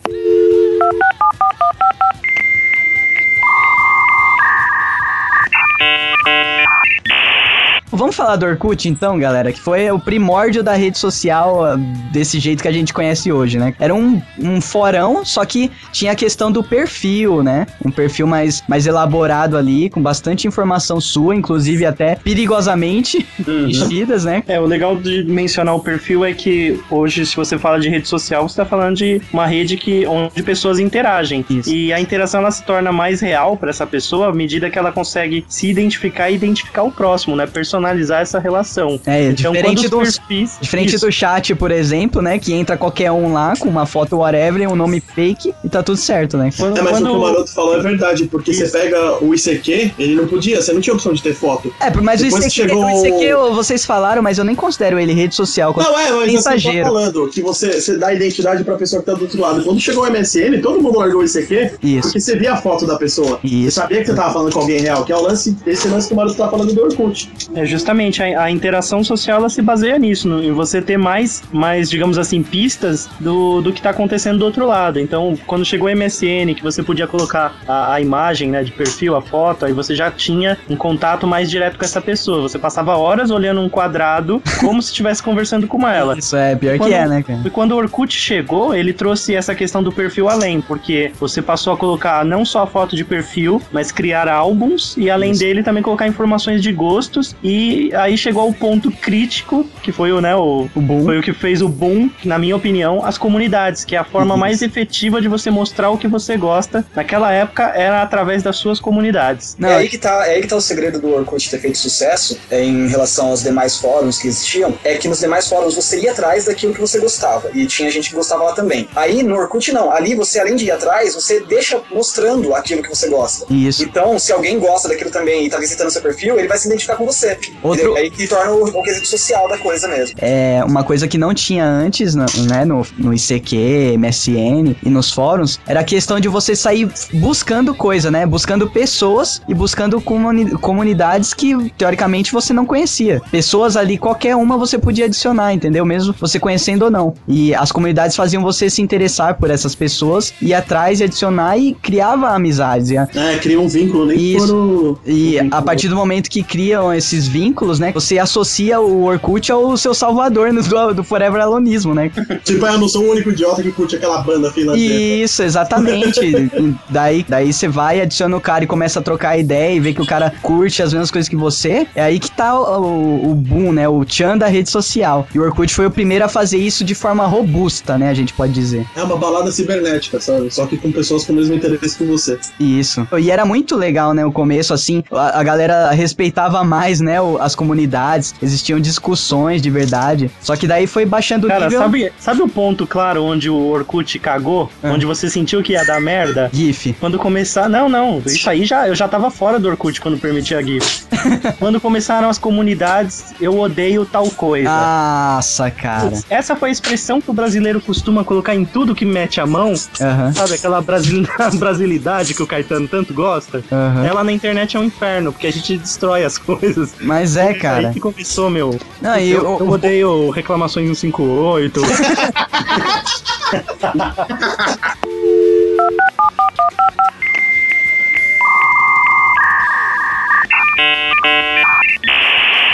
Vamos 7.98 8.16
falar 8.16 8.36
do 8.36 8.46
Orkut 8.46 8.88
então, 8.88 9.18
galera, 9.18 9.52
que 9.52 9.60
foi 9.60 9.90
o 9.90 10.00
primórdio 10.00 10.62
da 10.62 10.74
rede 10.74 11.00
social 11.00 11.66
ah, 11.66 11.76
desse 12.12 12.40
jeito 12.40 12.62
que 12.62 12.68
a 12.68 12.72
gente 12.72 12.94
conhece 12.94 13.32
hoje, 13.32 13.58
né? 13.58 13.74
Era 13.80 13.94
um, 13.96 14.22
um 14.38 14.62
forão, 14.62 15.26
só 15.26 15.44
que 15.44 15.72
tinha 15.92 16.12
a 16.12 16.16
questão 16.16 16.52
do 16.52 16.64
perfil, 16.64 17.42
né? 17.42 17.66
Um 17.84 17.90
perfil 17.90 18.28
mais, 18.28 18.64
mais 18.68 18.86
elaborado 18.86 19.58
ali, 19.58 19.90
com 19.90 20.00
bastante 20.00 20.48
informação 20.48 21.02
sua, 21.02 21.36
inclusive 21.36 21.88
até 21.88 22.16
perigosamente 22.16 23.26
enchidas, 23.68 24.26
né? 24.26 24.44
É, 24.48 24.60
o 24.60 24.66
legal 24.66 24.96
de 24.96 25.24
mencionar 25.24 25.76
o 25.76 25.80
perfil 25.80 26.24
é 26.24 26.34
que 26.34 26.80
hoje, 26.92 27.26
se 27.26 27.36
você 27.36 27.58
fala 27.58 27.80
de 27.80 27.90
rede 27.90 28.08
social, 28.08 28.48
você 28.48 28.54
está 28.54 28.66
falando 28.66 28.98
de 28.98 29.20
uma 29.34 29.48
rede 29.48 29.76
que, 29.76 30.06
onde 30.06 30.44
pessoas 30.44 30.78
interagem. 30.78 31.44
Isso. 31.50 31.74
E 31.74 31.92
a 31.92 32.00
interação 32.00 32.42
ela 32.42 32.52
se 32.52 32.64
torna 32.64 32.92
mais 32.92 33.22
real 33.22 33.58
para 33.58 33.72
essa 33.72 33.88
pessoa 33.88 34.28
à 34.30 34.34
medida 34.34 34.70
que 34.70 34.78
ela 34.78 34.92
consegue 34.92 35.44
se 35.50 35.68
identificar 35.68 36.30
e 36.30 36.36
identificar 36.36 36.84
o 36.84 36.92
próximo, 36.92 37.36
né? 37.36 37.48
Personalizar 37.88 38.22
essa 38.22 38.40
relação. 38.40 39.00
É, 39.06 39.30
Então, 39.30 39.54
quando 39.54 39.56
diferente 39.56 39.88
dos, 39.90 40.18
perfis. 40.20 40.58
Diferente 40.62 40.96
Isso. 40.96 41.06
do 41.06 41.12
chat, 41.12 41.56
por 41.56 41.72
exemplo, 41.72 42.22
né? 42.22 42.38
Que 42.40 42.54
entra 42.54 42.78
qualquer 42.78 43.12
um 43.12 43.32
lá 43.32 43.54
com 43.58 43.70
uma 43.70 43.86
foto 43.86 44.18
whatever, 44.18 44.70
um 44.70 44.76
nome 44.76 45.00
fake 45.00 45.54
e 45.64 45.70
tá 45.70 45.82
tudo 45.82 45.98
certo, 45.98 46.38
né? 46.38 46.50
Quando, 46.58 46.78
É, 46.78 46.82
mas 46.82 46.92
quando- 46.94 47.06
o 47.06 47.10
que 47.12 47.16
o 47.16 47.22
Maroto 47.22 47.52
falou 47.54 47.78
é 47.78 47.82
verdade, 47.82 48.26
porque 48.26 48.52
Isso. 48.52 48.66
você 48.66 48.78
pega 48.78 49.24
o 49.24 49.34
ICQ, 49.34 49.94
ele 49.98 50.16
não 50.16 50.28
podia, 50.28 50.62
você 50.62 50.74
não 50.74 50.82
tinha 50.82 50.94
opção 50.94 51.14
de 51.14 51.22
ter 51.24 51.34
foto. 51.34 51.74
É, 51.80 51.90
mas 52.02 52.22
o 52.22 52.26
Depois 52.26 52.46
ICQ, 52.46 52.62
que 52.62 52.68
chegou- 52.70 52.86
o 52.86 52.90
ICQ 52.90 53.24
eu- 53.24 53.54
vocês 53.54 53.86
falaram, 53.86 54.22
mas 54.22 54.38
eu 54.38 54.44
nem 54.44 54.56
considero 54.56 55.00
ele 55.00 55.14
rede 55.14 55.36
social. 55.36 55.74
Não, 55.78 55.98
é, 56.00 56.12
mas 56.12 56.24
assim, 56.24 56.34
Mensageiro. 56.34 56.78
eu 56.80 56.84
tô 56.86 56.94
falando 56.94 57.28
que 57.30 57.42
você, 57.42 57.80
você 57.82 57.98
dá 57.98 58.14
identidade 58.14 58.64
pra 58.64 58.76
pessoa 58.76 59.02
que 59.02 59.06
tá 59.06 59.14
do 59.14 59.22
outro 59.22 59.40
lado. 59.40 59.64
Quando 59.64 59.80
chegou 59.80 60.04
o 60.04 60.08
MSN, 60.08 60.60
todo 60.62 60.82
mundo 60.82 61.00
largou 61.00 61.22
o 61.22 61.26
ICQ, 61.26 61.72
Isso. 61.82 62.02
porque 62.04 62.20
você 62.20 62.38
via 62.38 62.54
a 62.54 62.58
foto 62.58 62.86
da 62.86 62.98
pessoa. 62.98 63.40
Você 63.42 63.48
Isso. 63.48 63.72
sabia 63.80 64.02
que 64.02 64.08
você 64.08 64.14
tava 64.16 64.34
falando 64.34 64.54
com 64.54 64.60
alguém 64.60 64.80
real, 64.82 65.04
que 65.06 65.12
é 65.12 65.16
o 65.16 65.22
lance, 65.22 65.56
esse 65.66 65.88
lance 65.88 66.08
que 66.08 66.14
o 66.14 66.18
Maroto 66.18 66.36
tá 66.36 66.50
falando 66.50 66.74
do 66.74 66.82
Orkut. 66.84 67.30
É 67.56 67.66
justamente 67.78 68.22
a, 68.24 68.44
a 68.44 68.52
interação 68.52 69.04
social 69.04 69.38
ela 69.40 69.50
se 69.50 69.62
baseia 69.62 69.98
nisso, 70.00 70.28
no- 70.28 70.44
em 70.44 70.52
você 70.52 70.82
ter 70.82 70.98
mais, 70.98 71.44
mais, 71.52 71.90
digamos 71.90 72.18
assim, 72.18 72.42
pistas 72.44 73.08
do, 73.20 73.62
do 73.62 73.72
que 73.72 73.80
está 73.80 73.92
acontecendo 73.92 74.40
do 74.40 74.46
outro 74.46 74.66
lado. 74.66 75.00
Então, 75.00 75.38
quando 75.46 75.64
chegou 75.66 75.88
o 75.88 75.92
MSN, 75.96 76.54
que 76.56 76.64
você 76.64 76.82
podia 76.84 77.08
colocar 77.08 77.56
a, 77.68 77.94
a 77.94 78.02
imagem, 78.02 78.50
né, 78.50 78.64
de 78.64 78.72
perfil, 78.72 79.16
a 79.16 79.22
foto, 79.22 79.66
aí 79.66 79.74
você 79.74 79.96
já 79.96 80.10
tinha 80.12 80.58
um 80.70 80.76
contato 80.76 81.26
mais 81.28 81.50
direto 81.50 81.78
com 81.78 81.86
essa 81.86 82.02
pessoa. 82.02 82.42
Você 82.42 82.58
passava 82.60 82.98
horas 82.98 83.30
olhando 83.32 83.62
um 83.62 83.70
quadrado 83.70 84.42
como 84.60 84.82
se 84.82 84.90
estivesse 84.90 85.22
conversando 85.22 85.68
com 85.68 85.88
ela. 85.88 86.18
Isso 86.18 86.36
é 86.36 86.56
pior 86.56 86.78
Quando- 86.78 86.90
que 86.90 86.96
é, 86.96 87.08
né, 87.08 87.24
cara? 87.24 87.42
E 87.46 87.50
quando 87.50 87.72
o 87.74 87.76
Orkut 87.78 88.14
chegou, 88.16 88.74
ele 88.74 88.92
trouxe 88.94 89.36
essa 89.36 89.54
questão 89.54 89.84
do 89.84 89.92
perfil 89.92 90.28
além, 90.30 90.62
porque 90.62 91.12
você 91.20 91.42
passou 91.42 91.74
a 91.74 91.78
colocar 91.78 92.26
não 92.26 92.44
só 92.44 92.64
a 92.64 92.68
foto 92.68 92.96
de 92.96 93.04
perfil, 93.06 93.62
mas 93.72 93.92
criar 93.92 94.28
álbuns 94.28 94.96
e 94.98 95.10
além 95.10 95.34
dele 95.34 95.62
também 95.64 95.84
colocar 95.84 96.08
informações 96.08 96.62
de 96.62 96.72
gostos. 96.72 97.36
E 97.58 97.92
aí 97.96 98.16
chegou 98.16 98.44
ao 98.44 98.54
ponto 98.54 98.92
crítico, 98.92 99.68
que 99.82 99.92
foi 99.92 100.12
o, 100.12 100.22
né, 100.22 100.36
o, 100.36 100.70
O 100.76 100.82
boom. 100.82 101.04
foi 101.04 101.18
o 101.18 101.24
que 101.24 101.34
fez 101.34 101.60
o 101.62 101.68
boom, 101.68 102.08
na 102.24 102.38
minha 102.38 102.56
opinião, 102.56 103.04
as 103.04 103.18
comunidades, 103.18 103.84
que 103.84 103.96
é 103.96 104.00
a 104.00 104.04
forma 104.04 104.36
Isso. 104.36 104.40
mais 104.40 104.62
efetiva 104.62 105.20
de 105.20 105.28
você 105.28 105.50
mostrar 105.50 105.90
o 105.90 105.98
que 105.98 106.08
você 106.08 106.38
gosta. 106.38 106.86
Naquela 106.96 107.32
época 107.32 107.64
era 107.64 108.04
através 108.04 108.44
das 108.44 108.58
suas 108.58 108.80
comunidades. 108.80 109.56
Não, 109.58 109.70
é, 109.70 109.78
aí 109.78 109.90
que 109.90 109.98
tá, 109.98 110.28
é 110.28 110.36
aí 110.36 110.42
que 110.42 110.48
tá 110.48 110.56
o 110.56 110.62
segredo 110.62 111.00
do 111.00 111.10
Orkut 111.16 111.50
ter 111.50 111.60
feito 111.60 111.80
sucesso 111.80 112.38
é, 112.52 112.64
em 112.64 112.88
relação 112.88 113.30
aos 113.30 113.42
demais 113.42 113.78
fóruns 113.78 114.20
que 114.20 114.28
existiam. 114.28 114.78
É 114.84 114.96
que 114.96 115.08
nos 115.08 115.20
demais 115.20 115.48
fóruns 115.48 115.74
você 115.74 116.00
ia 116.00 116.12
atrás 116.12 116.46
daquilo 116.46 116.76
que 116.76 116.82
você 116.82 117.00
gostava. 117.00 117.50
E 117.56 117.66
tinha 117.66 117.90
gente 117.90 118.10
que 118.10 118.16
gostava 118.16 118.44
lá 118.44 118.54
também. 118.54 118.88
Aí 118.96 119.24
no 119.24 119.36
Orkut 119.36 119.72
não. 119.72 119.92
Ali 119.92 120.14
você, 120.14 120.40
além 120.40 120.56
de 120.56 120.66
ir 120.66 120.72
atrás, 120.72 121.16
você 121.16 121.40
deixa 121.40 121.82
mostrando 121.92 122.54
aquilo 122.54 122.84
que 122.84 122.90
você 122.90 123.10
gosta. 123.10 123.52
Isso. 123.52 123.84
Então, 123.84 124.20
se 124.20 124.32
alguém 124.32 124.60
gosta 124.60 124.88
daquilo 124.88 125.10
também 125.10 125.46
e 125.46 125.50
tá 125.50 125.58
visitando 125.58 125.90
seu 125.90 126.02
perfil, 126.02 126.38
ele 126.38 126.48
vai 126.48 126.58
se 126.58 126.68
identificar 126.68 126.96
com 126.96 127.06
você. 127.06 127.38
Outro-? 127.64 127.96
Aí 127.96 128.10
que 128.10 128.28
torna 128.28 128.52
o, 128.52 128.64
o 128.66 128.84
quesito 128.84 129.08
social 129.08 129.48
da 129.48 129.58
coisa 129.58 129.88
mesmo. 129.88 130.16
É 130.20 130.64
uma 130.66 130.84
coisa 130.84 131.08
que 131.08 131.18
não 131.18 131.34
tinha 131.34 131.66
antes, 131.66 132.16
no- 132.16 132.26
né, 132.48 132.66
no, 132.66 132.86
no 132.98 133.14
ICQ, 133.14 133.98
MSN 133.98 134.76
e 134.84 134.90
nos 134.90 135.12
fóruns, 135.12 135.60
era 135.68 135.82
a 135.82 135.84
questão 135.84 136.20
de 136.20 136.28
você 136.28 136.56
sair 136.56 136.90
buscando 137.14 137.74
coisa, 137.74 138.10
né? 138.12 138.26
Buscando 138.26 138.70
pessoas 138.70 139.42
e 139.48 139.54
buscando 139.54 140.00
comuni- 140.02 140.52
comunidades 140.52 141.34
que, 141.34 141.72
teoricamente, 141.78 142.32
você 142.32 142.54
não 142.54 142.66
conhecia. 142.66 143.22
Pessoas 143.32 143.76
ali, 143.78 143.98
qualquer 143.98 144.36
uma 144.36 144.58
você 144.58 144.78
podia 144.78 145.06
adicionar, 145.06 145.54
entendeu? 145.54 145.86
Mesmo 145.86 146.14
você 146.20 146.40
conhecendo 146.40 146.86
ou 146.86 146.92
não. 146.92 147.14
E 147.28 147.54
as 147.56 147.72
comunidades 147.72 148.16
faziam 148.16 148.42
você 148.44 148.70
se 148.70 148.82
interessar 148.82 149.36
por 149.38 149.50
essas 149.50 149.76
pessoas, 149.76 150.34
ir 150.42 150.54
atrás 150.54 151.00
e 151.00 151.04
adicionar 151.04 151.58
e 151.58 151.74
criava 151.74 152.30
amizades. 152.30 152.92
A- 152.92 153.08
É, 153.16 153.38
cria 153.38 153.60
um 153.60 153.68
vínculo, 153.68 154.06
nem 154.06 154.18
Isso. 154.36 154.48
for 154.48 154.54
o- 154.56 155.00
E 155.06 155.12
o 155.38 155.44
vínculo. 155.44 155.50
a 155.56 155.62
partir 155.62 155.88
do 155.88 155.96
momento 155.96 156.30
que 156.30 156.44
criam 156.44 156.94
esses 156.94 157.28
vínculos, 157.28 157.37
né? 157.80 157.92
Você 157.94 158.18
associa 158.20 158.80
o 158.80 159.04
Orkut 159.06 159.52
ao 159.52 159.76
seu 159.78 159.94
salvador 159.94 160.52
no- 160.54 160.62
do, 160.64 160.94
do 160.96 161.04
Forever 161.04 161.42
Alonismo, 161.42 161.94
né? 161.94 162.12
Tipo, 162.44 162.66
ah, 162.66 162.74
eu 162.74 162.80
não 162.80 162.88
sou 162.88 163.04
o 163.04 163.12
único 163.12 163.30
idiota 163.32 163.62
que 163.62 163.72
curte 163.72 163.96
aquela 163.96 164.22
banda 164.22 164.52
finlandesa. 164.52 164.94
Isso, 164.94 165.44
exatamente. 165.44 166.20
Daí, 166.90 167.26
daí 167.28 167.52
você 167.54 167.68
vai, 167.68 168.02
adiciona 168.02 168.36
o 168.38 168.42
cara 168.42 168.64
e 168.64 168.68
começa 168.68 169.00
a 169.00 169.02
trocar 169.02 169.38
ideia 169.38 169.74
e 169.76 169.80
vê 169.80 169.94
que 169.94 170.02
o 170.02 170.06
cara 170.06 170.34
curte 170.42 170.82
as 170.82 170.92
mesmas 170.94 171.12
coisas 171.12 171.28
que 171.30 171.36
você. 171.36 171.88
É 171.96 172.04
aí 172.04 172.20
que 172.20 172.32
tá 172.32 172.58
o, 172.60 172.82
o, 172.84 173.32
o 173.32 173.36
boom, 173.36 173.72
né? 173.72 173.88
O 173.88 174.04
tchan 174.06 174.38
da 174.38 174.48
rede 174.48 174.70
social. 174.70 175.28
E 175.34 175.40
o 175.40 175.44
Orkut 175.44 175.74
foi 175.74 175.86
o 175.86 175.92
primeiro 175.92 176.26
a 176.26 176.28
fazer 176.30 176.58
isso 176.58 176.84
de 176.84 176.96
forma 176.96 177.26
robusta, 177.26 177.98
né? 177.98 178.10
A 178.10 178.14
gente 178.14 178.34
pode 178.34 178.54
dizer. 178.54 178.86
É 178.96 179.04
uma 179.04 179.18
balada 179.18 179.52
cibernética, 179.52 180.20
sabe? 180.20 180.52
Só 180.54 180.66
que 180.66 180.78
com 180.78 180.92
pessoas 180.92 181.26
com 181.26 181.34
o 181.34 181.36
mesmo 181.36 181.54
interesse 181.56 181.98
que 181.98 182.04
você. 182.06 182.40
Isso. 182.60 183.08
E 183.20 183.30
era 183.32 183.46
muito 183.46 183.76
legal, 183.76 184.14
né? 184.14 184.26
O 184.26 184.32
começo, 184.32 184.74
assim, 184.74 185.04
a, 185.12 185.40
a 185.40 185.44
galera 185.44 185.92
respeitava 185.92 186.64
mais, 186.64 187.00
né? 187.02 187.20
o- 187.22 187.27
as 187.42 187.54
comunidades, 187.56 188.34
existiam 188.42 188.80
discussões 188.80 189.62
de 189.62 189.70
verdade. 189.70 190.32
Só 190.42 190.56
que 190.56 190.66
daí 190.68 190.88
foi 190.88 191.06
baixando 191.06 191.48
o 191.48 191.50
Cara, 191.50 191.66
nível. 191.66 191.80
sabe, 191.80 192.14
sabe 192.18 192.42
o 192.42 192.48
ponto 192.48 192.88
claro 192.88 193.24
onde 193.24 193.50
o 193.50 193.56
Orkut 193.68 194.18
cagou? 194.20 194.72
Ah. 194.82 194.92
Onde 194.92 195.06
você 195.06 195.30
sentiu 195.30 195.62
que 195.62 195.74
ia 195.74 195.84
dar 195.84 196.00
merda? 196.00 196.50
GIF. 196.54 196.94
Quando 197.00 197.18
começar. 197.20 197.68
Não, 197.68 197.90
não. 197.90 198.22
Isso 198.26 198.50
aí 198.50 198.66
já. 198.66 198.88
Eu 198.88 198.96
já 198.96 199.08
tava 199.08 199.30
fora 199.30 199.60
do 199.60 199.68
Orkut 199.68 200.00
quando 200.00 200.18
permitia 200.18 200.64
GIF. 200.64 201.06
quando 201.60 201.80
começaram 201.82 202.30
as 202.30 202.38
comunidades, 202.38 203.34
eu 203.42 203.60
odeio 203.60 204.06
tal 204.06 204.30
coisa. 204.32 204.70
Nossa, 204.70 205.70
cara. 205.72 206.14
Essa 206.30 206.56
foi 206.56 206.70
a 206.70 206.72
expressão 206.72 207.20
que 207.20 207.30
o 207.30 207.34
brasileiro 207.34 207.82
costuma 207.82 208.24
colocar 208.24 208.56
em 208.56 208.64
tudo 208.64 208.96
que 208.96 209.06
mete 209.06 209.42
a 209.42 209.46
mão. 209.46 209.74
Aham, 210.00 210.34
Sabe, 210.34 210.54
aquela 210.54 210.82
brasil... 210.82 211.26
brasilidade 211.58 212.34
que 212.34 212.44
o 212.44 212.48
Caetano 212.48 212.88
tanto 212.88 213.14
gosta. 213.14 213.64
aham. 213.72 214.06
Ela 214.06 214.24
na 214.24 214.32
internet 214.32 214.78
é 214.78 214.80
um 214.80 214.84
inferno, 214.84 215.32
porque 215.32 215.48
a 215.48 215.52
gente 215.52 215.78
destrói 215.78 216.24
as 216.24 216.38
coisas. 216.38 216.94
Mas 217.02 217.17
mas 217.18 217.36
é, 217.36 217.52
cara. 217.52 217.88
Aí 217.88 217.94
que 217.96 218.00
começou, 218.00 218.48
meu. 218.48 218.80
Não, 219.02 219.18
eu, 219.18 219.44
eu, 219.44 219.60
eu 219.60 219.70
odeio 219.70 220.30
reclamações 220.30 220.86
158. 221.00 221.82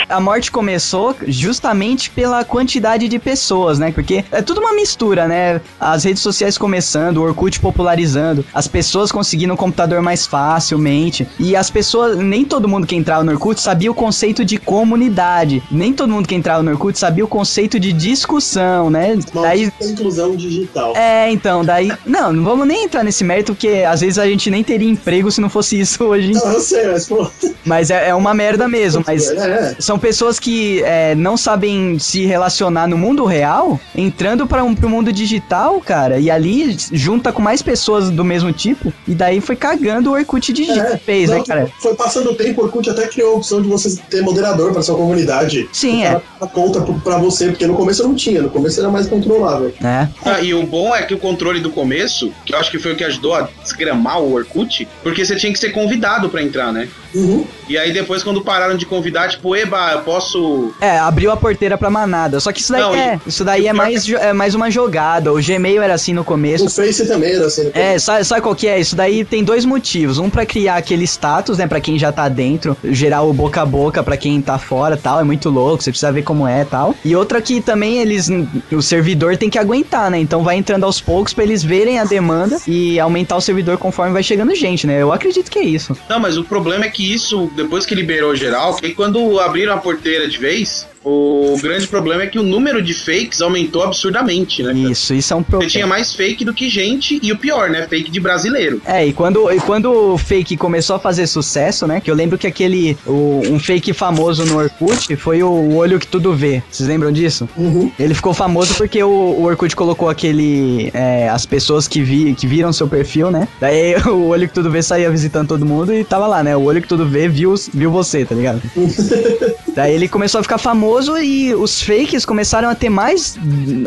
a 0.08 0.20
morte 0.20 0.50
começou 0.50 1.14
justamente 1.26 2.10
pela 2.10 2.44
quantidade 2.44 3.08
de 3.08 3.18
pessoas, 3.18 3.78
né? 3.78 3.90
Porque 3.92 4.24
é 4.30 4.42
tudo 4.42 4.60
uma 4.60 4.72
mistura, 4.74 5.26
né? 5.26 5.60
As 5.80 6.04
redes 6.04 6.22
sociais 6.22 6.58
começando, 6.58 7.18
o 7.18 7.22
Orkut 7.22 7.60
popularizando, 7.60 8.44
as 8.52 8.66
pessoas 8.68 9.10
conseguindo 9.10 9.52
um 9.52 9.56
computador 9.56 10.02
mais 10.02 10.26
facilmente. 10.26 11.26
E 11.38 11.56
as 11.56 11.70
pessoas, 11.70 12.16
nem 12.16 12.44
todo 12.44 12.68
mundo 12.68 12.86
que 12.86 12.94
entrava 12.94 13.24
no 13.24 13.32
Orkut 13.32 13.60
sabia 13.60 13.90
o 13.90 13.94
conceito 13.94 14.44
de 14.44 14.58
comunidade. 14.58 15.62
Nem 15.70 15.92
todo 15.92 16.10
mundo 16.10 16.28
que 16.28 16.34
entrava 16.34 16.62
no 16.62 16.70
Orkut 16.70 16.98
sabia 16.98 17.24
o 17.24 17.28
conceito 17.28 17.78
de 17.80 17.92
discussão, 17.92 18.90
né? 18.90 19.16
Daí 19.32 19.64
Maldita 19.64 19.84
inclusão 19.84 20.36
digital. 20.36 20.96
é, 20.96 21.30
então, 21.30 21.64
daí. 21.64 21.92
Não, 22.04 22.32
não 22.32 22.44
vamos 22.44 22.66
nem 22.66 22.84
entrar 22.84 23.02
nesse 23.04 23.24
mérito, 23.24 23.54
porque 23.54 23.84
às 23.88 24.00
vezes 24.00 24.18
a 24.18 24.26
gente 24.26 24.50
nem 24.50 24.62
teria 24.62 24.88
emprego 24.88 25.30
se 25.30 25.40
não 25.40 25.48
fosse 25.48 25.78
isso 25.78 26.04
hoje. 26.04 26.32
Não, 26.32 26.52
eu 26.52 26.60
sei, 26.60 26.86
mas 26.88 27.06
pô. 27.06 27.30
Mas 27.64 27.90
é, 27.90 28.08
é 28.10 28.14
uma 28.14 28.34
merda 28.34 28.68
mesmo. 28.68 29.02
Mas 29.06 29.30
É, 29.30 29.50
é. 29.50 29.76
são 29.78 29.93
pessoas 29.98 30.38
que 30.38 30.82
é, 30.82 31.14
não 31.14 31.36
sabem 31.36 31.98
se 31.98 32.24
relacionar 32.26 32.86
no 32.86 32.96
mundo 32.96 33.24
real, 33.24 33.78
entrando 33.94 34.46
para 34.46 34.62
um, 34.64 34.74
pro 34.74 34.88
mundo 34.88 35.12
digital, 35.12 35.80
cara, 35.80 36.18
e 36.18 36.30
ali 36.30 36.76
junta 36.92 37.32
com 37.32 37.42
mais 37.42 37.62
pessoas 37.62 38.10
do 38.10 38.24
mesmo 38.24 38.52
tipo, 38.52 38.92
e 39.06 39.14
daí 39.14 39.40
foi 39.40 39.56
cagando 39.56 40.10
o 40.10 40.14
Orkut 40.14 40.52
de 40.52 40.70
É, 40.70 40.96
fez, 40.96 41.30
não, 41.30 41.38
né, 41.38 41.44
cara? 41.46 41.68
Foi 41.80 41.94
passando 41.94 42.30
o 42.30 42.34
tempo, 42.34 42.60
o 42.60 42.64
Orkut 42.64 42.88
até 42.88 43.06
criou 43.06 43.34
a 43.34 43.36
opção 43.36 43.60
de 43.60 43.68
você 43.68 44.00
ter 44.10 44.22
moderador 44.22 44.72
pra 44.72 44.82
sua 44.82 44.96
comunidade. 44.96 45.68
Sim, 45.72 46.04
é. 46.04 46.20
dá 46.40 46.46
conta 46.46 46.80
pra 46.80 47.18
você, 47.18 47.48
porque 47.48 47.66
no 47.66 47.74
começo 47.74 48.02
não 48.02 48.14
tinha, 48.14 48.42
no 48.42 48.50
começo 48.50 48.80
era 48.80 48.88
mais 48.88 49.06
controlável. 49.06 49.72
É. 49.82 50.08
Ah, 50.24 50.40
e 50.40 50.54
o 50.54 50.64
bom 50.64 50.94
é 50.94 51.02
que 51.02 51.14
o 51.14 51.18
controle 51.18 51.60
do 51.60 51.70
começo, 51.70 52.32
que 52.44 52.54
eu 52.54 52.58
acho 52.58 52.70
que 52.70 52.78
foi 52.78 52.92
o 52.92 52.96
que 52.96 53.04
ajudou 53.04 53.34
a 53.34 53.48
desgramar 53.62 54.20
o 54.20 54.32
Orkut, 54.34 54.88
porque 55.02 55.24
você 55.24 55.36
tinha 55.36 55.52
que 55.52 55.58
ser 55.58 55.70
convidado 55.70 56.28
pra 56.28 56.42
entrar, 56.42 56.72
né? 56.72 56.88
Uhum. 57.14 57.44
E 57.68 57.78
aí 57.78 57.92
depois, 57.92 58.22
quando 58.22 58.42
pararam 58.42 58.76
de 58.76 58.84
convidar, 58.84 59.28
tipo, 59.28 59.54
eba, 59.56 59.92
eu 59.92 60.00
posso. 60.00 60.72
É, 60.80 60.98
abriu 60.98 61.30
a 61.30 61.36
porteira 61.36 61.78
pra 61.78 61.88
manada. 61.90 62.38
Só 62.40 62.52
que 62.52 62.60
isso 62.60 62.72
daí 62.72 62.80
Não, 62.82 62.94
e- 62.94 62.98
é. 62.98 63.20
Isso 63.26 63.44
daí 63.44 63.62
e 63.62 63.68
é 63.68 63.72
mais, 63.72 64.04
jo- 64.04 64.16
é 64.16 64.32
mais 64.32 64.54
uma 64.54 64.70
jogada. 64.70 65.32
O 65.32 65.40
Gmail 65.42 65.82
era 65.82 65.94
assim 65.94 66.12
no 66.12 66.24
começo. 66.24 66.66
O 66.66 66.70
Face 66.70 67.06
também 67.06 67.32
era 67.34 67.46
assim. 67.46 67.64
no 67.64 67.70
É, 67.74 67.98
sabe, 67.98 68.24
sabe 68.24 68.40
qual 68.42 68.54
que 68.54 68.66
é? 68.66 68.78
Isso 68.78 68.94
daí 68.96 69.24
tem 69.24 69.42
dois 69.42 69.64
motivos. 69.64 70.18
Um 70.18 70.28
pra 70.28 70.44
criar 70.44 70.76
aquele 70.76 71.04
status, 71.04 71.58
né, 71.58 71.66
Pra 71.66 71.80
quem 71.80 71.98
já 71.98 72.12
tá 72.12 72.28
dentro, 72.28 72.76
gerar 72.84 73.22
o 73.22 73.32
boca 73.32 73.62
a 73.62 73.66
boca 73.66 74.02
pra 74.02 74.16
quem 74.16 74.40
tá 74.40 74.58
fora, 74.58 74.96
tal, 74.96 75.18
é 75.20 75.24
muito 75.24 75.48
louco, 75.50 75.82
você 75.82 75.90
precisa 75.90 76.12
ver 76.12 76.22
como 76.22 76.46
é, 76.46 76.64
tal. 76.64 76.94
E 77.04 77.16
outra 77.16 77.40
que 77.40 77.60
também 77.60 77.98
eles 77.98 78.28
o 78.70 78.82
servidor 78.82 79.36
tem 79.36 79.48
que 79.50 79.58
aguentar, 79.58 80.10
né? 80.10 80.18
Então 80.18 80.42
vai 80.42 80.56
entrando 80.56 80.84
aos 80.84 81.00
poucos 81.00 81.32
pra 81.32 81.42
eles 81.44 81.62
verem 81.62 81.98
a 81.98 82.04
demanda 82.04 82.58
e 82.66 82.98
aumentar 83.00 83.36
o 83.36 83.40
servidor 83.40 83.78
conforme 83.78 84.12
vai 84.12 84.22
chegando 84.22 84.54
gente, 84.54 84.86
né? 84.86 85.00
Eu 85.02 85.12
acredito 85.12 85.50
que 85.50 85.58
é 85.58 85.64
isso. 85.64 85.96
Não, 86.08 86.18
mas 86.20 86.36
o 86.36 86.44
problema 86.44 86.84
é 86.84 86.88
que 86.88 87.03
isso, 87.12 87.50
depois 87.54 87.84
que 87.84 87.94
liberou 87.94 88.34
geral, 88.34 88.78
aí 88.82 88.94
quando 88.94 89.38
abriram 89.40 89.74
a 89.74 89.78
porteira 89.78 90.28
de 90.28 90.38
vez, 90.38 90.86
o 91.04 91.58
grande 91.60 91.86
problema 91.86 92.22
é 92.22 92.26
que 92.26 92.38
o 92.38 92.42
número 92.42 92.82
de 92.82 92.94
fakes 92.94 93.40
aumentou 93.40 93.82
absurdamente, 93.82 94.62
né? 94.62 94.72
cara? 94.74 94.90
Isso, 94.90 95.14
isso 95.14 95.32
é 95.32 95.36
um 95.36 95.40
Você 95.40 95.46
problema. 95.50 95.70
tinha 95.70 95.86
mais 95.86 96.14
fake 96.14 96.44
do 96.44 96.54
que 96.54 96.68
gente, 96.68 97.18
e 97.22 97.30
o 97.32 97.36
pior, 97.36 97.68
né? 97.70 97.86
Fake 97.88 98.10
de 98.10 98.20
brasileiro. 98.20 98.80
É, 98.86 99.06
e 99.06 99.12
quando, 99.12 99.50
e 99.52 99.60
quando 99.60 99.90
o 100.14 100.18
fake 100.18 100.56
começou 100.56 100.96
a 100.96 100.98
fazer 100.98 101.26
sucesso, 101.26 101.86
né? 101.86 102.00
Que 102.00 102.10
eu 102.10 102.14
lembro 102.14 102.38
que 102.38 102.46
aquele. 102.46 102.96
o- 103.06 103.42
um 103.50 103.58
fake 103.58 103.92
famoso 103.92 104.44
no 104.44 104.56
Orkut 104.58 105.14
foi 105.16 105.42
o, 105.42 105.48
o 105.50 105.76
olho 105.76 105.98
que 105.98 106.06
tudo 106.06 106.32
vê. 106.32 106.62
Vocês 106.70 106.88
lembram 106.88 107.12
disso? 107.12 107.48
Uhum. 107.56 107.90
Ele 107.98 108.14
ficou 108.14 108.32
famoso 108.34 108.74
porque 108.74 109.02
o, 109.02 109.08
o 109.10 109.44
Orkut 109.44 109.74
colocou 109.76 110.08
aquele. 110.08 110.90
é, 110.94 111.28
as 111.28 111.44
pessoas 111.46 111.86
que, 111.86 112.02
vi, 112.02 112.34
que 112.34 112.46
viram 112.46 112.72
seu 112.72 112.88
perfil, 112.88 113.30
né? 113.30 113.46
Daí 113.60 113.94
o 114.06 114.28
olho 114.28 114.48
que 114.48 114.54
tudo 114.54 114.70
vê 114.70 114.82
saía 114.82 115.10
visitando 115.10 115.48
todo 115.48 115.64
mundo 115.66 115.92
e 115.92 116.04
tava 116.04 116.26
lá, 116.26 116.42
né? 116.42 116.56
O 116.56 116.62
olho 116.64 116.80
que 116.80 116.88
tudo 116.88 117.06
vê 117.06 117.28
viu, 117.28 117.54
viu 117.72 117.90
você, 117.90 118.24
tá 118.24 118.34
ligado? 118.34 118.62
Daí 119.74 119.92
ele 119.94 120.08
começou 120.08 120.38
a 120.40 120.42
ficar 120.42 120.58
famoso 120.58 121.18
e 121.18 121.54
os 121.54 121.82
fakes 121.82 122.24
começaram 122.24 122.68
a 122.68 122.74
ter 122.74 122.88
mais 122.88 123.36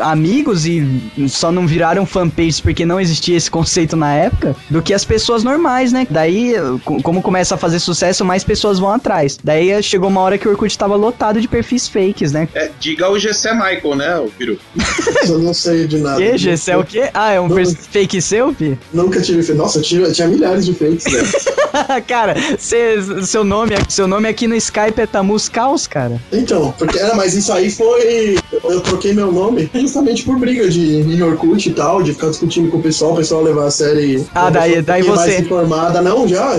amigos 0.00 0.66
e 0.66 1.02
só 1.28 1.50
não 1.50 1.66
viraram 1.66 2.04
fanpages 2.06 2.60
porque 2.60 2.84
não 2.84 3.00
existia 3.00 3.36
esse 3.36 3.50
conceito 3.50 3.96
na 3.96 4.12
época 4.14 4.54
do 4.70 4.82
que 4.82 4.92
as 4.92 5.04
pessoas 5.04 5.42
normais, 5.42 5.92
né? 5.92 6.06
Daí, 6.10 6.54
co- 6.84 7.02
como 7.02 7.22
começa 7.22 7.54
a 7.54 7.58
fazer 7.58 7.78
sucesso, 7.78 8.24
mais 8.24 8.44
pessoas 8.44 8.78
vão 8.78 8.90
atrás. 8.92 9.38
Daí 9.42 9.70
eh, 9.70 9.82
chegou 9.82 10.08
uma 10.08 10.20
hora 10.20 10.36
que 10.38 10.46
o 10.46 10.50
Orkut 10.50 10.76
tava 10.76 10.94
lotado 10.96 11.40
de 11.40 11.48
perfis 11.48 11.88
fakes, 11.88 12.32
né? 12.32 12.48
É, 12.54 12.70
diga 12.78 13.10
o 13.10 13.18
Gessé 13.18 13.52
Michael, 13.54 13.96
né, 13.96 14.18
o 14.18 14.28
Peru? 14.30 14.58
Eu 15.28 15.38
não 15.38 15.52
sei 15.54 15.86
de 15.86 15.98
nada. 15.98 16.16
Que, 16.20 16.36
Gessé, 16.38 16.76
o 16.76 16.84
quê? 16.84 17.10
Ah, 17.14 17.32
é 17.32 17.40
um 17.40 17.48
Não. 17.48 17.56
fake 17.66 18.20
seu, 18.22 18.52
Pi? 18.52 18.78
Nunca 18.92 19.20
tive. 19.20 19.42
fe- 19.42 19.54
Nossa, 19.54 19.78
eu 19.78 19.82
tinha, 19.82 20.10
tinha 20.12 20.28
milhares 20.28 20.64
de 20.66 20.74
fakes, 20.74 21.04
né? 21.12 22.00
cara, 22.06 22.34
cê, 22.58 22.96
seu, 23.24 23.44
nome, 23.44 23.74
seu 23.88 24.06
nome 24.08 24.28
aqui 24.28 24.46
no 24.46 24.54
Skype 24.54 25.00
é 25.00 25.06
Tamus 25.06 25.48
Caos, 25.78 25.86
cara. 25.86 26.20
Então, 26.32 26.74
porque 26.78 26.98
era, 26.98 27.14
mas 27.14 27.34
isso 27.34 27.52
aí 27.52 27.70
foi. 27.70 28.36
Eu, 28.64 28.80
troquei 28.80 29.12
meu 29.12 29.30
nome 29.30 29.70
justamente 29.74 30.24
por 30.24 30.38
briga 30.38 30.68
de 30.68 31.02
no 31.04 31.26
Orkut 31.26 31.68
e 31.68 31.72
tal, 31.72 32.02
de 32.02 32.12
ficar 32.12 32.28
discutindo 32.30 32.70
com 32.70 32.78
o 32.78 32.82
pessoal, 32.82 33.12
o 33.12 33.16
pessoal 33.16 33.42
levar 33.42 33.66
a 33.66 33.70
série. 33.70 34.24
Ah, 34.34 34.50
daí- 34.50 34.78
um 34.78 34.82
daí 34.82 35.02
você- 35.02 35.16
mais 35.16 35.38
informada, 35.40 36.00
não, 36.02 36.26
já. 36.26 36.56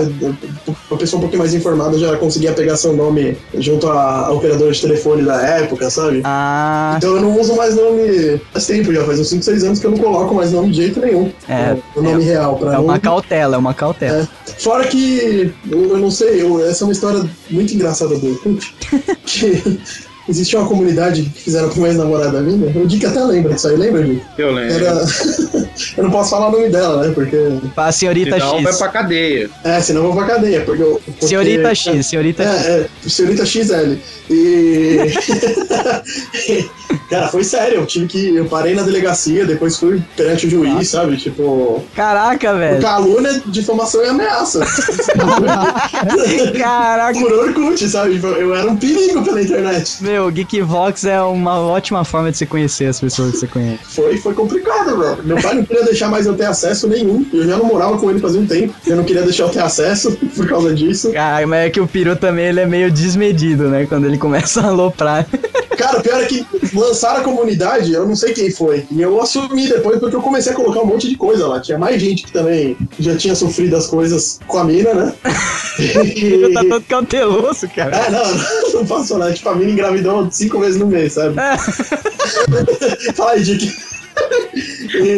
Uma 0.90 0.98
pessoa 0.98 1.18
um 1.18 1.20
pouquinho 1.22 1.40
mais 1.40 1.54
informada 1.54 1.98
já 1.98 2.16
conseguia 2.16 2.52
pegar 2.52 2.76
seu 2.76 2.92
nome 2.94 3.36
junto 3.58 3.88
à 3.88 4.30
operadora 4.32 4.72
de 4.72 4.80
telefone 4.80 5.22
da 5.22 5.40
época, 5.42 5.90
sabe? 5.90 6.22
Ah, 6.24 6.94
Então 6.96 7.16
eu 7.16 7.22
não 7.22 7.38
uso 7.40 7.54
mais 7.56 7.74
nome 7.76 8.40
faz 8.52 8.66
tempo 8.66 8.92
já, 8.92 9.04
faz 9.04 9.20
uns 9.20 9.28
5, 9.28 9.42
6 9.44 9.64
anos 9.64 9.78
que 9.80 9.86
eu 9.86 9.90
não 9.90 9.98
coloco 9.98 10.34
mais 10.34 10.52
nome 10.52 10.70
de 10.70 10.76
jeito 10.76 11.00
nenhum. 11.00 11.30
É, 11.48 11.76
o 11.96 12.02
nome 12.02 12.22
real, 12.24 12.56
pra 12.56 12.72
é 12.72 12.76
não 12.76 12.84
uma 12.84 12.98
cautela, 12.98 13.56
é 13.56 13.58
uma 13.58 13.74
cautela. 13.74 14.18
é. 14.46 14.60
Fora 14.60 14.86
que, 14.86 15.52
eu, 15.70 15.90
eu 15.90 15.98
não 15.98 16.10
sei, 16.10 16.42
eu- 16.42 16.64
essa 16.64 16.84
é 16.84 16.86
uma 16.86 16.92
história 16.92 17.24
muito 17.50 17.72
engraçada 17.74 18.16
do 18.16 18.30
Orkut, 18.30 18.74
que 19.26 19.78
existia 20.28 20.58
uma 20.58 20.68
comunidade 20.68 21.22
que 21.22 21.42
fizeram 21.42 21.68
com 21.68 21.76
uma 21.78 21.88
ex-namorada 21.88 22.40
minha, 22.40 22.70
o 22.76 22.86
Dick 22.86 23.04
até 23.06 23.22
lembra 23.24 23.54
disso 23.54 23.68
aí, 23.68 23.76
lembra, 23.76 24.02
Dick? 24.04 24.22
Eu 24.38 24.52
lembro. 24.52 24.74
Era... 24.84 24.92
eu 25.96 26.04
não 26.04 26.10
posso 26.10 26.30
falar 26.30 26.48
o 26.48 26.52
nome 26.52 26.68
dela, 26.68 27.06
né, 27.06 27.12
porque... 27.14 27.36
Pra 27.74 27.90
senhorita 27.92 28.32
Senão 28.38 28.62
vai 28.62 28.72
X. 28.72 28.78
pra 28.78 28.88
cadeia. 28.88 29.50
É, 29.64 29.80
senão 29.80 30.02
eu 30.04 30.12
vou 30.12 30.24
pra 30.24 30.34
cadeia, 30.34 30.60
porque... 30.62 30.82
eu- 30.82 31.00
porque 31.04 31.26
Senhorita 31.26 31.74
X, 31.74 32.06
senhorita 32.06 32.42
X. 32.44 32.66
É, 32.66 32.70
é, 32.70 32.88
senhorita 33.08 33.46
XL. 33.46 33.96
E... 34.30 34.98
Cara, 37.08 37.28
foi 37.28 37.42
sério, 37.42 37.78
eu 37.78 37.86
tive 37.86 38.06
que... 38.06 38.36
Eu 38.36 38.44
parei 38.46 38.74
na 38.74 38.82
delegacia, 38.82 39.44
depois 39.44 39.76
fui 39.76 40.00
perante 40.16 40.46
o 40.46 40.50
juiz, 40.50 40.88
sabe, 40.88 41.16
tipo... 41.16 41.82
Caraca, 41.94 42.54
velho. 42.54 42.80
Calúnia, 42.80 43.42
difamação 43.46 44.04
e 44.04 44.08
ameaça. 44.08 44.60
Caraca. 46.58 47.18
Por 47.18 47.32
Orkut, 47.32 47.88
sabe? 47.88 48.14
Tipo, 48.14 48.28
Eu 48.28 48.54
era 48.54 48.70
um 48.70 48.76
perigo 48.76 49.22
pela 49.24 49.42
internet. 49.42 50.02
Meu, 50.10 50.28
Geekvox 50.28 51.04
é 51.04 51.22
uma 51.22 51.60
ótima 51.60 52.04
forma 52.04 52.32
de 52.32 52.36
você 52.36 52.44
conhecer 52.44 52.86
as 52.86 52.98
pessoas 52.98 53.30
que 53.30 53.38
você 53.38 53.46
conhece. 53.46 53.84
Foi, 53.84 54.16
foi 54.16 54.34
complicado, 54.34 54.98
velho. 54.98 55.22
Meu 55.22 55.40
pai 55.40 55.54
não 55.54 55.64
queria 55.64 55.84
deixar 55.84 56.08
mais 56.08 56.26
eu 56.26 56.34
ter 56.34 56.46
acesso 56.46 56.88
nenhum. 56.88 57.24
Eu 57.32 57.46
já 57.46 57.56
não 57.56 57.66
morava 57.66 57.96
com 57.96 58.10
ele 58.10 58.18
fazia 58.18 58.40
um 58.40 58.46
tempo. 58.46 58.74
Eu 58.84 58.96
não 58.96 59.04
queria 59.04 59.22
deixar 59.22 59.44
eu 59.44 59.50
ter 59.50 59.60
acesso 59.60 60.10
por 60.34 60.48
causa 60.48 60.74
disso. 60.74 61.12
Cara, 61.12 61.46
mas 61.46 61.66
é 61.66 61.70
que 61.70 61.80
o 61.80 61.86
peru 61.86 62.16
também 62.16 62.46
ele 62.46 62.58
é 62.58 62.66
meio 62.66 62.90
desmedido, 62.90 63.68
né? 63.68 63.86
Quando 63.86 64.04
ele 64.04 64.18
começa 64.18 64.62
a 64.62 64.66
aloprar. 64.66 65.24
Cara, 65.78 65.98
o 65.98 66.02
pior 66.02 66.20
é 66.20 66.26
que 66.26 66.44
lançaram 66.74 67.20
a 67.20 67.24
comunidade, 67.24 67.90
eu 67.90 68.06
não 68.06 68.14
sei 68.14 68.34
quem 68.34 68.50
foi. 68.50 68.84
E 68.90 69.00
eu 69.00 69.18
assumi 69.18 69.66
depois 69.66 69.98
porque 69.98 70.14
eu 70.14 70.20
comecei 70.20 70.52
a 70.52 70.54
colocar 70.54 70.80
um 70.80 70.86
monte 70.86 71.08
de 71.08 71.16
coisa 71.16 71.46
lá. 71.46 71.58
Tinha 71.58 71.78
mais 71.78 71.98
gente 71.98 72.24
que 72.24 72.32
também 72.32 72.76
já 72.98 73.16
tinha 73.16 73.34
sofrido 73.34 73.74
as 73.76 73.86
coisas 73.86 74.40
com 74.46 74.58
a 74.58 74.64
mina, 74.64 74.92
né? 74.92 75.14
Ele 75.78 76.52
tá 76.52 76.60
todo 76.64 76.84
cauteloso, 76.84 77.66
cara. 77.68 77.96
É, 77.96 78.10
não, 78.10 78.69
não 78.80 78.86
posso 78.86 79.08
falar. 79.08 79.32
Tipo, 79.32 79.48
a 79.50 79.54
mina 79.54 79.70
engravidou 79.70 80.28
cinco 80.30 80.58
vezes 80.58 80.80
no 80.80 80.86
mês, 80.86 81.12
sabe? 81.14 81.36
Fala 83.14 83.32
aí, 83.32 83.42
Dick. 83.42 83.72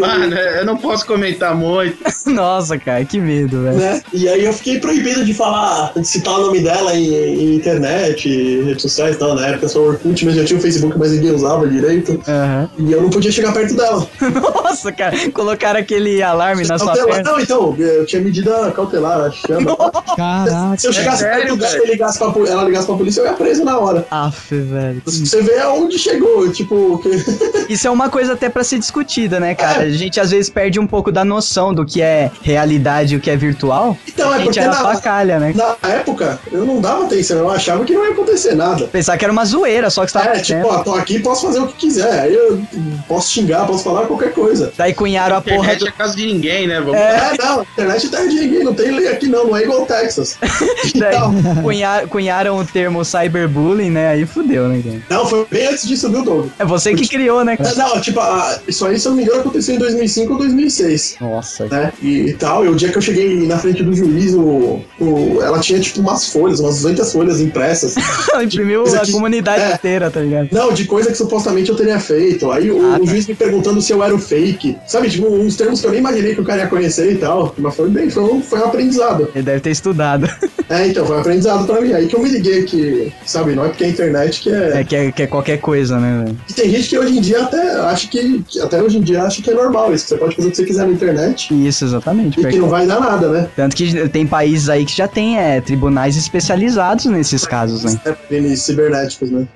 Mano, 0.01 0.35
eu 0.37 0.65
não 0.67 0.77
posso 0.77 1.07
comentar 1.07 1.55
muito. 1.55 1.97
Nossa, 2.27 2.79
cara, 2.79 3.05
que 3.05 3.19
medo, 3.19 3.63
velho. 3.63 3.77
né? 3.77 4.03
E 4.13 4.29
aí 4.29 4.45
eu 4.45 4.53
fiquei 4.53 4.79
proibido 4.79 5.25
de 5.25 5.35
falar, 5.35 5.93
de 5.97 6.07
citar 6.07 6.35
o 6.39 6.43
nome 6.47 6.61
dela 6.61 6.95
em, 6.95 7.13
em 7.15 7.55
internet, 7.57 8.29
redes 8.63 8.83
sociais 8.83 9.17
e 9.17 9.19
tal. 9.19 9.35
Na 9.35 9.47
época 9.49 9.69
só 9.69 9.81
o 9.81 9.89
Orkut, 9.89 10.25
mas 10.25 10.35
já 10.37 10.45
tinha 10.45 10.59
o 10.59 10.63
Facebook, 10.63 10.99
mas 10.99 11.13
ninguém 11.13 11.33
usava 11.33 11.67
direito. 11.67 12.21
Aham. 12.29 12.71
E 12.79 12.93
eu 12.93 13.03
não 13.03 13.11
podia 13.11 13.33
chegar 13.33 13.53
perto 13.53 13.75
dela. 13.75 14.07
Nossa, 14.63 14.93
cara, 14.93 15.17
colocaram 15.31 15.81
aquele 15.81 16.23
alarme 16.23 16.65
na 16.67 16.79
sua 16.79 16.89
Cautelar- 16.89 17.15
perna. 17.17 17.33
Não, 17.33 17.41
então, 17.41 17.75
eu 17.79 18.07
tinha 18.07 18.23
medida 18.23 18.71
cautelar, 18.73 19.21
acho 19.23 19.43
que 19.43 19.49
chama. 19.49 19.77
Caraca. 20.17 20.79
Se 20.79 20.87
eu 20.87 20.93
chegasse 20.93 21.25
É 21.25 21.33
sério, 21.35 21.57
perto 21.57 21.73
dela 21.73 21.85
e 21.87 21.91
ligasse 21.91 22.19
pra, 22.19 22.33
ela 22.49 22.65
ligasse 22.65 22.87
pra 22.87 22.97
polícia, 22.97 23.21
eu 23.21 23.27
ia 23.27 23.33
preso 23.33 23.65
na 23.65 23.79
hora. 23.79 24.07
Aff, 24.11 24.55
velho. 24.55 25.03
Você 25.05 25.43
vê 25.43 25.59
aonde 25.59 25.99
chegou, 25.99 26.51
tipo, 26.51 26.99
que... 26.99 27.73
Isso 27.73 27.87
é 27.87 27.91
uma 27.91 28.09
coisa 28.09 28.35
até 28.35 28.49
pra 28.49 28.63
ser 28.65 28.79
discutida, 29.03 29.41
né, 29.41 29.55
cara? 29.55 29.83
A 29.83 29.91
gente 29.91 30.21
às 30.21 30.31
vezes 30.31 30.49
perde 30.49 30.79
um 30.79 30.87
pouco 30.87 31.11
da 31.13 31.25
noção 31.25 31.75
do 31.75 31.85
que 31.85 32.01
é 32.01 32.31
realidade 32.43 33.15
e 33.15 33.17
o 33.17 33.21
que 33.21 33.31
é 33.31 33.37
virtual. 33.37 33.97
Então, 34.07 34.31
a 34.31 34.37
é 34.37 34.39
gente 34.39 34.47
porque 34.47 34.61
era 34.61 34.71
na, 34.71 34.83
pacalha, 34.83 35.39
né? 35.39 35.53
na 35.55 35.77
época 35.89 36.39
eu 36.51 36.65
não 36.65 36.81
dava 36.81 37.05
atenção, 37.05 37.39
eu 37.39 37.51
achava 37.51 37.85
que 37.85 37.93
não 37.93 38.05
ia 38.05 38.13
acontecer 38.13 38.55
nada. 38.55 38.87
Pensar 38.87 39.17
que 39.19 39.25
era 39.25 39.33
uma 39.33 39.45
zoeira, 39.45 39.91
só 39.91 40.05
que 40.05 40.13
você 40.13 40.19
tava 40.19 40.37
É, 40.37 40.41
tipo, 40.41 40.67
ó, 40.67 40.79
tô 40.83 40.95
aqui, 40.95 41.19
posso 41.19 41.47
fazer 41.47 41.59
o 41.61 41.67
que 41.67 41.75
quiser. 41.75 42.21
Aí 42.21 42.35
eu 42.35 42.61
posso 43.09 43.31
xingar, 43.31 43.67
posso 43.67 43.85
falar 43.85 44.07
qualquer 44.07 44.33
coisa. 44.33 44.73
Daí 44.77 44.95
cunharam 44.95 45.37
a 45.37 45.41
porra 45.41 45.73
Internet 45.73 45.79
do. 45.81 45.89
é 45.89 45.93
casa 45.93 46.17
de 46.17 46.27
ninguém, 46.27 46.67
né? 46.67 46.81
Vamos 46.81 46.95
É, 46.97 47.33
não, 47.39 47.63
internet 47.63 48.07
é 48.07 48.09
terra 48.11 48.27
de 48.29 48.35
ninguém, 48.35 48.65
não 48.65 48.75
tem 48.75 48.91
lei 48.91 49.09
aqui 49.09 49.27
não, 49.27 49.47
não 49.49 49.57
é 49.57 49.63
igual 49.63 49.83
o 49.83 49.87
Texas. 49.87 50.39
Daí 50.95 51.15
Então, 51.15 51.35
cunha- 51.63 52.07
cunharam 52.09 52.59
o 52.59 52.65
termo 52.65 53.05
cyberbullying, 53.05 53.91
né? 53.91 54.11
Aí 54.11 54.27
fudeu, 54.27 54.69
né, 54.69 54.83
cara? 54.83 55.03
não, 55.11 55.27
foi 55.27 55.47
bem 55.51 55.67
antes 55.69 55.87
disso, 55.87 56.11
viu, 56.11 56.23
Doug? 56.25 56.49
É 56.59 56.65
você 56.65 56.95
que 56.95 57.09
criou, 57.09 57.45
né, 57.45 57.57
cara? 57.57 57.71
É, 57.71 57.75
Não, 57.75 58.01
tipo, 58.01 58.21
isso 58.69 58.87
aí, 58.87 58.92
se 58.99 59.07
eu 59.07 59.11
não 59.11 59.17
me 59.17 59.25
engano, 59.25 59.41
aconteceu 59.41 59.75
em 59.75 59.79
2005 59.79 60.33
ou 60.33 60.39
2006. 60.39 61.17
Nossa. 61.21 61.67
né? 61.67 61.93
E, 62.03 62.29
e 62.29 62.35
tal. 62.35 62.65
E 62.65 62.69
o 62.69 62.75
dia 62.75 62.91
que 62.91 62.99
eu 62.99 63.03
cheguei 63.03 63.47
na 63.47 63.59
frente 63.59 63.83
do 63.83 63.95
juiz, 63.95 64.35
o, 64.35 64.81
o- 65.01 65.39
ela 65.43 65.59
tinha 65.61 65.79
tipo 65.81 66.01
umas 66.01 66.29
folhas, 66.29 66.61
umas 66.61 66.83
200 66.83 67.13
folhas 67.13 67.41
impressas. 67.41 67.95
Imprimiu 68.43 68.85
a 68.85 68.97
aqui- 69.03 69.13
comunidade 69.13 69.63
é. 69.63 69.75
inteira, 69.75 70.11
tá 70.11 70.21
ligado? 70.21 70.49
Não, 70.53 70.73
de 70.73 70.85
coisa 70.85 71.11
que 71.11 71.17
supostamente 71.17 71.71
eu 71.71 71.77
teria 71.77 71.99
feito. 72.01 72.51
Aí 72.51 72.71
o, 72.71 72.81
Ah, 72.93 72.97
o 72.97 73.05
tá. 73.05 73.11
juiz 73.11 73.27
me 73.27 73.35
perguntando 73.35 73.81
se 73.81 73.93
eu 73.93 74.03
era 74.03 74.15
o 74.15 74.19
fake. 74.19 74.77
Sabe, 74.87 75.09
tipo, 75.11 75.27
uns 75.29 75.57
termos 75.57 75.81
que 75.81 75.87
eu 75.87 75.91
nem 75.91 76.01
imaginei 76.01 76.35
que 76.35 76.41
o 76.41 76.45
cara 76.45 76.63
ia 76.63 76.67
conhecer 76.69 77.13
e 77.13 77.17
tal. 77.17 77.55
Mas 77.59 77.75
foi 77.75 77.89
bem, 77.89 78.11
foi 78.11 78.23
um, 78.25 78.43
foi 78.43 78.59
um 78.61 78.65
aprendizado. 78.65 79.29
Ele 79.35 79.45
deve 79.45 79.61
ter 79.61 79.71
estudado. 79.71 80.29
É, 80.69 80.87
então, 80.87 81.05
foi 81.05 81.17
um 81.17 81.21
aprendizado 81.21 81.67
pra 81.67 81.83
mim. 81.83 81.93
Aí 81.93 82.07
que 82.07 82.17
eu 82.17 82.23
me 82.23 82.31
liguei 82.31 82.63
que, 82.63 83.13
sabe, 83.27 83.55
não 83.55 83.67
é 83.67 83.69
porque 83.69 83.85
é 83.85 83.89
internet 83.89 84.41
que 84.41 84.49
é. 84.51 84.81
É 84.81 84.85
que 84.85 84.97
é, 84.97 85.13
que 85.13 85.23
é 85.25 85.27
qualquer 85.27 85.59
coisa, 85.59 85.99
né, 86.01 86.23
velho? 86.25 86.39
E 86.49 86.53
tem 86.55 86.71
gente 86.71 86.89
que 86.89 86.99
hoje 86.99 87.19
em 87.19 87.21
dia 87.21 87.43
até 87.43 87.73
acha 87.81 88.09
que. 88.09 88.43
que 88.49 88.59
até 88.59 88.82
hoje 88.83 88.99
em 88.99 89.01
dia 89.03 89.23
acha 89.23 89.41
que 89.43 89.51
é 89.51 89.55
normal 89.55 89.95
isso. 89.95 90.05
que 90.05 90.11
Você 90.11 90.17
pode 90.19 90.37
fazer 90.37 90.49
o 90.49 90.51
que 90.51 90.57
você 90.57 90.65
quiser 90.65 90.87
na 90.87 90.93
internet. 90.93 91.69
Isso, 91.69 91.85
exatamente. 91.85 92.41
E 92.41 92.45
que 92.45 92.51
que- 92.51 92.59
não 92.59 92.69
vai 92.69 92.87
dar 92.87 93.01
nada, 93.01 93.29
né? 93.29 93.49
Tanto 93.57 93.75
que 93.77 94.09
tem 94.09 94.27
países 94.27 94.69
aí 94.69 94.85
que 94.85 94.97
já 94.97 95.09
tem 95.09 95.39
é, 95.39 95.61
tribunais 95.61 96.17
especializados 96.17 97.07
nesses 97.07 97.47
casos, 97.47 97.85
né? 97.85 98.01
É, 98.05 98.13
crimes 98.13 98.63
cibernéticos, 98.63 99.31
né? 99.31 99.47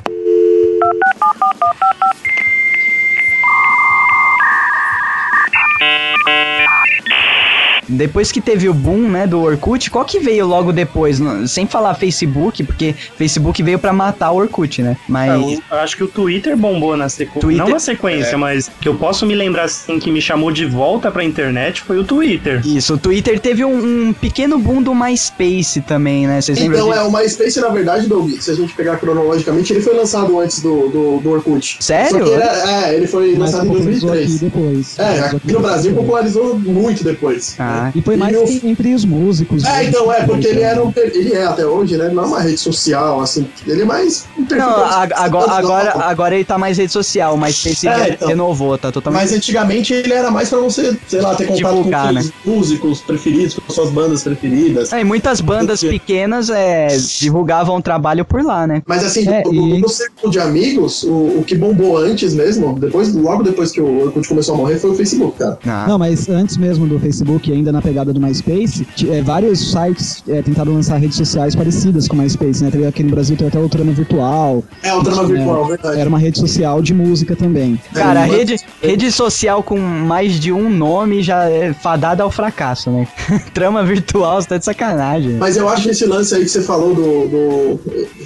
Depois 7.97 8.31
que 8.31 8.41
teve 8.41 8.69
o 8.69 8.75
boom, 8.75 9.09
né, 9.09 9.27
do 9.27 9.41
Orkut, 9.41 9.91
qual 9.91 10.05
que 10.05 10.19
veio 10.21 10.47
logo 10.47 10.73
depois? 10.73 11.19
Sem 11.49 11.67
falar 11.67 11.95
Facebook, 11.95 12.63
porque 12.65 12.95
Facebook 13.17 13.63
veio 13.63 13.79
pra 13.79 13.93
matar 13.93 14.31
o 14.33 14.37
Orkut, 14.37 14.83
né? 14.83 14.97
Mas 15.09 15.31
Ah, 15.33 15.39
o- 15.39 15.53
eu 15.75 15.79
acho 15.79 15.97
que 15.97 16.05
o 16.05 16.09
Twitter 16.09 16.57
bombou 16.57 16.97
na 16.97 17.09
sequência. 17.09 17.57
Não 17.57 17.69
na 17.69 17.79
sequência, 17.79 18.37
mas 18.39 18.71
que 18.81 18.89
eu 18.89 18.95
posso 18.95 19.25
me 19.27 19.35
lembrar 19.35 19.65
assim 19.65 19.99
que 19.99 20.11
me 20.11 20.21
chamou 20.21 20.51
de 20.53 20.65
volta 20.67 21.11
pra 21.11 21.25
internet 21.25 21.81
foi 21.83 21.99
o 21.99 22.05
Twitter. 22.05 22.61
isso, 22.67 22.95
o 22.95 22.99
Twitter 22.99 23.39
teve 23.41 23.65
um, 23.65 24.09
um 24.09 24.13
pequeno 24.13 24.59
boom 24.59 24.83
do 24.83 24.95
MySpace 24.95 25.81
também, 25.81 26.27
né? 26.27 26.41
Vocês 26.41 26.59
lembram 26.59 26.89
Então, 26.89 26.95
é, 26.95 27.03
o 27.03 27.11
MySpace, 27.13 27.61
na 27.61 27.69
verdade, 27.69 28.07
Doug, 28.07 28.31
se 28.41 28.51
a 28.51 28.55
gente 28.55 28.75
pegar 28.75 28.97
cronologicamente, 28.99 29.73
ele 29.73 29.81
foi 29.83 29.95
lançado 29.95 30.39
antes 30.39 30.61
do, 30.61 30.89
do, 30.89 31.21
do 31.21 31.31
Orkut. 31.31 31.77
Sério? 31.81 32.11
Só 32.19 32.25
que 32.25 32.31
ele 32.31 32.43
é, 32.43 32.85
é, 32.91 32.95
ele 32.95 33.07
foi 33.07 33.31
Mas 33.31 33.39
lançado 33.53 33.65
em 33.67 33.69
popularizou 33.69 34.11
aqui 34.13 34.19
2003. 34.27 34.41
depois. 34.41 34.99
É, 34.99 35.19
aqui 35.21 35.53
no 35.53 35.61
Brasil 35.61 35.95
popularizou 35.95 36.59
muito 36.59 37.03
depois. 37.05 37.55
Ah, 37.59 37.86
E 37.95 38.03
foi 38.03 38.17
mais 38.17 38.37
E 38.51 38.61
que 38.61 38.69
entre 38.69 38.95
os 38.95 39.05
músicos. 39.05 39.65
É, 39.65 39.69
né? 39.69 39.85
então, 39.87 40.13
é, 40.13 40.23
porque 40.25 40.47
ele 40.47 40.61
era 40.61 40.83
um, 40.85 40.93
ele 40.97 41.33
é 41.33 41.45
até 41.47 41.67
hoje, 41.67 41.97
né? 41.97 42.09
Não 42.09 42.25
é 42.25 42.27
uma 42.27 42.41
rede 42.41 42.59
social, 42.59 43.21
assim, 43.21 43.47
ele 43.67 43.83
é 43.83 43.85
mais 43.85 44.25
um 44.39 44.45
Não, 44.55 44.69
a- 44.69 45.09
agora, 45.15 45.53
agora, 45.53 45.93
agora 46.05 46.35
ele 46.35 46.45
tá 46.45 46.59
mais 46.59 46.79
rede 46.79 46.93
social, 46.93 47.37
MySpace 47.37 47.87
É, 47.89 47.97
re- 47.97 48.11
então. 48.15 48.29
renovou, 48.29 48.77
tá 48.79 48.91
totalmente. 48.93 49.21
Mas 49.23 49.33
antigamente 49.33 49.93
ele 49.93 50.13
era 50.13 50.31
mais 50.31 50.49
pra 50.49 50.59
você, 50.59 50.97
sei 51.09 51.21
lá, 51.21 51.35
ter 51.35 51.47
contato 51.47 51.75
Divulgar, 51.77 52.15
com 52.15 52.21
seus 52.23 52.33
músicos 52.45 53.01
preferidos, 53.01 53.55
com 53.55 53.73
suas 53.73 53.91
bandas 53.91 54.23
preferidas. 54.23 54.93
É, 54.93 55.01
e 55.01 55.05
muitas 55.05 55.41
bandas 55.41 55.81
Porque- 55.81 55.99
pequenas 55.99 56.51
é, 56.51 56.89
divulgavam 57.21 57.77
o 57.77 57.83
trabalho 57.83 58.25
por 58.25 58.43
lá, 58.45 58.67
né? 58.67 58.83
Mas 58.87 59.05
assim, 59.05 59.27
É, 59.29 59.43
do, 59.43 59.53
e- 59.55 59.81
do 59.81 59.89
círculo 59.89 60.31
de 60.33 60.39
amigos, 60.39 61.03
o, 61.03 61.39
o 61.39 61.45
que 61.47 61.55
bombou 61.55 61.97
antes 61.99 62.35
mesmo, 62.35 62.79
depois, 62.79 63.15
logo 63.15 63.43
depois 63.43 63.71
que 63.71 63.81
o 63.81 64.03
Orkut 64.05 64.27
começou 64.29 64.55
a 64.55 64.59
morrer, 64.59 64.79
foi 64.79 64.91
o 64.91 64.95
Facebook, 64.95 65.39
cara. 65.39 65.59
Ah, 65.67 65.87
Não, 65.89 65.99
mas 65.99 66.29
antes 66.29 66.57
mesmo 66.57 66.87
do 66.87 66.99
Facebook, 66.99 67.53
ainda 67.53 67.66
na 67.73 67.83
pegada 67.83 68.13
do 68.13 68.21
MySpace, 68.21 68.87
é, 69.09 69.23
vários 69.23 69.71
sites 69.73 70.23
é, 70.29 70.43
tentaram 70.43 70.73
lançar 70.75 70.97
redes 70.97 71.17
sociais 71.17 71.55
parecidas 71.55 72.09
com 72.09 72.17
o 72.17 72.19
MySpace, 72.19 72.63
né? 72.63 72.71
Teve 72.71 72.87
aqui 72.87 73.03
no 73.03 73.11
Brasil 73.11 73.37
tem 73.37 73.49
até 73.49 73.59
o 73.59 73.69
Trama 73.69 73.93
Virtual. 73.93 74.63
É 74.83 74.95
o 74.95 75.03
trama 75.03 75.25
Tinha- 75.25 75.39
virtual, 75.39 75.67
verdade. 75.67 76.01
Era 76.01 76.09
uma 76.09 76.19
rede 76.19 76.39
social 76.39 76.81
de 76.83 76.95
música 76.95 77.35
também. 77.37 77.81
Cara, 77.95 78.25
rede, 78.25 78.57
rede 78.83 79.11
social 79.11 79.63
com 79.63 79.79
mais 79.79 80.35
de 80.35 80.53
um 80.53 80.71
nome 80.71 81.23
já 81.23 81.49
é 81.49 81.73
fadada 81.73 82.23
ao 82.23 82.31
fracasso, 82.31 82.91
né? 82.91 83.07
Trama 83.55 83.85
virtual, 83.85 84.41
você 84.41 84.49
tá 84.49 84.59
de 84.59 84.65
sacanagem. 84.65 85.33
Mas 85.39 85.57
eu 85.57 85.69
acho 85.69 85.85
que 85.85 85.91
esse 85.91 86.07
lance 86.07 86.35
aí 86.35 86.43
que 86.43 86.49
você 86.51 86.63
falou 86.63 86.95
do. 86.95 87.29
do 87.29 87.81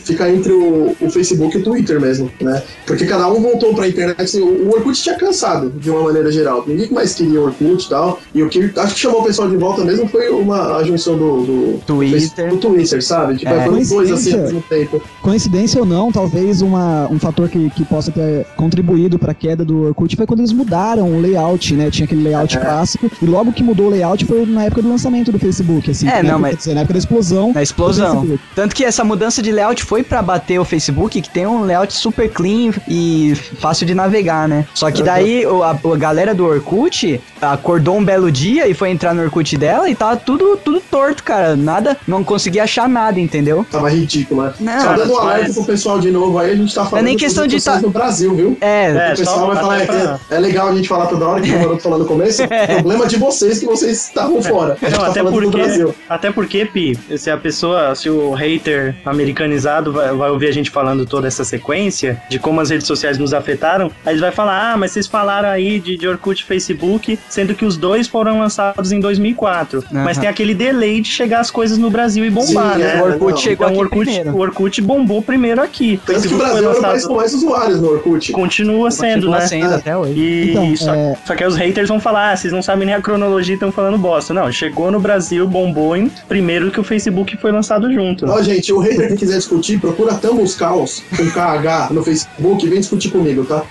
fica 0.05 0.31
entre 0.31 0.53
o, 0.53 0.97
o 1.01 1.11
Facebook 1.11 1.57
e 1.57 1.61
o 1.61 1.65
Twitter 1.65 2.01
mesmo, 2.01 2.31
né? 2.41 2.63
Porque 2.87 3.07
cada 3.07 3.29
um 3.29 3.41
voltou 3.41 3.75
pra 3.75 3.89
internet. 3.89 4.21
Assim, 4.21 4.41
o, 4.41 4.69
o 4.69 4.71
Orkut 4.71 5.01
tinha 5.01 5.17
cansado, 5.17 5.71
de 5.71 5.91
uma 5.91 6.03
maneira 6.03 6.31
geral. 6.33 6.65
Ninguém 6.67 6.91
mais 6.91 7.15
queria 7.15 7.41
o 7.41 7.45
Orkut 7.45 7.87
e 7.87 7.89
tal. 7.89 8.21
E 8.35 8.43
o 8.43 8.49
que 8.49 8.71
acho 8.77 8.95
que 8.95 9.01
chamou 9.01 9.21
o 9.21 9.25
pessoal 9.31 9.49
de 9.49 9.57
volta 9.57 9.85
mesmo 9.85 10.09
foi 10.09 10.29
uma, 10.31 10.77
a 10.77 10.83
junção 10.85 11.17
do, 11.17 11.43
do, 11.45 11.81
Twitter. 11.87 12.51
do 12.51 12.57
Twitter, 12.57 13.03
sabe? 13.05 13.37
Tipo, 13.37 13.53
É. 13.53 13.65
foram 13.65 13.79
os 13.79 13.89
dois 13.89 14.11
assim 14.11 14.33
ao 14.33 14.39
Coincidência. 14.41 14.43
mesmo 14.43 14.63
tempo. 14.69 15.03
Coincidência 15.23 15.81
ou 15.81 15.87
não, 15.87 16.11
talvez 16.11 16.63
uma, 16.63 17.07
um 17.11 17.19
fator 17.19 17.49
que, 17.49 17.71
que 17.71 17.85
possa 17.85 18.11
ter 18.11 18.45
contribuído 18.57 19.19
para 19.19 19.31
a 19.31 19.35
queda 19.35 19.65
do 19.65 19.85
Orkut 19.87 20.17
foi 20.17 20.27
quando 20.27 20.41
eles 20.41 20.53
mudaram 20.53 21.09
o 21.13 21.21
layout, 21.21 21.75
né? 21.75 21.91
Tinha 21.91 22.05
aquele 22.07 22.23
layout 22.25 22.57
É. 22.57 22.61
clássico 22.61 23.11
e 23.23 23.25
logo 23.27 23.53
que 23.53 23.63
mudou 23.63 23.87
o 23.87 23.91
layout 23.91 24.25
foi 24.25 24.45
na 24.47 24.65
época 24.65 24.83
do 24.83 24.89
lançamento 24.89 25.31
do 25.31 25.39
Facebook, 25.39 25.91
assim. 25.91 26.09
É, 26.09 26.17
na 26.17 26.23
não, 26.23 26.29
época, 26.31 26.39
mas- 26.41 26.51
quer 26.51 26.57
dizer, 26.59 26.75
na 26.75 26.81
época 26.81 26.93
da 26.95 26.99
explosão. 26.99 27.53
Na 27.55 27.63
explosão. 27.63 28.39
Tanto 28.55 28.75
que 28.75 28.85
essa 28.85 29.05
mudança 29.05 29.41
de 29.41 29.53
layout 29.53 29.85
foi 29.85 30.03
pra 30.03 30.21
bater 30.23 30.59
o 30.59 30.65
Facebook, 30.65 31.21
que 31.23 31.31
tem 31.31 31.47
um 31.47 31.63
layout 31.65 31.93
super 31.93 32.29
clean 32.29 32.73
e 32.89 33.35
fácil 33.61 33.87
de 33.87 33.95
navegar, 33.95 34.49
né? 34.49 34.67
Só 34.75 34.91
que 34.91 35.03
daí 35.03 35.47
o- 35.47 35.63
a, 35.63 35.71
a 35.71 35.97
galera 35.97 36.35
do 36.35 36.45
Orkut 36.45 37.21
acordou 37.41 37.97
um 37.97 38.05
belo 38.05 38.31
dia 38.31 38.67
e 38.69 38.75
foi 38.75 38.91
entrar 38.91 39.15
no 39.21 39.27
Orkut 39.27 39.57
dela 39.57 39.89
e 39.89 39.95
tava 39.95 40.17
tudo, 40.17 40.57
tudo 40.65 40.81
torto, 40.81 41.23
cara. 41.23 41.55
Nada, 41.57 41.97
não 42.07 42.25
conseguia 42.25 42.65
achar 42.65 42.89
nada, 42.89 43.21
entendeu? 43.21 43.65
Tava 43.71 43.91
ridículo, 43.91 44.43
né? 44.43 44.53
Não, 44.61 44.81
Só 44.81 44.93
dando 44.95 45.13
um 45.13 45.17
mas- 45.17 45.25
alerta 45.35 45.55
pro 45.55 45.65
pessoal 45.65 45.99
de 46.01 46.11
novo 46.11 46.39
aí, 46.39 46.51
a 46.53 46.57
gente 46.57 46.75
tá 46.75 46.85
falando 46.85 47.05
nem 47.05 47.15
sobre 47.15 47.25
questão 47.27 47.47
de 47.47 47.63
tá- 47.63 47.81
no 47.81 47.91
Brasil, 47.91 48.35
viu? 48.35 48.57
É, 48.61 48.91
É, 49.11 49.13
o 49.13 49.17
pessoal 49.17 49.39
só 49.41 49.47
vai 49.47 49.57
falar 49.57 49.75
até 49.77 49.85
é, 49.85 49.87
pra- 49.87 50.19
é 50.31 50.39
legal 50.39 50.69
a 50.69 50.75
gente 50.75 50.89
falar 50.89 51.07
toda 51.07 51.27
hora 51.27 51.41
que 51.41 51.51
o 51.51 51.59
Maroto 51.59 51.83
falando 51.83 52.01
no 52.03 52.07
começo. 52.07 52.43
Problema 52.81 53.07
de 53.07 53.17
vocês 53.17 53.59
que 53.59 53.67
vocês 53.67 54.07
estavam 54.07 54.43
fora. 54.43 54.77
A 54.81 54.85
gente 54.89 54.93
Não, 54.99 55.05
tá 55.05 55.11
até 55.11 55.23
porque, 55.23 55.95
até 56.09 56.31
porque, 56.31 56.65
Pi, 56.67 56.99
se 57.17 57.31
a 57.31 57.37
pessoa, 57.37 57.95
se 57.95 58.09
o 58.09 58.33
hater 58.33 58.95
americanizado 59.05 59.93
vai, 59.93 60.13
vai 60.15 60.31
ouvir 60.31 60.49
a 60.49 60.53
gente 60.53 60.71
falando 60.71 61.07
toda 61.07 61.27
essa 61.29 61.45
sequência 61.45 62.21
de 62.29 62.39
como 62.39 62.61
as 62.61 62.71
redes 62.71 62.87
sociais 62.87 63.19
nos 63.19 63.33
afetaram, 63.35 63.91
aí 64.05 64.15
ele 64.15 64.21
vai 64.21 64.33
falar, 64.33 64.73
ah, 64.73 64.77
mas 64.77 64.93
vocês 64.93 65.07
falaram 65.07 65.49
aí 65.49 65.79
de, 65.79 65.97
de 65.97 66.09
Orkut 66.09 66.43
e 66.43 66.45
Facebook, 66.47 67.19
sendo 67.29 67.55
que 67.55 67.65
os 67.65 67.77
dois 67.77 68.07
foram 68.09 68.39
lançados 68.41 68.93
em 68.93 69.01
2004. 69.11 69.85
Aham. 69.93 70.05
Mas 70.05 70.19
tem 70.19 70.29
aquele 70.29 70.55
delay 70.55 71.01
de 71.01 71.09
chegar 71.11 71.41
as 71.41 71.51
coisas 71.51 71.79
no 71.79 71.91
Brasil 71.91 72.25
e 72.25 72.31
bombar, 72.31 72.75
Sim, 72.75 72.79
né? 72.81 72.97
é, 72.99 73.03
o 73.03 73.05
Orkut 73.07 73.31
não. 73.33 73.37
chegou 73.37 73.67
Então 73.67 73.67
o 73.67 73.71
aqui 73.71 73.95
Orkut, 73.95 74.05
primeiro. 74.05 74.31
o 74.37 74.41
Orkut 74.41 74.83
bombou 74.83 75.23
primeiro 75.23 75.63
aqui. 75.63 76.01
Tanto 76.07 76.29
que 76.29 76.35
o 76.35 76.39
Brasil 76.39 76.59
era 76.59 76.69
lançado, 76.69 77.09
com 77.09 77.15
mais 77.17 77.35
usuários 77.35 77.81
no 77.81 77.89
Orkut. 77.93 78.33
continua 78.33 78.91
sendo, 78.91 79.13
Continua 79.15 79.39
né? 79.39 79.47
sendo 79.47 79.73
É. 79.73 79.77
até 79.77 79.97
hoje. 79.97 80.19
E 80.19 80.51
Então, 80.51 80.77
só, 80.77 80.95
é- 80.95 81.17
só 81.27 81.35
que 81.35 81.43
aí 81.45 81.49
os 81.49 81.57
haters 81.57 81.89
vão 81.89 82.01
falar, 82.01 82.33
ah, 82.33 82.37
vocês 82.37 82.53
não 82.53 82.63
sabem 82.63 82.87
nem 82.87 82.95
a 82.95 83.01
cronologia 83.03 83.55
e 83.55 83.57
estão 83.57 83.73
falando 83.73 83.99
bosta. 83.99 84.33
Não, 84.35 84.51
chegou 84.53 84.91
no 84.91 85.01
Brasil, 85.01 85.47
bombou 85.47 85.97
em 85.97 86.09
primeiro 86.29 86.71
que 86.71 86.81
o 86.81 86.85
Facebook 86.85 87.37
foi 87.37 87.53
lançado 87.53 87.93
junto. 87.93 88.27
Ó, 88.31 88.43
gente, 88.43 88.73
o 88.73 88.79
hater 88.79 89.09
que 89.09 89.17
quiser 89.17 89.37
discutir, 89.39 89.79
procura 89.81 90.15
Tamos 90.15 90.55
Caos 90.55 91.03
com 91.17 91.31
KH 91.31 91.89
no 91.93 92.03
Facebook 92.03 92.65
e 92.65 92.69
vem 92.69 92.81
discutir 92.81 93.11
comigo, 93.11 93.45
tá? 93.45 93.63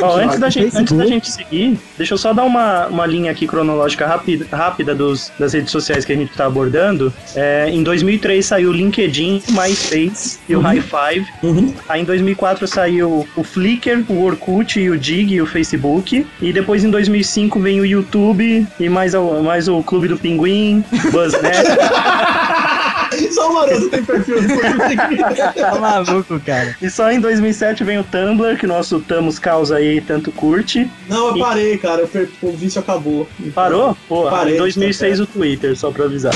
Ó, 0.00 0.16
antes, 0.16 0.38
da 0.38 0.50
gente, 0.50 0.76
antes 0.76 0.92
da 0.96 1.06
gente 1.06 1.30
seguir, 1.30 1.78
deixa 1.96 2.14
eu 2.14 2.18
só 2.18 2.32
dar 2.32 2.44
uma, 2.44 2.86
uma 2.88 3.06
linha 3.06 3.30
aqui 3.30 3.46
cronológica 3.46 4.06
rápida, 4.06 4.46
rápida 4.50 4.81
dos, 4.84 5.30
das 5.38 5.52
redes 5.52 5.70
sociais 5.70 6.04
que 6.04 6.12
a 6.12 6.16
gente 6.16 6.30
está 6.30 6.46
abordando. 6.46 7.12
É, 7.34 7.68
em 7.70 7.82
2003 7.82 8.44
saiu 8.44 8.70
o 8.70 8.72
LinkedIn, 8.72 9.42
o 9.48 9.52
MySpace 9.52 10.38
e 10.48 10.56
o 10.56 10.60
High 10.60 10.80
Five. 10.82 11.26
Uhum. 11.42 11.74
Aí 11.88 12.02
em 12.02 12.04
2004 12.04 12.66
saiu 12.66 13.26
o 13.36 13.44
Flickr, 13.44 14.04
o 14.08 14.22
Orkut, 14.22 14.78
e 14.80 14.90
o 14.90 14.98
Dig 14.98 15.32
e 15.34 15.40
o 15.40 15.46
Facebook. 15.46 16.26
E 16.40 16.52
depois 16.52 16.84
em 16.84 16.90
2005 16.90 17.60
vem 17.60 17.80
o 17.80 17.86
YouTube 17.86 18.66
e 18.80 18.88
mais, 18.88 19.14
o- 19.14 19.42
mais 19.42 19.68
o 19.68 19.82
Clube 19.82 20.08
do 20.08 20.16
Pinguim, 20.18 20.84
Buzznet. 21.10 21.62
Só 23.30 23.50
o 23.50 23.54
Maroto 23.54 23.88
tem 23.88 24.04
perfil 24.04 24.42
Facebook. 24.42 25.52
Tá 25.62 25.74
maluco, 25.78 26.40
cara. 26.40 26.76
e 26.80 26.90
só 26.90 27.10
em 27.10 27.20
2007 27.20 27.84
vem 27.84 27.98
o 27.98 28.04
Tumblr, 28.04 28.58
que 28.58 28.66
o 28.66 28.68
nosso 28.68 29.00
Tamos 29.00 29.38
Causa 29.38 29.76
aí 29.76 30.00
tanto 30.00 30.32
curte. 30.32 30.90
Não, 31.08 31.28
eu 31.28 31.38
parei, 31.38 31.76
cara. 31.78 32.08
O 32.42 32.52
vício 32.52 32.80
acabou. 32.80 33.28
Parou? 33.54 33.96
Pô, 34.08 34.28
Parei, 34.28 34.54
em 34.54 34.58
2006 34.58 35.20
o 35.20 35.26
Twitter, 35.26 35.76
só 35.76 35.90
pra 35.90 36.04
avisar. 36.04 36.34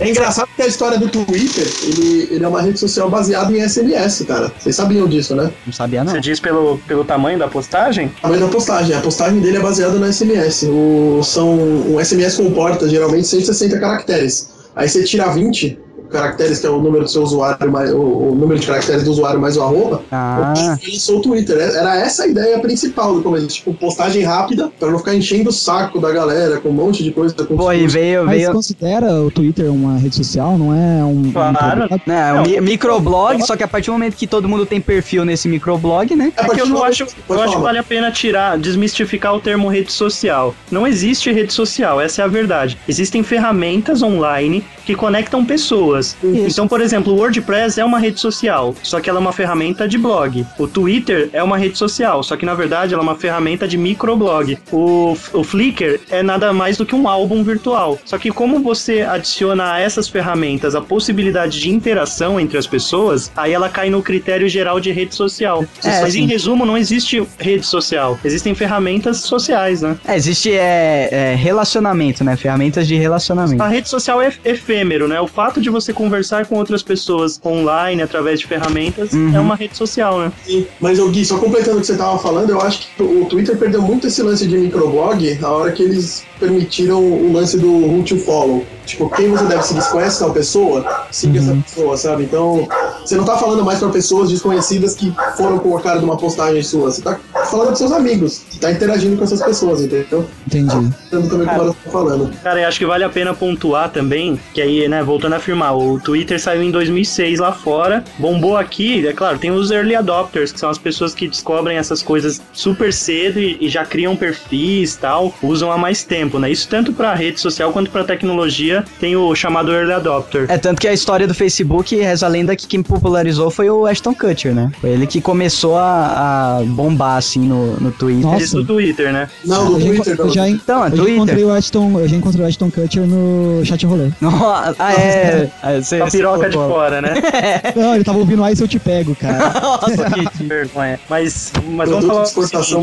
É 0.00 0.08
engraçado 0.08 0.48
que 0.56 0.62
a 0.62 0.66
história 0.66 0.98
do 0.98 1.08
Twitter, 1.08 1.66
ele, 1.82 2.28
ele 2.30 2.44
é 2.44 2.48
uma 2.48 2.62
rede 2.62 2.78
social 2.78 3.10
baseada 3.10 3.52
em 3.52 3.66
SMS, 3.66 4.24
cara. 4.26 4.52
Vocês 4.58 4.74
sabiam 4.74 5.06
disso, 5.06 5.34
né? 5.34 5.50
Não 5.66 5.72
sabia, 5.72 6.02
não. 6.02 6.12
Você 6.12 6.20
diz 6.20 6.40
pelo, 6.40 6.78
pelo 6.86 7.04
tamanho 7.04 7.38
da 7.38 7.48
postagem? 7.48 8.10
A 8.22 8.28
da 8.28 8.48
postagem. 8.48 8.96
A 8.96 9.00
postagem 9.00 9.40
dele 9.40 9.58
é 9.58 9.60
baseada 9.60 9.98
no 9.98 10.10
SMS. 10.10 10.64
O, 10.64 11.20
são, 11.22 11.50
um 11.50 12.02
SMS 12.02 12.36
comporta 12.36 12.88
geralmente 12.88 13.26
160 13.26 13.78
caracteres. 13.78 14.50
Aí 14.74 14.88
você 14.88 15.04
tira 15.04 15.28
20, 15.28 15.78
caracteres, 16.10 16.58
que 16.60 16.66
é 16.66 16.70
o 16.70 16.80
número 16.80 17.04
do 17.04 17.10
seu 17.10 17.22
usuário, 17.22 17.70
mais, 17.70 17.90
o, 17.92 17.96
o 17.98 18.34
número 18.34 18.58
de 18.60 18.66
caracteres 18.66 19.04
do 19.04 19.10
usuário 19.12 19.40
mais 19.40 19.56
o 19.56 19.62
arroba, 19.62 20.02
Ah, 20.10 20.52
ele 20.82 20.92
lançou 20.92 21.18
o 21.18 21.22
Twitter. 21.22 21.56
Era 21.58 21.96
essa 21.96 22.24
a 22.24 22.26
ideia 22.26 22.58
principal 22.58 23.14
do 23.14 23.22
começo. 23.22 23.46
Tipo, 23.48 23.74
postagem 23.74 24.22
rápida, 24.22 24.70
pra 24.78 24.90
não 24.90 24.98
ficar 24.98 25.14
enchendo 25.14 25.50
o 25.50 25.52
saco 25.52 25.98
da 26.00 26.10
galera 26.12 26.58
com 26.60 26.68
um 26.68 26.72
monte 26.72 27.02
de 27.02 27.10
coisa. 27.12 27.34
Com 27.34 27.56
pô, 27.56 27.72
e 27.72 27.86
veio, 27.86 28.24
Mas 28.26 28.36
veio. 28.38 28.52
considera 28.52 29.12
o 29.22 29.30
Twitter 29.30 29.70
uma 29.72 29.96
rede 29.98 30.16
social, 30.16 30.56
não 30.58 30.74
é 30.74 31.04
um. 31.04 31.30
Claro. 31.32 31.84
um 31.84 32.00
Né, 32.06 32.28
é 32.28 32.32
um 32.32 32.36
Não, 32.36 32.42
mi- 32.42 32.60
microblog, 32.60 33.44
só 33.46 33.56
que 33.56 33.62
a 33.62 33.68
partir 33.68 33.86
do 33.86 33.92
momento 33.92 34.16
que 34.16 34.26
todo 34.26 34.48
mundo 34.48 34.66
tem 34.66 34.80
perfil 34.80 35.24
nesse 35.24 35.48
microblog, 35.48 36.14
né? 36.14 36.32
É, 36.36 36.44
É 36.44 36.48
que 36.48 36.60
eu 36.60 36.66
não 36.66 36.82
acho, 36.82 37.06
eu 37.28 37.42
acho 37.42 37.56
que 37.56 37.62
vale 37.62 37.78
a 37.78 37.82
pena 37.82 38.10
tirar, 38.10 38.58
desmistificar 38.58 39.34
o 39.34 39.40
termo 39.40 39.68
rede 39.68 39.92
social. 39.92 40.54
Não 40.70 40.86
existe 40.86 41.30
rede 41.32 41.52
social, 41.52 42.00
essa 42.00 42.22
é 42.22 42.24
a 42.24 42.28
verdade. 42.28 42.76
Existem 42.88 43.22
ferramentas 43.22 44.02
online 44.02 44.64
que 44.84 44.94
conectam 44.94 45.44
pessoas. 45.44 45.99
Então, 46.22 46.66
por 46.66 46.80
exemplo, 46.80 47.12
o 47.12 47.16
WordPress 47.16 47.80
é 47.80 47.84
uma 47.84 47.98
rede 47.98 48.20
social, 48.20 48.74
só 48.82 49.00
que 49.00 49.08
ela 49.08 49.18
é 49.18 49.22
uma 49.22 49.32
ferramenta 49.32 49.88
de 49.88 49.98
blog. 49.98 50.46
O 50.58 50.66
Twitter 50.66 51.28
é 51.32 51.42
uma 51.42 51.56
rede 51.56 51.76
social, 51.78 52.22
só 52.22 52.36
que 52.36 52.46
na 52.46 52.54
verdade 52.54 52.94
ela 52.94 53.02
é 53.02 53.04
uma 53.04 53.16
ferramenta 53.16 53.66
de 53.66 53.76
microblog. 53.76 54.58
O, 54.72 55.16
o 55.32 55.44
Flickr 55.44 56.00
é 56.10 56.22
nada 56.22 56.52
mais 56.52 56.76
do 56.76 56.86
que 56.86 56.94
um 56.94 57.08
álbum 57.08 57.42
virtual. 57.42 57.98
Só 58.04 58.18
que 58.18 58.30
como 58.30 58.60
você 58.60 59.02
adiciona 59.02 59.72
a 59.72 59.80
essas 59.80 60.08
ferramentas 60.08 60.74
a 60.74 60.80
possibilidade 60.80 61.60
de 61.60 61.70
interação 61.70 62.38
entre 62.38 62.58
as 62.58 62.66
pessoas, 62.66 63.30
aí 63.36 63.52
ela 63.52 63.68
cai 63.68 63.90
no 63.90 64.02
critério 64.02 64.48
geral 64.48 64.80
de 64.80 64.90
rede 64.90 65.14
social. 65.14 65.64
É, 65.84 66.00
Mas 66.02 66.12
sim. 66.12 66.22
em 66.22 66.26
resumo, 66.26 66.64
não 66.64 66.76
existe 66.76 67.22
rede 67.38 67.66
social. 67.66 68.18
Existem 68.24 68.54
ferramentas 68.54 69.18
sociais, 69.18 69.82
né? 69.82 69.96
É, 70.06 70.16
existe 70.16 70.52
é, 70.52 71.08
é, 71.10 71.34
relacionamento, 71.34 72.24
né? 72.24 72.36
Ferramentas 72.36 72.86
de 72.86 72.96
relacionamento. 72.96 73.62
A 73.62 73.68
rede 73.68 73.88
social 73.88 74.20
é 74.20 74.32
efêmero, 74.44 75.08
né? 75.08 75.20
O 75.20 75.26
fato 75.26 75.60
de 75.60 75.70
você 75.70 75.89
conversar 75.92 76.46
com 76.46 76.56
outras 76.56 76.82
pessoas 76.82 77.40
online 77.44 78.02
através 78.02 78.40
de 78.40 78.46
ferramentas 78.46 79.12
Uhum. 79.12 79.34
é 79.34 79.40
uma 79.40 79.54
rede 79.54 79.76
social, 79.76 80.18
né? 80.18 80.32
Sim, 80.44 80.66
mas 80.80 80.98
o 80.98 81.08
Gui, 81.10 81.24
só 81.24 81.38
completando 81.38 81.78
o 81.78 81.80
que 81.80 81.86
você 81.86 81.96
tava 81.96 82.18
falando, 82.18 82.50
eu 82.50 82.60
acho 82.60 82.80
que 82.96 83.02
o 83.02 83.24
Twitter 83.26 83.56
perdeu 83.56 83.82
muito 83.82 84.06
esse 84.06 84.22
lance 84.22 84.46
de 84.46 84.56
microblog 84.56 85.38
a 85.42 85.48
hora 85.48 85.72
que 85.72 85.82
eles 85.82 86.24
permitiram 86.38 87.02
o 87.02 87.32
lance 87.32 87.58
do 87.58 87.70
who 87.70 88.02
to 88.02 88.16
follow. 88.16 88.64
Tipo, 88.86 89.08
quem 89.10 89.30
você 89.30 89.44
deve 89.44 89.62
seguir? 89.62 89.82
Se 89.82 89.90
conhece 89.90 90.18
tal 90.18 90.32
pessoa, 90.32 91.06
siga 91.10 91.38
essa 91.38 91.54
pessoa, 91.54 91.96
sabe? 91.96 92.24
Então, 92.24 92.66
você 93.04 93.14
não 93.14 93.24
tá 93.24 93.36
falando 93.36 93.64
mais 93.64 93.78
pra 93.78 93.88
pessoas 93.90 94.30
desconhecidas 94.30 94.94
que 94.94 95.12
foram 95.36 95.58
colocadas 95.58 96.00
numa 96.00 96.16
postagem 96.16 96.62
sua. 96.62 96.90
Você 96.90 97.02
tá 97.02 97.18
falando 97.46 97.68
pros 97.68 97.78
seus 97.78 97.92
amigos. 97.92 98.42
Tá 98.60 98.70
interagindo 98.70 99.16
com 99.16 99.24
essas 99.24 99.42
pessoas, 99.42 99.82
entendeu? 99.82 100.26
Entendi. 100.46 100.76
Entendo 100.76 101.28
também 101.28 101.46
o 101.46 101.48
que 101.48 101.54
o 101.54 101.58
Mara 101.58 101.72
tá 101.72 101.90
falando. 101.90 102.30
Cara, 102.42 102.60
eu 102.60 102.68
acho 102.68 102.78
que 102.78 102.86
vale 102.86 103.04
a 103.04 103.08
pena 103.08 103.34
pontuar 103.34 103.90
também, 103.90 104.38
que 104.52 104.60
aí, 104.60 104.88
né, 104.88 105.02
voltando 105.02 105.34
a 105.34 105.36
afirmar, 105.36 105.76
o 105.76 105.98
Twitter 106.00 106.40
saiu 106.40 106.62
em 106.62 106.70
2006 106.70 107.38
lá 107.38 107.52
fora, 107.52 108.04
bombou 108.18 108.56
aqui, 108.56 109.06
é 109.06 109.12
claro, 109.12 109.38
tem 109.38 109.50
os 109.50 109.70
early 109.70 109.94
adopters, 109.94 110.52
que 110.52 110.60
são 110.60 110.70
as 110.70 110.78
pessoas 110.78 111.14
que 111.14 111.28
descobrem 111.28 111.76
essas 111.76 112.02
coisas 112.02 112.40
super 112.52 112.92
cedo 112.92 113.40
e, 113.40 113.56
e 113.60 113.68
já 113.68 113.84
criam 113.84 114.16
perfis 114.16 114.96
tal, 114.96 115.34
usam 115.42 115.70
há 115.72 115.78
mais 115.78 116.04
tempo, 116.04 116.38
né? 116.38 116.50
Isso 116.50 116.68
tanto 116.68 116.92
pra 116.92 117.14
rede 117.14 117.40
social 117.40 117.72
quanto 117.72 117.90
pra 117.90 118.04
tecnologia, 118.04 118.84
tem 118.98 119.16
o 119.16 119.34
chamado 119.34 119.72
early 119.72 119.92
adopter. 119.92 120.46
É, 120.48 120.58
tanto 120.58 120.80
que 120.80 120.88
a 120.88 120.92
história 120.92 121.26
do 121.26 121.34
Facebook, 121.34 121.94
reza 121.96 122.26
a 122.26 122.28
lenda 122.28 122.54
que 122.56 122.66
quem 122.66 122.82
popularizou 122.82 123.50
foi 123.50 123.70
o 123.70 123.86
Ashton 123.86 124.14
Kutcher, 124.14 124.54
né? 124.54 124.70
Foi 124.80 124.90
ele 124.90 125.06
que 125.06 125.20
começou 125.20 125.76
a, 125.76 126.58
a 126.58 126.62
bombar, 126.64 127.22
assim, 127.30 127.46
no, 127.46 127.76
no 127.80 127.90
Twitter. 127.92 128.24
Nossa. 128.24 128.44
Isso 128.44 128.56
do 128.56 128.64
Twitter, 128.64 129.12
né? 129.12 129.28
Não, 129.44 129.70
no 129.70 129.76
eu 129.76 129.80
já, 129.80 129.86
Twitter, 129.86 130.16
eu 130.18 130.26
não. 130.26 130.32
já, 130.34 130.48
Então, 130.48 130.84
é 130.84 130.86
eu 130.86 130.90
já 130.90 130.96
Twitter. 130.96 131.14
encontrei 131.14 131.44
o 131.44 131.52
Ashton, 131.52 132.00
eu 132.00 132.08
já 132.08 132.16
encontrei 132.16 132.44
o 132.44 132.48
Ashton 132.48 132.70
Kutcher 132.70 133.06
no 133.06 133.64
chat 133.64 133.86
rolê. 133.86 134.10
Nossa, 134.20 134.74
ah, 134.78 134.92
é. 134.94 135.50
é 135.62 135.80
você, 135.80 136.00
A 136.00 136.06
piroca 136.06 136.48
de 136.48 136.56
fora, 136.56 137.00
né? 137.00 137.14
Não, 137.76 137.94
ele 137.94 138.04
tava 138.04 138.18
ouvindo 138.18 138.42
aí 138.42 138.56
se 138.56 138.62
eu 138.62 138.68
te 138.68 138.78
pego, 138.78 139.14
cara. 139.14 139.52
Nossa, 139.60 140.10
que 140.10 140.44
Vergonha. 140.44 140.98
Mas, 141.08 141.52
mas 141.68 141.88
vamos 141.88 142.06
falar 142.06 142.22
de 142.22 142.28
o 142.28 142.42
exportação. 142.42 142.82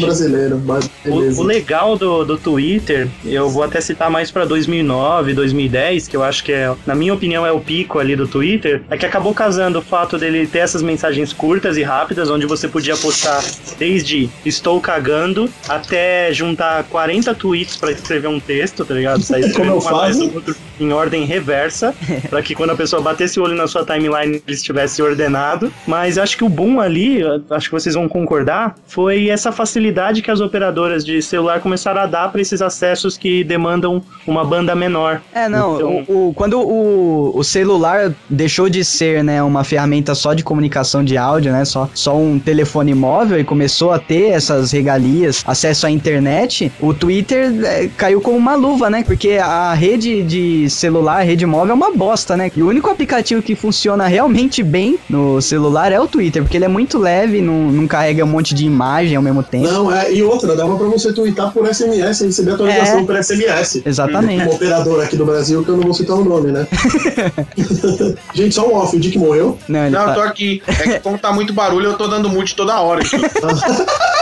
Mas 0.65 0.89
O, 1.05 1.41
o 1.41 1.43
legal 1.43 1.97
do, 1.97 2.23
do 2.23 2.37
Twitter, 2.37 3.07
eu 3.25 3.49
vou 3.49 3.63
até 3.63 3.81
citar 3.81 4.09
mais 4.09 4.31
pra 4.31 4.45
2009, 4.45 5.33
2010, 5.33 6.07
que 6.07 6.15
eu 6.15 6.23
acho 6.23 6.43
que 6.43 6.51
é, 6.51 6.73
na 6.85 6.95
minha 6.95 7.13
opinião, 7.13 7.45
é 7.45 7.51
o 7.51 7.59
pico 7.59 7.99
ali 7.99 8.15
do 8.15 8.27
Twitter, 8.27 8.83
é 8.89 8.97
que 8.97 9.05
acabou 9.05 9.33
casando 9.33 9.79
o 9.79 9.81
fato 9.81 10.17
dele 10.17 10.47
ter 10.47 10.59
essas 10.59 10.81
mensagens 10.81 11.33
curtas 11.33 11.77
e 11.77 11.83
rápidas, 11.83 12.29
onde 12.29 12.45
você 12.45 12.67
podia 12.67 12.95
postar 12.95 13.43
desde 13.77 14.29
estou 14.45 14.79
cagando 14.81 15.49
até 15.67 16.31
juntar 16.33 16.83
40 16.85 17.33
tweets 17.35 17.77
pra 17.77 17.91
escrever 17.91 18.27
um 18.27 18.39
texto, 18.39 18.85
tá 18.85 18.93
ligado? 18.93 19.21
Sair 19.21 19.51
Como 19.53 19.71
eu 19.71 19.81
faço. 19.81 20.23
outro 20.33 20.55
em 20.79 20.93
ordem 20.93 21.25
reversa, 21.25 21.93
pra 22.29 22.41
que 22.41 22.53
quando 22.53 22.69
a 22.69 22.75
pessoa 22.75 23.01
batesse 23.01 23.39
o 23.39 23.43
olho 23.43 23.55
na 23.55 23.67
sua 23.67 23.83
timeline 23.83 24.35
ele 24.45 24.55
estivesse 24.55 25.01
ordenado. 25.01 25.73
Mas 25.87 26.17
acho 26.19 26.37
que 26.37 26.43
o 26.43 26.49
boom 26.49 26.79
ali, 26.79 27.19
acho 27.49 27.67
que 27.69 27.73
vocês 27.73 27.95
vão 27.95 28.07
concordar, 28.07 28.75
foi 28.87 29.27
essa 29.29 29.51
facilidade 29.51 30.21
que 30.21 30.29
as 30.29 30.39
operadoras 30.39 31.03
de 31.03 31.19
celular 31.21 31.61
começaram 31.61 32.01
a 32.01 32.05
dar 32.05 32.31
para 32.31 32.41
esses 32.41 32.61
acessos 32.61 33.17
que 33.17 33.43
demandam 33.43 34.03
uma 34.27 34.45
banda 34.45 34.75
menor. 34.75 35.19
É, 35.33 35.49
não, 35.49 35.75
Então- 35.77 36.05
o, 36.07 36.27
o- 36.29 36.33
quando 36.35 36.59
o, 36.61 37.31
o 37.35 37.43
celular 37.43 38.13
deixou 38.29 38.69
de 38.69 38.85
ser, 38.85 39.23
né, 39.23 39.41
uma 39.41 39.63
ferramenta 39.63 40.13
só 40.13 40.33
de 40.35 40.43
comunicação 40.43 41.03
de 41.03 41.17
áudio, 41.17 41.51
né, 41.51 41.65
só, 41.65 41.89
só 41.95 42.15
um 42.15 42.37
telefone 42.37 42.93
móvel 42.93 43.39
e 43.39 43.43
começou 43.43 43.91
a 43.91 43.97
ter 43.97 44.26
essas 44.29 44.71
regalias, 44.71 45.43
acesso 45.45 45.85
à 45.87 45.91
internet, 45.91 46.71
o 46.79 46.93
Twitter 46.93 47.51
é, 47.65 47.89
caiu 47.97 48.21
como 48.21 48.37
uma 48.37 48.55
luva, 48.55 48.89
né, 48.89 49.03
porque 49.05 49.31
a 49.41 49.73
rede 49.73 50.23
de 50.23 50.69
celular, 50.69 51.19
a 51.19 51.23
rede 51.23 51.45
móvel 51.45 51.71
é 51.71 51.73
uma 51.75 51.91
bosta, 51.91 52.35
né, 52.37 52.51
e 52.55 52.61
o 52.63 52.67
único 52.67 52.89
aplicativo 52.89 53.41
que 53.41 53.55
funciona 53.55 54.07
realmente 54.07 54.61
bem 54.63 54.97
no 55.09 55.41
celular 55.41 55.91
é 55.91 55.99
o 55.99 56.07
Twitter, 56.07 56.41
porque 56.43 56.57
ele 56.57 56.65
é 56.65 56.69
muito 56.69 56.97
leve, 56.97 57.41
não, 57.41 57.71
não 57.71 57.87
carrega 57.87 58.23
um 58.23 58.27
monte 58.27 58.53
de 58.53 58.65
imagem 58.65 59.15
ao 59.15 59.21
mesmo 59.23 59.43
tempo. 59.43 59.67
Não, 59.71 59.91
é, 59.91 60.11
e 60.13 60.21
outra, 60.23 60.55
dava 60.55 60.75
pra 60.75 60.87
você 60.87 61.11
twittar 61.13 61.51
por 61.51 61.67
SMS 61.67 62.21
e 62.21 62.25
receber 62.27 62.51
atualização 62.51 62.99
É. 62.99 63.03
por 63.03 63.15
SMS. 63.23 63.81
Exatamente. 63.85 64.43
Um 64.45 64.51
operador 64.55 65.03
aqui 65.03 65.15
do 65.15 65.25
Brasil, 65.25 65.63
que 65.63 65.69
eu 65.69 65.77
não 65.77 65.83
vou 65.83 65.93
citar 65.93 66.15
o 66.15 66.23
nome, 66.23 66.51
né? 66.51 66.67
Gente, 68.33 68.53
só 68.55 68.67
um 68.67 68.75
off, 68.75 68.95
o 68.95 68.99
Dick 68.99 69.17
morreu. 69.17 69.57
Não, 69.67 69.81
ele 69.85 69.95
Não, 69.95 70.05
tá- 70.05 70.11
eu 70.11 70.15
tô 70.15 70.21
aqui. 70.21 70.61
É 70.67 70.73
que 70.73 70.99
como 70.99 71.17
tá 71.17 71.31
muito 71.31 71.53
barulho, 71.53 71.87
eu 71.87 71.97
tô 71.97 72.07
dando 72.07 72.29
mute 72.29 72.55
toda 72.55 72.79
hora. 72.79 73.01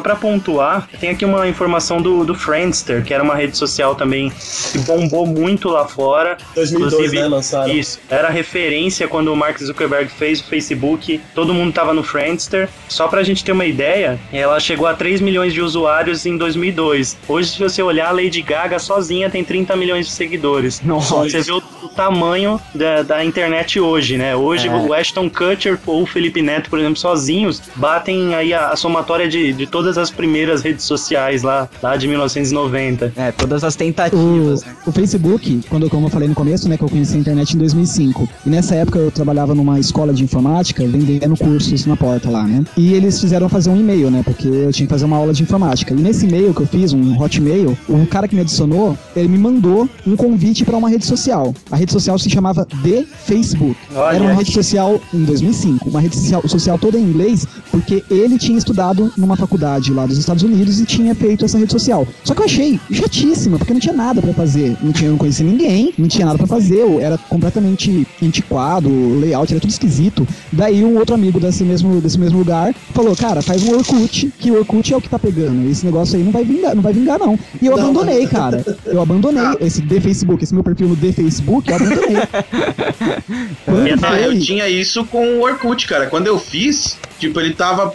Só 0.00 0.02
pra 0.02 0.16
pontuar, 0.16 0.88
tem 0.98 1.10
aqui 1.10 1.26
uma 1.26 1.46
informação 1.46 2.00
do, 2.00 2.24
do 2.24 2.34
Friendster, 2.34 3.04
que 3.04 3.12
era 3.12 3.22
uma 3.22 3.34
rede 3.34 3.54
social 3.58 3.94
também 3.94 4.32
que 4.72 4.78
bombou 4.78 5.26
muito 5.26 5.68
lá 5.68 5.86
fora. 5.86 6.38
2002, 6.54 6.92
Inclusive, 6.92 7.22
né, 7.22 7.28
lançaram. 7.28 7.70
Isso. 7.70 8.00
Era 8.08 8.30
referência 8.30 9.06
quando 9.06 9.30
o 9.30 9.36
Mark 9.36 9.58
Zuckerberg 9.58 10.10
fez 10.10 10.40
o 10.40 10.44
Facebook. 10.44 11.20
Todo 11.34 11.52
mundo 11.52 11.70
tava 11.74 11.92
no 11.92 12.02
Friendster. 12.02 12.70
Só 12.88 13.08
pra 13.08 13.22
gente 13.22 13.44
ter 13.44 13.52
uma 13.52 13.66
ideia, 13.66 14.18
ela 14.32 14.58
chegou 14.58 14.86
a 14.86 14.94
3 14.94 15.20
milhões 15.20 15.52
de 15.52 15.60
usuários 15.60 16.24
em 16.24 16.36
2002. 16.38 17.18
Hoje, 17.28 17.50
se 17.50 17.58
você 17.58 17.82
olhar, 17.82 18.08
a 18.08 18.12
Lady 18.12 18.40
Gaga 18.40 18.78
sozinha 18.78 19.28
tem 19.28 19.44
30 19.44 19.76
milhões 19.76 20.06
de 20.06 20.12
seguidores. 20.12 20.80
Nossa. 20.80 21.14
Você 21.16 21.42
vê 21.42 21.52
o, 21.52 21.62
o 21.82 21.88
tamanho 21.88 22.58
da, 22.74 23.02
da 23.02 23.22
internet 23.24 23.78
hoje, 23.78 24.16
né? 24.16 24.34
Hoje, 24.34 24.66
É. 24.68 24.70
o 24.70 24.94
Ashton 24.94 25.28
Kutcher 25.28 25.78
ou 25.86 26.02
o 26.04 26.06
Felipe 26.06 26.40
Neto, 26.40 26.70
por 26.70 26.78
exemplo, 26.78 26.96
sozinhos, 26.96 27.60
batem 27.76 28.34
aí 28.34 28.54
a, 28.54 28.68
a 28.70 28.76
somatória 28.76 29.28
de, 29.28 29.52
de 29.52 29.66
todas 29.66 29.89
as 29.98 30.10
primeiras 30.10 30.62
redes 30.62 30.84
sociais 30.84 31.42
lá, 31.42 31.68
lá 31.82 31.96
de 31.96 32.06
1990. 32.08 33.12
É, 33.16 33.32
todas 33.32 33.64
as 33.64 33.74
O, 33.74 33.78
tentativas, 33.78 34.64
né? 34.64 34.74
o 34.86 34.92
Facebook, 34.92 35.60
quando, 35.68 35.88
como 35.88 36.06
eu 36.06 36.10
falei 36.10 36.28
no 36.28 36.34
começo, 36.34 36.68
né, 36.68 36.76
que 36.76 36.84
eu 36.84 36.88
conheci 36.88 37.16
a 37.16 37.18
internet 37.18 37.54
em 37.54 37.58
2005. 37.58 38.28
E 38.46 38.50
nessa 38.50 38.74
época 38.74 38.98
eu 38.98 39.10
trabalhava 39.10 39.54
numa 39.54 39.78
escola 39.78 40.12
de 40.12 40.22
informática, 40.24 40.86
vendendo 40.86 41.36
cursos 41.36 41.86
na 41.86 41.96
porta 41.96 42.30
lá, 42.30 42.44
né? 42.44 42.64
E 42.76 42.92
eles 42.94 43.20
fizeram 43.20 43.48
fazer 43.48 43.70
um 43.70 43.76
e-mail, 43.76 44.10
né? 44.10 44.22
Porque 44.24 44.46
eu 44.46 44.72
tinha 44.72 44.86
que 44.86 44.92
fazer 44.92 45.04
uma 45.04 45.16
aula 45.16 45.32
de 45.32 45.42
informática. 45.42 45.94
E 45.94 45.96
nesse 45.96 46.26
e-mail 46.26 46.54
que 46.54 46.60
eu 46.60 46.66
fiz, 46.66 46.92
um 46.92 47.20
hotmail, 47.20 47.76
o 47.88 48.06
cara 48.06 48.26
que 48.28 48.34
me 48.34 48.40
adicionou, 48.40 48.96
ele 49.14 49.28
me 49.28 49.38
mandou 49.38 49.88
um 50.06 50.16
convite 50.16 50.64
para 50.64 50.76
uma 50.76 50.88
rede 50.88 51.06
social. 51.06 51.54
A 51.70 51.76
rede 51.76 51.92
social 51.92 52.18
se 52.18 52.28
chamava 52.30 52.66
The 52.82 53.04
Facebook. 53.24 53.76
Olha. 53.94 54.16
Era 54.16 54.24
uma 54.24 54.34
rede 54.34 54.52
social 54.52 55.00
em 55.12 55.24
2005, 55.24 55.88
uma 55.88 56.00
rede 56.00 56.16
social, 56.16 56.48
social 56.48 56.78
toda 56.78 56.98
em 56.98 57.02
inglês, 57.02 57.46
porque 57.70 58.02
ele 58.10 58.38
tinha 58.38 58.58
estudado 58.58 59.12
numa 59.16 59.36
faculdade 59.80 59.92
lá 59.92 60.06
dos 60.06 60.18
Estados 60.18 60.42
Unidos 60.42 60.80
e 60.80 60.84
tinha 60.84 61.14
feito 61.14 61.44
essa 61.44 61.58
rede 61.58 61.72
social. 61.72 62.06
Só 62.24 62.34
que 62.34 62.40
eu 62.40 62.44
achei 62.44 62.78
chatíssima, 62.92 63.58
porque 63.58 63.72
não 63.72 63.80
tinha 63.80 63.94
nada 63.94 64.20
pra 64.20 64.32
fazer. 64.32 64.76
Não 64.82 64.92
tinha, 64.92 65.08
eu 65.08 65.12
não 65.12 65.18
conhecia 65.18 65.44
ninguém, 65.46 65.92
não 65.96 66.06
tinha 66.08 66.26
nada 66.26 66.38
pra 66.38 66.46
fazer, 66.46 66.76
eu 66.76 67.00
era 67.00 67.16
completamente 67.18 68.06
antiquado, 68.22 68.88
o 68.88 69.18
layout 69.18 69.52
era 69.52 69.60
tudo 69.60 69.70
esquisito. 69.70 70.26
Daí 70.52 70.84
um 70.84 70.96
outro 70.98 71.14
amigo 71.14 71.40
desse 71.40 71.64
mesmo, 71.64 72.00
desse 72.00 72.18
mesmo 72.18 72.38
lugar 72.38 72.74
falou, 72.94 73.16
cara, 73.16 73.40
faz 73.42 73.62
um 73.62 73.74
Orkut, 73.76 74.32
que 74.38 74.50
o 74.50 74.58
Orkut 74.58 74.92
é 74.92 74.96
o 74.96 75.00
que 75.00 75.08
tá 75.08 75.18
pegando. 75.18 75.68
Esse 75.70 75.84
negócio 75.86 76.16
aí 76.16 76.22
não 76.24 76.32
vai 76.32 76.44
vingar, 76.44 76.74
não 76.74 76.82
vai 76.82 76.92
vingar 76.92 77.18
não. 77.18 77.38
E 77.60 77.66
eu 77.66 77.76
Não. 77.76 77.84
abandonei, 77.84 78.26
cara. 78.26 78.64
Eu 78.84 79.00
abandonei 79.00 79.42
esse 79.60 79.80
The 79.82 80.00
Facebook, 80.00 80.44
esse 80.44 80.54
meu 80.54 80.62
perfil 80.62 80.88
no 80.88 80.96
The 80.96 81.12
Facebook, 81.12 81.68
eu 81.70 81.76
abandonei. 81.76 82.16
Quando 83.64 84.04
Ah, 84.04 84.20
eu 84.20 84.30
foi? 84.32 84.38
tinha 84.40 84.68
isso 84.68 85.04
com 85.04 85.24
o 85.38 85.42
Orkut, 85.42 85.86
cara. 85.86 86.06
Quando 86.06 86.26
eu 86.26 86.38
fiz, 86.38 86.96
tipo, 87.20 87.38
ele 87.40 87.54
tava. 87.54 87.92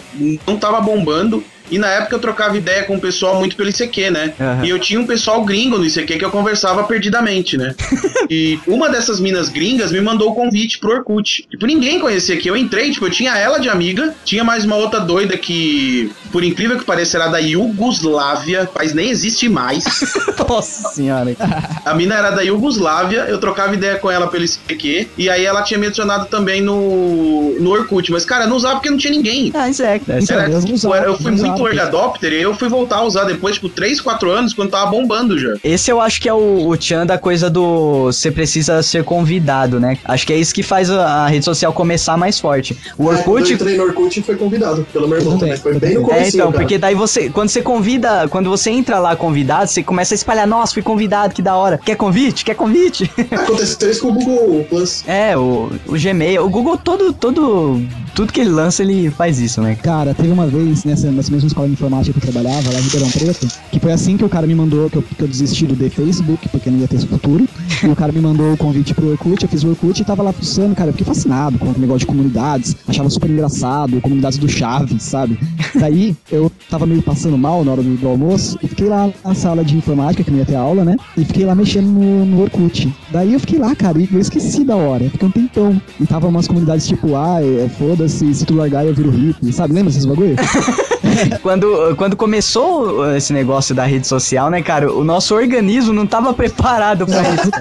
não 0.48 0.58
tava 0.58 0.80
bombando. 0.82 1.44
E 1.70 1.78
na 1.78 1.88
época 1.88 2.16
eu 2.16 2.20
trocava 2.20 2.58
ideia 2.58 2.84
com 2.84 2.96
o 2.96 3.02
pessoal 3.02 3.40
muito 3.40 3.56
pelo 3.56 3.70
ICQ, 3.70 4.12
né? 4.12 4.34
Aham. 4.40 4.66
E 4.66 4.70
eu 4.70 4.80
tinha 4.80 5.00
um 5.00 5.06
pessoal 5.06 5.44
gringo 5.44 5.78
no 5.78 5.86
ICQ 5.86 6.18
que 6.18 6.26
eu 6.26 6.30
conversava 6.32 6.84
perdidamente, 6.84 7.58
né? 7.58 7.74
e 8.30 8.60
uma 8.68 8.90
dessas 8.90 9.20
minas 9.20 9.50
gringas 9.50 9.92
me 9.92 10.02
mandou 10.02 10.32
o 10.32 10.36
convite 10.36 10.78
pro 10.80 10.92
Orkut. 10.92 11.48
Tipo, 11.50 11.66
ninguém 11.66 12.00
conhecia 12.00 12.36
aqui. 12.36 12.48
Eu 12.48 12.56
entrei, 12.56 12.92
tipo, 12.92 13.06
eu 13.06 13.10
tinha 13.10 13.38
ela 13.38 13.58
de 13.58 13.70
amiga, 13.70 14.14
tinha 14.24 14.44
mais 14.44 14.64
uma 14.64 14.76
outra 14.76 15.00
doida 15.00 15.38
que, 15.38 16.12
por 16.32 16.44
incrível 16.44 16.78
que 16.78 16.86
pareça, 16.86 17.18
era 17.18 17.28
da 17.28 17.40
Iugoslávia, 17.40 18.70
país 18.72 18.94
nem 18.94 19.10
existe 19.10 19.50
mais. 19.50 19.84
Nossa 20.48 20.90
senhora. 20.90 21.36
A 21.84 21.94
mina 21.94 22.16
era 22.16 22.30
da 22.30 22.42
Iugoslávia, 22.44 23.26
eu 23.28 23.40
trocava 23.40 23.74
ideia 23.74 23.98
com 23.98 24.12
ela 24.12 24.28
pelo 24.28 24.46
ICQ, 24.46 25.08
e 25.18 25.30
aí 25.30 25.44
ela 25.44 25.64
tinha 25.64 25.80
me 25.80 25.88
adicionado 25.88 26.28
também 26.28 26.62
no, 26.62 27.56
no 27.60 27.72
Orkut. 27.72 28.12
Mas, 28.12 28.24
cara, 28.24 28.46
não 28.46 28.56
usava 28.56 28.76
porque 28.76 28.90
não 28.90 28.98
tinha 28.98 29.12
ninguém. 29.18 29.52
Ah, 29.54 29.70
isso 29.70 29.84
é. 29.84 30.00
Era, 30.30 30.44
eu 30.46 30.50
não 30.50 30.60
tipo, 30.62 30.74
usava, 30.74 30.96
eu 30.98 31.18
fui 31.18 31.32
muito 31.32 31.44
usava. 31.44 31.60
early 31.64 31.80
adopter 31.80 32.34
e 32.34 32.42
eu 32.42 32.54
fui 32.56 32.68
voltar 32.70 32.98
a 32.98 33.04
usar 33.04 33.24
depois, 33.26 33.56
tipo, 33.56 33.70
3, 33.70 34.02
4 34.02 34.30
anos, 34.32 34.54
quando 34.54 34.70
tava 34.72 34.90
bombando 34.92 35.38
já. 35.38 35.54
Esse 35.64 35.92
eu 35.92 36.02
acho 36.02 36.22
que 36.22 36.30
é 36.30 36.34
o, 36.34 36.68
o 36.68 36.78
tchan 36.78 37.06
da 37.06 37.18
coisa 37.18 37.50
do 37.50 38.06
você 38.06 38.32
precisa 38.32 38.82
ser 38.84 39.04
convidado, 39.04 39.80
né? 39.80 39.98
Acho 40.06 40.26
que 40.28 40.34
é 40.34 40.38
isso 40.38 40.54
que 40.54 40.64
faz 40.64 40.90
a, 40.90 41.24
a 41.26 41.28
rede 41.28 41.46
social 41.46 41.72
começar 41.74 42.18
mais 42.18 42.40
forte. 42.40 42.78
O 42.98 43.12
É, 43.12 43.18
quando 43.18 43.28
eu 43.28 43.34
Orkut. 43.36 43.54
entrei 43.54 43.78
no 43.78 43.84
Orkut 43.84 44.20
e 44.20 44.24
foi 44.24 44.36
convidado 44.36 44.86
pelo 44.92 45.08
meu 45.08 45.18
irmão 45.18 45.34
Eu 45.34 45.40
também. 45.40 45.58
Foi 45.58 45.78
bem 45.80 45.94
no 45.96 46.02
eu 46.02 46.04
começo. 46.04 46.24
É, 46.24 46.28
então, 46.30 46.52
porque 46.52 46.78
daí 46.78 46.96
você, 46.96 47.30
quando 47.30 47.50
você 47.50 47.62
convida, 47.62 48.28
quando 48.30 48.50
você 48.50 48.70
entra 48.70 49.00
lá 49.00 49.16
convidado, 49.16 49.70
você 49.70 49.82
começa 49.84 50.14
a 50.14 50.16
espalhar, 50.18 50.48
nossa, 50.48 50.74
fui 50.74 50.82
convidado, 50.84 51.34
que 51.34 51.42
da 51.42 51.56
hora. 51.56 51.80
Quer 51.84 51.96
convite? 51.96 52.46
Quer 52.46 52.56
convite? 52.56 53.10
Aconteceu 53.32 53.90
isso 53.92 54.02
com 54.02 54.10
o 54.10 54.14
Google 54.14 54.66
Plus. 54.70 55.04
é, 55.08 55.36
o, 55.38 55.72
o 55.88 55.94
Gmail, 55.94 56.44
o 56.46 56.50
Google 56.50 56.78
todo, 56.78 57.14
todo, 57.14 57.82
tudo 58.14 58.32
que 58.34 58.40
ele 58.42 58.50
lança, 58.50 58.82
ele 58.84 59.05
faz 59.12 59.40
isso, 59.40 59.62
né? 59.62 59.76
Cara, 59.76 60.14
teve 60.14 60.30
uma 60.30 60.48
vez 60.48 60.84
nessa, 60.84 61.12
nessa 61.12 61.32
mesma 61.32 61.48
escola 61.48 61.68
de 61.68 61.74
informática 61.74 62.20
que 62.20 62.28
eu 62.28 62.32
trabalhava, 62.32 62.72
lá 62.72 62.80
em 62.80 62.84
Ribeirão 62.84 63.10
Preto, 63.12 63.48
que 63.72 63.80
foi 63.80 63.92
assim 63.92 64.18
que 64.18 64.24
o 64.24 64.30
cara 64.30 64.48
me 64.48 64.56
mandou, 64.56 64.90
que 64.90 64.98
eu, 64.98 65.02
que 65.02 65.22
eu 65.22 65.28
desisti 65.28 65.66
do 65.66 65.76
The 65.76 65.90
Facebook, 65.90 66.50
porque 66.50 66.70
não 66.70 66.80
ia 66.80 66.88
ter 66.88 67.00
futuro. 67.00 67.48
E 67.84 67.88
o 67.88 67.96
cara 67.96 68.12
me 68.12 68.20
mandou 68.20 68.54
o 68.54 68.58
convite 68.58 68.94
pro 68.94 69.12
Orkut, 69.12 69.44
eu 69.44 69.50
fiz 69.50 69.64
o 69.64 69.70
Orkut 69.70 70.02
e 70.02 70.06
tava 70.06 70.24
lá 70.24 70.32
fuçando, 70.32 70.76
cara, 70.76 70.90
eu 70.90 70.94
fiquei 70.94 71.06
fascinado 71.06 71.58
com 71.60 71.68
o 71.68 71.78
negócio 71.78 72.00
de 72.00 72.06
comunidades, 72.08 72.76
achava 72.88 73.10
super 73.10 73.30
engraçado, 73.30 74.00
comunidades 74.02 74.38
do 74.38 74.48
Chaves, 74.48 75.04
sabe? 75.04 75.38
Daí 75.80 76.16
eu 76.32 76.52
tava 76.70 76.86
meio 76.86 77.02
passando 77.02 77.38
mal 77.38 77.64
na 77.64 77.72
hora 77.72 77.84
do, 77.84 77.96
do 77.96 78.08
almoço 78.08 78.58
e 78.64 78.68
fiquei 78.68 78.88
lá 78.88 79.10
na 79.24 79.36
sala 79.36 79.64
de 79.64 79.78
informática, 79.78 80.24
que 80.24 80.32
não 80.32 80.40
ia 80.40 80.46
ter 80.46 80.56
aula, 80.56 80.84
né? 80.84 80.96
E 81.18 81.26
fiquei 81.26 81.46
lá 81.46 81.54
mexendo 81.54 81.88
no, 81.88 82.26
no 82.26 82.42
Orkut. 82.42 82.92
Daí 83.12 83.34
eu 83.34 83.40
fiquei 83.40 83.60
lá, 83.60 83.76
cara, 83.76 84.00
e 84.00 84.10
eu 84.12 84.20
esqueci 84.20 84.64
da 84.64 84.76
hora, 84.76 85.10
fiquei 85.10 85.28
um 85.28 85.32
tempão. 85.32 85.82
E 86.00 86.06
tava 86.06 86.28
umas 86.28 86.48
comunidades 86.48 86.88
tipo, 86.88 87.16
ah, 87.16 87.40
é, 87.42 87.70
foda-se, 87.70 88.34
se 88.34 88.46
tu 88.46 88.56
largar 88.56 88.86
eu 88.86 88.94
viro 88.96 89.12
hippie, 89.12 89.52
sabe? 89.52 89.74
Lembra 89.74 89.92
esses 89.92 90.06
bagulho? 90.06 90.36
Quando, 91.42 91.96
quando 91.96 92.16
começou 92.16 93.16
esse 93.16 93.32
negócio 93.32 93.74
da 93.76 93.86
rede 93.86 94.08
social, 94.08 94.50
né, 94.50 94.62
cara, 94.62 94.92
o 94.92 95.04
nosso 95.04 95.36
organismo 95.36 95.94
não 95.94 96.06
tava 96.08 96.34
preparado 96.34 97.06
pra 97.06 97.22
isso. 97.22 97.52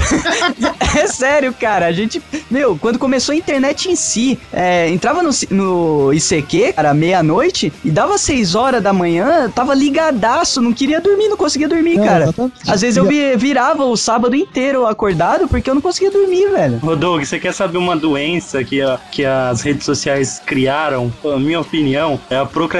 é 0.98 1.06
sério, 1.06 1.52
cara. 1.52 1.86
A 1.86 1.92
gente, 1.92 2.20
meu, 2.50 2.76
quando 2.76 2.98
começou 2.98 3.32
a 3.32 3.36
internet 3.36 3.88
em 3.90 3.96
si, 3.96 4.38
é, 4.52 4.88
entrava 4.88 5.22
no, 5.22 5.30
no 5.50 6.12
ICQ, 6.12 6.72
cara, 6.74 6.92
meia-noite, 6.94 7.72
e 7.84 7.90
dava 7.90 8.18
seis 8.18 8.54
horas 8.54 8.82
da 8.82 8.92
manhã, 8.92 9.50
tava 9.50 9.74
ligadaço, 9.74 10.60
não 10.60 10.72
queria 10.72 11.00
dormir, 11.00 11.28
não 11.28 11.36
conseguia 11.36 11.68
dormir, 11.68 11.98
É, 11.98 12.04
cara. 12.04 12.22
exatamente. 12.24 12.54
Às 12.70 12.80
vezes 12.80 12.96
eu 12.96 13.04
vi- 13.04 13.36
virava 13.36 13.84
o 13.84 13.96
sábado 13.96 14.34
inteiro 14.34 14.86
acordado 14.86 15.48
porque 15.48 15.70
eu 15.70 15.74
não 15.74 15.82
conseguia 15.82 16.10
dormir, 16.10 16.48
velho. 16.50 16.78
Rodolfo, 16.78 17.24
você 17.24 17.38
quer 17.38 17.52
saber 17.54 17.78
uma 17.78 17.96
doença 17.96 18.62
que, 18.64 18.80
a- 18.82 18.98
que 19.10 19.24
as 19.24 19.60
redes 19.62 19.84
sociais 19.84 20.40
criaram? 20.44 21.12
A 21.24 21.38
minha 21.38 21.60
opinião 21.60 22.18
é 22.30 22.36
a 22.36 22.46
procrastinação, 22.46 22.79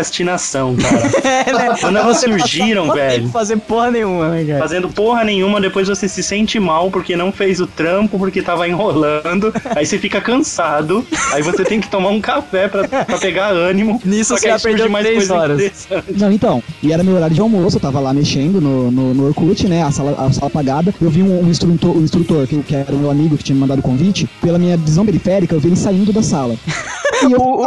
cara. 0.77 1.11
É, 1.41 1.53
né? 1.53 1.77
Quando 1.81 1.97
elas 1.97 2.21
surgiram, 2.21 2.93
velho. 2.93 3.29
Fazer 3.29 3.57
porra 3.59 3.91
nenhuma, 3.91 4.29
né, 4.29 4.45
cara? 4.45 4.59
Fazendo 4.61 4.89
porra 4.89 5.25
nenhuma, 5.25 5.61
depois 5.61 5.89
você 5.89 6.09
se 6.09 6.23
sente 6.23 6.59
mal 6.59 6.91
porque 6.91 7.17
não 7.17 7.33
fez 7.33 7.61
o 7.61 7.67
trampo, 7.67 8.19
porque 8.19 8.43
tava 8.43 8.69
enrolando, 8.69 9.53
aí 9.75 9.87
você 9.87 9.99
fica 9.99 10.21
cansado, 10.21 11.07
aí 11.33 11.43
você 11.43 11.65
tem 11.65 11.81
que 11.81 11.89
tomar 11.89 12.11
um 12.11 12.21
café 12.21 12.69
pra, 12.69 12.87
pra 12.87 13.19
pegar 13.19 13.49
ânimo. 13.49 14.01
Nisso 14.05 14.37
você 14.37 14.49
já 14.49 14.59
perdeu 14.59 14.89
mais 14.91 15.07
três 15.07 15.29
coisa 15.29 15.35
horas. 15.35 15.89
Não, 16.17 16.33
então, 16.33 16.63
e 16.83 16.93
era 16.93 17.03
meu 17.03 17.15
horário 17.15 17.35
de 17.35 17.41
almoço, 17.41 17.77
eu 17.77 17.81
tava 17.81 18.01
lá 18.01 18.13
mexendo 18.13 18.61
no, 18.61 18.91
no, 18.91 19.15
no 19.15 19.27
Orkut, 19.27 19.67
né, 19.67 19.83
a 19.83 19.91
sala, 19.91 20.13
a 20.13 20.33
sala 20.33 20.47
apagada, 20.49 20.95
eu 21.01 21.11
vi 21.11 21.23
um, 21.23 21.45
um 21.45 21.51
instrutor, 21.51 21.97
um 21.97 22.03
instrutor 22.03 22.47
que, 22.47 22.63
que 22.63 22.75
era 22.75 22.95
o 22.95 22.99
meu 22.99 23.11
amigo 23.11 23.37
que 23.37 23.45
tinha 23.45 23.55
me 23.55 23.61
mandado 23.61 23.81
o 23.81 23.83
convite, 23.83 24.29
pela 24.41 24.59
minha 24.59 24.77
visão 24.77 25.05
periférica, 25.05 25.55
eu 25.55 25.61
vi 25.61 25.69
ele 25.69 25.77
saindo 25.77 26.13
da 26.13 26.23
sala. 26.23 26.57
E 27.29 27.33
eu 27.33 27.41
O, 27.41 27.67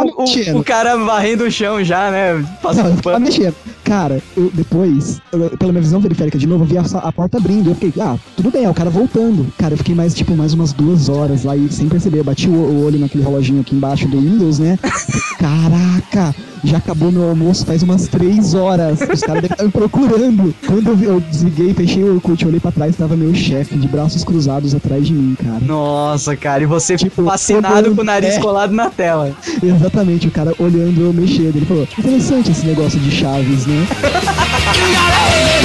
o, 0.56 0.58
o, 0.60 0.64
cara 0.64 0.96
varrendo 0.96 1.44
o 1.44 1.50
chão 1.50 1.82
já, 1.84 2.10
né? 2.10 2.34
Não, 2.34 2.44
Passando 2.62 2.86
eu 2.88 2.90
tava 2.96 3.02
pano. 3.02 3.24
mexendo. 3.26 3.54
Cara, 3.84 4.20
eu 4.36 4.50
depois, 4.52 5.20
eu- 5.32 5.50
pela 5.58 5.72
minha 5.72 5.82
visão 5.82 6.00
periférica 6.00 6.38
de 6.38 6.46
novo, 6.46 6.64
eu 6.64 6.68
vi 6.68 6.78
a, 6.78 6.82
a 6.98 7.12
porta 7.12 7.36
abrindo. 7.38 7.70
Eu 7.70 7.74
fiquei, 7.74 8.02
ah, 8.02 8.16
tudo 8.36 8.50
bem, 8.50 8.64
é 8.64 8.70
o 8.70 8.74
cara 8.74 8.90
voltando. 8.90 9.46
Cara, 9.58 9.74
eu 9.74 9.78
fiquei 9.78 9.94
mais, 9.94 10.14
tipo, 10.14 10.34
mais 10.36 10.54
umas 10.54 10.72
duas 10.72 11.08
horas 11.08 11.44
lá 11.44 11.56
e 11.56 11.70
sem 11.70 11.88
perceber. 11.88 12.20
Eu 12.20 12.24
bati 12.24 12.48
o, 12.48 12.52
o 12.52 12.84
olho 12.84 12.98
naquele 12.98 13.22
reloginho 13.22 13.60
aqui 13.60 13.74
embaixo 13.76 14.08
do 14.08 14.18
Windows, 14.20 14.58
né? 14.58 14.78
Caraca, 15.38 16.34
já 16.64 16.78
acabou 16.78 17.12
meu 17.12 17.28
almoço 17.28 17.64
faz 17.66 17.82
umas 17.82 18.08
três 18.08 18.54
horas. 18.54 18.98
Os 19.00 19.20
caras 19.20 19.42
devem 19.42 19.50
estar 19.52 19.64
me 19.64 19.70
procurando. 19.70 20.54
Quando 20.66 20.88
eu, 20.88 20.96
vi- 20.96 21.04
eu 21.06 21.20
desliguei, 21.20 21.74
fechei 21.74 22.02
o 22.02 22.14
Orkut, 22.14 22.42
eu 22.42 22.48
olhei 22.48 22.60
pra 22.60 22.72
trás, 22.72 22.96
tava 22.96 23.16
meu 23.16 23.34
chefe 23.34 23.76
de 23.76 23.86
braços 23.88 24.24
cruzados 24.24 24.74
atrás 24.74 25.06
de 25.06 25.12
mim, 25.12 25.36
cara. 25.36 25.60
Nossa, 25.60 26.36
cara, 26.36 26.62
e 26.62 26.66
você 26.66 26.96
Tipo, 26.96 27.24
fascinado 27.24 27.74
olhando- 27.74 27.94
com 27.96 28.02
o 28.02 28.04
nariz 28.04 28.34
é. 28.36 28.40
colado 28.40 28.72
na 28.72 28.90
tela. 28.90 29.32
Exatamente, 29.62 30.28
o 30.28 30.30
cara 30.30 30.52
olhando 30.58 31.00
eu 31.00 31.12
mexendo. 31.12 31.56
Ele 31.56 31.66
falou, 31.66 31.86
interessante 31.98 32.50
esse 32.50 32.66
negócio 32.66 32.98
de 32.98 33.10
chaves, 33.10 33.66
né? 33.66 33.86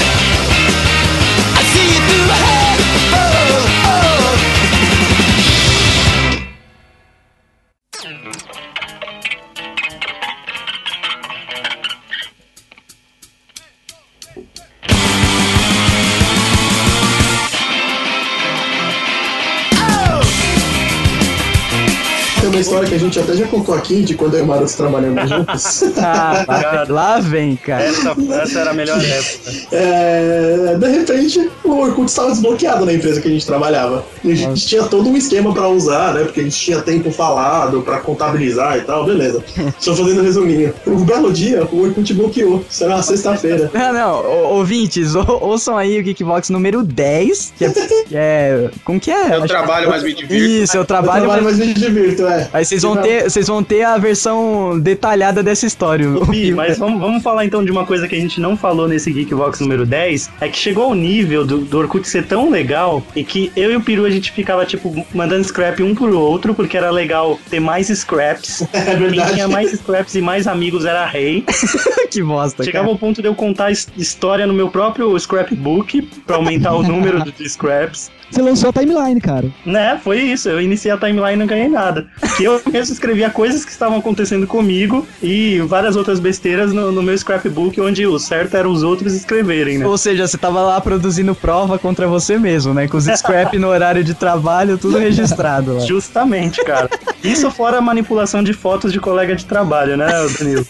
got 22.79 22.87
to 22.87 22.88
gente 22.99 23.19
até 23.19 23.33
já 23.35 23.47
contou 23.47 23.73
aqui 23.75 24.01
de 24.03 24.13
quando 24.15 24.33
eu 24.35 24.39
e 24.41 24.43
o 24.43 24.47
Maroto 24.47 24.75
trabalhamos 24.75 25.29
juntos. 25.29 25.83
Ah, 26.01 26.45
lá, 26.47 26.85
lá 26.89 27.19
vem, 27.19 27.55
cara. 27.55 27.83
Essa, 27.83 28.15
essa 28.41 28.59
era 28.59 28.71
a 28.71 28.73
melhor 28.73 28.97
época. 29.03 29.51
É, 29.71 30.75
de 30.79 30.87
repente, 30.87 31.49
o 31.63 31.77
Orkut 31.79 32.09
estava 32.09 32.29
desbloqueado 32.31 32.85
na 32.85 32.93
empresa 32.93 33.19
que 33.21 33.27
a 33.27 33.31
gente 33.31 33.45
trabalhava. 33.45 34.05
E 34.23 34.31
a 34.31 34.35
gente 34.35 34.65
tinha 34.67 34.83
todo 34.83 35.09
um 35.09 35.17
esquema 35.17 35.53
pra 35.53 35.67
usar, 35.67 36.13
né? 36.13 36.23
Porque 36.23 36.39
a 36.39 36.43
gente 36.43 36.57
tinha 36.57 36.81
tempo 36.81 37.11
falado 37.11 37.81
pra 37.81 37.97
contabilizar 37.99 38.77
e 38.77 38.81
tal, 38.81 39.05
beleza. 39.05 39.43
Só 39.79 39.95
fazendo 39.95 40.21
um 40.21 40.23
resuminho. 40.23 40.73
Um 40.87 41.03
belo 41.03 41.31
dia, 41.31 41.63
o 41.71 41.83
Orkut 41.83 42.13
bloqueou. 42.13 42.63
Isso 42.69 42.83
era 42.83 42.95
uma 42.95 43.03
sexta-feira. 43.03 43.69
Não, 43.73 43.93
não, 43.93 44.19
ô- 44.25 44.55
ouvintes, 44.57 45.15
ou- 45.15 45.39
ouçam 45.43 45.77
aí 45.77 45.99
o 45.99 46.03
Geekbox 46.03 46.49
número 46.49 46.83
10, 46.83 47.53
que 47.57 47.65
é. 47.65 47.69
que 47.69 48.15
é- 48.15 48.69
como 48.83 48.99
que 48.99 49.11
é? 49.11 49.35
Eu 49.35 49.43
Acho- 49.43 49.47
trabalho, 49.47 49.89
mas 49.89 50.03
me 50.03 50.13
divirto. 50.13 50.33
Isso, 50.35 50.75
eu 50.77 50.81
Eu 50.81 50.85
trabalho, 50.85 51.23
trabalho, 51.25 51.43
mas. 51.43 51.57
mas 51.57 51.67
me 51.67 51.73
divirto, 51.73 52.25
é. 52.27 52.47
Aí 52.53 52.65
vocês 52.65 52.83
vão, 52.93 53.03
ter, 53.03 53.23
vocês 53.29 53.47
vão 53.47 53.63
ter 53.63 53.83
a 53.83 53.97
versão 53.97 54.79
detalhada 54.79 55.41
dessa 55.43 55.65
história. 55.65 56.07
Bi, 56.29 56.51
mas 56.53 56.77
vamos, 56.77 56.99
vamos 56.99 57.23
falar 57.23 57.45
então 57.45 57.63
de 57.63 57.71
uma 57.71 57.85
coisa 57.85 58.07
que 58.07 58.15
a 58.15 58.19
gente 58.19 58.39
não 58.39 58.55
falou 58.57 58.87
nesse 58.87 59.11
Geekbox 59.11 59.59
número 59.59 59.85
10, 59.85 60.29
é 60.41 60.47
que 60.49 60.57
chegou 60.57 60.85
ao 60.85 60.95
nível 60.95 61.45
do, 61.45 61.59
do 61.59 61.77
Orkut 61.77 62.07
ser 62.07 62.25
tão 62.25 62.49
legal 62.49 63.03
e 63.15 63.23
que 63.23 63.51
eu 63.55 63.71
e 63.71 63.75
o 63.75 63.81
Peru 63.81 64.05
a 64.05 64.09
gente 64.09 64.31
ficava, 64.31 64.65
tipo, 64.65 65.05
mandando 65.13 65.43
scrap 65.43 65.81
um 65.81 65.93
pro 65.95 66.17
outro, 66.19 66.53
porque 66.53 66.77
era 66.77 66.89
legal 66.91 67.39
ter 67.49 67.59
mais 67.59 67.87
scraps. 67.87 68.63
É 68.79 68.95
Quem 68.95 68.97
verdade. 69.07 69.33
tinha 69.33 69.47
mais 69.47 69.71
scraps 69.71 70.15
e 70.15 70.21
mais 70.21 70.47
amigos 70.47 70.85
era 70.85 71.05
rei. 71.05 71.43
que 72.09 72.23
bosta, 72.23 72.63
Chegava 72.63 72.85
cara. 72.85 72.95
ao 72.95 72.99
ponto 72.99 73.21
de 73.21 73.27
eu 73.27 73.35
contar 73.35 73.71
his- 73.71 73.87
história 73.97 74.45
no 74.47 74.53
meu 74.53 74.69
próprio 74.69 75.17
scrapbook 75.19 76.01
pra 76.25 76.37
aumentar 76.37 76.73
o 76.73 76.83
número 76.83 77.23
de 77.31 77.49
scraps. 77.49 78.09
Você 78.31 78.41
lançou 78.43 78.69
a 78.69 78.73
timeline, 78.73 79.19
cara. 79.19 79.47
Né, 79.65 79.99
foi 80.03 80.19
isso. 80.21 80.49
Eu 80.49 80.61
iniciei 80.61 80.91
a 80.93 80.97
timeline 80.97 81.33
e 81.33 81.35
não 81.37 81.47
ganhei 81.47 81.67
nada. 81.67 82.07
Que 82.37 82.43
eu 82.43 82.61
mesmo 82.79 82.93
escrevia 82.93 83.29
coisas 83.29 83.65
que 83.65 83.71
estavam 83.71 83.97
acontecendo 83.99 84.47
comigo 84.47 85.05
e 85.21 85.59
várias 85.67 85.95
outras 85.95 86.19
besteiras 86.19 86.71
no, 86.71 86.91
no 86.91 87.03
meu 87.03 87.17
scrapbook, 87.17 87.79
onde 87.81 88.05
o 88.07 88.17
certo 88.17 88.55
era 88.55 88.69
os 88.69 88.83
outros 88.83 89.13
escreverem, 89.13 89.77
né? 89.77 89.85
Ou 89.85 89.97
seja, 89.97 90.27
você 90.27 90.37
tava 90.37 90.61
lá 90.61 90.79
produzindo 90.79 91.35
prova 91.35 91.77
contra 91.77 92.07
você 92.07 92.37
mesmo, 92.37 92.73
né? 92.73 92.87
Com 92.87 92.97
os 92.97 93.05
scrap 93.05 93.57
no 93.57 93.67
horário 93.67 94.03
de 94.03 94.13
trabalho, 94.13 94.77
tudo 94.77 94.97
registrado 94.99 95.75
lá. 95.75 95.79
Justamente, 95.81 96.63
cara. 96.63 96.89
Isso 97.23 97.51
fora 97.51 97.77
a 97.77 97.81
manipulação 97.81 98.41
de 98.41 98.53
fotos 98.53 98.93
de 98.93 98.99
colega 98.99 99.35
de 99.35 99.45
trabalho, 99.45 99.97
né, 99.97 100.07
Danilo? 100.37 100.65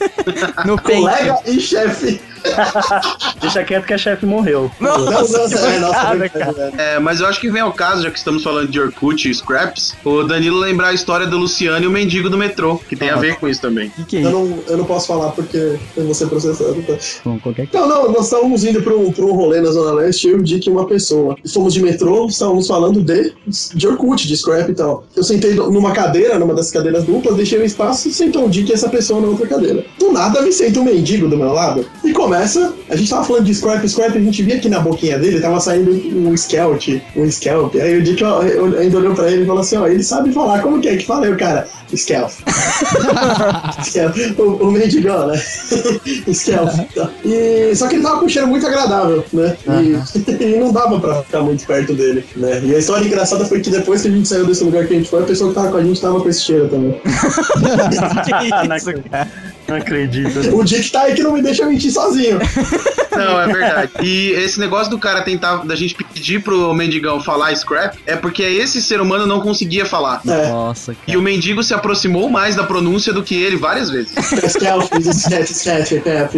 No. 0.66 0.80
Colega 0.82 1.38
e 1.46 1.60
chefe. 1.60 2.20
Deixa 3.42 3.64
quieto 3.64 3.86
que 3.86 3.94
a 3.94 3.98
chefe 3.98 4.26
morreu. 4.26 4.72
Não, 4.80 4.98
não, 4.98 5.12
é, 5.12 5.80
nossa, 5.80 6.10
pancada, 6.10 6.16
brincadeira. 6.16 6.74
É, 6.78 7.00
mas 7.00 7.20
eu 7.20 7.28
acho 7.28 7.40
que 7.40 7.50
vem 7.50 7.62
ao 7.62 7.72
caso, 7.72 8.04
já 8.04 8.12
que 8.12 8.18
estamos 8.18 8.44
falando 8.44 8.70
de 8.70 8.80
Orkut 8.80 9.30
e 9.30 9.34
Scraps, 9.34 9.96
o 10.04 10.24
Danilo 10.24 10.58
lembrar 10.58 10.90
a 10.90 10.94
história 10.94 11.26
do 11.28 11.38
Luciano 11.38 11.84
e 11.84 11.88
o 11.88 11.92
mendigo 11.92 12.30
do 12.30 12.38
metrô, 12.38 12.78
que 12.78 12.96
tem 12.96 13.10
a 13.10 13.16
ver 13.16 13.38
com 13.38 13.48
isso 13.48 13.62
também. 13.62 13.90
Que, 13.90 14.04
que 14.04 14.18
é 14.18 14.26
Eu 14.26 14.32
não, 14.32 14.60
eu 14.68 14.78
não 14.78 14.86
posso 14.86 15.08
falar 15.08 15.32
porque 15.32 15.58
eu 15.96 16.06
vou 16.06 16.14
ser 16.14 16.28
processado. 16.28 16.82
Tá? 16.84 16.94
Bom, 17.24 17.40
qualquer 17.40 17.68
Não, 17.74 17.88
não, 17.88 18.12
nós 18.12 18.26
estávamos 18.26 18.64
indo 18.64 18.82
para 18.82 18.96
um, 18.96 19.12
pra 19.12 19.26
um 19.26 19.34
rolê 19.34 19.62
na 19.62 19.72
Zona 19.72 19.94
Leste, 19.94 20.28
eu, 20.28 20.38
o 20.38 20.44
Dick 20.44 20.68
e 20.68 20.72
uma 20.72 20.86
pessoa. 20.86 21.36
E 21.44 21.50
fomos 21.50 21.74
de 21.74 21.82
metrô, 21.82 22.28
estávamos 22.28 22.68
falando 22.68 23.02
de, 23.02 23.34
de 23.74 23.88
Orkut, 23.88 24.28
de 24.28 24.38
Scrap 24.38 24.70
e 24.70 24.74
tal. 24.74 25.04
Eu 25.16 25.24
sentei 25.24 25.54
numa 25.56 25.92
cadeira, 25.92 26.38
numa 26.40 26.54
das 26.54 26.72
cadeiras 26.72 27.04
duplas, 27.04 27.36
deixei 27.36 27.60
um 27.60 27.66
espaço 27.66 28.08
e 28.08 28.12
sentou 28.12 28.46
o 28.46 28.50
Dick 28.50 28.70
e 28.70 28.74
essa 28.74 28.90
pessoa 28.90 29.22
na 29.22 29.28
outra 29.28 29.48
cadeira. 29.48 29.86
Do 29.98 30.12
nada 30.12 30.42
me 30.42 30.52
senta 30.52 30.80
um 30.80 30.84
mendigo 30.84 31.28
do 31.28 31.38
meu 31.38 31.54
lado 31.54 31.86
e 32.04 32.12
começa. 32.14 32.29
A 32.34 32.96
gente 32.96 33.10
tava 33.10 33.24
falando 33.24 33.46
de 33.46 33.54
Scrap, 33.56 33.88
Scrap, 33.88 34.16
a 34.18 34.20
gente 34.22 34.44
via 34.44 34.60
que 34.60 34.70
na 34.70 34.80
boquinha 34.80 35.18
dele 35.18 35.40
tava 35.40 35.60
saindo 35.60 35.92
um 35.92 36.36
Scout, 36.36 37.02
um 37.16 37.30
Scalp. 37.32 37.76
Aí 37.76 37.98
o 37.98 38.04
Dick 38.04 38.24
ó, 38.24 38.42
eu- 38.44 38.78
ainda 38.78 38.98
olhou 38.98 39.14
pra 39.14 39.30
ele 39.32 39.44
e 39.44 39.46
falou 39.46 39.62
assim: 39.62 39.78
ó, 39.78 39.88
ele 39.88 40.04
sabe 40.04 40.32
falar, 40.34 40.62
como 40.62 40.80
que 40.82 40.88
é 40.90 40.98
que 40.98 41.06
fala? 41.06 41.26
Aí 41.26 41.32
o 41.34 41.38
cara, 41.38 41.68
Scalp. 41.96 42.32
Scalp. 43.84 44.16
O, 44.38 44.44
o 44.68 44.72
mendigão, 44.72 45.28
né? 45.28 45.38
Scalp. 46.34 46.70
Tá. 46.96 47.10
E, 47.26 47.74
só 47.76 47.88
que 47.88 47.96
ele 47.96 48.04
tava 48.04 48.20
com 48.20 48.26
um 48.26 48.30
cheiro 48.30 48.48
muito 48.48 48.66
agradável, 48.66 49.24
né? 49.34 49.56
E, 49.82 50.44
e 50.44 50.58
não 50.60 50.72
dava 50.72 51.00
pra 51.00 51.24
ficar 51.24 51.42
muito 51.42 51.66
perto 51.66 51.94
dele, 51.94 52.26
né? 52.36 52.62
E 52.64 52.76
a 52.76 52.80
história 52.80 53.06
engraçada 53.06 53.46
foi 53.46 53.60
que 53.60 53.70
depois 53.70 54.02
que 54.02 54.08
a 54.08 54.12
gente 54.12 54.28
saiu 54.28 54.46
desse 54.46 54.64
lugar 54.64 54.86
que 54.88 54.94
a 54.94 54.98
gente 54.98 55.10
foi, 55.10 55.22
a 55.22 55.26
pessoa 55.26 55.50
que 55.50 55.56
tava 55.56 55.72
com 55.72 55.78
a 55.78 55.84
gente 55.84 56.02
tava 56.02 56.20
com 56.22 56.30
esse 56.30 56.42
cheiro 56.42 56.68
também. 56.68 57.00
que 57.02 58.78
isso, 58.78 59.10
cara? 59.10 59.49
Não 59.70 59.78
acredito. 59.78 60.56
O 60.56 60.64
Dick 60.64 60.92
tá 60.92 61.04
aí 61.04 61.14
que 61.14 61.24
não 61.24 61.34
me 61.34 61.42
deixa 61.42 61.66
mentir 61.66 61.92
sozinho. 61.92 62.40
Não, 63.16 63.42
é 63.42 63.48
verdade. 63.48 63.92
E 64.02 64.32
esse 64.32 64.60
negócio 64.60 64.90
do 64.90 64.98
cara 64.98 65.22
tentar, 65.22 65.58
da 65.66 65.76
gente 65.76 65.94
pedir 65.96 66.42
pro 66.42 66.74
mendigão 66.74 67.22
falar 67.22 67.54
Scrap, 67.56 67.96
é 68.06 68.16
porque 68.16 68.44
esse 68.44 68.82
ser 68.82 69.02
humano 69.02 69.26
não 69.26 69.42
conseguia 69.42 69.86
falar. 69.86 70.22
É. 70.28 70.50
Nossa, 70.50 70.94
E 70.94 70.96
cara. 71.08 71.20
o 71.20 71.22
mendigo 71.22 71.64
se 71.64 71.74
aproximou 71.74 72.30
mais 72.30 72.56
da 72.56 72.64
pronúncia 72.64 73.12
do 73.12 73.24
que 73.24 73.36
ele 73.36 73.58
várias 73.58 73.90
vezes. 73.90 74.12
Scalp, 74.50 74.92
Scalp, 75.02 75.46
Scalp, 75.48 76.32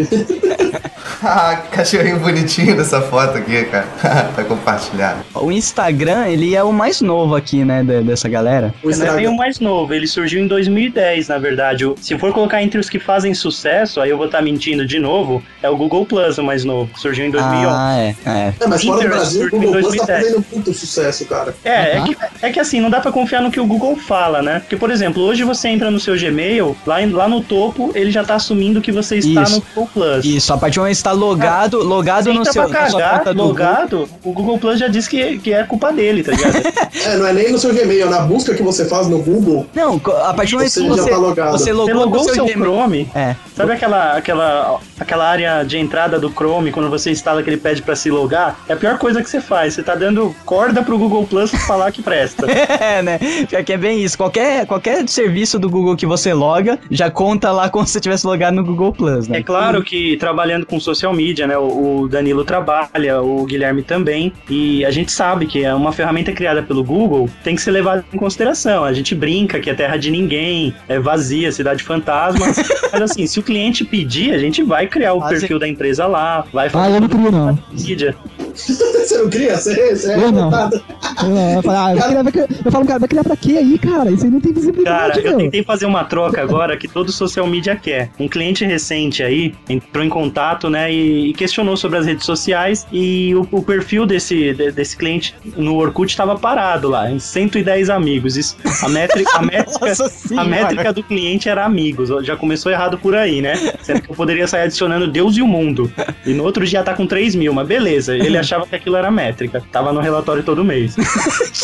Ah, 1.24 1.56
cachorrinho 1.72 2.20
bonitinho 2.20 2.76
dessa 2.76 3.00
foto 3.00 3.38
aqui, 3.38 3.64
cara. 3.66 3.86
pra 4.34 4.44
compartilhar. 4.44 5.24
O 5.36 5.52
Instagram, 5.52 6.28
ele 6.28 6.56
é 6.56 6.64
o 6.64 6.74
mais 6.74 7.00
novo 7.00 7.36
aqui, 7.36 7.64
né, 7.64 7.84
dessa 7.84 8.28
galera. 8.28 8.74
O 8.84 8.90
Ele 8.90 8.96
é 8.96 9.06
bem 9.06 9.08
o 9.08 9.12
Instagram. 9.12 9.36
mais 9.36 9.60
novo, 9.60 9.94
ele 9.94 10.08
surgiu 10.08 10.42
em 10.42 10.48
2010, 10.48 11.28
na 11.28 11.38
verdade. 11.38 11.86
Se 12.02 12.18
for 12.18 12.34
colocar 12.34 12.62
entre 12.64 12.80
os 12.80 12.90
que 12.90 13.00
fazem 13.00 13.34
sucesso, 13.34 14.02
aí 14.02 14.10
eu 14.10 14.18
vou 14.18 14.26
estar 14.26 14.42
mentindo 14.42 14.86
de 14.86 15.00
novo, 15.00 15.44
é 15.62 15.70
o 15.70 15.78
Google 15.78 16.06
Plus, 16.06 16.38
o 16.38 16.44
mais 16.44 16.64
novo. 16.66 16.90
Surgiu 16.98 17.26
em 17.26 17.32
2011. 17.32 17.68
Ah, 17.70 17.98
é. 17.98 18.16
é. 18.26 18.54
É, 18.60 18.68
mas 18.68 18.84
fora 18.84 19.04
do 19.04 19.10
Brasil, 19.10 19.42
o 19.46 19.50
surgiu 19.50 19.60
em 19.60 19.66
Google 19.66 19.82
Plus 19.82 19.98
tá 19.98 20.06
2010. 20.06 20.24
fazendo 20.24 20.46
muito 20.52 20.74
sucesso, 20.74 21.26
cara. 21.26 21.56
É, 21.64 21.98
é 21.98 22.02
que, 22.02 22.18
é 22.42 22.52
que 22.52 22.60
assim, 22.60 22.82
não 22.82 22.90
dá 22.90 23.00
pra 23.00 23.12
confiar 23.12 23.42
no 23.42 23.52
que 23.52 23.60
o 23.60 23.66
Google 23.66 23.96
fala, 23.96 24.42
né? 24.42 24.60
Porque, 24.60 24.76
por 24.76 24.90
exemplo, 24.90 25.22
hoje 25.22 25.44
você 25.44 25.68
entra 25.70 25.92
no 25.92 26.00
seu 26.00 26.18
Gmail, 26.18 26.76
lá, 26.86 26.98
lá 27.12 27.28
no 27.28 27.42
topo, 27.42 27.92
ele 27.94 28.12
já 28.12 28.24
tá 28.24 28.36
assumindo 28.36 28.82
que 28.82 28.92
você 28.92 29.18
está 29.18 29.44
Isso. 29.44 29.56
no 29.56 29.62
Google 29.62 29.90
Plus. 29.94 30.26
Isso, 30.26 30.54
a 30.54 30.58
partir 30.58 30.80
do 30.80 30.91
momento 30.92 30.96
que 30.96 30.96
você 30.96 31.04
tá 31.04 31.12
logado, 31.12 31.84
logado 31.84 32.24
Se 32.24 32.30
no 32.30 32.40
entra 32.42 32.52
seu, 32.54 32.64
pra 32.68 32.82
na 32.82 32.90
sua 32.90 33.00
cagar, 33.00 33.18
conta 33.20 33.34
do 33.34 33.38
Google. 33.44 33.48
logado, 33.66 34.10
o 34.24 34.32
Google 34.34 34.58
Plus 34.60 34.80
já 34.80 34.88
disse 34.88 35.10
que, 35.10 35.40
que 35.40 35.54
é 35.54 35.64
culpa 35.64 35.92
dele, 35.92 36.24
tá 36.24 36.32
ligado? 36.32 36.62
É, 37.04 37.18
não 37.18 37.26
é 37.26 37.34
nem 37.34 37.52
no 37.52 37.58
seu 37.58 37.74
Gmail, 37.74 38.06
é 38.06 38.10
na 38.10 38.20
busca 38.20 38.54
que 38.54 38.62
você 38.62 38.86
faz 38.86 39.08
no 39.08 39.18
Google. 39.20 39.66
Não, 39.74 39.96
a 40.24 40.34
partir 40.34 40.52
do 40.52 40.58
momento 40.58 40.74
que 40.74 40.80
Você 40.82 40.88
já 40.88 41.04
você, 41.04 41.10
tá 41.10 41.18
logado. 41.18 41.52
você 41.54 41.64
Você 41.64 41.74
logou, 41.74 41.96
logou 41.96 42.24
no 42.26 42.30
o 42.32 42.34
seu 42.34 42.46
Gmail- 42.46 42.60
Chrome, 42.60 43.10
É. 43.16 43.36
Sabe 43.56 43.72
aquela, 43.74 44.18
aquela, 44.18 44.80
aquela 45.00 45.28
área 45.28 45.64
de 45.64 45.78
entrada 45.78 46.20
do 46.20 46.30
Chrome, 46.30 46.72
quando 46.72 46.90
você 46.90 47.10
instala 47.12 47.42
que 47.42 47.50
ele 47.50 47.58
pede 47.58 47.82
pra 47.82 47.96
se 47.96 48.10
logar? 48.12 48.60
É 48.68 48.74
a 48.74 48.76
pior 48.76 48.98
coisa 48.98 49.22
que 49.22 49.30
você 49.30 49.40
faz. 49.42 49.74
Você 49.74 49.84
tá 49.84 49.96
dando 49.96 50.36
corda 50.46 50.84
pro 50.84 50.98
Google 50.98 51.26
Plus 51.26 51.52
falar 51.66 51.92
que 51.92 52.02
presta. 52.04 52.46
É, 52.82 53.02
né? 53.02 53.20
Pior 53.50 53.64
que 53.64 53.74
é 53.74 53.78
bem 53.78 54.04
isso. 54.04 54.18
Qualquer, 54.18 54.66
qualquer 54.66 55.08
serviço 55.08 55.58
do 55.58 55.70
Google 55.70 55.96
que 55.96 56.06
você 56.06 56.34
loga, 56.34 56.78
já 56.90 57.10
conta 57.10 57.52
lá 57.52 57.70
como 57.70 57.86
se 57.86 57.94
você 57.94 58.00
tivesse 58.02 58.26
logado 58.28 58.54
no 58.56 58.64
Google 58.64 58.92
Plus, 58.94 59.28
né? 59.28 59.40
É 59.40 59.44
claro 59.44 59.84
que 59.84 60.18
trabalhando 60.18 60.66
com 60.66 60.80
social 60.82 61.14
media, 61.14 61.48
né? 61.48 61.58
O, 61.58 62.02
o 62.02 62.08
Danilo 62.08 62.44
trabalha, 62.44 63.22
o 63.22 63.46
Guilherme 63.46 63.84
também. 63.84 64.34
E 64.50 64.84
a 64.86 64.92
gente 64.92 65.12
sabe 65.12 65.46
que 65.46 65.64
é 65.64 65.74
uma 65.74 65.92
ferramenta 65.92 66.32
criada 66.32 66.62
pelo 66.64 66.84
Google, 66.84 67.30
tem 67.44 67.56
que 67.56 67.62
ser 67.62 67.72
levada 67.72 68.04
em 68.14 68.18
consideração. 68.18 68.84
A 68.84 68.94
gente 68.94 69.14
brinca 69.16 69.60
que 69.60 69.70
é 69.70 69.74
terra 69.74 69.98
de 69.98 70.10
ninguém, 70.12 70.74
é 70.88 71.00
vazia, 71.00 71.52
cidade 71.52 71.84
fantasma. 71.84 72.46
mas 72.92 73.02
assim, 73.02 73.26
se 73.26 73.40
o 73.40 73.44
cliente 73.44 73.84
pedir, 73.86 74.34
a 74.34 74.38
gente 74.38 74.64
vai 74.64 74.88
criar 74.88 75.14
o 75.14 75.20
Fazer- 75.22 75.40
perfil 75.40 75.60
da 75.60 75.68
empresa 75.68 76.06
lá, 76.08 76.46
vai 76.52 76.68
Ah, 76.68 76.70
fazer 76.72 76.96
eu 76.98 77.02
não 77.02 77.08
crio, 77.10 77.32
não. 77.32 77.58
mídia. 77.72 78.16
você 78.56 79.18
não 79.18 79.30
cria? 79.30 79.58
Você, 79.58 79.96
você 79.96 80.12
é 80.12 80.16
Eu 80.16 80.32
não. 80.32 80.52
Eu, 80.52 81.30
não, 81.30 81.54
eu, 81.56 81.62
falo, 81.64 81.78
ah, 82.00 82.22
criar- 82.32 82.48
eu 82.66 82.72
falo, 82.72 82.86
cara, 82.86 83.00
vai 83.00 83.10
criar 83.10 83.24
pra 83.24 83.36
quê 83.36 83.58
aí, 83.58 83.78
cara? 83.78 84.10
Isso 84.12 84.26
aí 84.26 84.32
não 84.32 84.40
tem 84.40 84.54
visibilidade, 84.54 85.22
Cara, 85.22 85.28
eu 85.34 85.38
tentei 85.38 85.64
fazer 85.64 85.86
uma 85.86 86.04
troca 86.04 86.42
agora 86.42 86.76
que 86.78 86.88
todo 86.88 87.12
social 87.12 87.46
media 87.48 87.76
quer. 87.76 88.10
Um 88.20 88.28
cliente 88.28 88.66
recente 88.66 89.24
aí 89.24 89.54
entrou 89.70 90.04
em 90.04 90.10
contato, 90.10 90.70
né, 90.70 90.92
e, 90.92 91.30
e 91.30 91.34
questionou 91.34 91.76
sobre 91.78 91.98
as 92.00 92.06
redes 92.06 92.26
sociais 92.26 92.86
e 92.92 93.34
o, 93.36 93.48
o 93.52 93.62
perfil 93.64 94.06
desse, 94.06 94.54
de- 94.54 94.72
desse 94.72 94.96
cliente 94.98 95.36
no 95.56 95.76
Orkut 95.76 96.10
estava 96.12 96.36
parado 96.38 96.90
lá, 96.90 97.10
em 97.12 97.20
110 97.20 97.90
amigos. 97.90 98.38
Isso, 98.38 98.58
a, 98.84 98.90
métrica, 98.90 99.38
a, 99.38 99.42
métrica, 99.44 99.86
Nossa 99.86 100.12
a 100.38 100.44
métrica 100.44 100.94
do 100.94 101.04
cliente 101.04 101.50
era 101.50 101.66
amigos. 101.66 102.10
Já 102.26 102.36
começou 102.36 102.72
errado 102.72 102.98
por 102.98 103.16
aí, 103.16 103.42
né? 103.42 103.54
Sendo 103.82 104.02
que 104.02 104.10
eu 104.12 104.16
poderia 104.16 104.48
sair 104.48 104.64
adicionando 104.64 105.08
Deus 105.08 105.38
e 105.38 105.42
o 105.42 105.48
mundo. 105.48 105.92
E 106.26 106.34
no 106.34 106.44
outro 106.44 106.66
dia 106.66 106.84
tá 106.84 106.94
com 106.94 107.06
3 107.06 107.36
mil, 107.36 107.54
mas 107.54 107.68
beleza. 107.68 108.16
Ele 108.16 108.38
achava 108.42 108.68
que 108.68 108.76
aquilo 108.76 108.96
era 108.96 109.10
métrica. 109.10 109.64
Tava 109.72 109.94
no 109.94 110.00
relatório 110.00 110.44
todo 110.44 110.64
mês. 110.64 110.96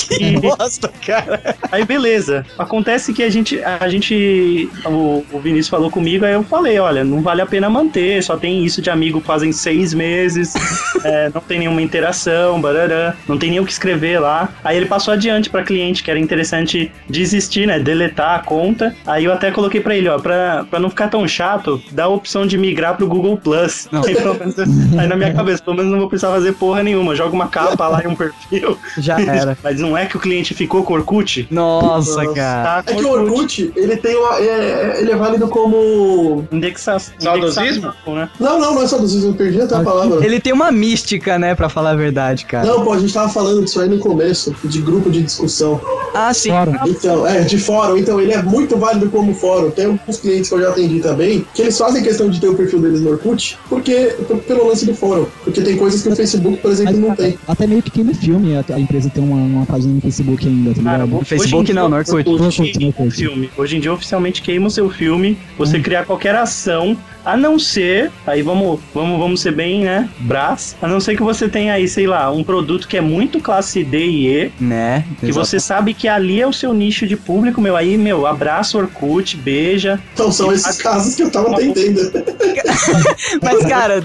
Que 0.08 0.40
bosta, 0.40 0.92
cara. 1.06 1.56
Aí 1.72 1.84
beleza. 1.84 2.46
Acontece 2.58 3.14
que 3.14 3.24
a 3.24 3.30
gente, 3.30 3.62
a 3.64 3.88
gente, 3.90 4.70
o, 4.86 5.26
o 5.32 5.40
Vinícius 5.40 5.68
falou 5.68 5.92
comigo, 5.92 6.26
aí 6.26 6.34
eu 6.34 6.44
falei, 6.44 6.80
olha, 6.80 7.04
não 7.04 7.22
vale 7.22 7.42
a 7.42 7.46
pena 7.46 7.70
manter, 7.70 8.24
só 8.24 8.38
tem 8.38 8.64
isso 8.64 8.82
de 8.82 8.90
amigo 8.90 9.20
fazem 9.22 9.52
seis 9.52 9.94
meses, 9.94 10.54
é, 11.04 11.30
não 11.34 11.42
tem 11.42 11.60
nenhuma 11.60 11.82
interação, 11.82 12.62
barará, 12.62 13.16
não 13.28 13.38
tem 13.38 13.50
nem 13.50 13.60
o 13.60 13.66
que 13.66 13.72
escrever 13.72 14.20
lá. 14.20 14.50
Aí 14.64 14.78
ele 14.78 14.86
passou 14.86 15.14
adiante 15.14 15.50
pra 15.50 15.64
cliente 15.64 16.04
que 16.04 16.12
era 16.12 16.20
interessante 16.20 16.92
desistir, 17.10 17.68
né, 17.68 17.80
deletar 17.80 18.36
a 18.36 18.40
conta. 18.40 18.96
Aí 19.06 19.26
eu 19.26 19.34
até 19.34 19.52
coloquei 19.52 19.82
pra 19.82 19.96
ele, 19.96 20.08
ó, 20.10 20.18
pra, 20.20 20.66
pra 20.70 20.80
não 20.80 20.90
ficar 20.90 21.10
tão 21.10 21.28
chato, 21.28 21.82
dá 21.92 22.06
a 22.06 22.10
opção 22.10 22.46
de 22.46 22.58
migrar 22.58 22.96
pro 22.96 23.08
Google 23.08 23.38
Plus. 23.38 23.88
Aí, 23.92 24.16
menos, 24.40 24.60
aí 24.98 25.08
na 25.08 25.16
minha 25.16 25.34
cabeça, 25.34 25.62
pelo 25.64 25.76
menos 25.76 25.92
não 25.92 26.00
vou 26.00 26.10
precisar 26.10 26.32
fazer 26.32 26.54
porra 26.54 26.67
nenhuma, 26.76 27.16
joga 27.16 27.34
uma 27.34 27.48
capa 27.48 27.88
lá 27.88 28.04
e 28.04 28.08
um 28.08 28.16
perfil. 28.16 28.78
Já 28.98 29.20
era. 29.20 29.58
Mas 29.64 29.80
não 29.80 29.98
é 29.98 30.06
que 30.06 30.18
o 30.18 30.20
cliente 30.20 30.54
ficou 30.54 30.84
com 30.84 30.94
o 30.94 30.98
Orkut? 30.98 31.48
Nossa, 31.50 32.24
Nossa. 32.24 32.34
cara. 32.34 32.84
Tá 32.84 32.92
É 32.92 32.96
que 32.96 33.04
o 33.04 33.10
Orkut, 33.10 33.72
ele 33.76 33.98
tem 33.98 34.16
uma. 34.16 34.38
é- 34.40 35.02
ele 35.02 35.12
é 35.12 35.16
válido 35.16 35.48
como. 35.48 36.46
Indexa... 36.52 36.98
Saudosismo? 37.20 37.88
indexação, 37.88 38.16
né? 38.16 38.30
Não, 38.40 38.60
não, 38.60 38.76
não 38.76 38.84
é 38.84 38.88
eu 38.88 39.34
perdi 39.34 39.62
até 39.62 39.76
a 39.76 39.84
palavra. 39.84 40.26
Ele 40.26 40.40
tem 40.40 40.54
uma 40.54 40.72
mística, 40.72 41.38
né, 41.38 41.56
pra 41.56 41.70
falar 41.70 41.92
a 41.92 41.96
verdade, 41.96 42.46
cara. 42.46 42.66
Não, 42.66 42.84
pô, 42.84 42.94
a 42.94 43.00
gente 43.00 43.14
tava 43.14 43.30
falando 43.30 43.64
disso 43.64 43.80
aí 43.80 43.90
no 43.90 44.00
começo, 44.00 44.56
de 44.64 44.82
grupo 44.82 45.10
de 45.10 45.22
discussão. 45.22 45.80
Ah, 46.14 46.34
sim. 46.34 46.50
Fora. 46.50 46.82
Então, 46.88 47.28
é, 47.28 47.42
de 47.42 47.58
fórum. 47.58 47.98
Então, 47.98 48.20
ele 48.20 48.34
é 48.34 48.42
muito 48.42 48.78
válido 48.78 49.10
como 49.10 49.34
fórum. 49.34 49.70
Tem 49.72 49.86
alguns 49.86 50.18
clientes 50.18 50.50
que 50.50 50.56
eu 50.56 50.62
já 50.62 50.70
atendi 50.70 51.00
também, 51.00 51.46
que 51.54 51.62
eles 51.62 51.78
fazem 51.78 52.04
questão 52.04 52.30
de 52.30 52.40
ter 52.40 52.48
o 52.48 52.56
perfil 52.56 52.80
deles 52.80 53.02
no 53.02 53.12
Orkut, 53.12 53.58
porque, 53.70 54.16
pelo 54.48 54.68
lance 54.68 54.86
do 54.86 54.96
fórum. 54.96 55.26
Porque 55.44 55.62
tem 55.62 55.78
coisas 55.78 56.02
que 56.02 56.10
o 56.10 56.16
Facebook, 56.16 56.57
por 56.58 56.72
exemplo, 56.72 56.98
não 57.00 57.16
tem. 57.16 57.38
Até 57.48 57.68
meio 57.68 57.82
que 57.82 57.92
queima 57.92 58.14
filme 58.14 58.56
a, 58.56 58.64
a 58.74 58.80
empresa 58.80 59.10
ter 59.10 59.20
uma, 59.20 59.36
uma 59.38 59.66
página 59.66 59.94
no 59.94 60.02
Facebook 60.02 60.48
ainda, 60.48 60.74
tá 60.74 60.82
Cara, 60.84 61.04
ligado? 61.06 61.26
Facebook 61.26 61.56
hoje 61.64 61.72
em 61.72 61.76
não, 61.76 61.82
dia- 61.84 61.90
no 61.90 61.96
Orkut. 61.98 62.30
Hoje 62.30 62.30
em 62.30 62.44
Orkut, 62.46 62.78
dia, 62.80 62.88
Orkut. 62.88 63.08
um 63.08 63.12
filme. 63.12 63.50
Hoje 63.58 63.78
em 63.78 63.80
dia, 63.80 63.94
oficialmente 63.94 64.42
queima 64.42 64.68
o 64.68 64.72
seu 64.72 64.90
filme. 64.90 65.38
Você 65.58 65.80
criar 65.80 66.06
qualquer 66.06 66.36
ação, 66.36 66.98
a 67.26 67.36
não 67.36 67.60
ser. 67.60 68.12
Aí 68.26 68.42
vamos, 68.42 68.80
vamos, 68.94 69.20
vamos 69.20 69.42
ser 69.42 69.52
bem, 69.52 69.84
né? 69.84 70.10
Brás. 70.22 70.76
A 70.82 70.88
não 70.88 71.00
ser 71.00 71.16
que 71.16 71.24
você 71.24 71.48
tenha 71.50 71.74
aí, 71.74 71.88
sei 71.88 72.08
lá, 72.08 72.32
um 72.32 72.44
produto 72.44 72.88
que 72.88 72.96
é 72.98 73.02
muito 73.02 73.40
classe 73.40 73.84
D 73.84 74.06
e 74.06 74.28
E. 74.28 74.52
Né? 74.60 75.04
Que 75.20 75.32
você 75.32 75.60
sabe 75.60 75.94
que 75.94 76.08
ali 76.08 76.42
é 76.42 76.48
o 76.48 76.54
seu 76.54 76.74
nicho 76.74 77.06
de 77.06 77.18
público, 77.18 77.60
meu. 77.60 77.76
Aí, 77.76 77.98
meu, 77.98 78.26
abraça 78.26 78.78
Orkut, 78.78 79.36
beija. 79.38 80.00
Então, 80.14 80.32
são 80.32 80.52
esses 80.54 80.78
casos 80.78 81.16
que 81.16 81.24
eu 81.24 81.32
tava 81.32 81.52
atendendo. 81.52 82.00
Mas, 83.42 83.66
cara, 83.66 84.04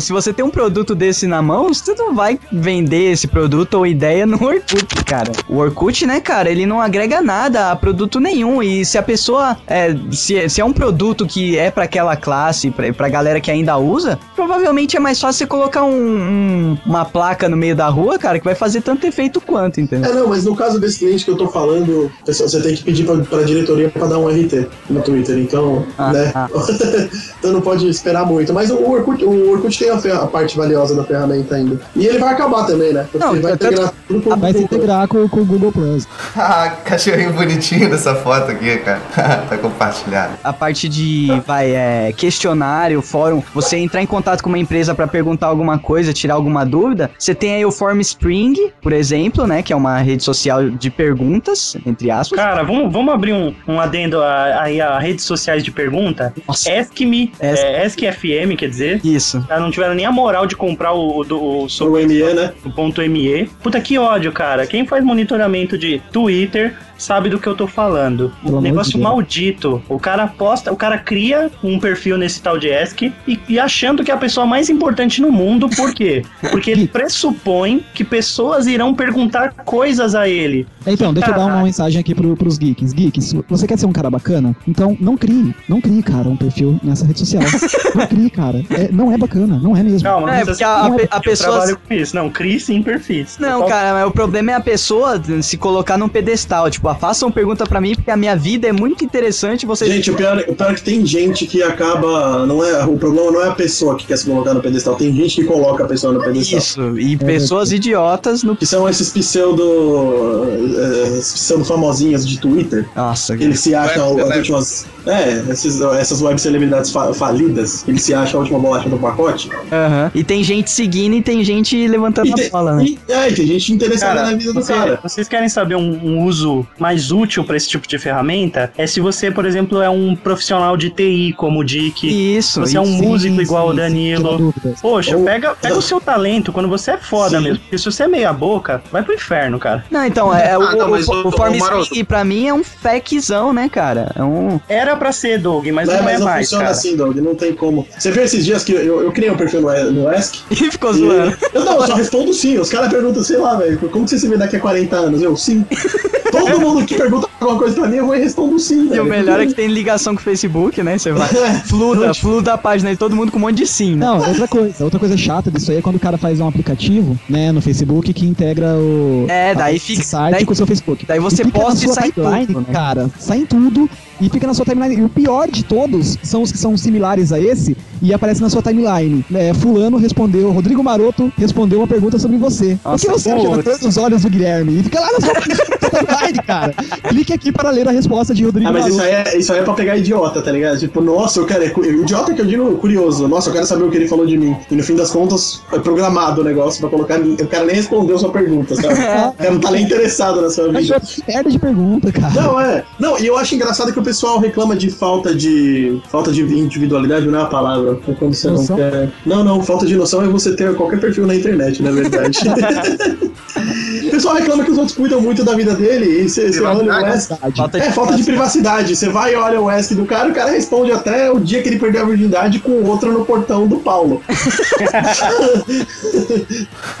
se 0.00 0.12
você 0.12 0.32
tem 0.32 0.44
um 0.44 0.50
produto 0.50 0.94
desse 0.94 1.26
na 1.26 1.40
mão, 1.42 1.68
você 1.68 1.93
não 1.96 2.14
vai 2.14 2.38
vender 2.52 3.12
esse 3.12 3.26
produto 3.26 3.74
ou 3.74 3.86
ideia 3.86 4.26
no 4.26 4.42
Orkut, 4.42 5.04
cara. 5.04 5.32
O 5.48 5.56
Orkut, 5.58 6.06
né, 6.06 6.20
cara, 6.20 6.50
ele 6.50 6.66
não 6.66 6.80
agrega 6.80 7.20
nada 7.20 7.70
a 7.70 7.76
produto 7.76 8.20
nenhum. 8.20 8.62
E 8.62 8.84
se 8.84 8.98
a 8.98 9.02
pessoa. 9.02 9.56
É, 9.66 9.94
se, 10.10 10.48
se 10.48 10.60
é 10.60 10.64
um 10.64 10.72
produto 10.72 11.26
que 11.26 11.58
é 11.58 11.70
pra 11.70 11.84
aquela 11.84 12.16
classe, 12.16 12.70
pra, 12.70 12.92
pra 12.92 13.08
galera 13.08 13.40
que 13.40 13.50
ainda 13.50 13.76
usa, 13.78 14.18
provavelmente 14.34 14.96
é 14.96 15.00
mais 15.00 15.20
fácil 15.20 15.38
você 15.38 15.46
colocar 15.46 15.84
um- 15.84 15.90
um- 15.94 16.78
uma 16.86 17.04
placa 17.04 17.48
no 17.48 17.56
meio 17.56 17.74
da 17.76 17.88
rua, 17.88 18.18
cara, 18.18 18.38
que 18.38 18.44
vai 18.44 18.54
fazer 18.54 18.80
tanto 18.82 19.06
efeito 19.06 19.40
quanto, 19.40 19.80
entendeu? 19.80 20.10
É, 20.10 20.14
não, 20.14 20.28
mas 20.28 20.44
no 20.44 20.54
caso 20.56 20.80
desse 20.80 20.98
cliente 21.00 21.24
que 21.24 21.30
eu 21.30 21.36
tô 21.36 21.48
falando, 21.48 22.10
você 22.26 22.60
tem 22.62 22.74
que 22.74 22.82
pedir 22.84 23.04
pra, 23.04 23.16
pra 23.18 23.42
diretoria 23.42 23.88
pra 23.90 24.06
dar 24.06 24.18
um 24.18 24.28
RT 24.28 24.66
no 24.90 25.00
Twitter, 25.02 25.38
então, 25.38 25.84
Ah, 25.98 26.12
né? 26.12 26.32
ah. 26.34 26.48
então 27.38 27.52
não 27.52 27.60
pode 27.60 27.88
esperar 27.88 28.26
muito. 28.26 28.52
Mas 28.52 28.70
o 28.70 28.76
Orkut, 28.82 29.24
o 29.24 29.50
Orkut 29.52 29.78
tem 29.78 29.90
a, 29.90 29.94
a 30.22 30.26
parte 30.26 30.56
valiosa 30.56 30.94
da 30.94 31.04
ferramenta 31.04 31.54
ainda. 31.56 31.80
E 31.96 32.06
ele 32.06 32.18
vai 32.18 32.32
acabar 32.34 32.64
também, 32.66 32.92
né? 32.92 33.06
Porque 33.10 33.18
Não, 33.24 33.32
ele 33.34 33.42
vai 33.42 33.52
tanto- 33.56 33.66
integrar 33.74 33.92
tudo 34.08 34.22
com 34.22 34.30
o 34.30 34.36
Vai 34.36 34.52
se 34.52 34.58
Google. 34.60 34.76
integrar 34.78 35.08
com, 35.08 35.28
com 35.28 35.40
o 35.40 35.44
Google 35.44 35.72
Plus. 35.72 36.08
Ah, 36.36 36.68
cachorrinho 36.84 37.32
bonitinho 37.32 37.88
dessa 37.88 38.14
foto 38.16 38.50
aqui, 38.50 38.76
cara. 38.78 39.00
tá 39.48 39.56
compartilhado. 39.56 40.32
a 40.42 40.52
parte 40.52 40.88
de 40.88 41.28
vai 41.46 41.70
é, 41.74 42.12
questionário, 42.16 43.00
fórum, 43.00 43.42
você 43.54 43.76
entrar 43.76 44.02
em 44.02 44.06
contato 44.06 44.42
com 44.42 44.48
uma 44.48 44.58
empresa 44.58 44.94
pra 44.94 45.06
perguntar 45.06 45.46
alguma 45.46 45.78
coisa, 45.78 46.12
tirar 46.12 46.34
alguma 46.34 46.64
dúvida, 46.66 47.10
você 47.18 47.34
tem 47.34 47.54
aí 47.54 47.64
o 47.64 47.70
Form 47.70 48.00
Spring, 48.00 48.72
por 48.82 48.92
exemplo, 48.92 49.46
né, 49.46 49.62
que 49.62 49.72
é 49.72 49.76
uma 49.76 49.98
rede 49.98 50.24
social 50.24 50.68
de 50.68 50.90
perguntas, 50.90 51.76
entre 51.86 52.10
aspas. 52.10 52.36
Cara, 52.38 52.62
vamos, 52.64 52.92
vamos 52.92 53.14
abrir 53.14 53.32
um, 53.32 53.54
um 53.68 53.78
adendo 53.80 54.20
a- 54.20 54.62
aí 54.62 54.80
a, 54.80 54.98
redes 54.98 55.24
sociais 55.24 55.62
de 55.62 55.70
pergunta. 55.70 56.34
Nossa. 56.46 56.72
Ask.me, 56.72 57.32
Ask- 57.40 57.62
é, 57.62 57.84
Ask.fm, 57.84 58.56
quer 58.58 58.68
dizer. 58.68 59.00
Isso. 59.04 59.44
Já 59.48 59.60
não 59.60 59.70
tiveram 59.70 59.94
nem 59.94 60.04
a 60.06 60.10
moral 60.12 60.46
de 60.46 60.56
comprar 60.56 60.92
o, 60.92 61.22
o, 61.22 61.64
O 61.64 61.68
ME, 61.80 62.34
né? 62.34 62.52
o 62.64 62.70
ponto 62.70 63.00
.me. 63.02 63.48
Puta 63.62 63.80
que 63.80 63.98
ódio, 63.98 64.32
cara. 64.32 64.66
Quem 64.66 64.86
faz 64.86 65.04
monitoramento 65.04 65.76
de 65.76 66.00
Twitter 66.12 66.76
sabe 66.96 67.28
do 67.28 67.38
que 67.38 67.46
eu 67.46 67.54
tô 67.54 67.66
falando. 67.66 68.32
Pelo 68.42 68.58
amor 68.58 68.62
Negócio 68.62 68.98
maldito. 69.00 69.82
O 69.88 69.98
cara 69.98 70.26
posta, 70.26 70.72
o 70.72 70.76
cara 70.76 70.98
cria 70.98 71.50
um 71.62 71.78
perfil 71.78 72.16
nesse 72.18 72.40
tal 72.40 72.58
de 72.58 72.72
Ask 72.72 73.02
e, 73.02 73.12
e 73.48 73.58
achando 73.58 74.02
que 74.04 74.10
é 74.10 74.14
a 74.14 74.18
pessoa 74.18 74.46
mais 74.46 74.68
importante 74.70 75.20
no 75.20 75.30
mundo, 75.30 75.68
por 75.68 75.92
quê? 75.94 76.22
Porque 76.50 76.70
ele 76.70 76.86
pressupõe 76.88 77.84
que 77.94 78.04
pessoas 78.04 78.66
irão 78.66 78.94
perguntar 78.94 79.50
coisas 79.64 80.14
a 80.14 80.28
ele. 80.28 80.66
Então, 80.86 81.12
deixa 81.14 81.30
eu 81.30 81.34
dar 81.34 81.46
uma 81.46 81.62
mensagem 81.62 82.00
aqui 82.00 82.14
pro, 82.14 82.36
pros 82.36 82.58
geeks. 82.58 82.92
Geeks, 82.92 83.34
você 83.48 83.66
quer 83.66 83.78
ser 83.78 83.86
um 83.86 83.92
cara 83.92 84.10
bacana? 84.10 84.54
Então, 84.68 84.96
não 85.00 85.16
crie. 85.16 85.54
Não 85.68 85.80
crie, 85.80 86.02
cara, 86.02 86.28
um 86.28 86.36
perfil 86.36 86.78
nessa 86.82 87.06
rede 87.06 87.18
social. 87.20 87.42
não 87.94 88.06
crie, 88.06 88.28
cara. 88.30 88.62
É- 88.70 88.90
não 88.92 89.10
é 89.12 89.16
bacana, 89.16 89.58
não 89.62 89.76
é 89.76 89.82
mesmo. 89.82 90.02
Calma, 90.02 90.34
É, 90.34 90.38
não 90.40 90.46
porque 90.46 90.64
a- 90.64 90.80
a 90.86 90.90
pe- 90.90 91.08
a 91.10 91.16
eu 91.16 91.20
pessoa- 91.22 91.50
trabalho 91.56 91.78
com 91.88 91.94
isso. 91.94 92.14
Não, 92.14 92.28
crie 92.30 92.60
sim 92.60 92.82
perfis. 92.82 93.38
Não, 93.38 93.60
Qual- 93.60 93.68
cara, 93.68 93.92
mas 93.94 94.06
o 94.06 94.10
problema 94.10 94.50
é 94.50 94.54
a 94.54 94.60
pessoa 94.60 95.20
se 95.42 95.56
colocar 95.56 95.96
num 95.96 96.08
pedestal. 96.08 96.70
Tipo, 96.70 96.83
ah, 96.88 96.94
façam 96.94 97.30
pergunta 97.30 97.64
pra 97.66 97.80
mim, 97.80 97.94
porque 97.94 98.10
a 98.10 98.16
minha 98.16 98.36
vida 98.36 98.66
é 98.68 98.72
muito 98.72 99.04
interessante. 99.04 99.66
Vocês. 99.66 99.90
Gente, 99.92 100.10
o 100.10 100.14
pior, 100.14 100.38
o 100.48 100.54
pior 100.54 100.70
é 100.70 100.74
que 100.74 100.82
tem 100.82 101.04
gente 101.06 101.46
que 101.46 101.62
acaba. 101.62 102.46
Não 102.46 102.64
é, 102.64 102.84
o 102.84 102.96
problema 102.96 103.30
não 103.30 103.42
é 103.44 103.48
a 103.48 103.52
pessoa 103.52 103.96
que 103.96 104.06
quer 104.06 104.16
se 104.18 104.26
colocar 104.26 104.54
no 104.54 104.60
pedestal, 104.60 104.94
tem 104.96 105.12
gente 105.14 105.36
que 105.36 105.44
coloca 105.44 105.84
a 105.84 105.86
pessoa 105.86 106.12
no 106.12 106.20
pedestal. 106.22 106.58
Isso, 106.58 106.98
e 106.98 107.16
pessoas 107.16 107.72
idiotas 107.72 108.42
no. 108.42 108.56
Que 108.56 108.66
são 108.66 108.88
esses 108.88 109.10
pseudo. 109.10 110.44
eh, 110.76 111.18
esses 111.18 111.32
pseudo 111.34 111.64
famosinhos 111.64 112.26
de 112.26 112.38
Twitter. 112.38 112.86
Nossa, 112.94 113.36
que 113.36 113.44
Eles 113.44 113.60
se 113.60 113.74
acham 113.74 114.14
Web 114.14 114.30
as 114.30 114.36
últimas. 114.38 114.86
É, 115.06 115.44
esses, 115.50 115.80
essas 115.82 116.22
web 116.22 116.40
celebridades 116.40 116.90
fa- 116.90 117.12
falidas, 117.12 117.86
eles 117.86 118.00
se 118.02 118.14
acham 118.14 118.40
a 118.40 118.42
última 118.42 118.58
bolacha 118.58 118.88
do 118.88 118.96
pacote. 118.98 119.50
aham. 119.70 120.10
E 120.14 120.24
tem 120.24 120.42
gente 120.42 120.70
seguindo 120.70 121.14
e 121.14 121.20
tem 121.22 121.44
gente 121.44 121.86
levantando 121.88 122.28
E 122.28 122.46
a 122.46 122.50
bola, 122.50 122.76
né? 122.76 122.84
e, 122.86 122.98
é, 123.08 123.30
tem 123.30 123.46
gente 123.46 123.70
interessada 123.72 124.14
Cara, 124.14 124.30
na 124.30 124.36
vida 124.36 124.52
do 124.54 124.62
você- 124.62 124.72
cara. 124.72 124.98
vocês 125.02 125.28
querem 125.28 125.48
saber 125.50 125.74
um, 125.76 125.90
um 126.02 126.24
uso 126.24 126.66
mais 126.78 127.10
útil 127.10 127.44
para 127.44 127.56
esse 127.56 127.68
tipo 127.68 127.86
de 127.86 127.98
ferramenta? 127.98 128.72
É 128.76 128.86
se 128.86 129.00
você, 129.00 129.30
por 129.30 129.44
exemplo, 129.46 129.80
é 129.82 129.88
um 129.90 130.14
profissional 130.16 130.76
de 130.76 130.90
TI, 130.90 131.34
como 131.36 131.60
o 131.60 131.64
Dick, 131.64 132.36
Isso. 132.36 132.60
você 132.60 132.76
é 132.76 132.80
um 132.80 132.84
isso. 132.84 133.02
músico 133.02 133.40
igual 133.40 133.68
o 133.68 133.72
Danilo. 133.74 134.54
Poxa, 134.80 135.16
Ou- 135.16 135.24
pega, 135.24 135.54
pega 135.54 135.76
o 135.76 135.82
seu 135.82 136.00
talento 136.00 136.52
quando 136.52 136.68
você 136.68 136.92
é 136.92 136.96
foda 136.98 137.38
Sim. 137.38 137.44
mesmo. 137.44 137.58
Porque 137.60 137.78
se 137.78 137.84
você 137.84 138.04
é 138.04 138.08
meia 138.08 138.32
boca, 138.32 138.82
vai 138.92 139.02
pro 139.02 139.14
inferno, 139.14 139.58
cara. 139.58 139.84
Não, 139.90 140.04
então, 140.04 140.34
é, 140.34 140.56
o, 140.58 140.62
Ah, 140.62 140.76
não, 140.76 140.88
mas 140.90 141.08
o, 141.08 141.12
o- 141.12 141.28
o 141.28 141.32
Form 141.32 141.52
o 141.54 141.80
Spring 141.82 142.04
pra 142.04 142.24
mim 142.24 142.46
é 142.48 142.54
um 142.54 142.62
fakezão, 142.64 143.52
né, 143.52 143.68
cara? 143.68 144.10
É 144.14 144.22
um. 144.22 144.60
Era 144.68 144.96
pra 144.96 145.12
ser, 145.12 145.38
Doug, 145.38 145.66
mas 145.68 145.88
Não, 145.88 145.96
não, 145.96 146.02
mas 146.04 146.14
é 146.14 146.18
não 146.18 146.24
mais, 146.26 146.46
funciona 146.46 146.64
cara. 146.64 146.76
assim, 146.76 146.96
Doug, 146.96 147.16
não 147.18 147.34
tem 147.34 147.52
como. 147.54 147.86
Você 147.98 148.10
viu 148.10 148.22
esses 148.22 148.44
dias 148.44 148.64
que 148.64 148.72
eu, 148.72 149.02
eu 149.02 149.12
criei 149.12 149.30
um 149.30 149.36
perfil 149.36 149.60
no, 149.60 149.90
no 149.92 150.08
Ask? 150.08 150.34
E 150.50 150.56
ficou 150.70 150.90
e- 150.92 150.98
zoando. 150.98 151.36
Eu 151.52 151.64
não, 151.64 151.74
eu 151.80 151.86
só 151.86 151.94
respondo 151.94 152.32
sim. 152.32 152.58
Os 152.58 152.68
caras 152.70 152.88
perguntam, 152.90 153.22
sei 153.22 153.36
lá, 153.36 153.56
velho, 153.56 153.78
como 153.90 154.04
que 154.04 154.10
você 154.10 154.18
se 154.18 154.28
vê 154.28 154.36
daqui 154.36 154.56
a 154.56 154.60
40 154.60 154.96
anos? 154.96 155.22
Eu, 155.22 155.36
sim. 155.36 155.64
Todo 156.34 156.60
mundo 156.60 156.84
que 156.84 156.96
pergunta 156.96 157.28
alguma 157.44 157.58
coisa 157.62 157.74
pra 157.80 157.88
mim, 157.88 157.96
eu 157.96 158.06
vou 158.06 158.14
e 158.16 158.18
respondo 158.20 158.58
sim, 158.58 158.86
E 158.86 158.88
velho. 158.88 159.02
o 159.02 159.06
melhor 159.06 159.40
é 159.40 159.46
que 159.46 159.54
tem 159.54 159.66
ligação 159.68 160.14
com 160.14 160.20
o 160.20 160.24
Facebook, 160.24 160.82
né? 160.82 160.98
Você 160.98 161.12
vai. 161.12 161.28
Fluda, 161.66 162.12
fluda 162.14 162.54
a 162.54 162.58
página 162.58 162.92
e 162.92 162.96
todo 162.96 163.14
mundo 163.16 163.30
com 163.32 163.38
um 163.38 163.42
monte 163.42 163.56
de 163.56 163.66
sim, 163.66 163.94
né? 163.96 164.06
Não, 164.06 164.18
outra 164.28 164.46
coisa, 164.48 164.84
outra 164.84 164.98
coisa 164.98 165.16
chata 165.16 165.50
disso 165.50 165.70
aí 165.70 165.78
é 165.78 165.82
quando 165.82 165.96
o 165.96 166.00
cara 166.00 166.16
faz 166.18 166.40
um 166.40 166.48
aplicativo, 166.48 167.18
né, 167.28 167.52
no 167.52 167.60
Facebook 167.60 168.12
que 168.12 168.26
integra 168.26 168.74
o 168.76 169.26
É, 169.28 169.54
daí 169.54 169.76
a- 169.76 169.80
fica- 169.80 170.02
site 170.02 170.32
daí- 170.32 170.44
com 170.44 170.52
o 170.52 170.56
seu 170.56 170.66
Facebook. 170.66 171.04
daí 171.06 171.18
você 171.20 171.42
E 171.42 171.44
fica 171.46 171.58
na 171.58 171.64
posta 171.64 171.84
e 171.84 171.88
sai 171.88 172.12
timeline, 172.12 172.46
tudo, 172.46 172.60
né? 172.60 172.66
cara, 172.72 173.10
sai 173.18 173.38
em 173.38 173.46
tudo 173.46 173.88
e 174.20 174.28
fica 174.28 174.46
na 174.46 174.54
sua 174.54 174.64
timeline. 174.64 175.02
E 175.02 175.04
o 175.04 175.08
pior 175.08 175.48
de 175.50 175.64
todos 175.64 176.18
são 176.22 176.42
os 176.42 176.50
que 176.52 176.58
são 176.58 176.76
similares 176.76 177.32
a 177.32 177.40
esse 177.40 177.76
e 178.02 178.12
aparece 178.14 178.40
na 178.40 178.48
sua 178.50 178.62
timeline. 178.62 179.24
É, 179.34 179.52
fulano 179.54 179.96
respondeu, 179.96 180.50
Rodrigo 180.52 180.82
Maroto 180.82 181.32
respondeu 181.36 181.80
uma 181.80 181.86
pergunta 181.86 182.18
sobre 182.18 182.36
você. 182.36 182.78
Nossa, 182.84 183.06
o 183.06 183.12
que 183.12 183.18
você 183.20 183.30
acha 183.30 183.48
putz. 183.48 183.64
tanto 183.64 183.88
os 183.88 183.96
olhos 183.96 184.22
do 184.22 184.30
Guilherme? 184.30 184.78
E 184.78 184.82
fica 184.84 185.00
lá 185.00 185.08
na 185.12 185.20
sua 185.20 185.34
timeline, 185.90 186.38
cara. 186.46 186.74
Clique 187.08 187.32
aqui 187.34 187.52
para 187.52 187.70
ler 187.70 187.86
a 187.88 187.90
resposta 187.90 188.34
de 188.34 188.44
Rodrigo 188.44 188.68
Ah, 188.68 188.72
mas 188.72 188.86
isso 188.86 189.00
aí, 189.00 189.10
é, 189.10 189.36
isso 189.36 189.52
aí 189.52 189.60
é 189.60 189.62
pra 189.62 189.74
pegar 189.74 189.96
idiota, 189.96 190.40
tá 190.40 190.50
ligado? 190.50 190.78
Tipo, 190.78 191.00
nossa, 191.00 191.40
eu 191.40 191.46
quero. 191.46 191.64
É, 191.64 191.88
idiota 191.88 192.32
que 192.32 192.40
eu 192.40 192.46
digo 192.46 192.76
curioso. 192.76 193.28
Nossa, 193.28 193.50
eu 193.50 193.52
quero 193.52 193.66
saber 193.66 193.84
o 193.84 193.90
que 193.90 193.96
ele 193.96 194.08
falou 194.08 194.26
de 194.26 194.36
mim. 194.36 194.56
E 194.70 194.74
no 194.74 194.82
fim 194.82 194.96
das 194.96 195.10
contas, 195.10 195.60
é 195.72 195.78
programado 195.78 196.40
o 196.40 196.44
negócio 196.44 196.80
pra 196.80 196.88
colocar. 196.88 197.20
O 197.20 197.46
cara 197.46 197.64
nem 197.64 197.76
respondeu 197.76 198.18
sua 198.18 198.30
pergunta, 198.30 198.74
sabe? 198.74 198.94
O 199.34 199.36
cara 199.36 199.50
não 199.50 199.60
tá 199.60 199.70
nem 199.70 199.84
interessado 199.84 200.40
na 200.40 200.50
sua 200.50 200.70
vida. 200.70 201.00
que 201.00 201.22
merda 201.26 201.50
de 201.50 201.58
pergunta, 201.58 202.12
cara. 202.12 202.32
Não, 202.34 202.60
é. 202.60 202.84
Não, 202.98 203.18
e 203.18 203.26
eu 203.26 203.36
acho 203.36 203.54
engraçado 203.54 203.92
que 203.92 203.98
o 203.98 204.02
pessoal 204.02 204.38
reclama 204.38 204.76
de 204.76 204.90
falta 204.90 205.34
de. 205.34 206.00
Falta 206.08 206.30
de 206.30 206.42
individualidade, 206.42 207.26
não 207.26 207.38
é 207.38 207.42
a 207.42 207.46
palavra. 207.46 207.98
É 208.06 208.12
quando 208.12 208.34
você 208.34 208.48
Noção? 208.48 208.76
não 208.76 208.90
quer. 208.90 209.10
Não, 209.26 209.44
não, 209.44 209.62
falta 209.62 209.86
de 209.86 209.96
noção 209.96 210.22
é 210.22 210.28
você 210.28 210.54
ter 210.54 210.74
qualquer 210.74 211.00
perfil 211.00 211.26
na 211.26 211.34
internet, 211.34 211.82
na 211.82 211.90
verdade. 211.90 212.38
o 214.06 214.10
pessoal 214.10 214.34
reclama 214.36 214.64
que 214.64 214.70
os 214.70 214.78
outros 214.78 214.96
cuidam 214.96 215.20
muito 215.20 215.44
da 215.44 215.54
vida 215.54 215.74
dele 215.74 216.22
e 216.22 216.28
você 216.28 216.52
você 216.52 216.60
olha 216.60 216.82
o 216.82 216.84
Privacidade. 217.26 217.56
Falta 217.56 217.78
É, 217.78 217.90
falta 217.92 218.14
de 218.16 218.22
privacidade. 218.24 218.96
Você 218.96 219.08
vai 219.08 219.32
e 219.32 219.36
olha 219.36 219.60
o 219.60 219.64
West 219.64 219.92
do 219.92 220.04
cara, 220.04 220.28
o 220.28 220.34
cara 220.34 220.50
responde 220.50 220.92
até 220.92 221.30
o 221.30 221.38
dia 221.40 221.62
que 221.62 221.68
ele 221.68 221.78
perdeu 221.78 222.02
a 222.02 222.06
virgindade 222.06 222.58
com 222.60 222.82
outro 222.84 223.12
no 223.12 223.24
portão 223.24 223.66
do 223.66 223.76
Paulo. 223.78 224.22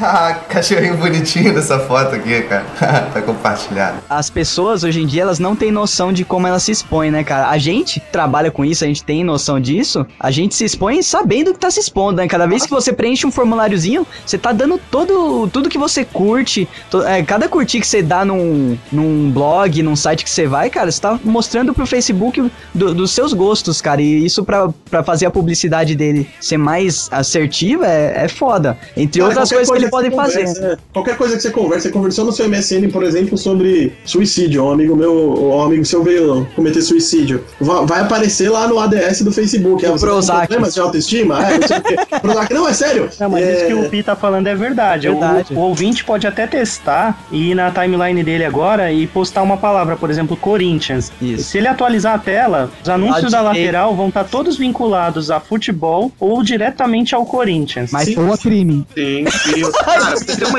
Ah, 0.00 0.34
cachorrinho 0.48 0.96
bonitinho 0.96 1.54
dessa 1.54 1.78
foto 1.78 2.14
aqui, 2.14 2.42
cara. 2.42 2.64
tá 3.12 3.22
compartilhado. 3.22 3.98
As 4.08 4.28
pessoas 4.30 4.84
hoje 4.84 5.00
em 5.00 5.06
dia 5.06 5.22
elas 5.22 5.38
não 5.38 5.54
têm 5.56 5.70
noção 5.70 6.12
de 6.12 6.24
como 6.24 6.46
elas 6.46 6.62
se 6.62 6.72
expõem, 6.72 7.10
né, 7.10 7.24
cara? 7.24 7.48
A 7.48 7.58
gente 7.58 8.00
trabalha 8.12 8.50
com 8.50 8.64
isso, 8.64 8.84
a 8.84 8.86
gente 8.86 9.02
tem 9.04 9.24
noção 9.24 9.58
disso. 9.60 10.06
A 10.18 10.30
gente 10.30 10.54
se 10.54 10.64
expõe 10.64 11.02
sabendo 11.02 11.52
que 11.52 11.58
tá 11.58 11.70
se 11.70 11.80
expondo, 11.80 12.16
né? 12.18 12.28
Cada 12.28 12.46
vez 12.46 12.64
que 12.64 12.70
você 12.70 12.92
preenche 12.92 13.26
um 13.26 13.30
formuláriozinho, 13.30 14.06
você 14.24 14.36
tá 14.38 14.52
dando 14.52 14.78
todo 14.90 15.48
tudo 15.52 15.68
que 15.68 15.78
você 15.78 16.04
curte, 16.04 16.68
to- 16.90 17.02
é, 17.04 17.22
cada 17.22 17.48
curtir 17.48 17.80
que 17.80 17.86
você 17.86 18.02
dá 18.02 18.24
num, 18.24 18.76
num 18.92 19.30
blog, 19.30 19.82
num 19.82 19.96
site 19.96 20.13
que 20.22 20.30
você 20.30 20.46
vai, 20.46 20.70
cara, 20.70 20.92
você 20.92 21.00
tá 21.00 21.18
mostrando 21.24 21.72
pro 21.74 21.86
Facebook 21.86 22.50
do- 22.74 22.94
dos 22.94 23.10
seus 23.10 23.32
gostos, 23.32 23.80
cara. 23.80 24.00
E 24.02 24.24
isso 24.24 24.44
pra, 24.44 24.68
pra 24.90 25.02
fazer 25.02 25.26
a 25.26 25.30
publicidade 25.30 25.96
dele 25.96 26.28
ser 26.40 26.58
mais 26.58 27.08
assertiva 27.10 27.86
é, 27.86 28.24
é 28.24 28.28
foda. 28.28 28.76
Entre 28.96 29.20
Cara, 29.20 29.30
outras 29.30 29.48
coisas 29.50 29.70
que 29.70 29.76
ele 29.78 29.90
coisa 29.90 30.10
pode 30.10 30.14
fazer. 30.34 30.44
é. 30.64 30.76
Qualquer 30.92 31.16
coisa 31.16 31.36
que 31.36 31.42
você 31.42 31.50
conversa, 31.50 31.88
você 31.88 31.90
conversou 31.90 32.24
no 32.24 32.32
seu 32.32 32.46
MSN, 32.48 32.88
por 32.92 33.02
exemplo, 33.02 33.36
sobre 33.38 33.92
suicídio. 34.04 34.64
Um 34.64 34.70
amigo 34.72 34.94
meu, 34.94 35.14
um 35.52 35.62
amigo 35.62 35.84
seu 35.84 36.02
veio 36.04 36.46
cometer 36.54 36.82
suicídio. 36.82 37.42
Va- 37.60 37.82
Vai 37.82 38.00
aparecer 38.02 38.50
lá 38.50 38.68
no 38.68 38.78
ADS 38.78 39.22
do 39.22 39.32
Facebook. 39.32 39.84
O 39.86 39.92
você 39.92 40.04
Prozac. 40.06 40.46
problemas 40.46 40.74
de 40.74 40.80
autoestima? 40.80 41.44
É, 41.46 41.58
não 41.58 41.66
sei 41.68 41.78
o 41.78 41.82
quê. 41.82 41.96
Prozac, 42.20 42.52
não, 42.54 42.68
é 42.68 42.72
sério. 42.72 43.08
Não, 43.18 43.30
mas 43.30 43.44
É, 43.44 43.52
isso 43.56 43.66
que 43.66 43.74
o 43.74 43.90
Pi 43.90 44.02
tá 44.02 44.14
falando 44.14 44.46
é 44.46 44.54
verdade. 44.54 45.08
O- 45.08 45.12
Verdade. 45.18 45.54
O, 45.54 45.58
ouvinte 45.60 46.04
pode 46.04 46.26
até 46.26 46.46
testar 46.46 47.18
e 47.30 47.50
ir 47.50 47.54
na 47.54 47.70
timeline 47.70 48.22
dele 48.22 48.44
agora 48.44 48.92
e 48.92 49.06
postar 49.06 49.42
uma 49.42 49.56
palavra, 49.56 49.93
por 49.96 50.10
exemplo, 50.10 50.36
Corinthians. 50.36 51.12
Isso. 51.20 51.44
Se 51.50 51.58
ele 51.58 51.68
atualizar 51.68 52.14
a 52.14 52.18
tela, 52.18 52.70
os 52.82 52.88
anúncios 52.88 53.30
da 53.32 53.40
lateral 53.40 53.94
vão 53.94 54.08
estar 54.08 54.24
todos 54.24 54.56
vinculados 54.56 55.30
a 55.30 55.40
futebol 55.40 56.12
ou 56.18 56.42
diretamente 56.42 57.14
ao 57.14 57.24
Corinthians. 57.24 57.90
Mas 57.92 58.06
Sim. 58.08 58.18
Ou 58.18 58.32
a 58.32 58.38
crime. 58.38 58.86
Sim, 58.94 59.24
e 59.56 59.60
eu- 59.60 59.72
cara, 59.84 60.16
você 60.16 60.36
tem, 60.36 60.48
uma, 60.48 60.58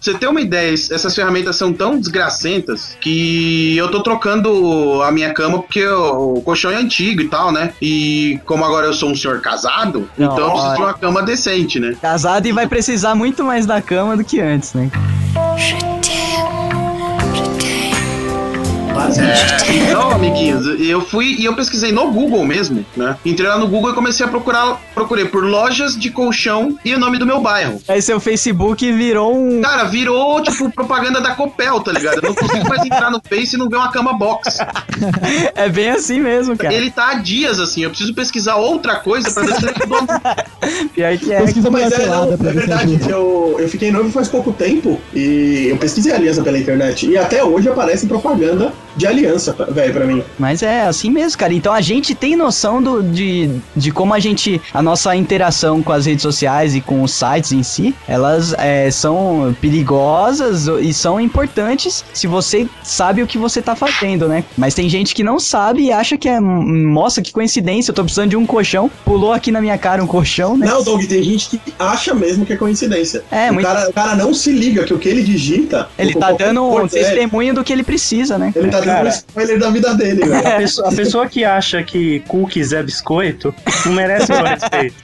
você 0.00 0.14
tem 0.14 0.28
uma 0.28 0.40
ideia, 0.40 0.72
essas 0.72 1.14
ferramentas 1.14 1.56
são 1.56 1.72
tão 1.72 1.98
desgracentas 1.98 2.96
que 3.00 3.76
eu 3.76 3.90
tô 3.90 4.02
trocando 4.02 5.02
a 5.02 5.10
minha 5.10 5.32
cama 5.32 5.58
porque 5.60 5.86
o, 5.86 6.34
o 6.34 6.42
colchão 6.42 6.70
é 6.70 6.76
antigo 6.76 7.20
e 7.22 7.28
tal, 7.28 7.50
né? 7.52 7.72
E 7.80 8.38
como 8.44 8.64
agora 8.64 8.86
eu 8.86 8.92
sou 8.94 9.10
um 9.10 9.16
senhor 9.16 9.40
casado, 9.40 10.08
Não, 10.16 10.32
então 10.32 10.38
eu 10.46 10.50
preciso 10.52 10.74
de 10.74 10.82
uma 10.82 10.94
cama 10.94 11.22
decente, 11.22 11.80
né? 11.80 11.96
Casado 12.00 12.46
e 12.46 12.52
vai 12.52 12.66
precisar 12.66 13.14
muito 13.14 13.44
mais 13.44 13.66
da 13.66 13.80
cama 13.80 14.16
do 14.16 14.24
que 14.24 14.40
antes, 14.40 14.74
né? 14.74 14.90
Shit. 15.56 15.87
Então, 19.16 20.10
amiguinhos, 20.12 20.66
eu 20.80 21.00
fui 21.00 21.36
e 21.38 21.44
eu 21.44 21.54
pesquisei 21.54 21.92
no 21.92 22.10
Google 22.10 22.44
mesmo, 22.44 22.84
né? 22.96 23.16
Entrei 23.24 23.48
lá 23.48 23.58
no 23.58 23.68
Google 23.68 23.92
e 23.92 23.94
comecei 23.94 24.24
a 24.24 24.28
procurar, 24.28 24.80
procurei 24.94 25.24
por 25.24 25.44
lojas 25.44 25.96
de 25.96 26.10
colchão 26.10 26.78
e 26.84 26.94
o 26.94 26.98
nome 26.98 27.18
do 27.18 27.26
meu 27.26 27.40
bairro. 27.40 27.80
Aí 27.88 28.02
seu 28.02 28.20
Facebook 28.20 28.90
virou 28.92 29.36
um. 29.36 29.60
Cara, 29.60 29.84
virou 29.84 30.42
tipo 30.42 30.70
propaganda 30.70 31.20
da 31.20 31.34
Copel, 31.34 31.80
tá 31.80 31.92
ligado? 31.92 32.16
Eu 32.16 32.22
não 32.22 32.34
consigo 32.34 32.68
mais 32.68 32.84
entrar 32.84 33.10
no 33.10 33.20
Face 33.28 33.56
e 33.56 33.58
não 33.58 33.68
ver 33.68 33.76
uma 33.76 33.90
cama 33.90 34.12
box. 34.12 34.58
É 35.54 35.68
bem 35.68 35.90
assim 35.90 36.20
mesmo, 36.20 36.56
cara. 36.56 36.72
Ele 36.72 36.90
tá 36.90 37.10
há 37.10 37.14
dias 37.14 37.58
assim, 37.58 37.82
eu 37.82 37.90
preciso 37.90 38.14
pesquisar 38.14 38.56
outra 38.56 38.96
coisa 38.96 39.30
pra 39.30 39.42
ver 39.42 39.54
se 39.54 39.64
ele 39.64 39.74
mudou. 39.80 40.06
Pior 40.94 41.18
que 41.18 41.32
é. 41.32 41.40
Pesquisa 41.40 41.68
uma 41.68 41.80
Mas 41.80 41.92
é, 41.92 42.06
não, 42.06 42.32
é 42.32 42.36
verdade, 42.36 42.94
ajuda. 42.94 43.10
eu, 43.10 43.56
eu 43.58 43.68
fiquei 43.68 43.90
noivo 43.90 44.10
faz 44.10 44.28
pouco 44.28 44.52
tempo 44.52 45.00
e 45.14 45.68
eu 45.70 45.76
pesquisei 45.76 46.12
aliança 46.12 46.42
pela 46.42 46.58
internet. 46.58 47.08
E 47.08 47.16
até 47.16 47.42
hoje 47.42 47.68
aparece 47.68 48.06
propaganda 48.06 48.72
de 48.98 49.06
aliança, 49.06 49.56
velho, 49.70 49.94
pra 49.94 50.04
mim. 50.04 50.22
Mas 50.38 50.62
é 50.62 50.82
assim 50.82 51.10
mesmo, 51.10 51.38
cara. 51.38 51.54
Então 51.54 51.72
a 51.72 51.80
gente 51.80 52.14
tem 52.14 52.36
noção 52.36 52.82
do, 52.82 53.02
de, 53.02 53.48
de 53.74 53.90
como 53.92 54.12
a 54.12 54.18
gente. 54.18 54.60
A 54.74 54.82
nossa 54.82 55.14
interação 55.14 55.82
com 55.82 55.92
as 55.92 56.04
redes 56.06 56.22
sociais 56.22 56.74
e 56.74 56.80
com 56.80 57.02
os 57.02 57.12
sites 57.12 57.52
em 57.52 57.62
si, 57.62 57.94
elas 58.06 58.52
é, 58.58 58.90
são 58.90 59.56
perigosas 59.60 60.66
e 60.66 60.92
são 60.92 61.20
importantes 61.20 62.04
se 62.12 62.26
você 62.26 62.66
sabe 62.82 63.22
o 63.22 63.26
que 63.26 63.38
você 63.38 63.62
tá 63.62 63.76
fazendo, 63.76 64.26
né? 64.28 64.44
Mas 64.56 64.74
tem 64.74 64.88
gente 64.88 65.14
que 65.14 65.22
não 65.22 65.38
sabe 65.38 65.84
e 65.84 65.92
acha 65.92 66.18
que 66.18 66.28
é. 66.28 66.40
Nossa, 66.40 67.22
que 67.22 67.32
coincidência, 67.32 67.90
eu 67.90 67.94
tô 67.94 68.02
precisando 68.02 68.30
de 68.30 68.36
um 68.36 68.44
colchão. 68.44 68.90
Pulou 69.04 69.32
aqui 69.32 69.52
na 69.52 69.60
minha 69.60 69.78
cara 69.78 70.02
um 70.02 70.06
colchão, 70.06 70.56
né? 70.56 70.66
Não, 70.66 70.82
Doug, 70.82 71.04
tem 71.04 71.22
gente 71.22 71.50
que 71.50 71.60
acha 71.78 72.14
mesmo 72.14 72.44
que 72.44 72.52
é 72.52 72.56
coincidência. 72.56 73.22
É, 73.30 73.50
o, 73.50 73.54
muito- 73.54 73.66
cara, 73.66 73.88
o 73.88 73.92
cara 73.92 74.16
não 74.16 74.34
se 74.34 74.50
liga 74.50 74.84
que 74.84 74.92
o 74.92 74.98
que 74.98 75.08
ele 75.08 75.22
digita. 75.22 75.88
Ele 75.98 76.14
tá 76.14 76.32
dando 76.32 76.64
um 76.64 76.84
é, 76.84 76.88
testemunho 76.88 77.54
do 77.54 77.62
que 77.62 77.72
ele 77.72 77.84
precisa, 77.84 78.36
né? 78.38 78.52
Ele 78.56 78.70
tá 78.70 78.80
Cara. 78.88 79.04
um 79.06 79.08
spoiler 79.08 79.58
da 79.58 79.70
vida 79.70 79.94
dele, 79.94 80.24
velho. 80.26 80.48
A 80.48 80.50
pessoa, 80.52 80.88
a 80.88 80.92
pessoa 80.94 81.26
que 81.26 81.44
acha 81.44 81.82
que 81.82 82.20
cookies 82.28 82.72
é 82.72 82.82
biscoito 82.82 83.54
não 83.86 83.92
merece 83.92 84.32
meu 84.32 84.44
respeito. 84.44 84.94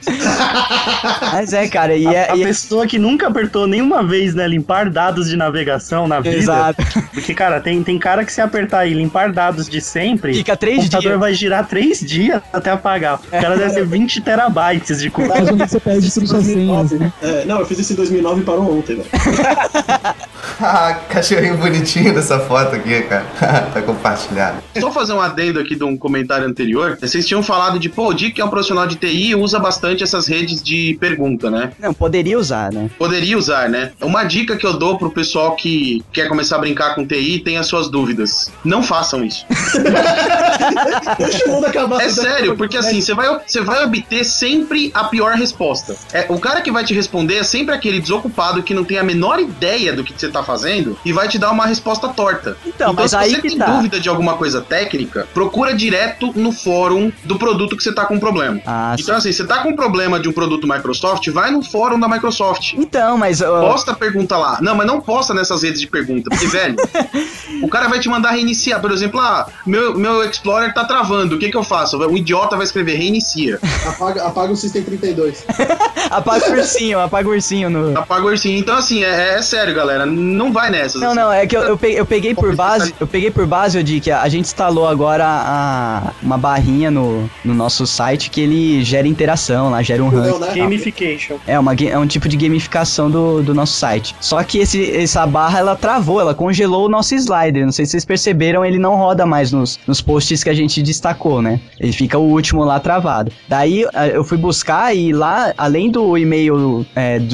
Mas 1.31 1.53
é, 1.53 1.67
cara, 1.67 1.95
e 1.95 2.05
é. 2.07 2.31
A 2.31 2.35
e 2.35 2.43
é- 2.43 2.47
pessoa 2.47 2.85
que 2.87 2.97
nunca 2.97 3.27
apertou 3.27 3.67
nenhuma 3.67 4.03
vez, 4.03 4.33
né, 4.35 4.47
limpar 4.47 4.89
dados 4.89 5.29
de 5.29 5.35
navegação 5.37 6.07
na 6.07 6.19
vida. 6.19 6.35
Exato. 6.35 6.83
Porque, 7.13 7.33
cara, 7.33 7.59
tem, 7.61 7.81
tem 7.83 7.97
cara 7.99 8.23
que 8.25 8.31
se 8.31 8.41
apertar 8.41 8.79
aí 8.79 8.93
limpar 8.93 9.31
dados 9.31 9.67
de 9.69 9.81
sempre, 9.81 10.33
Fica 10.33 10.53
o 10.53 10.57
três 10.57 10.77
computador 10.79 11.01
dias. 11.09 11.19
vai 11.19 11.33
girar 11.33 11.67
três 11.67 11.99
dias 11.99 12.41
até 12.51 12.71
apagar. 12.71 13.19
O 13.19 13.29
cara 13.31 13.55
deve 13.57 13.73
ter 13.75 13.85
20 13.85 14.21
terabytes 14.21 14.99
de 14.99 15.09
cookies. 15.09 15.69
Você 15.69 15.79
perde 15.79 16.11
tudo 16.13 16.27
suas 16.27 16.45
senhas, 16.45 16.91
né? 16.91 17.11
É, 17.21 17.45
não, 17.45 17.59
eu 17.59 17.65
fiz 17.65 17.79
isso 17.79 17.93
em 17.93 17.95
2009 17.95 18.41
e 18.41 18.43
parou 18.43 18.77
ontem, 18.77 18.95
velho. 18.97 19.07
Ah, 20.59 20.93
cachorrinho 21.09 21.57
bonitinho 21.57 22.13
dessa 22.13 22.39
foto 22.39 22.75
aqui, 22.75 23.01
cara. 23.03 23.25
tá 23.73 23.81
compartilhado. 23.81 24.57
Só 24.79 24.91
fazer 24.91 25.13
um 25.13 25.21
adendo 25.21 25.59
aqui 25.59 25.75
de 25.75 25.83
um 25.83 25.97
comentário 25.97 26.47
anterior. 26.47 26.97
Vocês 26.99 27.25
tinham 27.25 27.43
falado 27.43 27.79
de, 27.79 27.89
pô, 27.89 28.09
o 28.09 28.13
Dick 28.13 28.39
é 28.39 28.45
um 28.45 28.49
profissional 28.49 28.87
de 28.87 28.95
TI 28.95 29.29
e 29.29 29.35
usa 29.35 29.59
bastante 29.59 30.03
essas 30.03 30.27
redes 30.27 30.61
de 30.61 30.97
pergunta, 30.99 31.49
né? 31.49 31.71
Não, 31.79 31.93
poderia 31.93 32.37
usar, 32.37 32.71
né? 32.71 32.89
Poderia 32.97 33.37
usar, 33.37 33.69
né? 33.69 33.91
Uma 34.01 34.23
dica 34.23 34.55
que 34.55 34.65
eu 34.65 34.73
dou 34.73 34.97
pro 34.97 35.11
pessoal 35.11 35.55
que 35.55 36.03
quer 36.11 36.27
começar 36.27 36.57
a 36.57 36.59
brincar 36.59 36.95
com 36.95 37.05
TI 37.05 37.35
e 37.35 37.39
tem 37.39 37.57
as 37.57 37.67
suas 37.67 37.89
dúvidas. 37.89 38.51
Não 38.63 38.83
façam 38.83 39.23
isso. 39.23 39.45
Deixa 41.17 41.45
o 41.45 41.51
mundo 41.51 41.65
acabar. 41.65 42.01
É 42.01 42.09
sério, 42.09 42.55
porque 42.55 42.77
assim, 42.77 43.01
você 43.01 43.13
vai, 43.13 43.39
você 43.45 43.61
vai 43.61 43.83
obter 43.83 44.23
sempre 44.23 44.91
a 44.93 45.05
pior 45.05 45.33
resposta. 45.33 45.95
É, 46.13 46.25
o 46.29 46.39
cara 46.39 46.61
que 46.61 46.71
vai 46.71 46.83
te 46.83 46.93
responder 46.93 47.37
é 47.37 47.43
sempre 47.43 47.73
aquele 47.73 47.99
desocupado 47.99 48.63
que 48.63 48.73
não 48.73 48.83
tem 48.83 48.97
a 48.97 49.03
menor 49.03 49.39
ideia 49.39 49.93
do 49.93 50.03
que 50.03 50.13
você 50.13 50.29
tá 50.29 50.43
fazendo 50.45 50.97
e 51.03 51.11
vai 51.11 51.27
te 51.27 51.37
dar 51.37 51.51
uma 51.51 51.65
resposta 51.65 52.07
torta. 52.09 52.57
Então, 52.65 52.93
mas 52.93 53.11
se 53.11 53.17
aí 53.17 53.31
você 53.31 53.41
que 53.41 53.49
tem 53.49 53.57
tá. 53.57 53.65
dúvida 53.65 53.99
de 53.99 54.07
alguma 54.07 54.35
coisa 54.35 54.61
técnica, 54.61 55.27
procura 55.33 55.73
direto 55.73 56.31
no 56.35 56.51
fórum 56.51 57.11
do 57.23 57.37
produto 57.37 57.75
que 57.75 57.83
você 57.83 57.93
tá 57.93 58.05
com 58.05 58.19
problema. 58.19 58.61
Ah, 58.65 58.95
Então, 58.97 59.15
assim, 59.15 59.31
você 59.31 59.45
tá 59.45 59.59
com 59.59 59.75
problema 59.75 60.19
de 60.19 60.29
um 60.29 60.31
produto 60.31 60.67
Microsoft, 60.67 61.27
vai 61.29 61.51
no 61.51 61.63
fórum 61.63 61.99
da 61.99 62.07
Microsoft. 62.07 62.73
Então, 62.73 63.17
mas. 63.17 63.41
ó, 63.41 63.61
Posta 63.61 63.91
a 63.91 63.95
pergunta 63.95 64.37
lá. 64.37 64.59
Não, 64.61 64.75
mas 64.75 64.87
não 64.87 65.01
posta 65.01 65.33
nessas 65.33 65.63
redes 65.63 65.81
de 65.81 65.87
pergunta, 65.87 66.29
porque, 66.29 66.47
velho, 66.47 66.75
o 67.61 67.67
cara 67.67 67.87
vai 67.87 67.99
te 67.99 68.09
mandar 68.09 68.31
reiniciar. 68.31 68.79
Por 68.79 68.91
exemplo, 68.91 69.19
ah, 69.19 69.47
meu, 69.65 69.97
meu 69.97 70.23
Explorer 70.23 70.73
tá 70.73 70.85
travando, 70.85 71.35
o 71.35 71.39
que 71.39 71.49
que 71.49 71.57
eu 71.57 71.63
faço? 71.63 71.97
Um 71.97 72.17
idiota 72.17 72.55
vai 72.55 72.65
escrever 72.65 72.95
reinicia. 72.95 73.59
Apaga, 73.87 74.23
apaga 74.25 74.53
o 74.53 74.55
System 74.55 74.83
32. 74.83 75.45
apaga 76.09 76.49
o 76.49 76.53
ursinho, 76.53 76.99
apaga 76.99 77.27
o 77.27 77.31
ursinho 77.31 77.69
no. 77.69 77.97
Apaga 77.97 78.25
o 78.25 78.29
ursinho. 78.29 78.57
Então, 78.57 78.77
assim, 78.77 79.03
é, 79.03 79.35
é 79.35 79.41
sério, 79.41 79.73
galera. 79.73 80.05
Não 80.35 80.51
vai 80.51 80.69
nessas. 80.69 80.99
Não, 81.01 81.09
assim. 81.09 81.19
não, 81.19 81.31
é 81.31 81.47
que 81.47 81.55
eu, 81.55 81.61
eu 81.61 81.77
peguei, 81.77 81.99
eu 81.99 82.05
peguei 82.05 82.35
por 82.35 82.55
base, 82.55 82.93
eu 82.99 83.07
peguei 83.07 83.31
por 83.31 83.45
base, 83.47 83.77
Odi, 83.77 83.99
que 83.99 84.11
a 84.11 84.27
gente 84.29 84.45
instalou 84.45 84.87
agora 84.87 85.25
a, 85.25 86.11
uma 86.21 86.37
barrinha 86.37 86.91
no, 86.91 87.29
no 87.43 87.53
nosso 87.53 87.85
site 87.87 88.29
que 88.29 88.41
ele 88.41 88.83
gera 88.83 89.07
interação 89.07 89.69
lá, 89.69 89.81
gera 89.81 90.03
um 90.03 90.09
ranking. 90.09 90.39
Né? 90.39 90.53
Gamification. 90.55 91.37
É, 91.47 91.57
uma, 91.59 91.73
é 91.73 91.97
um 91.97 92.07
tipo 92.07 92.27
de 92.27 92.37
gamificação 92.37 93.09
do, 93.09 93.41
do 93.41 93.53
nosso 93.53 93.73
site. 93.73 94.15
Só 94.19 94.43
que 94.43 94.59
esse, 94.59 94.91
essa 94.95 95.25
barra, 95.25 95.59
ela 95.59 95.75
travou, 95.75 96.19
ela 96.19 96.33
congelou 96.33 96.85
o 96.85 96.89
nosso 96.89 97.15
slider. 97.15 97.65
Não 97.65 97.71
sei 97.71 97.85
se 97.85 97.91
vocês 97.91 98.05
perceberam, 98.05 98.65
ele 98.65 98.77
não 98.77 98.95
roda 98.95 99.25
mais 99.25 99.51
nos, 99.51 99.79
nos 99.87 100.01
posts 100.01 100.43
que 100.43 100.49
a 100.49 100.53
gente 100.53 100.81
destacou, 100.81 101.41
né? 101.41 101.59
Ele 101.79 101.91
fica 101.91 102.17
o 102.17 102.23
último 102.29 102.63
lá 102.63 102.79
travado. 102.79 103.31
Daí 103.47 103.85
eu 104.13 104.23
fui 104.23 104.37
buscar 104.37 104.95
e 104.95 105.13
lá, 105.13 105.53
além 105.57 105.89
do 105.89 106.17
e-mail 106.17 106.55
do- 106.57 106.85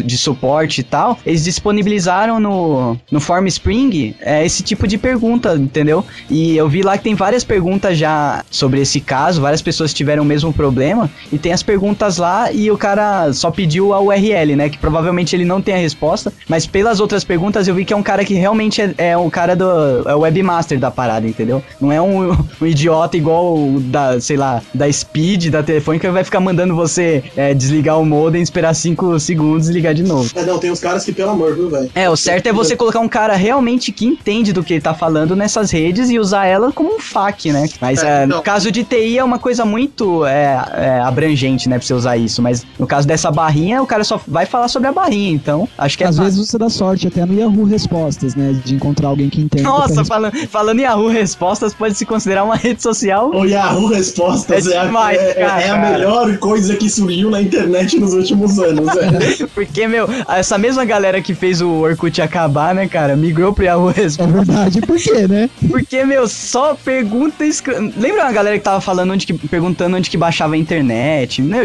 de 0.03 0.17
suporte 0.17 0.81
e 0.81 0.83
tal, 0.83 1.17
eles 1.25 1.43
disponibilizaram 1.43 2.39
no, 2.39 2.90
no 3.11 3.19
Form 3.19 3.45
Spring 3.47 4.15
eh, 4.21 4.45
esse 4.45 4.63
tipo 4.63 4.87
de 4.87 4.97
pergunta, 4.97 5.55
entendeu? 5.55 6.03
E 6.29 6.55
eu 6.55 6.67
vi 6.67 6.81
lá 6.81 6.97
que 6.97 7.03
tem 7.03 7.15
várias 7.15 7.43
perguntas 7.43 7.97
já 7.97 8.43
sobre 8.49 8.81
esse 8.81 8.99
caso, 8.99 9.41
várias 9.41 9.61
pessoas 9.61 9.93
tiveram 9.93 10.23
o 10.23 10.25
mesmo 10.25 10.53
problema, 10.53 11.09
e 11.31 11.37
tem 11.37 11.53
as 11.53 11.63
perguntas 11.63 12.17
lá 12.17 12.51
e 12.51 12.69
o 12.71 12.77
cara 12.77 13.31
só 13.33 13.51
pediu 13.51 13.93
a 13.93 14.01
URL, 14.01 14.55
né? 14.55 14.69
Que 14.69 14.77
provavelmente 14.77 15.35
ele 15.35 15.45
não 15.45 15.61
tem 15.61 15.73
a 15.73 15.77
resposta, 15.77 16.31
mas 16.47 16.65
pelas 16.65 16.99
outras 16.99 17.23
perguntas 17.23 17.67
eu 17.67 17.75
vi 17.75 17.85
que 17.85 17.93
é 17.93 17.95
um 17.95 18.03
cara 18.03 18.23
que 18.23 18.33
realmente 18.33 18.81
é, 18.81 18.93
é 18.97 19.17
um 19.17 19.29
cara 19.29 19.55
do 19.55 20.09
é 20.09 20.15
o 20.15 20.19
webmaster 20.19 20.79
da 20.79 20.91
parada, 20.91 21.27
entendeu? 21.27 21.63
Não 21.79 21.91
é 21.91 22.01
um, 22.01 22.31
um 22.61 22.65
idiota 22.65 23.17
igual 23.17 23.55
o 23.55 23.79
da, 23.79 24.19
sei 24.19 24.37
lá, 24.37 24.61
da 24.73 24.91
Speed, 24.91 25.49
da 25.49 25.63
Telefônica, 25.63 26.07
que 26.07 26.13
vai 26.13 26.23
ficar 26.23 26.39
mandando 26.39 26.75
você 26.75 27.23
é, 27.35 27.53
desligar 27.53 27.99
o 27.99 28.05
modem, 28.05 28.41
esperar 28.41 28.73
5 28.73 29.19
segundos 29.19 29.69
e 29.69 29.73
ligar 29.73 29.93
de 29.93 30.03
novo. 30.03 30.29
É, 30.35 30.43
não, 30.43 30.59
tem 30.59 30.71
uns 30.71 30.79
caras 30.79 31.03
que, 31.03 31.11
pelo 31.11 31.31
amor, 31.31 31.55
viu, 31.55 31.69
velho? 31.69 31.89
É, 31.95 32.09
o 32.09 32.15
certo 32.15 32.47
é 32.47 32.53
você 32.53 32.75
colocar 32.81 32.99
um 32.99 33.07
cara 33.07 33.35
realmente 33.35 33.91
que 33.91 34.07
entende 34.07 34.51
do 34.51 34.63
que 34.63 34.73
ele 34.73 34.81
tá 34.81 34.93
falando 34.95 35.35
nessas 35.35 35.69
redes 35.69 36.09
e 36.09 36.17
usar 36.17 36.47
ela 36.47 36.71
como 36.71 36.95
um 36.95 36.99
FAQ, 36.99 37.51
né? 37.51 37.69
Mas 37.79 38.01
É, 38.01 38.21
é, 38.21 38.23
então- 38.25 38.37
no 38.37 38.43
caso 38.43 38.71
de 38.71 38.83
TI 38.83 39.19
é 39.19 39.23
uma 39.23 39.37
coisa 39.37 39.63
muito 39.63 40.25
é, 40.25 40.59
é, 40.73 40.99
abrangente, 41.01 41.69
né, 41.69 41.77
pra 41.77 41.85
você 41.85 41.93
usar 41.93 42.17
isso. 42.17 42.41
Mas 42.41 42.65
no 42.79 42.87
caso 42.87 43.07
dessa 43.07 43.29
barrinha, 43.29 43.83
o 43.83 43.85
cara 43.85 44.03
só 44.03 44.19
vai 44.27 44.47
falar 44.47 44.67
sobre 44.67 44.87
a 44.87 44.91
barrinha, 44.91 45.31
então 45.31 45.67
acho 45.77 45.95
que 45.95 46.03
é 46.03 46.07
Às 46.07 46.15
fácil. 46.17 46.31
vezes 46.31 46.49
você 46.49 46.57
dá 46.57 46.69
sorte 46.69 47.07
até 47.07 47.23
no 47.23 47.33
Yahoo 47.39 47.65
Respostas, 47.65 48.33
né? 48.33 48.59
De 48.65 48.73
encontrar 48.73 49.09
alguém 49.09 49.29
que 49.29 49.41
entende. 49.41 49.61
Nossa, 49.63 50.03
falando, 50.03 50.33
falando 50.49 50.79
em 50.79 50.83
Yahoo 50.83 51.07
Respostas, 51.07 51.75
pode 51.75 51.93
se 51.93 52.05
considerar 52.05 52.43
uma 52.43 52.55
rede 52.55 52.81
social. 52.81 53.29
O 53.31 53.45
Yahoo 53.45 53.87
Respostas 53.89 54.65
É 54.65 54.73
é, 54.73 54.77
a- 54.79 54.85
demais, 54.85 55.19
é- 55.19 55.29
é- 55.29 55.33
cara. 55.45 55.61
é 55.61 55.69
a 55.69 55.77
melhor 55.77 56.37
coisa 56.39 56.75
que 56.75 56.89
surgiu 56.89 57.29
na 57.29 57.41
internet 57.41 57.99
nos 57.99 58.13
últimos 58.13 58.57
anos. 58.57 58.89
Porque, 59.53 59.87
meu, 59.87 60.07
essa 60.27 60.57
mesma 60.57 60.83
galera 60.83 61.21
que 61.21 61.35
fez 61.35 61.61
o 61.61 61.69
Orkut 61.69 62.19
acabar, 62.21 62.70
né, 62.73 62.87
cara, 62.87 63.15
migrou 63.15 63.53
pro 63.53 63.63
Yahoo 63.65 63.89
É 63.89 63.93
Respostas. 63.93 64.35
verdade, 64.35 64.81
por 64.81 64.97
quê, 64.97 65.27
né? 65.27 65.49
Porque, 65.69 66.03
meu, 66.05 66.27
só 66.27 66.73
pergunta. 66.75 67.45
escro- 67.45 67.75
Lembra 67.97 68.23
uma 68.23 68.31
galera 68.31 68.57
que 68.57 68.63
tava 68.63 68.81
falando 68.81 69.11
onde 69.11 69.25
que. 69.25 69.33
perguntando 69.33 69.97
onde 69.97 70.09
que 70.09 70.17
baixava 70.17 70.55
a 70.55 70.57
internet? 70.57 71.41
Meu, 71.41 71.63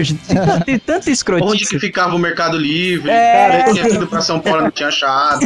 tem, 0.65 0.79
tanta- 0.79 1.11
escrotice. 1.11 1.51
Onde 1.53 1.67
que 1.67 1.79
ficava 1.79 2.15
o 2.15 2.19
Mercado 2.19 2.57
Livre? 2.57 3.11
É. 3.11 3.49
Cara, 3.63 3.73
tinha 3.73 3.85
vindo 3.89 4.07
pra 4.07 4.21
São 4.21 4.39
Paulo, 4.41 4.63
não 4.63 4.71
tinha 4.71 4.89
achado. 4.89 5.41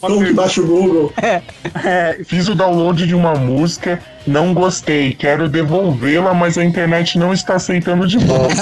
Como 0.00 0.24
que 0.24 0.32
baixa 0.32 0.60
o 0.60 0.66
Google? 0.66 1.12
É, 1.84 2.18
fiz 2.24 2.48
o 2.48 2.54
download 2.54 3.06
de 3.06 3.14
uma 3.14 3.34
música, 3.34 4.00
não 4.26 4.54
gostei, 4.54 5.12
quero 5.12 5.48
devolvê-la, 5.48 6.34
mas 6.34 6.56
a 6.56 6.64
internet 6.64 7.18
não 7.18 7.32
está 7.32 7.54
aceitando 7.54 8.06
de 8.06 8.18
volta. 8.18 8.54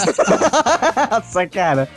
Nossa, 1.10 1.46
cara. 1.46 1.88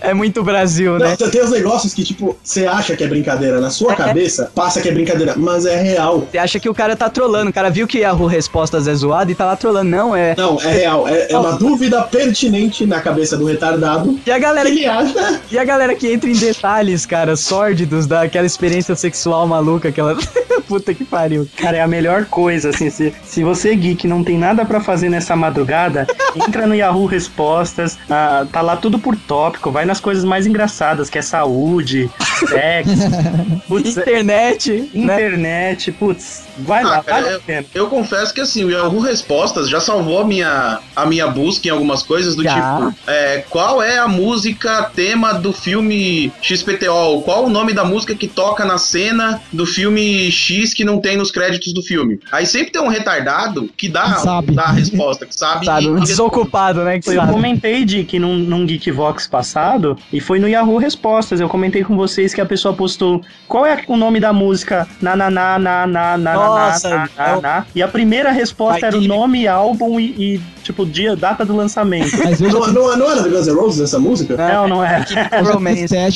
É 0.00 0.14
muito 0.14 0.42
Brasil, 0.42 0.98
né? 0.98 1.16
Não, 1.18 1.30
tem 1.30 1.42
os 1.42 1.50
negócios 1.50 1.92
que, 1.92 2.04
tipo, 2.04 2.36
você 2.42 2.66
acha 2.66 2.96
que 2.96 3.04
é 3.04 3.06
brincadeira. 3.06 3.60
Na 3.60 3.70
sua 3.70 3.94
cabeça, 3.94 4.50
passa 4.54 4.80
que 4.80 4.88
é 4.88 4.92
brincadeira, 4.92 5.34
mas 5.36 5.66
é 5.66 5.80
real. 5.80 6.26
Você 6.30 6.38
acha 6.38 6.60
que 6.60 6.68
o 6.68 6.74
cara 6.74 6.96
tá 6.96 7.08
trolando. 7.08 7.50
O 7.50 7.52
cara 7.52 7.70
viu 7.70 7.86
que 7.86 7.98
Yahoo 7.98 8.26
Respostas 8.26 8.86
é 8.86 8.94
zoado 8.94 9.30
e 9.30 9.34
tá 9.34 9.44
lá 9.46 9.56
trolando. 9.56 9.90
Não, 9.90 10.14
é. 10.14 10.34
Não, 10.36 10.60
é 10.60 10.72
real. 10.72 11.08
É, 11.08 11.32
é 11.32 11.38
uma 11.38 11.52
dúvida 11.52 12.02
pertinente 12.02 12.86
na 12.86 13.00
cabeça 13.00 13.36
do 13.36 13.44
retardado. 13.44 14.18
E 14.24 14.30
a 14.30 14.38
galera 14.38 14.68
Ele 14.68 14.86
acha. 14.86 15.40
E 15.50 15.58
a 15.58 15.64
galera 15.64 15.94
que 15.94 16.10
entra 16.10 16.30
em 16.30 16.34
detalhes, 16.34 17.04
cara, 17.04 17.36
sórdidos 17.36 18.06
daquela 18.06 18.46
experiência 18.46 18.94
sexual 18.94 19.46
maluca 19.46 19.92
que 19.92 20.00
ela 20.00 20.16
Puta 20.70 20.94
que 20.94 21.04
pariu. 21.04 21.48
Cara, 21.56 21.78
é 21.78 21.80
a 21.80 21.88
melhor 21.88 22.26
coisa, 22.26 22.70
assim, 22.70 22.90
se, 22.90 23.09
se 23.24 23.42
você, 23.44 23.74
geek, 23.74 24.06
não 24.06 24.22
tem 24.24 24.38
nada 24.38 24.64
pra 24.64 24.80
fazer 24.80 25.08
nessa 25.08 25.34
madrugada, 25.36 26.06
entra 26.36 26.66
no 26.66 26.74
Yahoo 26.74 27.06
Respostas, 27.06 27.98
ah, 28.08 28.46
tá 28.52 28.60
lá 28.60 28.76
tudo 28.76 28.98
por 28.98 29.16
tópico, 29.16 29.70
vai 29.70 29.84
nas 29.84 30.00
coisas 30.00 30.24
mais 30.24 30.46
engraçadas, 30.46 31.08
que 31.10 31.18
é 31.18 31.22
saúde, 31.22 32.10
sexo, 32.48 32.92
putz, 33.68 33.96
Internet, 33.96 34.70
né? 34.94 35.14
internet, 35.14 35.92
putz, 35.92 36.44
vai 36.58 36.82
lá, 36.84 36.98
Ah, 36.98 37.02
cara, 37.02 37.22
vale 37.22 37.28
a 37.28 37.32
eu, 37.36 37.40
pena. 37.40 37.66
eu 37.74 37.86
confesso 37.88 38.32
que 38.34 38.40
assim, 38.40 38.64
o 38.64 38.70
Yahoo 38.70 39.00
Respostas 39.00 39.68
já 39.68 39.80
salvou 39.80 40.20
a 40.20 40.24
minha, 40.24 40.80
a 40.94 41.06
minha 41.06 41.26
busca 41.28 41.68
em 41.68 41.70
algumas 41.70 42.02
coisas 42.02 42.34
do 42.34 42.42
Já. 42.42 42.54
tipo, 42.54 42.94
é, 43.06 43.44
qual 43.48 43.82
é 43.82 43.98
a 43.98 44.08
música 44.08 44.90
tema 44.94 45.32
do 45.34 45.52
filme 45.52 46.32
XPTO? 46.42 47.22
Qual 47.24 47.44
o 47.44 47.50
nome 47.50 47.72
da 47.72 47.84
música 47.84 48.14
que 48.14 48.26
toca 48.28 48.64
na 48.64 48.78
cena 48.78 49.40
do 49.52 49.66
filme 49.66 50.30
X 50.30 50.74
que 50.74 50.84
não 50.84 51.00
tem 51.00 51.16
nos 51.16 51.30
créditos 51.30 51.72
do 51.72 51.82
filme? 51.82 52.20
Aí 52.32 52.46
sempre 52.46 52.72
tem 52.72 52.82
um 52.82 52.88
retardado 53.00 53.68
que 53.76 53.88
dá, 53.88 54.14
sabe. 54.16 54.54
dá 54.54 54.64
a 54.64 54.72
resposta, 54.72 55.26
que 55.26 55.34
sabe. 55.34 55.66
Sabe, 55.66 55.86
e- 55.86 55.90
um 55.90 56.00
desocupado, 56.00 56.84
né? 56.84 56.98
Que 57.00 57.10
Eu 57.10 57.14
sabe. 57.16 57.32
comentei 57.32 57.84
de 57.84 58.04
que 58.04 58.18
num, 58.18 58.36
num 58.36 58.66
Geekvox 58.66 59.26
passado, 59.26 59.96
e 60.12 60.20
foi 60.20 60.38
no 60.38 60.48
Yahoo 60.48 60.78
Respostas, 60.78 61.40
eu 61.40 61.48
comentei 61.48 61.82
com 61.84 61.96
vocês 61.96 62.32
que 62.32 62.40
a 62.40 62.46
pessoa 62.46 62.74
postou 62.74 63.20
qual 63.48 63.66
é 63.66 63.82
o 63.88 63.96
nome 63.96 64.20
da 64.20 64.32
música 64.32 64.86
na 65.00 65.16
na 65.16 65.30
na 65.30 65.58
na 65.58 65.86
na 65.86 66.16
na 66.18 66.34
Nossa, 66.34 66.88
na, 66.88 66.96
na, 66.96 67.28
é 67.36 67.40
na, 67.40 67.66
e 67.74 67.82
a 67.82 67.88
primeira 67.88 68.30
resposta 68.30 68.80
Vai 68.80 68.88
era 68.90 68.98
o 68.98 69.00
nome, 69.00 69.46
álbum 69.48 69.98
e, 69.98 70.34
e, 70.36 70.40
tipo 70.62 70.84
dia, 70.86 71.16
data 71.16 71.44
do 71.44 71.56
lançamento. 71.56 72.10
Mas 72.24 72.40
Não, 72.40 72.50
não, 72.72 72.96
não 72.96 73.10
era 73.10 73.22
do 73.22 73.30
Guns 73.30 73.46
N' 73.46 73.54
Roses 73.54 73.80
essa 73.82 73.98
música? 73.98 74.36
Não, 74.36 74.68
não 74.68 74.84
é. 74.84 75.04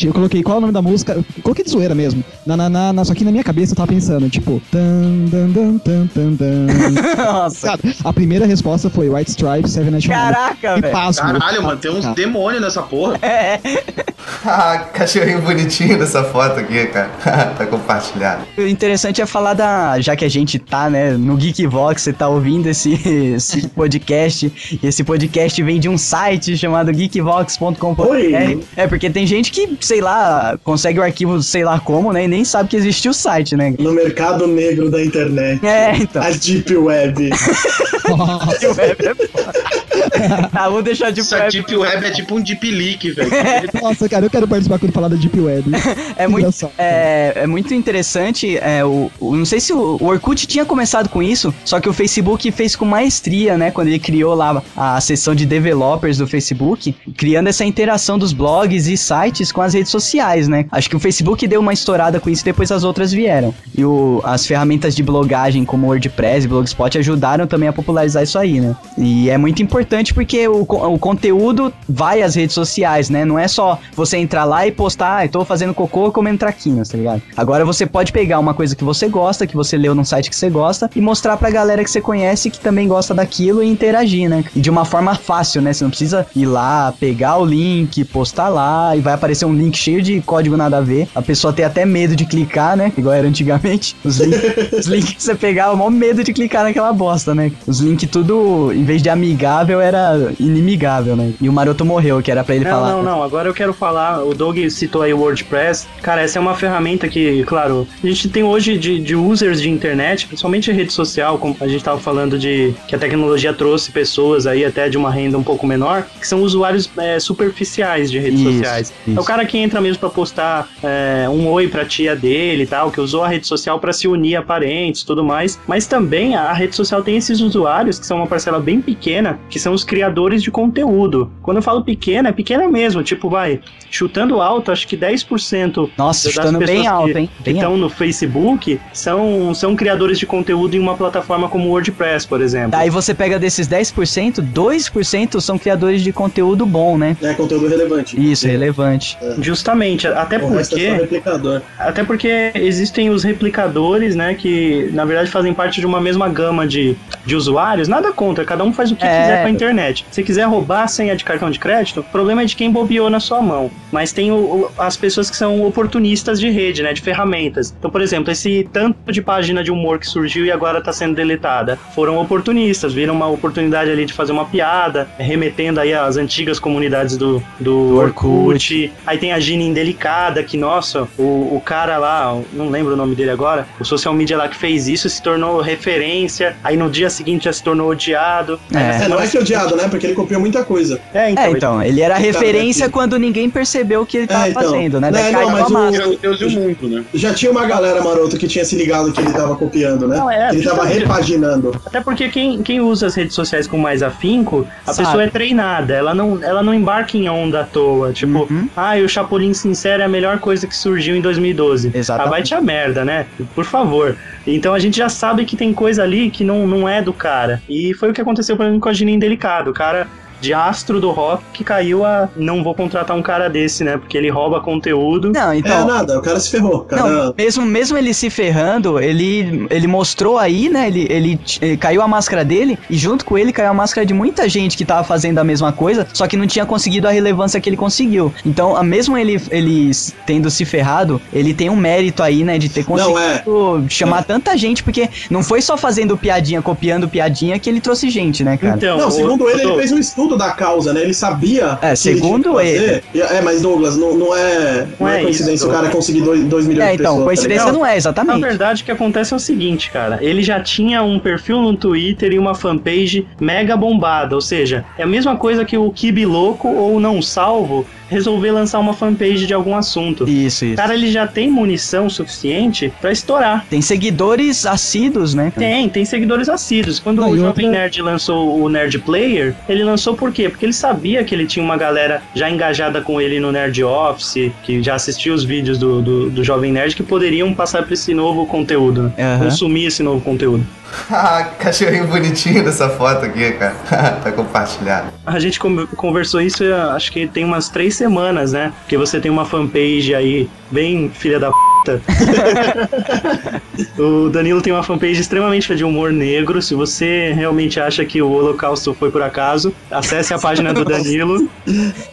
Eu 0.06 0.12
coloquei 0.12 0.42
qual 0.42 0.56
é 0.56 0.58
o 0.58 0.60
nome 0.60 0.72
da 0.72 0.82
música, 0.82 1.12
eu 1.14 1.24
coloquei 1.42 1.64
de 1.64 1.70
zoeira 1.70 1.94
mesmo. 1.94 2.22
Na, 2.46 2.56
na, 2.56 2.68
na, 2.68 2.92
na- 2.92 3.04
só 3.04 3.14
que 3.14 3.24
na 3.24 3.30
minha 3.30 3.44
cabeça 3.44 3.72
eu 3.72 3.76
tava 3.76 3.88
pensando, 3.92 4.28
tipo, 4.28 4.60
tan, 4.70 5.24
dan, 5.30 5.48
dan, 5.50 5.78
tan, 5.78 6.06
tan, 6.08 6.36
tan. 6.36 6.66
Nossa. 7.16 7.78
A 8.04 8.12
primeira 8.12 8.46
resposta 8.46 8.90
foi 8.90 9.08
White 9.08 9.30
Stripes, 9.30 9.72
Seven 9.72 9.90
Nation. 9.90 10.10
Caraca, 10.10 10.80
velho. 10.80 11.14
Caralho, 11.14 11.62
mano, 11.62 11.76
tem 11.78 11.90
uns 11.90 12.02
Cara. 12.04 12.14
demônios 12.14 12.62
nessa 12.62 12.82
porra. 12.82 13.18
Ah, 14.46 14.88
cachorrinho 14.92 15.40
bonitinho 15.42 15.98
dessa 15.98 16.22
foto 16.24 16.60
aqui, 16.60 16.86
cara. 16.86 17.10
tá 17.56 17.66
compartilhado. 17.66 18.44
O 18.56 18.62
interessante 18.62 19.20
é 19.20 19.26
falar 19.26 19.54
da. 19.54 20.00
Já 20.00 20.16
que 20.16 20.24
a 20.24 20.28
gente 20.28 20.58
tá, 20.58 20.88
né, 20.90 21.12
no 21.12 21.36
Geekvox, 21.36 22.02
você 22.02 22.12
tá 22.12 22.28
ouvindo 22.28 22.66
esse, 22.66 22.92
esse 23.34 23.68
podcast. 23.68 24.78
E 24.82 24.86
esse 24.86 25.04
podcast 25.04 25.62
vem 25.62 25.80
de 25.80 25.88
um 25.88 25.96
site 25.96 26.56
chamado 26.56 26.92
geekvox.com.br. 26.92 28.02
Oi. 28.02 28.64
É, 28.76 28.86
porque 28.86 29.08
tem 29.10 29.26
gente 29.26 29.50
que, 29.50 29.76
sei 29.80 30.00
lá, 30.00 30.58
consegue 30.62 30.98
o 30.98 31.02
arquivo, 31.02 31.42
sei 31.42 31.64
lá 31.64 31.78
como, 31.80 32.12
né? 32.12 32.24
E 32.24 32.28
nem 32.28 32.44
sabe 32.44 32.68
que 32.68 32.76
existe 32.76 33.08
o 33.08 33.14
site, 33.14 33.56
né? 33.56 33.74
No 33.78 33.92
mercado 33.92 34.46
negro 34.46 34.90
da 34.90 35.02
internet. 35.02 35.64
É, 35.64 35.96
então. 35.96 36.22
A 36.22 36.30
Deep 36.64 36.78
Web. 36.78 37.16
ah, 40.52 40.68
vou 40.68 40.82
deixar 40.82 41.10
de 41.10 41.20
Essa 41.20 41.48
Deep 41.48 41.74
Web 41.76 42.06
é 42.06 42.10
tipo 42.10 42.34
um 42.36 42.40
Deep 42.40 42.70
Leak, 42.70 43.10
velho. 43.12 43.30
Nossa, 43.82 44.08
cara, 44.08 44.26
eu 44.26 44.30
quero 44.30 44.46
participar 44.48 44.78
quando 44.78 44.92
falar 44.92 45.08
da 45.08 45.16
Deep 45.16 45.38
Web. 45.40 45.64
É 46.16 46.28
muito, 46.28 46.70
é, 46.78 47.32
é 47.36 47.46
muito 47.46 47.74
interessante. 47.74 48.56
É, 48.58 48.84
o, 48.84 49.10
o- 49.18 49.34
não 49.34 49.44
sei 49.44 49.58
se 49.58 49.72
o, 49.72 49.96
o 50.00 50.06
Orkut 50.06 50.46
tinha 50.46 50.64
começado 50.64 51.08
com 51.08 51.22
isso, 51.22 51.52
só 51.64 51.80
que 51.80 51.88
o 51.88 51.92
Facebook 51.92 52.50
fez 52.52 52.76
com 52.76 52.84
maestria, 52.84 53.56
né? 53.58 53.70
Quando 53.70 53.88
ele 53.88 53.98
criou 53.98 54.32
lá 54.34 54.62
a 54.76 55.00
seção 55.00 55.34
de 55.34 55.44
developers 55.44 56.18
do 56.18 56.26
Facebook, 56.26 56.94
criando 57.16 57.48
essa 57.48 57.64
interação 57.64 58.16
dos 58.18 58.32
blogs 58.32 58.86
e 58.86 58.96
sites 58.96 59.50
com 59.50 59.60
as 59.60 59.74
redes 59.74 59.90
sociais, 59.90 60.46
né? 60.46 60.66
Acho 60.70 60.88
que 60.88 60.96
o 60.96 61.00
Facebook 61.00 61.46
deu 61.48 61.60
uma 61.60 61.72
estourada 61.72 62.20
com 62.20 62.30
isso 62.30 62.42
e 62.42 62.44
depois 62.44 62.70
as 62.70 62.84
outras 62.84 63.12
vieram. 63.12 63.52
E 63.76 63.84
o, 63.84 64.20
as 64.24 64.46
ferramentas 64.46 64.94
de 64.94 65.02
blogagem 65.02 65.64
como 65.64 65.86
WordPress 65.88 66.46
e 66.46 66.48
Blogspot 66.48 66.96
ajudaram 66.98 67.46
também 67.46 67.68
a 67.68 67.72
popularizar 67.72 68.22
isso 68.22 68.38
aí, 68.38 68.60
né? 68.60 68.76
E 68.96 69.28
é 69.30 69.36
muito 69.36 69.62
importante 69.62 69.83
porque 70.14 70.46
o, 70.48 70.62
o 70.62 70.98
conteúdo 70.98 71.72
vai 71.88 72.22
às 72.22 72.34
redes 72.34 72.54
sociais, 72.54 73.10
né? 73.10 73.24
Não 73.24 73.38
é 73.38 73.48
só 73.48 73.78
você 73.94 74.16
entrar 74.16 74.44
lá 74.44 74.66
e 74.66 74.72
postar, 74.72 75.24
ah, 75.24 75.28
tô 75.28 75.44
fazendo 75.44 75.74
cocô 75.74 76.10
comendo 76.10 76.38
traquinas, 76.38 76.88
tá 76.88 76.98
ligado? 76.98 77.22
Agora 77.36 77.64
você 77.64 77.86
pode 77.86 78.12
pegar 78.12 78.38
uma 78.38 78.54
coisa 78.54 78.74
que 78.74 78.84
você 78.84 79.08
gosta, 79.08 79.46
que 79.46 79.56
você 79.56 79.76
leu 79.76 79.94
num 79.94 80.04
site 80.04 80.30
que 80.30 80.36
você 80.36 80.48
gosta, 80.48 80.90
e 80.94 81.00
mostrar 81.00 81.36
pra 81.36 81.50
galera 81.50 81.84
que 81.84 81.90
você 81.90 82.00
conhece 82.00 82.50
que 82.50 82.58
também 82.58 82.88
gosta 82.88 83.14
daquilo 83.14 83.62
e 83.62 83.68
interagir, 83.68 84.28
né? 84.28 84.44
E 84.54 84.60
de 84.60 84.70
uma 84.70 84.84
forma 84.84 85.14
fácil, 85.14 85.60
né? 85.60 85.72
Você 85.72 85.84
não 85.84 85.90
precisa 85.90 86.26
ir 86.34 86.46
lá, 86.46 86.92
pegar 86.98 87.38
o 87.38 87.44
link, 87.44 88.04
postar 88.04 88.48
lá, 88.48 88.96
e 88.96 89.00
vai 89.00 89.14
aparecer 89.14 89.44
um 89.44 89.54
link 89.54 89.76
cheio 89.76 90.02
de 90.02 90.20
código 90.22 90.56
nada 90.56 90.78
a 90.78 90.80
ver. 90.80 91.08
A 91.14 91.22
pessoa 91.22 91.52
tem 91.52 91.64
até 91.64 91.84
medo 91.84 92.16
de 92.16 92.24
clicar, 92.24 92.76
né? 92.76 92.92
Igual 92.96 93.14
era 93.14 93.26
antigamente. 93.26 93.96
Os 94.04 94.18
links, 94.18 94.72
os 94.72 94.86
links 94.88 95.12
que 95.14 95.22
você 95.22 95.34
pegava, 95.34 95.76
maior 95.76 95.90
medo 95.90 96.22
de 96.24 96.32
clicar 96.32 96.64
naquela 96.64 96.92
bosta, 96.92 97.34
né? 97.34 97.52
Os 97.66 97.80
links 97.80 98.08
tudo, 98.10 98.72
em 98.72 98.84
vez 98.84 99.02
de 99.02 99.08
amigável, 99.08 99.73
era 99.80 100.32
inimigável, 100.38 101.16
né? 101.16 101.32
E 101.40 101.48
o 101.48 101.52
Maroto 101.52 101.84
morreu, 101.84 102.20
que 102.22 102.30
era 102.30 102.42
pra 102.44 102.54
ele 102.54 102.64
Não, 102.64 102.70
falar. 102.70 102.90
não, 102.90 103.02
não. 103.02 103.22
Agora 103.22 103.48
eu 103.48 103.54
quero 103.54 103.72
falar. 103.72 104.22
O 104.24 104.34
Doug 104.34 104.58
citou 104.70 105.02
aí 105.02 105.12
o 105.12 105.18
WordPress. 105.18 105.86
Cara, 106.02 106.22
essa 106.22 106.38
é 106.38 106.40
uma 106.40 106.54
ferramenta 106.54 107.08
que, 107.08 107.42
claro, 107.44 107.86
a 108.02 108.06
gente 108.06 108.28
tem 108.28 108.42
hoje 108.42 108.76
de, 108.78 108.98
de 109.00 109.14
users 109.16 109.60
de 109.60 109.70
internet, 109.70 110.26
principalmente 110.26 110.70
rede 110.72 110.92
social, 110.92 111.38
como 111.38 111.56
a 111.60 111.68
gente 111.68 111.82
tava 111.84 111.98
falando 112.00 112.38
de 112.38 112.74
que 112.88 112.94
a 112.94 112.98
tecnologia 112.98 113.52
trouxe 113.52 113.90
pessoas 113.90 114.46
aí 114.46 114.64
até 114.64 114.88
de 114.88 114.96
uma 114.96 115.10
renda 115.10 115.36
um 115.38 115.42
pouco 115.42 115.66
menor, 115.66 116.06
que 116.20 116.26
são 116.26 116.42
usuários 116.42 116.88
é, 116.98 117.18
superficiais 117.18 118.10
de 118.10 118.18
redes 118.18 118.40
Isso, 118.40 118.52
sociais. 118.52 118.92
isso. 119.06 119.18
É 119.18 119.20
o 119.20 119.24
cara 119.24 119.44
que 119.44 119.58
entra 119.58 119.80
mesmo 119.80 119.98
pra 120.00 120.08
postar 120.10 120.68
é, 120.82 121.26
um 121.28 121.48
oi 121.48 121.68
pra 121.68 121.84
tia 121.84 122.14
dele 122.16 122.64
e 122.64 122.66
tal, 122.66 122.90
que 122.90 123.00
usou 123.00 123.22
a 123.22 123.28
rede 123.28 123.46
social 123.46 123.78
pra 123.78 123.92
se 123.92 124.08
unir 124.08 124.36
a 124.36 124.42
parentes 124.42 125.02
e 125.02 125.06
tudo 125.06 125.22
mais. 125.24 125.58
Mas 125.66 125.86
também 125.86 126.34
a 126.36 126.52
rede 126.52 126.74
social 126.74 127.02
tem 127.02 127.16
esses 127.16 127.40
usuários, 127.40 127.98
que 127.98 128.06
são 128.06 128.18
uma 128.18 128.26
parcela 128.26 128.58
bem 128.60 128.80
pequena, 128.80 129.38
que 129.48 129.58
são 129.64 129.72
os 129.74 129.82
criadores 129.82 130.42
de 130.42 130.50
conteúdo. 130.50 131.30
Quando 131.42 131.56
eu 131.56 131.62
falo 131.62 131.82
pequena, 131.82 132.28
é 132.28 132.32
pequena 132.32 132.68
mesmo. 132.68 133.02
Tipo, 133.02 133.28
vai, 133.30 133.60
chutando 133.90 134.40
alto, 134.40 134.70
acho 134.70 134.86
que 134.86 134.96
10% 134.96 135.90
Nossa, 135.96 136.24
das 136.24 136.34
chutando 136.34 136.58
bem 136.58 136.66
pessoas 136.68 136.86
alto, 136.86 137.12
que- 137.12 137.18
hein? 137.18 137.30
que 137.38 137.42
Bem 137.42 137.54
estão 137.54 137.76
no 137.76 137.88
Facebook 137.88 138.80
são, 138.92 139.54
são 139.54 139.74
criadores 139.74 140.18
de 140.18 140.26
conteúdo 140.26 140.76
em 140.76 140.78
uma 140.78 140.94
plataforma 140.96 141.48
como 141.48 141.66
o 141.66 141.70
WordPress, 141.70 142.26
por 142.26 142.40
exemplo. 142.40 142.70
Daí 142.72 142.90
você 142.90 143.14
pega 143.14 143.38
desses 143.38 143.66
10%, 143.66 144.40
2% 144.42 145.40
são 145.40 145.58
criadores 145.58 146.02
de 146.02 146.12
conteúdo 146.12 146.66
bom, 146.66 146.98
né? 146.98 147.16
É 147.22 147.32
conteúdo 147.34 147.66
relevante. 147.66 148.20
Isso, 148.20 148.46
relevante. 148.46 149.16
Justamente, 149.40 150.06
até 150.06 150.36
O 150.38 150.48
resto 150.48 150.76
é 150.76 150.80
só 150.80 150.86
porque 150.88 151.00
replicador. 151.02 151.62
Até 151.78 152.04
porque 152.04 152.52
existem 152.54 153.08
os 153.10 153.24
replicadores, 153.24 154.14
né, 154.14 154.34
que 154.34 154.90
na 154.92 155.04
verdade 155.04 155.30
fazem 155.30 155.54
parte 155.54 155.80
de 155.80 155.86
uma 155.86 156.00
mesma 156.00 156.28
gama 156.28 156.66
de, 156.66 156.96
de 157.24 157.34
usuários. 157.34 157.88
Nada 157.88 158.12
contra, 158.12 158.44
cada 158.44 158.62
um 158.62 158.72
faz 158.72 158.90
o 158.90 158.96
que 158.96 159.04
É. 159.04 159.20
quiser 159.22 159.40
com 159.42 159.46
a 159.46 159.50
internet. 159.54 160.04
Se 160.10 160.22
quiser 160.22 160.44
roubar 160.44 160.82
a 160.84 160.88
senha 160.88 161.16
de 161.16 161.24
cartão 161.24 161.50
de 161.50 161.58
crédito, 161.58 162.00
o 162.00 162.04
problema 162.04 162.42
é 162.42 162.44
de 162.44 162.56
quem 162.56 162.70
bobeou 162.70 163.08
na 163.10 163.20
sua 163.20 163.40
mão. 163.40 163.70
Mas 163.92 164.12
tem 164.12 164.30
o- 164.30 164.34
o- 164.36 164.70
as 164.78 164.96
pessoas 164.96 165.30
que 165.30 165.36
são 165.36 165.64
oportunistas 165.66 166.38
de 166.40 166.50
rede, 166.50 166.82
né, 166.82 166.92
de 166.92 167.00
ferramentas. 167.00 167.74
Então, 167.78 167.90
por 167.90 168.00
exemplo, 168.00 168.30
esse 168.32 168.68
tanto 168.72 169.12
de 169.12 169.22
página 169.22 169.62
de 169.62 169.70
humor 169.70 169.98
que 169.98 170.06
surgiu 170.06 170.44
e 170.44 170.50
agora 170.50 170.78
está 170.78 170.92
sendo 170.92 171.14
deletada, 171.14 171.78
foram 171.94 172.18
oportunistas, 172.18 172.92
viram 172.92 173.14
uma 173.14 173.28
oportunidade 173.28 173.90
ali 173.90 174.04
de 174.04 174.12
fazer 174.12 174.32
uma 174.32 174.44
piada, 174.44 175.08
remetendo 175.18 175.80
aí 175.80 175.92
às 175.94 176.16
antigas 176.16 176.58
comunidades 176.58 177.16
do, 177.16 177.42
do 177.60 177.96
Orkut. 177.96 178.28
Orkut. 178.46 178.92
Aí 179.06 179.18
tem 179.18 179.32
a 179.32 179.40
Gina 179.40 179.62
Indelicada, 179.62 180.42
que, 180.42 180.56
nossa, 180.56 181.08
o, 181.18 181.54
o 181.56 181.62
cara 181.64 181.96
lá, 181.98 182.36
não 182.52 182.68
lembro 182.70 182.94
o 182.94 182.96
nome 182.96 183.14
dele 183.14 183.30
agora, 183.30 183.66
o 183.80 183.84
social 183.84 184.12
media 184.14 184.36
lá 184.36 184.48
que 184.48 184.56
fez 184.56 184.88
isso 184.88 185.08
se 185.08 185.22
tornou 185.22 185.60
referência, 185.60 186.56
aí 186.64 186.76
no 186.76 186.90
dia 186.90 187.08
seguinte 187.10 187.44
já 187.44 187.52
se 187.52 187.62
tornou 187.62 187.90
odiado. 187.90 188.58
É. 188.74 189.04
É, 189.04 189.08
não 189.08 189.20
é 189.20 189.26
é 189.36 189.40
odiado, 189.40 189.76
né? 189.76 189.88
Porque 189.88 190.06
ele 190.06 190.14
copiou 190.14 190.40
muita 190.40 190.64
coisa. 190.64 191.00
É, 191.12 191.30
então. 191.30 191.44
É, 191.44 191.50
então, 191.50 191.82
ele 191.82 192.00
era 192.00 192.16
referência 192.16 192.84
aqui. 192.86 192.92
quando 192.92 193.18
ninguém 193.18 193.48
percebeu 193.50 194.02
o 194.02 194.06
que 194.06 194.16
ele 194.18 194.26
tava 194.26 194.46
É, 194.46 194.50
então. 194.50 194.62
fazendo, 194.62 195.00
né? 195.00 195.10
Daí 195.10 195.32
não, 195.32 195.50
mas 195.50 195.62
a 195.62 195.66
o-. 195.68 195.94
É 195.94 196.06
o 196.06 196.16
Deus 196.18 196.40
e 196.40 196.44
o 196.44 196.50
mundo, 196.50 196.88
né? 196.88 197.04
Já 197.14 197.32
tinha 197.34 197.50
uma 197.50 197.66
galera 197.66 198.02
maroto 198.02 198.36
que 198.36 198.46
tinha 198.48 198.64
se 198.64 198.76
ligado 198.76 199.12
que 199.12 199.20
ele 199.20 199.32
tava 199.32 199.54
copiando, 199.56 200.06
né? 200.08 200.16
Não, 200.16 200.30
é, 200.30 200.50
ele 200.50 200.62
tava 200.62 200.84
repaginando. 200.84 201.72
Até 201.84 202.00
porque 202.00 202.28
quem, 202.28 202.62
quem 202.62 202.80
usa 202.80 203.06
as 203.06 203.14
redes 203.14 203.34
sociais 203.34 203.66
com 203.66 203.78
mais 203.78 204.02
afinco, 204.02 204.66
a 204.86 204.92
Sabe. 204.92 205.06
pessoa 205.08 205.24
é 205.24 205.28
treinada, 205.28 205.94
ela 205.94 206.14
não, 206.14 206.42
ela 206.42 206.62
não 206.62 206.72
embarca 206.74 207.16
em 207.16 207.28
onda 207.28 207.60
à 207.60 207.64
toa. 207.64 208.12
Tipo, 208.12 208.46
Uhum. 208.50 208.68
ah, 208.76 208.94
o 208.96 209.08
Chapolin 209.08 209.52
Sincero 209.54 210.02
é 210.02 210.04
a 210.06 210.08
melhor 210.08 210.38
coisa 210.38 210.66
que 210.66 210.76
surgiu 210.76 211.14
em 211.16 211.20
2012. 211.20 211.90
Exatamente. 211.94 212.26
Ah, 212.28 212.30
vai 212.30 212.42
te 212.42 212.54
a 212.54 212.60
merda, 212.60 213.04
né? 213.04 213.26
Por 213.54 213.64
favor. 213.64 214.16
Então 214.46 214.74
a 214.74 214.78
gente 214.78 214.96
já 214.96 215.08
sabe 215.08 215.44
que 215.44 215.56
tem 215.56 215.72
coisa 215.72 216.02
ali 216.02 216.30
que 216.30 216.44
não, 216.44 216.66
não 216.66 216.88
é 216.88 217.00
do 217.00 217.12
cara. 217.12 217.62
E 217.68 217.94
foi 217.94 218.10
o 218.10 218.12
que 218.12 218.20
aconteceu, 218.20 218.56
por 218.56 218.64
exemplo, 218.64 218.80
com 218.80 218.88
a 218.88 218.92
Gina 218.92 219.10
Indelicado. 219.24 219.70
O 219.70 219.72
cara 219.72 220.06
de 220.44 220.52
astro 220.54 221.00
do 221.00 221.10
rock 221.10 221.42
que 221.52 221.64
caiu 221.64 222.04
a 222.04 222.28
não 222.36 222.62
vou 222.62 222.74
contratar 222.74 223.16
um 223.16 223.22
cara 223.22 223.48
desse, 223.48 223.82
né? 223.82 223.96
Porque 223.96 224.16
ele 224.16 224.28
rouba 224.30 224.60
conteúdo. 224.60 225.32
Não, 225.32 225.52
É 225.52 225.58
então. 225.58 225.86
nada, 225.86 226.18
o 226.18 226.22
cara 226.22 226.38
se 226.38 226.50
ferrou. 226.50 226.76
O 226.76 226.80
cara... 226.84 227.02
Não, 227.02 227.34
mesmo, 227.36 227.64
mesmo 227.64 227.96
ele 227.96 228.12
se 228.12 228.28
ferrando, 228.28 229.00
ele, 229.00 229.66
ele 229.70 229.86
mostrou 229.86 230.38
aí, 230.38 230.68
né? 230.68 230.86
Ele, 230.88 231.06
ele, 231.10 231.40
ele 231.62 231.76
caiu 231.76 232.02
a 232.02 232.08
máscara 232.08 232.44
dele 232.44 232.78
e 232.90 232.96
junto 232.96 233.24
com 233.24 233.38
ele 233.38 233.52
caiu 233.52 233.70
a 233.70 233.74
máscara 233.74 234.04
de 234.06 234.12
muita 234.12 234.48
gente 234.48 234.76
que 234.76 234.84
tava 234.84 235.02
fazendo 235.04 235.38
a 235.38 235.44
mesma 235.44 235.72
coisa, 235.72 236.06
só 236.12 236.26
que 236.26 236.36
não 236.36 236.46
tinha 236.46 236.66
conseguido 236.66 237.08
a 237.08 237.10
relevância 237.10 237.60
que 237.60 237.68
ele 237.68 237.76
conseguiu. 237.76 238.32
Então, 238.44 238.76
a- 238.76 238.82
mesmo 238.82 239.16
ele, 239.16 239.40
ele 239.50 239.90
tendo 240.26 240.50
se 240.50 240.64
ferrado, 240.64 241.20
ele 241.32 241.54
tem 241.54 241.70
um 241.70 241.76
mérito 241.76 242.22
aí, 242.22 242.44
né? 242.44 242.58
De 242.58 242.68
ter 242.68 242.84
Não, 242.88 243.18
é. 243.18 243.38
conseguido 243.38 243.86
chamar 243.88 244.24
tanta 244.24 244.56
gente, 244.56 244.82
porque 244.82 245.08
não 245.30 245.42
foi 245.42 245.62
só 245.62 245.76
fazendo 245.76 246.16
piadinha, 246.16 246.60
copiando 246.60 247.08
piadinha 247.08 247.58
que 247.58 247.68
ele 247.70 247.80
trouxe 247.80 248.10
gente, 248.10 248.44
né, 248.44 248.56
cara? 248.56 248.76
Então, 248.76 248.98
Não, 248.98 249.08
o- 249.08 249.10
segundo 249.10 249.48
ele, 249.48 249.60
ele 249.60 249.68
Doug, 249.68 249.78
fez 249.78 249.92
um 249.92 249.98
estudo 249.98 250.33
da 250.36 250.50
causa, 250.52 250.92
né? 250.92 251.00
Ele 251.02 251.14
sabia. 251.14 251.78
É, 251.82 251.90
que 251.90 251.96
segundo 251.96 252.60
ele. 252.60 253.02
fazer. 253.12 253.34
É, 253.34 253.40
mas 253.40 253.62
Douglas, 253.62 253.96
não, 253.96 254.14
não 254.16 254.36
é, 254.36 254.86
não 254.98 255.06
Não 255.06 255.08
é 255.08 255.20
é 255.20 255.22
coincidência 255.22 255.54
isso, 255.54 255.68
o 255.68 255.72
cara 255.72 255.88
conseguir 255.90 256.20
2 256.22 256.66
milhões 256.66 256.88
É, 256.88 256.90
de 256.96 257.00
então, 257.02 257.12
pessoas. 257.14 257.24
coincidência 257.24 257.66
tá 257.66 257.72
não 257.72 257.84
é, 257.86 257.90
Na 257.90 257.96
exatamente. 257.96 258.40
verdade, 258.40 258.82
o 258.82 258.84
que 258.84 258.90
acontece 258.92 259.32
é 259.32 259.36
o 259.36 259.40
seguinte, 259.40 259.90
cara. 259.90 260.18
Ele 260.22 260.42
já 260.42 260.60
tinha 260.60 261.02
um 261.02 261.18
perfil 261.18 261.60
no 261.62 261.76
Twitter 261.76 262.32
e 262.32 262.38
uma 262.38 262.54
fanpage 262.54 263.26
mega 263.40 263.76
bombada. 263.76 264.34
Ou 264.34 264.40
seja, 264.40 264.84
é 264.98 265.02
a 265.02 265.06
mesma 265.06 265.36
coisa 265.36 265.64
que 265.64 265.76
o 265.76 265.90
Kibi 265.90 266.26
Louco 266.26 266.68
ou 266.68 266.98
Não 267.00 267.20
Salvo 267.22 267.86
resolver 268.08 268.50
lançar 268.50 268.78
uma 268.78 268.92
fanpage 268.92 269.46
de 269.46 269.54
algum 269.54 269.74
assunto. 269.76 270.28
Isso, 270.28 270.64
O 270.64 270.68
isso. 270.68 270.76
cara, 270.76 270.94
ele 270.94 271.10
já 271.10 271.26
tem 271.26 271.50
munição 271.50 272.08
suficiente 272.10 272.92
pra 273.00 273.10
estourar. 273.12 273.64
Tem 273.68 273.80
seguidores 273.80 274.66
assíduos, 274.66 275.34
né? 275.34 275.50
cara? 275.54 275.66
Tem, 275.66 275.88
tem 275.88 276.04
seguidores 276.04 276.48
assíduos. 276.48 276.98
Quando 276.98 277.20
Não, 277.20 277.30
o 277.30 277.36
Jovem 277.36 277.66
outra- 277.66 277.80
Nerd 277.80 278.02
lançou 278.02 278.60
o 278.62 278.68
Nerd 278.68 278.98
Player, 279.00 279.54
ele 279.68 279.82
lançou 279.84 280.14
por 280.14 280.32
quê? 280.32 280.48
Porque 280.48 280.64
ele 280.66 280.72
sabia 280.72 281.24
que 281.24 281.34
ele 281.34 281.46
tinha 281.46 281.64
uma 281.64 281.76
galera 281.76 282.22
já 282.34 282.50
engajada 282.50 283.00
com 283.00 283.20
ele 283.20 283.40
no 283.40 283.50
Nerd 283.52 283.82
Office, 283.84 284.50
que 284.62 284.82
já 284.82 284.94
assistia 284.94 285.32
os 285.32 285.44
vídeos 285.44 285.78
do, 285.78 286.00
do, 286.02 286.30
do 286.30 286.44
Jovem 286.44 286.72
Nerd, 286.72 286.94
que 286.96 287.02
poderiam 287.02 287.52
passar 287.54 287.82
pra 287.84 287.94
esse 287.94 288.12
novo 288.14 288.46
conteúdo, 288.46 289.04
né? 289.04 289.12
Aham. 289.18 289.44
consumir 289.46 289.86
esse 289.86 290.02
novo 290.02 290.20
conteúdo. 290.20 290.64
Ah, 291.10 291.44
cachorrinho 291.58 292.06
bonitinho 292.06 292.64
dessa 292.64 292.88
foto 292.88 293.24
aqui, 293.26 293.52
cara. 293.52 293.74
tá 294.22 294.32
compartilhado. 294.32 295.08
A 295.26 295.38
gente 295.38 295.58
con- 295.58 295.86
conversou 295.96 296.40
isso, 296.40 296.64
acho 296.94 297.12
que 297.12 297.26
tem 297.26 297.44
umas 297.44 297.68
três 297.68 297.94
semanas, 297.96 298.52
né? 298.52 298.72
Porque 298.80 298.96
você 298.96 299.20
tem 299.20 299.30
uma 299.30 299.44
fanpage 299.44 300.14
aí, 300.14 300.48
bem 300.70 301.10
filha 301.10 301.38
da 301.38 301.50
o 303.98 304.28
Danilo 304.28 304.60
tem 304.60 304.72
uma 304.72 304.82
fanpage 304.82 305.20
extremamente 305.20 305.74
de 305.74 305.84
humor 305.84 306.12
negro. 306.12 306.60
Se 306.60 306.74
você 306.74 307.32
realmente 307.32 307.80
acha 307.80 308.04
que 308.04 308.20
o 308.20 308.30
Holocausto 308.30 308.94
foi 308.94 309.10
por 309.10 309.22
acaso, 309.22 309.74
acesse 309.90 310.34
a 310.34 310.38
página 310.38 310.72
do 310.72 310.84
Danilo. 310.84 311.48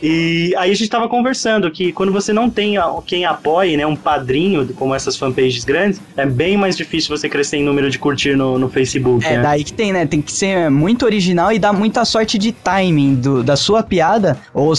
E 0.02 0.53
aí 0.57 0.72
a 0.72 0.73
gente 0.73 0.89
tava 0.89 1.07
conversando 1.07 1.69
que 1.69 1.91
quando 1.91 2.11
você 2.11 2.34
não 2.34 2.49
tem 2.49 2.76
quem 3.06 3.26
apoie, 3.26 3.77
né, 3.77 3.85
um 3.85 3.95
padrinho, 3.95 4.68
como 4.76 4.95
essas 4.95 5.18
fanpages 5.18 5.64
grandes, 5.64 6.02
é 6.15 6.26
bem 6.26 6.57
mais 6.57 6.77
difícil 6.77 7.15
você 7.15 7.27
crescer 7.27 7.57
em 7.57 7.64
número 7.64 7.89
de 7.89 7.99
curtir 7.99 8.35
no, 8.35 8.57
no 8.57 8.69
Facebook. 8.69 9.26
É, 9.26 9.38
né? 9.38 9.43
daí 9.43 9.64
que 9.64 9.73
tem, 9.73 9.91
né? 9.91 10.06
Tem 10.06 10.22
que 10.22 10.31
ser 10.31 10.69
muito 10.69 11.06
original 11.06 11.52
e 11.52 11.60
dar 11.60 11.73
muita 11.73 12.06
sorte 12.06 12.38
de 12.38 12.52
timing 12.52 13.15
do, 13.15 13.43
da 13.43 13.56
sua 13.56 13.84
piada, 13.84 14.38
ou, 14.53 14.73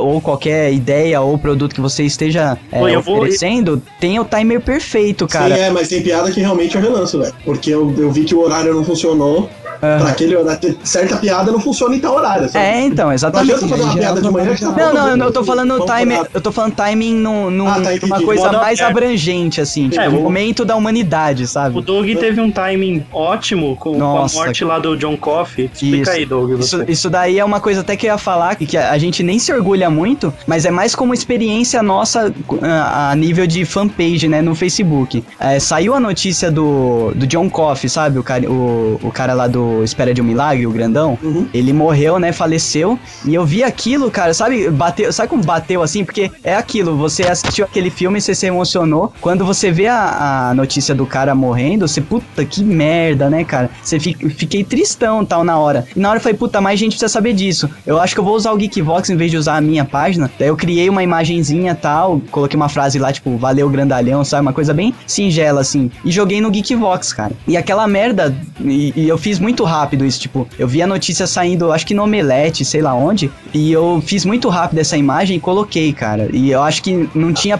ou 0.00 0.20
qualquer 0.20 0.72
ideia 0.72 1.20
ou 1.20 1.38
produto 1.38 1.74
que 1.74 1.80
você 1.80 2.04
esteja 2.04 2.58
é, 2.70 2.78
Pô, 2.78 2.88
eu 2.88 3.00
vou- 3.00 3.18
oferecendo, 3.18 3.82
tem 4.00 4.18
o 4.18 4.24
timer 4.36 4.60
perfeito, 4.60 5.26
cara. 5.26 5.54
Sim, 5.54 5.60
é, 5.62 5.70
mas 5.70 5.88
tem 5.88 6.02
piada 6.02 6.30
que 6.30 6.40
realmente 6.40 6.76
eu 6.76 6.82
relanço, 6.82 7.18
velho. 7.18 7.34
Porque 7.44 7.70
eu, 7.70 7.94
eu 7.96 8.10
vi 8.10 8.24
que 8.24 8.34
o 8.34 8.40
horário 8.40 8.74
não 8.74 8.84
funcionou. 8.84 9.50
Aham. 9.82 9.98
Pra 10.00 10.08
aquele 10.10 10.36
horário. 10.36 10.78
Certa 10.84 11.16
piada 11.16 11.50
não 11.52 11.60
funciona 11.60 11.94
em 11.94 12.00
tal 12.00 12.14
horário. 12.16 12.48
sabe? 12.48 12.64
É, 12.64 12.80
então, 12.86 13.06
Não 13.06 13.12
exatamente. 13.14 13.58
fazer 13.68 13.82
uma 13.82 13.94
piada 13.94 14.20
de 14.20 14.30
manhã 14.30 14.54
que 14.54 14.60
tá 14.64 14.70
Não, 14.72 14.94
não, 14.94 15.08
eu, 15.08 15.16
não- 15.16 15.26
eu 15.26 15.32
tô 15.32 15.44
falando 15.44 15.84
timing, 15.84 16.18
eu 16.34 16.40
tô 16.40 16.52
falando 16.52 16.74
timing 16.74 17.14
num, 17.14 17.50
num- 17.50 17.68
Ah, 17.68 17.80
tá, 17.80 17.90
numa 18.02 18.20
coisa 18.22 18.44
Modo 18.46 18.58
mais 18.58 18.80
aberto. 18.80 18.96
abrangente, 18.98 19.60
assim, 19.60 19.88
tipo, 19.88 20.00
É, 20.02 20.08
no 20.08 20.18
o- 20.18 20.22
momento 20.22 20.64
da 20.64 20.76
humanidade, 20.76 21.46
sabe? 21.46 21.76
O 21.78 21.80
Doug 21.80 22.06
teve 22.18 22.40
um 22.40 22.50
timing 22.50 23.04
ótimo 23.12 23.76
com, 23.76 23.90
com 23.92 23.96
a 23.96 23.98
Nossa. 23.98 24.36
morte 24.38 24.64
lá 24.64 24.78
do 24.78 24.96
John 24.96 25.16
Coffey. 25.16 25.70
Explica 25.72 26.02
Isso. 26.02 26.10
aí, 26.10 26.26
Doug. 26.26 26.60
Isso, 26.60 26.78
Você. 26.78 26.84
isso 26.92 27.10
daí 27.10 27.38
é 27.38 27.44
uma 27.44 27.60
coisa 27.60 27.80
até 27.80 27.96
que 27.96 28.06
eu 28.06 28.12
ia 28.12 28.18
falar, 28.18 28.54
que 28.56 28.66
que 28.66 28.76
a 28.76 28.96
gente 28.98 29.22
nem 29.22 29.38
se 29.38 29.52
orgulha 29.52 29.88
muito, 29.90 30.32
mas 30.46 30.64
é 30.64 30.70
mais 30.70 30.94
como 30.94 31.14
experiência 31.14 31.82
nossa 31.82 32.32
ah, 32.62 33.10
a 33.10 33.16
nível 33.16 33.46
de 33.46 33.64
fanpage, 33.64 34.28
né, 34.28 34.42
no 34.42 34.54
Facebook. 34.54 35.22
É, 35.38 35.58
saiu 35.58 35.94
a 35.94 36.00
notícia 36.00 36.50
do, 36.50 37.12
do 37.14 37.26
John 37.26 37.48
Coffey, 37.48 37.88
sabe? 37.88 38.18
O 38.18 38.22
cara, 38.22 38.50
o, 38.50 38.98
o 39.02 39.10
cara 39.12 39.34
lá 39.34 39.46
do 39.46 39.65
Espera 39.84 40.12
de 40.12 40.20
um 40.20 40.24
Milagre, 40.24 40.66
o 40.66 40.70
grandão. 40.70 41.18
Uhum. 41.22 41.46
Ele 41.52 41.72
morreu, 41.72 42.18
né, 42.18 42.32
faleceu. 42.32 42.98
E 43.24 43.34
eu 43.34 43.44
vi 43.44 43.62
aquilo, 43.62 44.10
cara, 44.10 44.34
sabe? 44.34 44.68
Bateu, 44.70 45.12
sabe 45.12 45.28
como 45.28 45.44
bateu 45.44 45.82
assim? 45.82 46.04
Porque 46.04 46.30
é 46.42 46.54
aquilo, 46.54 46.96
você 46.96 47.22
assistiu 47.22 47.64
aquele 47.64 47.90
filme, 47.90 48.20
você 48.20 48.34
se 48.34 48.46
emocionou. 48.46 49.12
Quando 49.20 49.44
você 49.44 49.70
vê 49.70 49.86
a, 49.86 50.50
a 50.50 50.54
notícia 50.54 50.94
do 50.94 51.06
cara 51.06 51.34
morrendo, 51.34 51.86
você, 51.86 52.00
puta, 52.00 52.44
que 52.44 52.62
merda, 52.64 53.30
né, 53.30 53.44
cara? 53.44 53.70
Você 53.82 53.98
fica, 53.98 54.28
fiquei 54.30 54.64
tristão 54.64 55.24
tal 55.24 55.44
na 55.44 55.58
hora. 55.58 55.86
E 55.94 55.98
na 55.98 56.10
hora 56.10 56.18
eu 56.18 56.22
falei, 56.22 56.36
puta, 56.36 56.60
mais 56.60 56.78
gente 56.78 56.92
precisa 56.92 57.08
saber 57.08 57.32
disso. 57.32 57.68
Eu 57.86 58.00
acho 58.00 58.14
que 58.14 58.20
eu 58.20 58.24
vou 58.24 58.34
usar 58.34 58.52
o 58.52 58.56
Geekvox 58.56 59.10
em 59.10 59.16
vez 59.16 59.30
de 59.30 59.36
usar 59.36 59.56
a 59.56 59.60
minha 59.60 59.84
página. 59.84 60.30
Daí 60.38 60.48
eu 60.48 60.56
criei 60.56 60.88
uma 60.88 61.02
imagenzinha 61.02 61.74
tal, 61.74 62.20
coloquei 62.30 62.56
uma 62.56 62.68
frase 62.68 62.98
lá, 62.98 63.12
tipo, 63.12 63.36
valeu 63.36 63.68
grandalhão, 63.68 64.24
sabe? 64.24 64.42
Uma 64.42 64.52
coisa 64.52 64.74
bem 64.74 64.94
singela, 65.06 65.60
assim. 65.60 65.90
E 66.04 66.10
joguei 66.10 66.40
no 66.40 66.50
Geekvox, 66.50 67.12
cara. 67.12 67.32
E 67.46 67.56
aquela 67.56 67.86
merda, 67.86 68.34
e, 68.60 68.92
e 68.96 69.08
eu 69.08 69.18
fiz 69.18 69.38
muito 69.38 69.55
rápido 69.64 70.04
isso, 70.04 70.20
tipo, 70.20 70.46
eu 70.58 70.66
vi 70.68 70.82
a 70.82 70.86
notícia 70.86 71.26
saindo, 71.26 71.72
acho 71.72 71.86
que 71.86 71.94
no 71.94 72.02
Omelete, 72.04 72.64
sei 72.64 72.80
lá 72.82 72.94
onde, 72.94 73.30
e 73.52 73.72
eu 73.72 74.02
fiz 74.04 74.24
muito 74.24 74.48
rápido 74.48 74.78
essa 74.78 74.96
imagem 74.96 75.36
e 75.36 75.40
coloquei, 75.40 75.92
cara. 75.92 76.28
E 76.32 76.50
eu 76.50 76.62
acho 76.62 76.82
que 76.82 77.08
não 77.14 77.32
tinha 77.32 77.58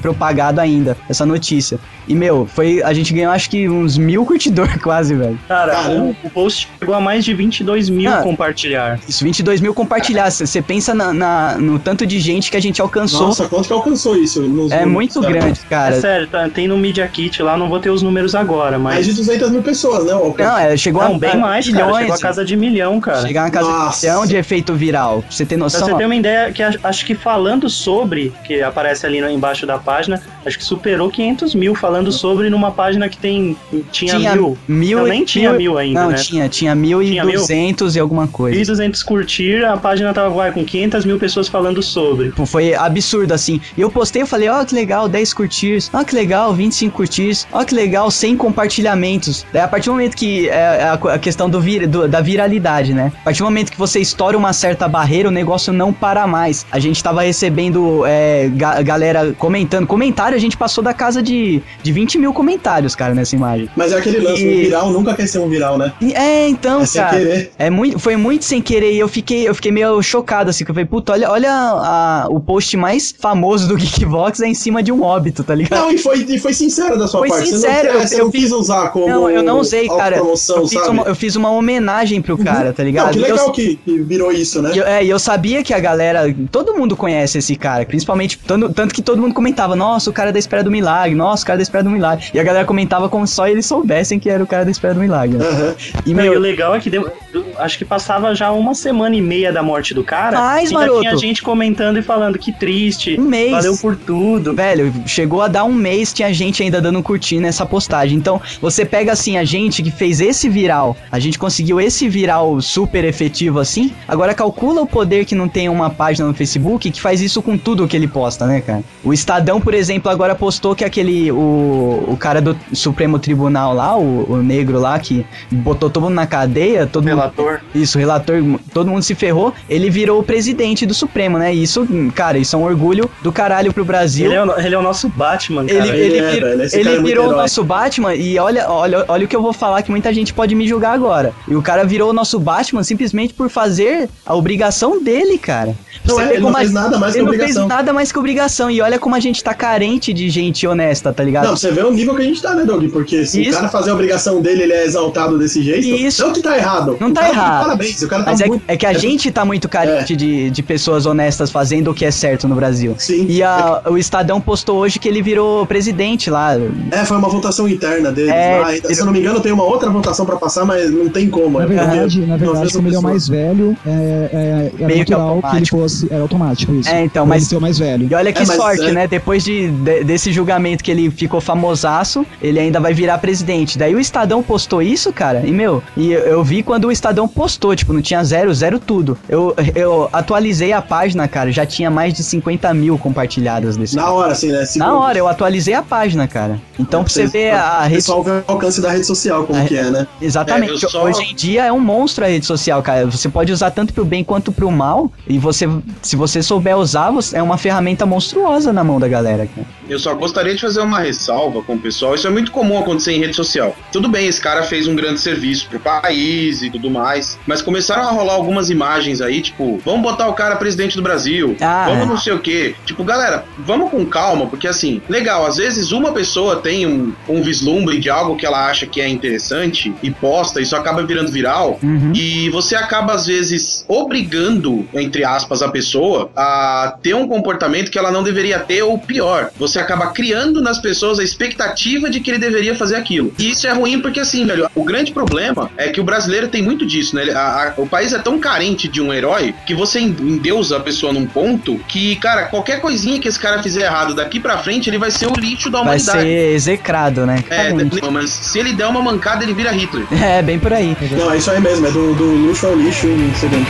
propagado 0.00 0.60
ainda 0.60 0.96
essa 1.08 1.24
notícia. 1.26 1.78
E, 2.06 2.14
meu, 2.14 2.46
foi. 2.46 2.82
A 2.82 2.92
gente 2.92 3.14
ganhou 3.14 3.32
acho 3.32 3.48
que 3.48 3.66
uns 3.66 3.96
mil 3.96 4.26
curtidores 4.26 4.76
quase, 4.82 5.14
velho. 5.14 5.38
Cara, 5.48 5.88
o, 5.90 6.10
o 6.22 6.30
post 6.30 6.68
chegou 6.78 6.94
a 6.94 7.00
mais 7.00 7.24
de 7.24 7.32
22 7.32 7.88
mil 7.88 8.10
Ah. 8.12 8.18
compartilhar. 8.22 9.00
Isso, 9.08 9.24
22 9.24 9.60
mil 9.62 9.72
compartilhar. 9.72 10.30
Você 10.30 10.60
pensa 10.60 10.94
na, 10.94 11.14
na- 11.14 11.56
no 11.58 11.78
tanto 11.78 12.06
de 12.06 12.20
gente 12.20 12.50
que 12.50 12.56
a 12.58 12.60
gente 12.60 12.80
alcançou. 12.82 13.28
Nossa, 13.28 13.48
quanto 13.48 13.66
que 13.68 13.72
alcançou 13.72 14.16
isso? 14.16 14.42
nos 14.42 14.70
é 14.70 14.84
números, 14.84 14.92
muito 14.92 15.20
cara? 15.22 15.32
grande, 15.32 15.60
É 15.64 15.68
cara. 15.68 16.00
sério, 16.00 16.26
tá- 16.28 16.48
tem 16.50 16.68
no 16.68 16.76
Media 16.76 17.08
Kit 17.08 17.42
lá, 17.42 17.56
não 17.56 17.68
vou 17.70 17.80
ter 17.80 17.88
os 17.88 18.02
números 18.02 18.34
agora, 18.34 18.78
Mais 18.78 18.96
mas. 18.98 19.06
de 19.06 19.14
200 19.14 19.50
mil 19.50 19.62
pessoas, 19.62 20.04
né? 20.04 20.12
Não, 20.12 20.58
é, 20.58 20.76
chegou 20.76 21.02
Não, 21.02 21.14
a, 21.16 21.18
bem 21.18 21.33
a 21.34 21.38
mais, 21.38 21.68
cara. 21.70 21.84
milhões. 21.84 22.00
Chegou 22.02 22.14
a 22.16 22.18
casa 22.20 22.44
de 22.44 22.56
milhão, 22.56 23.00
cara. 23.00 23.22
Chegar 23.22 23.42
na 23.42 23.50
casa 23.50 23.68
Nossa. 23.68 24.00
de 24.00 24.06
milhão 24.06 24.26
de 24.26 24.36
efeito 24.36 24.74
viral. 24.74 25.22
Pra 25.22 25.30
você 25.30 25.44
ter 25.44 25.54
Pra 25.56 25.64
noção. 25.64 25.86
você 25.86 25.92
ó. 25.92 25.96
ter 25.96 26.04
uma 26.06 26.16
ideia, 26.16 26.52
que 26.52 26.62
acho 26.62 27.04
que 27.06 27.14
falando 27.14 27.68
sobre, 27.68 28.32
que 28.44 28.62
aparece 28.62 29.06
ali 29.06 29.20
no- 29.20 29.30
embaixo 29.30 29.66
da 29.66 29.78
página, 29.78 30.20
acho 30.44 30.58
que 30.58 30.64
superou 30.64 31.10
500 31.10 31.54
mil 31.54 31.74
falando 31.74 32.10
sobre 32.12 32.50
numa 32.50 32.70
página 32.70 33.08
que 33.08 33.16
tem 33.16 33.56
tinha, 33.92 34.18
mil. 34.18 34.56
mil 34.68 34.98
Não, 34.98 35.06
e- 35.06 35.10
nem 35.10 35.24
tinha 35.24 35.52
mil 35.52 35.78
ainda, 35.78 36.02
Não, 36.02 36.10
né? 36.10 36.16
tinha, 36.16 36.48
tinha 36.48 36.74
mil 36.74 37.02
e 37.02 37.06
Tinha 37.12 37.24
mil? 37.24 37.38
duzentos 37.40 37.96
e 37.96 38.00
alguma 38.00 38.26
coisa. 38.28 38.58
1.200 38.58 39.02
curtir, 39.02 39.64
a 39.64 39.76
página 39.76 40.12
tava 40.12 40.30
vai, 40.30 40.52
com 40.52 40.64
500 40.64 41.04
mil 41.04 41.18
pessoas 41.18 41.48
falando 41.48 41.82
sobre. 41.82 42.28
Tipo, 42.30 42.46
Foi 42.46 42.74
absurdo, 42.74 43.32
assim. 43.32 43.60
E 43.76 43.80
eu 43.80 43.90
postei, 43.90 44.22
eu 44.22 44.26
falei, 44.26 44.48
ó, 44.48 44.64
que 44.64 44.74
legal, 44.74 45.08
10 45.08 45.32
curtirs. 45.34 45.90
Ó, 45.92 46.02
que 46.04 46.14
legal, 46.14 46.52
25 46.52 46.96
curtirs. 46.96 47.46
Ó, 47.52 47.64
que 47.64 47.74
legal, 47.74 48.10
100 48.10 48.36
compartilhamentos. 48.36 49.46
Daí, 49.52 49.62
a 49.62 49.68
partir 49.68 49.86
do 49.86 49.92
momento 49.92 50.16
que 50.16 50.48
é 50.48 50.82
a, 50.82 50.92
a 51.14 51.18
questão 51.18 51.48
do 51.48 51.60
vir, 51.60 51.86
do- 51.86 52.08
da 52.08 52.20
viralidade, 52.20 52.92
né? 52.92 53.12
A 53.20 53.24
partir 53.24 53.38
do 53.38 53.44
momento 53.44 53.70
que 53.70 53.78
você 53.78 54.00
estoura 54.00 54.36
uma 54.36 54.52
certa 54.52 54.88
barreira, 54.88 55.28
o 55.28 55.32
negócio 55.32 55.72
não 55.72 55.92
para 55.92 56.26
mais. 56.26 56.66
A 56.70 56.78
gente 56.78 57.02
tava 57.02 57.22
recebendo 57.22 58.04
é, 58.06 58.48
ga- 58.54 58.82
galera 58.82 59.32
comentando. 59.38 59.86
Comentário, 60.34 60.36
a 60.36 60.40
gente 60.40 60.56
passou 60.56 60.82
da 60.82 60.92
casa 60.92 61.22
de, 61.22 61.62
de 61.82 61.92
20 61.92 62.18
mil 62.18 62.32
comentários, 62.32 62.94
cara, 62.94 63.14
nessa 63.14 63.34
imagem. 63.36 63.68
Mas 63.76 63.92
é 63.92 63.98
aquele 63.98 64.18
lance, 64.18 64.42
E- 64.44 64.48
um 64.48 64.60
viral 64.60 64.90
nunca 64.92 65.14
quer 65.14 65.26
ser 65.26 65.38
um 65.38 65.48
viral, 65.48 65.78
né? 65.78 65.92
É, 66.14 66.48
então, 66.48 66.80
É 66.82 66.86
sem 66.86 67.00
cara. 67.02 67.16
querer. 67.18 67.52
É 67.58 67.70
muito, 67.70 67.98
foi 67.98 68.16
muito 68.16 68.44
sem 68.44 68.60
querer 68.60 68.92
e 68.92 68.98
eu 68.98 69.08
fiquei, 69.08 69.48
eu 69.48 69.54
fiquei 69.54 69.70
meio 69.72 70.02
chocado, 70.02 70.50
assim, 70.50 70.64
que 70.64 70.70
eu 70.70 70.74
falei, 70.74 70.86
puta, 70.86 71.12
olha, 71.12 71.30
olha 71.30 71.50
a- 71.52 72.26
o 72.30 72.40
post 72.40 72.76
mais 72.76 73.14
famoso 73.18 73.68
do 73.68 73.76
Geekvox 73.78 74.40
é 74.40 74.46
em 74.48 74.54
cima 74.54 74.82
de 74.82 74.90
um 74.92 75.02
óbito, 75.02 75.44
tá 75.44 75.54
ligado? 75.54 75.80
Não, 75.80 75.90
e 75.92 75.98
foi, 75.98 76.18
e 76.28 76.38
foi 76.38 76.52
sincero 76.52 76.98
da 76.98 77.06
sua 77.06 77.20
Foi 77.20 77.28
parte. 77.28 77.48
sincero, 77.48 77.88
você 77.88 77.92
não, 77.92 78.00
eu- 78.00 78.08
você 78.08 78.14
eu 78.20 78.24
não 78.24 78.32
fiz- 78.32 78.42
quis 78.44 78.52
usar 78.52 78.88
como. 78.90 79.08
Não, 79.08 79.30
eu 79.30 79.42
não 79.42 79.58
usei, 79.60 79.86
cara. 79.88 80.16
Promoção, 80.16 80.58
Eu 80.62 80.68
fiz, 80.68 80.86
uma, 80.88 81.02
eu 81.04 81.14
fiz 81.14 81.36
uma 81.36 81.50
homenagem 81.50 82.20
pro 82.20 82.36
cara, 82.38 82.72
tá 82.72 82.82
ligado? 82.82 83.06
Não, 83.06 83.12
que 83.12 83.18
E 83.18 83.22
eu- 83.22 83.28
legal 83.36 83.52
que, 83.52 83.76
que 83.76 83.98
virou 84.02 84.32
isso, 84.32 84.60
né? 84.60 84.72
Eu, 84.74 84.84
é, 84.84 85.04
e 85.04 85.08
eu 85.10 85.18
sabia 85.18 85.62
que 85.62 85.72
a 85.72 85.78
galera, 85.78 86.34
todo 86.50 86.74
mundo 86.74 86.96
conhece 86.96 87.38
esse 87.38 87.56
cara, 87.56 87.84
principalmente, 87.84 88.38
tanto, 88.46 88.68
tanto 88.72 88.94
que 88.94 89.02
todo 89.02 89.20
mundo 89.20 89.34
comentava, 89.34 89.76
nossa, 89.76 90.10
o 90.10 90.12
cara 90.12 90.23
cara 90.24 90.32
da 90.32 90.38
Espera 90.38 90.64
do 90.64 90.70
Milagre, 90.70 91.14
nossa, 91.14 91.42
o 91.42 91.46
cara 91.46 91.56
da 91.58 91.62
Espera 91.62 91.84
do 91.84 91.90
Milagre. 91.90 92.26
E 92.32 92.40
a 92.40 92.42
galera 92.42 92.64
comentava 92.64 93.08
como 93.08 93.26
só 93.26 93.46
eles 93.46 93.66
soubessem 93.66 94.18
que 94.18 94.30
era 94.30 94.42
o 94.42 94.46
cara 94.46 94.64
da 94.64 94.70
Espera 94.70 94.94
do 94.94 95.00
Milagre. 95.00 95.36
né? 95.36 95.44
Aham. 95.46 95.74
E, 96.06 96.14
Não, 96.14 96.24
e 96.24 96.28
o 96.28 96.32
meu, 96.32 96.40
legal 96.40 96.74
é 96.74 96.80
que 96.80 96.88
deu- 96.88 97.10
acho 97.58 97.76
que 97.76 97.84
passava 97.84 98.34
já 98.34 98.50
uma 98.52 98.74
semana 98.74 99.14
e 99.14 99.20
meia 99.20 99.52
da 99.52 99.62
morte 99.62 99.92
do 99.92 100.02
cara. 100.02 100.38
Mas, 100.38 100.70
e 100.70 100.74
maroto. 100.74 101.00
tinha 101.00 101.16
gente 101.16 101.42
comentando 101.42 101.98
e 101.98 102.02
falando 102.02 102.38
que 102.38 102.52
triste. 102.52 103.20
Um 103.20 103.24
mês. 103.24 103.50
Valeu 103.50 103.76
por 103.76 103.96
tudo. 103.96 104.54
Velho, 104.54 104.92
chegou 105.06 105.42
a 105.42 105.48
dar 105.48 105.64
um 105.64 105.74
mês, 105.74 106.12
tinha 106.12 106.32
gente 106.32 106.62
ainda 106.62 106.80
dando 106.80 107.02
curtir 107.02 107.38
nessa 107.40 107.66
postagem. 107.66 108.16
Então, 108.16 108.40
você 108.60 108.84
pega 108.84 109.12
assim, 109.12 109.36
a 109.36 109.44
gente 109.44 109.82
que 109.82 109.90
fez 109.90 110.20
esse 110.20 110.48
viral, 110.48 110.96
a 111.12 111.18
gente 111.18 111.38
conseguiu 111.38 111.80
esse 111.80 112.08
viral 112.08 112.60
super 112.62 113.04
efetivo 113.04 113.58
assim, 113.60 113.92
agora 114.08 114.32
calcula 114.32 114.80
o 114.80 114.86
poder 114.86 115.24
que 115.26 115.34
não 115.34 115.48
tem 115.48 115.68
uma 115.68 115.90
página 115.90 116.26
no 116.26 116.34
Facebook 116.34 116.90
que 116.90 117.00
faz 117.00 117.20
isso 117.20 117.42
com 117.42 117.58
tudo 117.58 117.86
que 117.86 117.96
ele 117.96 118.08
posta, 118.08 118.46
né, 118.46 118.60
cara? 118.60 118.82
O 119.02 119.12
Estadão, 119.12 119.60
por 119.60 119.74
exemplo, 119.74 120.10
agora 120.14 120.34
postou 120.34 120.74
que 120.74 120.84
aquele, 120.84 121.30
o, 121.30 122.04
o 122.08 122.16
cara 122.18 122.40
do 122.40 122.56
Supremo 122.72 123.18
Tribunal 123.18 123.74
lá, 123.74 123.96
o, 123.96 124.32
o 124.32 124.36
negro 124.38 124.78
lá, 124.80 124.98
que 124.98 125.26
botou 125.50 125.90
todo 125.90 126.02
mundo 126.04 126.14
na 126.14 126.26
cadeia, 126.26 126.86
todo 126.86 127.04
mundo 127.04 127.14
Relator. 127.16 127.60
isso, 127.74 127.98
o 127.98 128.00
relator, 128.00 128.36
todo 128.72 128.90
mundo 128.90 129.02
se 129.02 129.14
ferrou, 129.14 129.52
ele 129.68 129.90
virou 129.90 130.20
o 130.20 130.22
presidente 130.22 130.86
do 130.86 130.94
Supremo, 130.94 131.38
né? 131.38 131.54
E 131.54 131.62
Isso, 131.64 131.86
cara, 132.14 132.36
isso 132.38 132.54
é 132.54 132.58
um 132.58 132.62
orgulho 132.64 133.10
do 133.22 133.32
caralho 133.32 133.72
pro 133.72 133.84
Brasil. 133.84 134.26
Ele 134.26 134.34
é, 134.34 134.44
o, 134.44 134.58
ele 134.60 134.74
é 134.74 134.78
o 134.78 134.82
nosso 134.82 135.08
Batman, 135.08 135.64
cara. 135.66 135.78
Ele, 135.86 135.88
Ele 135.88 136.04
ele, 136.04 136.18
é, 136.18 136.30
velho, 136.30 136.46
ele 136.62 136.68
cara 136.68 136.88
é 136.88 136.92
muito 137.00 137.06
virou 137.06 137.28
o 137.28 137.36
nosso 137.36 137.64
Batman 137.64 138.14
e 138.14 138.38
olha, 138.38 138.70
olha, 138.70 139.04
olha 139.08 139.24
o 139.24 139.28
que 139.28 139.34
eu 139.34 139.42
vou 139.42 139.52
falar 139.52 139.82
que 139.82 139.90
muita 139.90 140.12
gente 140.12 140.32
pode 140.34 140.54
me 140.54 140.66
julgar 140.68 140.92
agora. 140.92 141.32
E 141.48 141.54
o 141.54 141.62
cara 141.62 141.84
virou 141.84 142.10
o 142.10 142.12
nosso 142.12 142.38
Batman 142.38 142.82
simplesmente 142.84 143.32
por 143.34 143.48
fazer 143.48 144.08
a 144.26 144.34
obrigação 144.34 145.02
dele, 145.02 145.38
cara. 145.38 145.74
Não 146.04 146.16
Você 146.16 146.22
é, 146.22 146.32
ele 146.34 146.40
não 146.42 146.50
a- 146.50 146.58
fez 146.58 146.72
nada 146.72 146.98
mais 146.98 147.12
que 147.14 147.18
ele 147.18 147.24
não 147.26 147.32
obrigação. 147.32 147.62
fez 147.62 147.68
nada 147.68 147.92
mais 147.92 148.12
que 148.12 148.18
obrigação. 148.18 148.70
E 148.70 148.80
olha 148.82 148.98
como 148.98 149.14
a 149.14 149.20
gente 149.20 149.42
tá 149.42 149.54
carente 149.54 150.03
de 150.12 150.28
gente 150.28 150.66
honesta, 150.66 151.12
tá 151.12 151.22
ligado? 151.22 151.44
Não, 151.46 151.56
você 151.56 151.70
vê 151.70 151.82
o 151.82 151.90
nível 151.90 152.14
que 152.14 152.22
a 152.22 152.24
gente 152.24 152.42
tá, 152.42 152.54
né, 152.54 152.64
Doug? 152.64 152.90
Porque 152.90 153.24
se 153.24 153.40
Isso. 153.42 153.50
o 153.50 153.54
cara 153.54 153.68
fazer 153.68 153.90
a 153.90 153.94
obrigação 153.94 154.40
dele, 154.40 154.64
ele 154.64 154.72
é 154.72 154.84
exaltado 154.84 155.38
desse 155.38 155.62
jeito. 155.62 155.86
Isso. 155.86 156.22
Não 156.24 156.32
que 156.32 156.42
tá 156.42 156.56
errado. 156.56 156.96
Não 157.00 157.08
O 157.08 157.12
tá 157.12 157.20
cara 157.22 157.32
tá 157.34 157.40
errado. 157.40 157.62
Parabéns, 157.64 158.02
o 158.02 158.08
cara 158.08 158.22
tá 158.24 158.30
Mas 158.32 158.40
é, 158.40 158.46
muito. 158.46 158.64
é 158.68 158.76
que 158.76 158.86
a 158.86 158.90
é- 158.92 158.98
gente 158.98 159.30
tá 159.30 159.44
muito 159.44 159.68
carente 159.68 160.14
de, 160.16 160.50
de 160.50 160.62
pessoas 160.62 161.06
honestas 161.06 161.50
fazendo 161.50 161.90
o 161.90 161.94
que 161.94 162.04
é 162.04 162.10
certo 162.10 162.46
no 162.48 162.54
Brasil. 162.54 162.94
Sim. 162.98 163.26
E 163.28 163.42
a- 163.42 163.82
o 163.88 163.96
Estadão 163.96 164.40
postou 164.40 164.78
hoje 164.78 164.98
que 164.98 165.08
ele 165.08 165.22
virou 165.22 165.64
presidente 165.66 166.28
lá. 166.30 166.54
É, 166.90 167.04
foi 167.04 167.16
uma 167.16 167.28
votação 167.28 167.68
interna 167.68 168.10
deles. 168.12 168.30
É. 168.30 168.62
Ainda- 168.64 168.94
Se 168.94 169.00
eu 169.00 169.06
não 169.06 169.12
me 169.12 169.20
engano, 169.20 169.40
tem 169.40 169.52
uma 169.52 169.64
outra 169.64 169.88
votação 169.90 170.24
pra 170.26 170.36
passar, 170.36 170.64
mas 170.64 170.90
não 170.90 171.08
tem 171.08 171.28
como. 171.30 171.58
Na 171.58 171.64
é 171.64 171.68
verdade, 171.68 172.20
na 172.26 172.36
verdade, 172.36 172.72
como 172.72 172.88
ele 172.88 172.96
é 172.96 172.98
o 172.98 173.02
mais 173.02 173.28
velho, 173.28 173.76
é, 173.86 173.90
é, 173.90 174.72
era 174.78 174.86
Meio 174.86 175.04
que 175.04 175.10
natural 175.12 175.28
que, 175.28 175.38
ele 175.38 175.44
automático. 175.46 175.78
fosse. 175.78 176.08
Era 176.10 176.22
automático 176.22 176.74
isso. 176.74 176.88
É, 176.88 177.04
então, 177.04 177.26
mas- 177.26 177.42
ele 177.42 177.48
ser 177.50 177.56
o 177.56 177.60
mais 177.60 177.78
velho. 177.78 178.08
E 178.10 178.14
olha 178.14 178.32
que 178.32 178.42
É, 178.42 178.46
mas 178.46 178.56
sorte, 178.56 178.82
é- 178.84 178.92
né? 178.92 179.06
Depois 179.06 179.44
de, 179.44 179.68
de- 179.84 180.04
desse 180.04 180.32
julgamento 180.32 180.82
que 180.82 180.90
ele 180.90 181.10
ficou 181.10 181.40
famosaço, 181.40 182.24
ele 182.42 182.58
ainda 182.58 182.80
vai 182.80 182.94
virar 182.94 183.18
presidente. 183.18 183.78
Daí 183.78 183.94
o 183.94 184.00
Estadão 184.00 184.42
postou 184.42 184.82
isso, 184.82 185.12
cara, 185.12 185.42
e 185.44 185.50
meu, 185.52 185.82
e 185.96 186.12
eu, 186.12 186.20
eu 186.20 186.44
vi 186.44 186.62
quando 186.62 186.86
o 186.86 186.92
Estadão 186.92 187.26
postou, 187.28 187.74
tipo, 187.76 187.92
não 187.92 188.02
tinha 188.02 188.22
zero, 188.24 188.52
zero 188.54 188.78
tudo. 188.78 189.16
Eu, 189.28 189.54
eu 189.74 190.08
atualizei 190.12 190.72
a 190.72 190.80
página, 190.82 191.26
cara, 191.28 191.50
já 191.52 191.64
tinha 191.66 191.90
mais 191.90 192.12
de 192.14 192.22
50 192.22 192.72
mil 192.74 192.96
compartilhadas 192.98 193.76
desse. 193.76 193.96
Na 193.96 194.10
hora, 194.10 194.32
assim, 194.32 194.50
né? 194.50 194.64
Na 194.76 194.98
hora, 194.98 195.18
eu 195.18 195.28
atualizei 195.28 195.74
a 195.74 195.82
página, 195.82 196.26
cara. 196.26 196.60
Então, 196.78 197.02
pra 197.04 197.12
você 197.12 197.26
ver 197.26 197.52
a 197.54 197.80
O 197.80 197.82
rede 197.84 197.94
pessoal 197.96 198.22
vê 198.22 198.30
o 198.30 198.44
alcance 198.48 198.80
da 198.80 198.90
rede 198.90 199.04
social, 199.06 199.44
como 199.44 199.58
É. 199.58 199.64
que 199.64 199.76
é, 199.76 199.90
né? 199.90 200.06
Exatamente. 200.20 200.84
É, 200.84 200.88
só- 200.88 201.04
Hoje 201.04 201.22
em 201.22 201.34
dia 201.34 201.64
é 201.66 201.72
um 201.72 201.80
monstro 201.80 202.24
a 202.24 202.28
rede 202.28 202.46
social, 202.46 202.82
cara. 202.82 203.06
Você 203.06 203.28
pode 203.28 203.52
usar 203.52 203.70
tanto 203.70 203.92
pro 203.92 204.04
bem 204.04 204.24
quanto 204.24 204.50
pro 204.50 204.70
mal. 204.70 205.10
E 205.28 205.38
você, 205.38 205.68
se 206.02 206.16
você 206.16 206.42
souber 206.42 206.76
usar, 206.76 207.10
você- 207.10 207.36
é 207.36 207.42
uma 207.42 207.58
ferramenta 207.58 208.06
monstruosa 208.06 208.72
na 208.72 208.82
mão 208.82 208.98
da 208.98 209.08
galera, 209.08 209.46
cara. 209.46 209.66
Eu 209.88 209.98
só 209.98 210.14
gostaria 210.14 210.54
de 210.54 210.60
fazer 210.60 210.80
uma 210.80 211.00
ressalva 211.00 211.62
com 211.62 211.74
o 211.74 211.78
pessoal. 211.78 212.14
Isso 212.14 212.26
é 212.26 212.30
muito 212.30 212.50
comum 212.50 212.78
acontecer 212.78 213.12
em 213.12 213.20
rede 213.20 213.36
social. 213.36 213.76
Tudo 213.92 214.08
bem, 214.08 214.26
esse 214.26 214.40
cara 214.40 214.62
fez 214.62 214.86
um 214.86 214.94
grande 214.94 215.20
serviço 215.20 215.68
pro 215.68 215.78
país 215.78 216.62
e 216.62 216.70
tudo 216.70 216.90
mais. 216.90 217.38
Mas 217.46 217.62
começaram 217.62 218.02
a 218.02 218.10
rolar 218.10 218.34
algumas 218.34 218.70
imagens 218.70 219.20
aí, 219.20 219.40
tipo, 219.40 219.80
vamos 219.84 220.02
botar 220.02 220.28
o 220.28 220.34
cara 220.34 220.56
presidente 220.56 220.96
do 220.96 221.02
Brasil. 221.02 221.56
Ah, 221.60 221.86
vamos 221.88 222.04
é. 222.04 222.06
não 222.06 222.16
sei 222.16 222.32
o 222.32 222.38
quê. 222.38 222.74
Tipo, 222.84 223.04
galera, 223.04 223.44
vamos 223.58 223.90
com 223.90 224.04
calma, 224.06 224.46
porque 224.46 224.68
assim, 224.68 225.00
legal, 225.08 225.46
às 225.46 225.56
vezes 225.56 225.92
uma 225.92 226.12
pessoa 226.12 226.56
tem 226.56 226.86
um, 226.86 227.12
um 227.28 227.42
vislumbre 227.42 227.98
de 227.98 228.10
algo 228.10 228.36
que 228.36 228.46
ela 228.46 228.66
acha 228.66 228.86
que 228.86 229.00
é 229.00 229.08
interessante 229.08 229.94
e 230.02 230.10
posta, 230.10 230.60
isso 230.60 230.76
acaba 230.76 231.02
virando 231.02 231.30
viral. 231.30 231.78
Uhum. 231.82 232.12
E 232.14 232.48
você 232.50 232.74
acaba, 232.74 233.14
às 233.14 233.26
vezes, 233.26 233.84
obrigando, 233.88 234.86
entre 234.94 235.24
aspas, 235.24 235.62
a 235.62 235.68
pessoa 235.68 236.30
a 236.36 236.96
ter 237.02 237.14
um 237.14 237.26
comportamento 237.26 237.90
que 237.90 237.98
ela 237.98 238.10
não 238.10 238.22
deveria 238.22 238.58
ter, 238.58 238.82
ou 238.82 238.98
pior, 238.98 239.50
você 239.56 239.73
acaba 239.78 240.08
criando 240.08 240.60
nas 240.62 240.78
pessoas 240.78 241.18
a 241.18 241.24
expectativa 241.24 242.10
de 242.10 242.20
que 242.20 242.30
ele 242.30 242.38
deveria 242.38 242.74
fazer 242.74 242.96
aquilo. 242.96 243.32
E 243.38 243.50
isso 243.50 243.66
é 243.66 243.72
ruim 243.72 244.00
porque, 244.00 244.20
assim, 244.20 244.46
velho, 244.46 244.68
o 244.74 244.84
grande 244.84 245.12
problema 245.12 245.70
é 245.76 245.88
que 245.88 246.00
o 246.00 246.04
brasileiro 246.04 246.48
tem 246.48 246.62
muito 246.62 246.84
disso, 246.86 247.14
né? 247.16 247.22
Ele- 247.22 247.32
a- 247.34 247.74
a- 247.76 247.80
o 247.80 247.86
país 247.86 248.12
é 248.12 248.18
tão 248.18 248.38
carente 248.38 248.88
de 248.88 249.00
um 249.00 249.12
herói 249.12 249.54
que 249.66 249.74
você 249.74 250.00
en- 250.00 250.16
endeusa 250.20 250.76
a 250.76 250.80
pessoa 250.80 251.12
num 251.12 251.26
ponto 251.26 251.78
que, 251.88 252.16
cara, 252.16 252.44
qualquer 252.44 252.80
coisinha 252.80 253.18
que 253.18 253.28
esse 253.28 253.38
cara 253.38 253.62
fizer 253.62 253.82
errado 253.84 254.14
daqui 254.14 254.40
pra 254.40 254.58
frente, 254.58 254.88
ele 254.90 254.98
vai 254.98 255.10
ser 255.10 255.26
o 255.26 255.32
lixo 255.34 255.70
da 255.70 255.78
Vai 255.78 255.96
humanidade. 255.96 256.20
ser 256.20 256.52
execrado, 256.54 257.26
né? 257.26 257.42
É, 257.50 257.70
Carente. 257.72 258.00
mas 258.10 258.30
se 258.30 258.58
ele 258.58 258.72
der 258.72 258.86
uma 258.86 259.02
mancada, 259.02 259.42
ele 259.44 259.54
vira 259.54 259.70
Hitler. 259.72 260.06
É, 260.24 260.40
bem 260.42 260.58
por 260.58 260.72
aí. 260.72 260.96
Não, 261.12 261.30
é 261.32 261.36
isso 261.36 261.50
aí 261.50 261.60
mesmo, 261.60 261.86
é 261.86 261.90
do, 261.90 262.14
do 262.14 262.24
luxo 262.24 262.66
ao 262.66 262.74
lixo 262.74 263.06
em 263.06 263.32
segundo. 263.34 263.66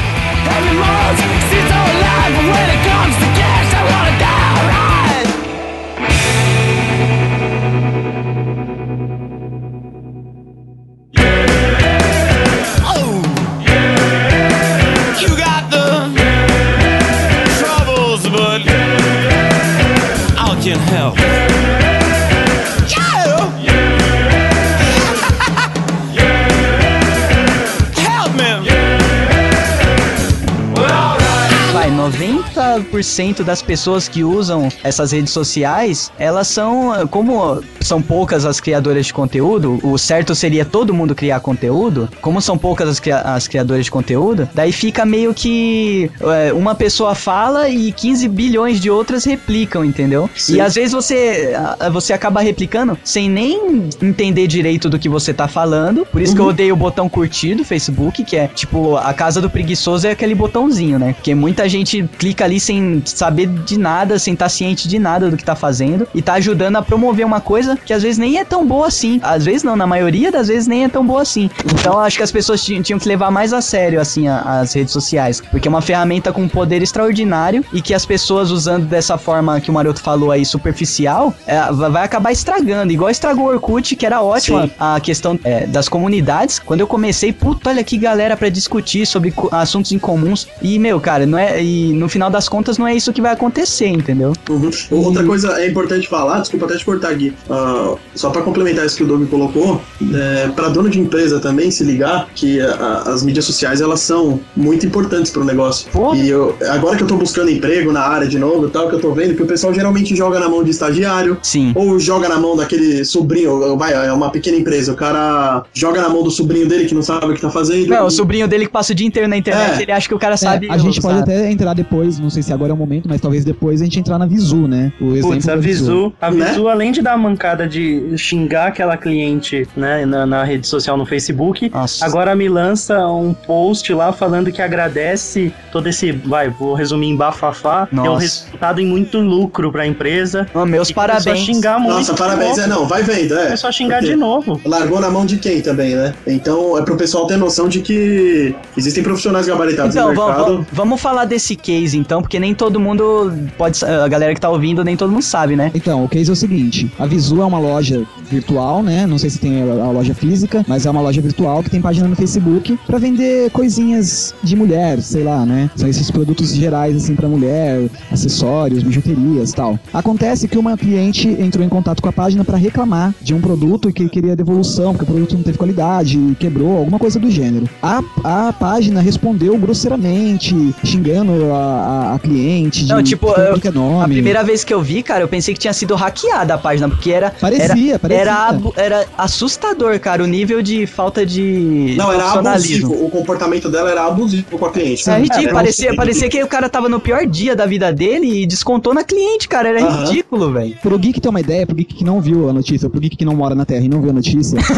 90% 32.98 33.42
das 33.42 33.60
pessoas 33.62 34.08
que 34.08 34.22
usam 34.24 34.68
essas 34.82 35.12
redes 35.12 35.32
sociais, 35.32 36.10
elas 36.18 36.48
são, 36.48 37.06
como 37.10 37.62
são 37.80 38.00
poucas 38.00 38.44
as 38.44 38.60
criadoras 38.60 39.06
de 39.06 39.12
conteúdo, 39.12 39.78
o 39.82 39.98
certo 39.98 40.34
seria 40.34 40.64
todo 40.64 40.94
mundo 40.94 41.14
criar 41.14 41.40
conteúdo, 41.40 42.08
como 42.20 42.40
são 42.40 42.56
poucas 42.56 42.88
as, 42.88 43.00
cria- 43.00 43.20
as 43.20 43.48
criadoras 43.48 43.84
de 43.84 43.90
conteúdo, 43.90 44.48
daí 44.54 44.72
fica 44.72 45.04
meio 45.04 45.34
que 45.34 46.10
é, 46.20 46.52
uma 46.52 46.74
pessoa 46.74 47.14
fala 47.14 47.68
e 47.68 47.92
15 47.92 48.28
bilhões 48.28 48.80
de 48.80 48.90
outras 48.90 49.24
replicam, 49.24 49.84
entendeu? 49.84 50.28
Sim. 50.36 50.56
E 50.56 50.60
às 50.60 50.74
vezes 50.74 50.92
você, 50.92 51.54
a- 51.80 51.88
você 51.90 52.12
acaba 52.12 52.40
replicando 52.40 52.98
sem 53.04 53.28
nem 53.28 53.88
entender 54.02 54.46
direito 54.46 54.88
do 54.88 54.98
que 54.98 55.08
você 55.08 55.32
tá 55.34 55.48
falando, 55.48 56.06
por 56.06 56.20
isso 56.22 56.34
que 56.34 56.40
eu 56.40 56.46
odeio 56.46 56.74
o 56.74 56.76
botão 56.76 57.08
curtir 57.08 57.54
do 57.54 57.64
Facebook, 57.64 58.24
que 58.24 58.36
é 58.36 58.46
tipo, 58.48 58.96
a 58.96 59.12
casa 59.12 59.40
do 59.40 59.50
preguiçoso 59.50 60.06
é 60.06 60.10
aquele 60.10 60.34
botãozinho, 60.34 60.98
né? 60.98 61.12
Porque 61.14 61.34
muita 61.34 61.68
gente 61.68 62.08
clica 62.18 62.44
ali 62.44 62.58
sem 62.60 62.80
saber 63.04 63.46
de 63.46 63.78
nada, 63.78 64.18
sem 64.18 64.34
estar 64.34 64.48
ciente 64.48 64.88
de 64.88 64.98
nada 64.98 65.30
do 65.30 65.36
que 65.36 65.44
tá 65.44 65.54
fazendo 65.54 66.06
e 66.14 66.20
tá 66.22 66.34
ajudando 66.34 66.76
a 66.76 66.82
promover 66.82 67.24
uma 67.26 67.40
coisa 67.40 67.76
que 67.76 67.92
às 67.92 68.02
vezes 68.02 68.18
nem 68.18 68.38
é 68.38 68.44
tão 68.44 68.66
boa 68.66 68.86
assim. 68.88 69.20
Às 69.22 69.44
vezes 69.44 69.62
não, 69.62 69.76
na 69.76 69.86
maioria 69.86 70.30
das 70.30 70.48
vezes 70.48 70.66
nem 70.66 70.84
é 70.84 70.88
tão 70.88 71.04
boa 71.06 71.22
assim. 71.22 71.50
Então 71.64 71.98
acho 71.98 72.16
que 72.16 72.22
as 72.22 72.32
pessoas 72.32 72.62
tinham, 72.62 72.82
que 72.98 73.08
levar 73.08 73.30
mais 73.30 73.52
a 73.52 73.60
sério 73.60 74.00
assim 74.00 74.28
a- 74.28 74.60
as 74.60 74.72
redes 74.72 74.92
sociais, 74.92 75.40
porque 75.50 75.68
é 75.68 75.70
uma 75.70 75.82
ferramenta 75.82 76.32
com 76.32 76.42
um 76.42 76.48
poder 76.48 76.82
extraordinário 76.82 77.64
e 77.72 77.80
que 77.82 77.92
as 77.94 78.04
pessoas 78.06 78.50
usando 78.50 78.86
dessa 78.86 79.16
forma 79.18 79.60
que 79.60 79.70
o 79.70 79.74
Maroto 79.74 80.00
falou 80.00 80.30
aí 80.30 80.44
superficial, 80.44 81.34
é, 81.46 81.58
va- 81.72 81.88
vai 81.88 82.04
acabar 82.04 82.32
estragando, 82.32 82.92
igual 82.92 83.10
estragou 83.10 83.46
o 83.46 83.48
Orkut, 83.48 83.94
que 83.96 84.06
era 84.06 84.22
ótima 84.22 84.66
Sim. 84.66 84.72
a 84.78 85.00
questão 85.00 85.38
é, 85.44 85.66
das 85.66 85.88
comunidades. 85.88 86.58
Quando 86.58 86.80
eu 86.80 86.86
comecei, 86.86 87.32
puta, 87.32 87.70
olha 87.70 87.82
que 87.84 87.96
galera 87.96 88.36
pra 88.36 88.48
discutir 88.48 89.06
sobre 89.06 89.32
assuntos 89.50 89.92
incomuns. 89.92 90.46
E, 90.62 90.78
meu, 90.78 91.00
cara, 91.00 91.26
não 91.26 91.38
é. 91.38 91.62
E 91.62 91.92
no 91.92 92.08
final 92.08 92.30
das 92.30 92.48
contas 92.48 92.73
não 92.78 92.86
é 92.86 92.94
isso 92.94 93.12
que 93.12 93.20
vai 93.20 93.32
acontecer, 93.32 93.86
entendeu? 93.88 94.32
Uhum. 94.48 94.70
Outra 94.90 95.24
coisa 95.24 95.60
é 95.60 95.68
importante 95.68 96.08
falar, 96.08 96.40
desculpa 96.40 96.66
até 96.66 96.76
te 96.76 96.84
cortar 96.84 97.10
aqui, 97.10 97.32
ah, 97.50 97.94
só 98.14 98.30
pra 98.30 98.42
complementar 98.42 98.84
isso 98.86 98.96
que 98.96 99.02
o 99.04 99.06
Doug 99.06 99.28
colocou, 99.28 99.80
é, 100.14 100.48
para 100.48 100.68
dono 100.68 100.88
de 100.88 100.98
empresa 101.00 101.40
também 101.40 101.70
se 101.70 101.84
ligar 101.84 102.28
que 102.34 102.60
a- 102.60 102.74
a- 102.74 103.12
as 103.12 103.22
mídias 103.22 103.44
sociais 103.44 103.80
elas 103.80 104.00
são 104.00 104.40
muito 104.56 104.86
importantes 104.86 105.30
pro 105.30 105.44
negócio. 105.44 105.90
Porra. 105.90 106.16
E 106.16 106.28
eu, 106.28 106.56
agora 106.70 106.96
que 106.96 107.02
eu 107.02 107.06
tô 107.06 107.16
buscando 107.16 107.50
emprego 107.50 107.92
na 107.92 108.00
área 108.02 108.26
de 108.26 108.38
novo 108.38 108.66
e 108.66 108.70
tal, 108.70 108.88
que 108.88 108.94
eu 108.94 109.00
tô 109.00 109.12
vendo 109.12 109.34
que 109.34 109.42
o 109.42 109.46
pessoal 109.46 109.72
geralmente 109.74 110.14
joga 110.16 110.38
na 110.40 110.48
mão 110.48 110.62
de 110.64 110.70
estagiário, 110.70 111.36
Sim. 111.42 111.72
ou 111.74 111.98
joga 111.98 112.28
na 112.28 112.38
mão 112.38 112.56
daquele 112.56 113.04
sobrinho, 113.04 113.76
vai, 113.76 113.92
é 113.92 114.12
uma 114.12 114.30
pequena 114.30 114.56
empresa, 114.56 114.92
o 114.92 114.96
cara 114.96 115.64
joga 115.72 116.00
na 116.00 116.08
mão 116.08 116.22
do 116.22 116.30
sobrinho 116.30 116.68
dele 116.68 116.86
que 116.86 116.94
não 116.94 117.02
sabe 117.02 117.26
o 117.26 117.34
que 117.34 117.40
tá 117.40 117.50
fazendo. 117.50 117.88
Não, 117.88 118.04
e- 118.04 118.06
o 118.06 118.10
sobrinho 118.10 118.46
dele 118.48 118.66
que 118.66 118.72
passa 118.72 118.92
o 118.92 118.94
dia 118.94 119.06
inteiro 119.06 119.28
na 119.28 119.36
internet, 119.36 119.78
É. 119.78 119.82
ele 119.82 119.92
acha 119.92 120.08
que 120.08 120.14
o 120.14 120.18
cara 120.18 120.34
É, 120.34 120.36
sabe. 120.36 120.70
a 120.70 120.78
gente 120.78 121.00
pode 121.00 121.18
até 121.18 121.50
entrar 121.50 121.74
depois, 121.74 122.18
não 122.18 122.30
sei 122.30 122.42
se 122.42 122.52
agora 122.52 122.63
é 122.70 122.74
o 122.74 122.76
momento, 122.76 123.08
mas 123.08 123.20
talvez 123.20 123.44
depois 123.44 123.80
a 123.80 123.84
gente 123.84 123.98
entrar 124.00 124.18
na 124.18 124.26
Visu, 124.26 124.66
né? 124.68 124.92
O 125.00 125.18
Putz, 125.20 125.48
a 125.48 125.54
da 125.54 125.60
Visu, 125.60 126.12
a 126.20 126.30
Né? 126.30 126.46
Visu, 126.46 126.68
além 126.68 126.92
de 126.92 127.02
dar 127.02 127.12
a 127.14 127.18
mancada 127.18 127.66
de 127.66 128.16
xingar 128.16 128.68
aquela 128.68 128.96
cliente, 128.96 129.66
né, 129.76 130.04
na, 130.06 130.26
na 130.26 130.44
rede 130.44 130.66
social 130.66 130.96
no 130.96 131.04
Facebook, 131.06 131.70
Nossa. 131.72 132.04
agora 132.04 132.34
me 132.34 132.48
lança 132.48 133.06
um 133.08 133.32
post 133.32 133.92
lá 133.92 134.12
falando 134.12 134.50
que 134.52 134.60
agradece 134.62 135.52
todo 135.72 135.88
esse, 135.88 136.12
vai, 136.12 136.48
vou 136.48 136.74
resumir 136.74 137.08
em 137.08 137.16
bafafá, 137.16 137.88
deu 137.90 138.04
Nossa. 138.04 138.20
resultado 138.20 138.80
em 138.80 138.86
muito 138.86 139.18
lucro 139.18 139.70
pra 139.72 139.86
empresa. 139.86 140.46
Ô, 140.54 140.64
meus 140.64 140.90
E 140.90 140.94
parabéns. 140.94 141.40
xingar 141.40 141.78
muito. 141.78 141.94
Nossa, 141.96 142.14
parabéns. 142.14 142.58
É, 142.58 142.66
não, 142.66 142.86
vai 142.86 143.02
vendo, 143.02 143.34
é. 143.38 143.44
Começou 143.44 143.68
a 143.68 143.72
xingar 143.72 143.98
Porque 143.98 144.10
de 144.12 144.16
novo. 144.16 144.60
Largou 144.64 145.00
na 145.00 145.10
mão 145.10 145.26
de 145.26 145.36
quem 145.38 145.60
também, 145.60 145.94
né? 145.94 146.14
Então 146.26 146.78
é 146.78 146.82
pro 146.82 146.96
pessoal 146.96 147.26
ter 147.26 147.36
noção 147.36 147.68
de 147.68 147.80
que 147.80 148.54
existem 148.76 149.02
profissionais 149.02 149.46
gabaritados 149.46 149.94
Então, 149.94 150.08
no 150.10 150.14
vamos, 150.14 150.28
mercado. 150.36 150.52
vamos- 150.54 150.66
vamos 150.72 151.00
falar 151.00 151.24
desse 151.24 151.56
case 151.56 151.96
então, 151.98 152.22
porque 152.22 152.38
nem 152.38 152.53
todo 152.54 152.78
mundo 152.80 153.32
pode. 153.58 153.84
A 153.84 154.08
galera 154.08 154.34
que 154.34 154.40
tá 154.40 154.48
ouvindo, 154.50 154.84
nem 154.84 154.96
todo 154.96 155.10
mundo 155.10 155.22
sabe, 155.22 155.56
né? 155.56 155.70
Então, 155.74 156.04
o 156.04 156.08
case 156.08 156.30
é 156.30 156.32
o 156.32 156.36
seguinte: 156.36 156.90
a 156.98 157.06
Visu 157.06 157.40
é 157.40 157.44
uma 157.44 157.58
loja 157.58 158.02
virtual, 158.30 158.82
né? 158.82 159.06
Não 159.06 159.18
sei 159.18 159.30
se 159.30 159.38
tem 159.38 159.62
a, 159.62 159.90
loja 159.90 160.14
física, 160.14 160.64
mas 160.68 160.86
é 160.86 160.90
uma 160.90 161.00
loja 161.00 161.20
virtual 161.20 161.62
que 161.62 161.70
tem 161.70 161.80
página 161.80 162.08
no 162.08 162.16
Facebook 162.16 162.78
pra 162.86 162.98
vender 162.98 163.50
coisinhas 163.50 164.34
de 164.42 164.56
mulher, 164.56 165.00
sei 165.00 165.22
lá, 165.24 165.44
né? 165.44 165.70
São 165.76 165.88
esses 165.88 166.10
produtos 166.10 166.52
gerais 166.54 166.96
assim 166.96 167.14
pra 167.14 167.28
mulher, 167.28 167.88
acessórios, 168.10 168.82
bijuterias, 168.82 169.52
tal. 169.52 169.78
Acontece 169.92 170.48
que 170.48 170.58
uma 170.58 170.76
cliente 170.76 171.28
entrou 171.28 171.64
em 171.64 171.68
contato 171.68 172.02
com 172.02 172.08
a 172.08 172.12
página 172.12 172.44
pra 172.44 172.56
reclamar 172.56 173.14
de 173.22 173.34
um 173.34 173.40
produto 173.40 173.88
e 173.88 173.92
que 173.92 174.08
queria 174.08 174.34
devolução, 174.36 174.92
porque 174.92 175.04
o 175.04 175.06
produto 175.14 175.34
não 175.36 175.42
teve 175.42 175.58
qualidade, 175.58 176.18
quebrou, 176.38 176.78
alguma 176.78 176.98
coisa 176.98 177.18
do 177.18 177.30
gênero. 177.30 177.68
A, 177.82 178.02
a 178.24 178.52
página 178.52 179.00
respondeu 179.00 179.56
grosseiramente, 179.58 180.74
xingando 180.84 181.32
a, 181.52 181.56
a- 181.56 182.14
a 182.14 182.18
cliente, 182.18 182.43
de 182.68 182.86
Não, 182.86 183.02
tipo, 183.02 183.28
eu- 183.28 183.54
é 183.62 183.70
nome. 183.70 184.04
A 184.04 184.08
primeira 184.08 184.42
vez 184.42 184.62
que 184.64 184.72
eu 184.72 184.80
vi, 184.82 185.02
cara, 185.02 185.22
eu 185.22 185.28
pensei 185.28 185.54
que 185.54 185.60
tinha 185.60 185.72
sido 185.72 185.94
hackeada 185.94 186.54
a 186.54 186.58
página, 186.58 186.88
porque 186.88 187.10
era. 187.10 187.30
Parecia, 187.30 187.90
era, 187.90 187.98
parecia. 187.98 188.20
Era, 188.22 188.58
era 188.76 189.06
assustador, 189.16 189.98
cara, 190.00 190.22
o 190.22 190.26
nível 190.26 190.62
de 190.62 190.86
falta 190.86 191.24
de 191.26 191.94
Não, 191.96 192.12
era 192.12 192.30
abusivo. 192.32 192.92
O 193.04 193.10
comportamento 193.10 193.68
dela 193.68 193.90
era 193.90 194.06
abusivo 194.06 194.58
com 194.58 194.66
a 194.66 194.70
cliente. 194.70 195.08
É 195.08 195.16
ridículo, 195.16 195.42
Era 195.42 195.50
um- 195.50 195.54
parecia, 195.54 195.94
parecia 195.94 196.28
que 196.28 196.42
o 196.42 196.46
cara 196.46 196.68
tava 196.68 196.88
no 196.88 197.00
pior 197.00 197.26
dia 197.26 197.54
da 197.56 197.66
vida 197.66 197.92
dele 197.92 198.42
e 198.42 198.46
descontou 198.46 198.92
na 198.94 199.04
cliente, 199.04 199.48
cara. 199.48 199.68
Era 199.68 199.80
ridículo, 200.04 200.52
velho. 200.52 200.76
Pro 200.82 200.98
Geek 200.98 201.20
ter 201.20 201.28
uma 201.28 201.40
ideia, 201.40 201.66
pro 201.66 201.74
Geek 201.76 201.94
que 201.94 202.04
não 202.04 202.20
viu 202.20 202.48
a 202.48 202.52
notícia, 202.52 202.88
pro 202.88 203.00
Geek 203.00 203.16
que 203.16 203.24
não 203.24 203.34
mora 203.34 203.54
na 203.54 203.64
Terra 203.64 203.84
e 203.84 203.88
não 203.88 204.00
viu 204.00 204.10
a 204.10 204.12
notícia, 204.12 204.58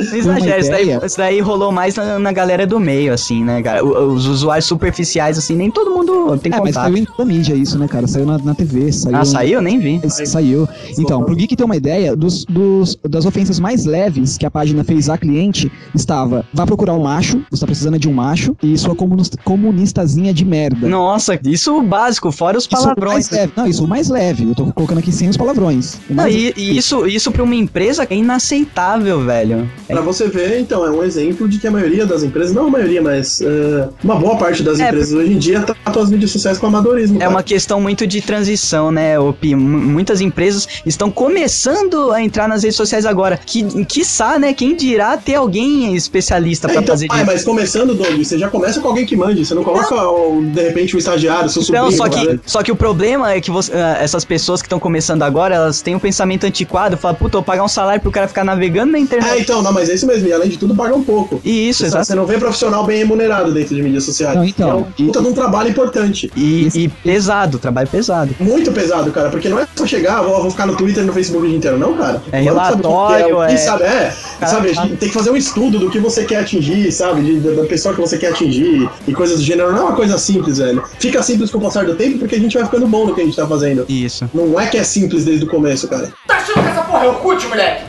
Não 0.00 0.16
exagera, 0.18 0.58
isso 0.60 0.70
daí, 0.70 0.98
isso 1.04 1.16
daí 1.16 1.40
rolou 1.40 1.72
mais 1.72 1.94
na, 1.96 2.18
na 2.18 2.32
galera 2.32 2.66
do 2.66 2.78
meio, 2.80 3.12
assim, 3.12 3.44
né, 3.44 3.62
cara? 3.62 3.84
Os 3.84 4.26
usuários 4.26 4.66
superficiais, 4.66 5.38
assim, 5.38 5.54
nem 5.56 5.70
todo 5.70 5.90
mundo 5.90 6.38
tem 6.44 6.52
é, 6.52 6.60
mas 6.60 6.74
contato. 6.74 6.84
saiu 6.84 6.96
em 6.96 7.04
toda 7.04 7.22
a 7.22 7.26
mídia 7.26 7.54
isso, 7.54 7.78
né, 7.78 7.88
cara? 7.88 8.06
Saiu 8.06 8.26
na, 8.26 8.38
na 8.38 8.54
TV, 8.54 8.92
saiu... 8.92 9.16
Ah, 9.16 9.24
saiu? 9.24 9.60
Nem 9.62 9.78
vi. 9.78 10.00
Saiu. 10.08 10.68
Então, 10.98 11.22
pro 11.24 11.34
Geek 11.34 11.56
ter 11.56 11.64
uma 11.64 11.76
ideia, 11.76 12.14
dos, 12.14 12.44
dos- 12.44 12.96
das 13.08 13.24
ofensas 13.24 13.58
mais 13.58 13.84
leves 13.84 14.36
que 14.38 14.46
a 14.46 14.50
página 14.50 14.84
fez 14.84 15.08
à 15.08 15.16
cliente, 15.18 15.70
estava, 15.94 16.44
vá 16.52 16.66
procurar 16.66 16.94
um 16.94 17.02
macho, 17.02 17.42
você 17.50 17.60
tá 17.60 17.66
precisando 17.66 17.98
de 17.98 18.08
um 18.08 18.12
macho, 18.12 18.56
e 18.62 18.76
sua 18.78 18.94
comunista, 18.94 19.36
comunistazinha 19.44 20.32
de 20.32 20.44
merda. 20.44 20.88
Nossa, 20.88 21.38
isso 21.44 21.82
básico, 21.82 22.30
fora 22.30 22.58
os 22.58 22.64
Isso 22.64 22.74
é 22.74 22.78
o 22.78 22.82
palavrões. 22.82 23.14
mais 23.14 23.30
leve. 23.30 23.52
Não, 23.56 23.66
isso 23.66 23.82
é 23.82 23.84
o 23.84 23.88
mais 23.88 24.08
leve. 24.08 24.44
Eu 24.44 24.54
tô 24.54 24.66
colocando 24.72 24.98
aqui 24.98 25.10
sem 25.12 25.28
os 25.28 25.36
palavrões. 25.36 25.98
Não, 26.10 26.28
e, 26.28 26.52
e 26.56 26.76
isso, 26.76 27.06
isso 27.06 27.30
pra 27.32 27.42
uma 27.42 27.54
empresa 27.54 28.06
é 28.08 28.14
inaceitável, 28.16 29.24
velho. 29.24 29.68
Pra 29.86 30.00
você 30.00 30.28
ver, 30.28 30.60
então, 30.60 30.84
é 30.84 30.90
um 30.90 31.02
exemplo 31.02 31.48
de 31.48 31.58
que 31.58 31.66
a 31.66 31.70
maioria 31.70 32.06
das 32.06 32.22
empresas, 32.22 32.54
não 32.54 32.66
a 32.66 32.70
maioria, 32.70 33.02
mas 33.02 33.40
é, 33.40 33.88
uma 34.02 34.16
boa 34.16 34.36
parte 34.36 34.62
das 34.62 34.78
É, 34.80 34.88
empresas 34.88 35.12
hoje 35.12 35.32
em 35.32 35.38
dia 35.38 35.62
tratam 35.62 36.02
as 36.02 36.10
mídias 36.10 36.30
sociais 36.34 36.58
com 36.58 36.66
amadorismo. 36.66 37.16
É 37.16 37.20
cara. 37.20 37.30
uma 37.30 37.42
questão 37.42 37.80
muito 37.80 38.06
de 38.06 38.20
transição, 38.20 38.90
né, 38.92 39.18
Opi? 39.18 39.52
M- 39.52 39.58
Muitas 39.94 40.20
empresas 40.20 40.66
estão 40.86 41.10
começando 41.10 42.12
a 42.12 42.22
entrar 42.22 42.48
nas 42.48 42.62
redes 42.62 42.76
sociais 42.76 43.04
agora. 43.06 43.38
Que, 43.44 43.84
quiçá, 43.84 44.38
né? 44.38 44.52
Quem 44.54 44.74
dirá 44.76 45.16
ter 45.16 45.34
alguém 45.34 45.94
especialista 45.94 46.66
É, 46.68 46.72
pra 46.72 46.82
então, 46.82 46.94
fazer 46.94 47.06
pai, 47.08 47.18
isso. 47.18 47.26
mas 47.26 47.44
começando, 47.44 47.94
Doug, 47.94 48.16
você 48.22 48.38
já 48.38 48.48
começa 48.48 48.80
com 48.80 48.88
alguém 48.88 49.04
que 49.04 49.16
mande, 49.16 49.44
você 49.44 49.54
não 49.54 49.64
coloca, 49.64 49.94
ó, 49.94 50.40
de 50.40 50.62
repente, 50.62 50.94
um 50.94 50.98
estagiário, 50.98 51.48
seu 51.50 51.62
Então, 51.62 51.90
sobrinho. 51.90 51.96
só 51.96 52.08
que, 52.08 52.40
só 52.46 52.62
que 52.62 52.72
o 52.72 52.76
problema 52.76 53.32
é 53.32 53.40
que 53.40 53.50
você- 53.50 53.72
ah, 53.74 53.98
essas 54.00 54.24
pessoas 54.24 54.62
que 54.62 54.66
estão 54.66 54.78
começando 54.78 55.22
agora, 55.22 55.54
elas 55.54 55.82
têm 55.82 55.94
um 55.94 55.98
pensamento 55.98 56.44
antiquado, 56.46 56.96
falam, 56.96 57.16
puta, 57.16 57.36
eu 57.36 57.40
vou 57.40 57.42
pagar 57.44 57.64
um 57.64 57.68
salário 57.68 58.00
pro 58.00 58.10
cara 58.10 58.26
ficar 58.28 58.44
navegando 58.44 58.92
na 58.92 58.98
É, 58.98 59.00
internet. 59.00 59.40
então, 59.42 59.62
não, 59.62 59.72
mas 59.72 59.88
é 59.90 59.94
isso 59.94 60.06
mesmo, 60.06 60.26
e 60.28 60.32
além 60.32 60.48
de 60.48 60.56
tudo, 60.58 60.74
paga 60.74 60.94
um 60.94 61.02
pouco. 61.04 61.40
E 61.44 61.68
isso, 61.68 61.80
Você, 61.80 61.86
exato. 61.86 62.04
você 62.06 62.14
não 62.14 62.26
vê 62.26 62.38
profissional 62.38 62.84
bem 62.86 62.98
remunerado 62.98 63.52
dentro 63.52 63.74
de 63.74 63.82
mídias 63.82 64.04
sociais. 64.04 64.36
Não, 64.36 64.44
então, 64.44 64.70
é 64.70 64.74
um 64.74 64.82
puta 64.84 65.20
de 65.20 65.28
um 65.28 65.32
trabalho 65.32 65.68
importante. 65.70 66.13
E, 66.36 66.68
e 66.74 66.88
pesado, 66.88 67.58
trabalho 67.58 67.88
pesado. 67.88 68.34
Muito 68.40 68.72
pesado, 68.72 69.10
cara, 69.10 69.30
porque 69.30 69.48
não 69.48 69.58
é 69.58 69.66
só 69.74 69.86
chegar, 69.86 70.22
vou, 70.22 70.42
vou 70.42 70.50
ficar 70.50 70.66
no 70.66 70.76
Twitter 70.76 71.02
e 71.02 71.06
no 71.06 71.12
Facebook 71.12 71.44
o 71.44 71.48
dia 71.48 71.56
inteiro, 71.58 71.78
não, 71.78 71.94
cara. 71.96 72.22
É 72.30 72.30
sabe 72.30 72.30
que 72.32 72.44
relatório, 72.44 73.42
é- 73.42 73.56
sabe, 73.56 73.82
é, 73.84 74.14
Cara, 74.40 74.52
sabe, 74.52 74.70
a 74.70 74.72
gente 74.72 74.96
tem 74.96 75.08
que 75.08 75.14
fazer 75.14 75.30
um 75.30 75.36
estudo 75.36 75.78
do 75.78 75.90
que 75.90 75.98
você 75.98 76.24
quer 76.24 76.36
atingir, 76.40 76.90
sabe, 76.92 77.22
de- 77.22 77.40
da, 77.40 77.62
da 77.62 77.66
pessoa 77.66 77.94
que 77.94 78.00
você 78.00 78.16
quer 78.18 78.28
atingir 78.28 78.88
e 79.06 79.12
coisas 79.12 79.38
do 79.38 79.44
gênero. 79.44 79.72
Não 79.72 79.78
é 79.78 79.82
uma 79.82 79.96
coisa 79.96 80.16
simples, 80.18 80.58
velho. 80.58 80.82
Fica 80.98 81.22
simples 81.22 81.50
com 81.50 81.58
o 81.58 81.60
passar 81.60 81.84
do 81.84 81.94
tempo 81.94 82.18
porque 82.18 82.36
a 82.36 82.40
gente 82.40 82.54
vai 82.56 82.64
ficando 82.64 82.86
bom 82.86 83.06
no 83.06 83.14
que 83.14 83.20
a 83.20 83.24
gente 83.24 83.36
tá 83.36 83.46
fazendo. 83.46 83.84
Isso. 83.88 84.28
Não 84.34 84.58
é 84.58 84.66
que 84.66 84.76
é 84.76 84.84
simples 84.84 85.24
desde 85.24 85.44
o 85.44 85.48
começo, 85.48 85.88
cara. 85.88 86.12
Tá 86.26 86.36
achando 86.36 86.62
que 86.62 86.68
essa 86.70 86.82
porra 86.82 87.04
é 87.04 87.08
o 87.08 87.14
cut, 87.14 87.46
moleque? 87.48 87.82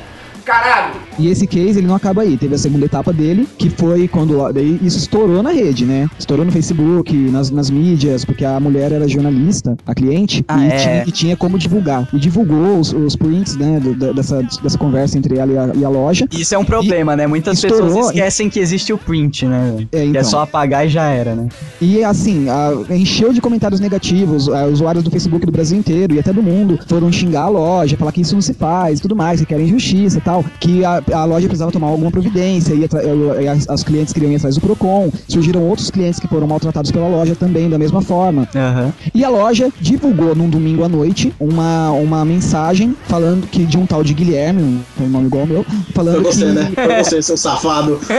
Caralho! 0.44 0.94
E 1.18 1.28
esse 1.30 1.48
case, 1.48 1.80
ele 1.80 1.88
não 1.88 1.96
acaba 1.96 2.22
aí. 2.24 2.38
Teve 2.38 2.56
a 2.56 2.58
segunda 2.58 2.86
etapa 2.86 3.14
dele, 3.14 3.48
que 3.58 3.70
foi 3.70 4.08
quando 4.08 4.52
daí 4.52 4.80
isso 4.82 4.98
estourou 4.98 5.42
na 5.42 5.52
rede, 5.52 5.86
né? 5.86 6.10
Estourou 6.20 6.46
no 6.46 6.52
Facebook, 6.52 7.14
nas, 7.16 7.50
nas 7.50 7.70
mídias, 7.70 8.26
porque 8.26 8.44
a 8.44 8.60
mulher 8.60 8.92
era 8.92 9.08
jornalista, 9.08 9.78
a 9.86 9.94
cliente, 9.96 10.44
Ah, 10.48 10.60
e, 10.66 10.68
é. 10.70 10.76
tinha, 10.78 11.04
e 11.08 11.12
tinha 11.12 11.38
como 11.38 11.58
divulgar. 11.58 12.08
E 12.14 12.20
divulgou 12.20 12.80
os, 12.80 12.92
os 12.94 13.16
prints, 13.16 13.56
né, 13.56 13.80
do- 13.80 14.14
dessa, 14.14 14.42
dessa 14.62 14.78
conversa 14.78 15.18
entre 15.18 15.38
ela 15.38 15.52
e 15.54 15.58
a, 15.58 15.72
e 15.76 15.86
a 15.86 15.90
loja. 15.90 16.28
Isso 16.32 16.54
é 16.54 16.58
um 16.58 16.66
problema, 16.66 17.16
né? 17.16 17.28
Muitas 17.28 17.64
estourou, 17.64 17.88
pessoas 17.88 18.06
esquecem 18.08 18.50
que 18.50 18.60
existe 18.60 18.92
o 18.92 18.98
print, 18.98 19.46
né? 19.46 19.74
velho? 19.76 19.88
É, 19.92 19.98
Que 19.98 20.04
é 20.04 20.06
então. 20.08 20.24
só 20.24 20.42
apagar 20.42 20.86
e 20.86 20.90
já 20.90 21.06
era, 21.10 21.36
né? 21.36 21.48
E 21.82 22.04
assim, 22.04 22.48
a- 22.50 22.94
encheu 22.94 23.32
de 23.32 23.42
comentários 23.42 23.80
negativos. 23.80 24.50
a- 24.50 24.66
usuários 24.66 25.04
do 25.04 25.12
Facebook 25.12 25.46
do 25.46 25.52
Brasil 25.52 25.78
inteiro 25.78 26.14
e 26.16 26.20
até 26.20 26.34
do 26.34 26.42
mundo 26.44 26.78
foram 26.88 27.12
xingar 27.12 27.44
a 27.44 27.50
loja, 27.50 27.96
falar 27.98 28.12
que 28.12 28.22
isso 28.22 28.34
não 28.34 28.42
se 28.42 28.54
faz 28.54 29.00
e 29.00 29.02
tudo 29.02 29.16
mais, 29.16 29.40
que 29.40 29.46
querem 29.46 29.68
justiça 29.68 30.18
e 30.18 30.22
tal. 30.22 30.44
Que 30.60 30.84
a, 30.84 31.02
a 31.14 31.26
loja 31.26 31.48
precisava 31.48 31.72
tomar 31.72 31.88
alguma 31.88 32.12
providência 32.12 32.74
e, 32.74 33.48
as, 33.48 33.70
as 33.70 33.84
clientes 33.84 34.14
queriam 34.14 34.32
ir 34.32 34.36
atrás 34.36 34.56
do 34.56 34.62
Procon. 34.62 35.12
Surgiram 35.28 35.62
outros 35.62 35.90
clientes 35.92 36.20
que 36.20 36.28
foram 36.28 36.48
maltratados 36.48 36.92
pela 36.92 37.08
loja 37.08 37.36
também, 37.36 37.70
da 37.70 37.78
mesma 37.78 38.02
forma. 38.02 38.48
Aham. 38.56 38.94
E 39.14 39.24
a 39.24 39.30
loja 39.30 39.70
divulgou 39.80 40.36
num 40.36 40.50
domingo 40.50 40.84
à 40.84 40.90
noite 40.90 41.34
uma, 41.40 41.92
uma 41.92 42.24
mensagem 42.26 42.96
falando 43.08 43.48
que 43.48 43.66
de 43.66 43.78
um 43.78 43.86
tal 43.86 44.04
de 44.04 44.14
Guilherme, 44.14 44.62
um, 44.62 45.04
um 45.04 45.08
nome 45.08 45.28
igual 45.28 45.42
ao 45.42 45.48
meu, 45.48 45.66
falando 45.94 46.22
Foi 46.24 46.34
você, 46.34 46.46
que. 46.46 46.52
né? 46.52 46.72
Foi 46.76 47.04
você, 47.04 47.22
seu 47.22 47.38
safado. 47.38 48.00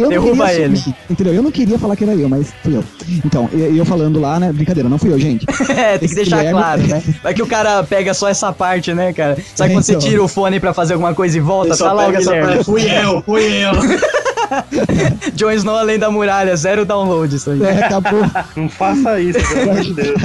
Eu 0.00 0.08
Derruba 0.08 0.46
queria 0.46 0.64
ele. 0.64 0.74
assumir, 0.74 0.94
Entendeu? 1.10 1.34
Eu 1.34 1.42
não 1.42 1.50
queria 1.50 1.78
falar 1.78 1.96
que 1.96 2.04
era 2.04 2.14
eu, 2.14 2.28
mas 2.28 2.52
fui 2.62 2.76
eu. 2.76 2.84
Então, 3.24 3.48
eu 3.52 3.84
falando 3.84 4.20
lá, 4.20 4.38
né? 4.38 4.52
Brincadeira, 4.52 4.88
não 4.88 4.98
fui 4.98 5.12
eu, 5.12 5.18
gente. 5.18 5.46
É, 5.78 5.96
tem 5.98 6.00
que 6.00 6.04
Esse 6.06 6.14
deixar 6.14 6.38
Guilherme- 6.38 6.60
claro, 6.60 6.86
né? 6.86 7.02
Vai 7.22 7.34
que 7.34 7.42
o 7.42 7.46
cara 7.46 7.82
pega 7.84 8.12
só 8.14 8.28
essa 8.28 8.52
parte, 8.52 8.92
né, 8.94 9.12
cara? 9.12 9.36
Sabe 9.54 9.70
É, 9.70 9.74
quando 9.74 9.84
você 9.84 9.92
então. 9.92 10.08
tira 10.08 10.22
o 10.22 10.28
fone 10.28 10.58
pra 10.58 10.72
fazer 10.72 10.94
alguma 10.94 11.14
coisa 11.14 11.36
e 11.36 11.40
volta? 11.40 11.76
Tá 11.76 11.76
só 11.88 11.94
lá 11.94 12.02
o 12.08 12.12
pega 12.12 12.18
essa. 12.18 12.64
Fui 12.64 12.82
eu, 12.82 13.22
fui 13.22 13.42
eu. 13.64 13.72
Jon 15.34 15.50
Snow 15.52 15.76
além 15.76 15.98
da 15.98 16.10
muralha, 16.10 16.56
zero 16.56 16.84
download 16.86 17.34
isso 17.36 17.50
aí. 17.50 17.62
É, 17.62 17.84
acabou. 17.84 18.20
Não 18.56 18.68
faça 18.68 19.20
isso, 19.20 19.38
pelo 19.46 19.70
amor 19.70 19.82
de 19.82 19.92
Deus. 19.94 20.22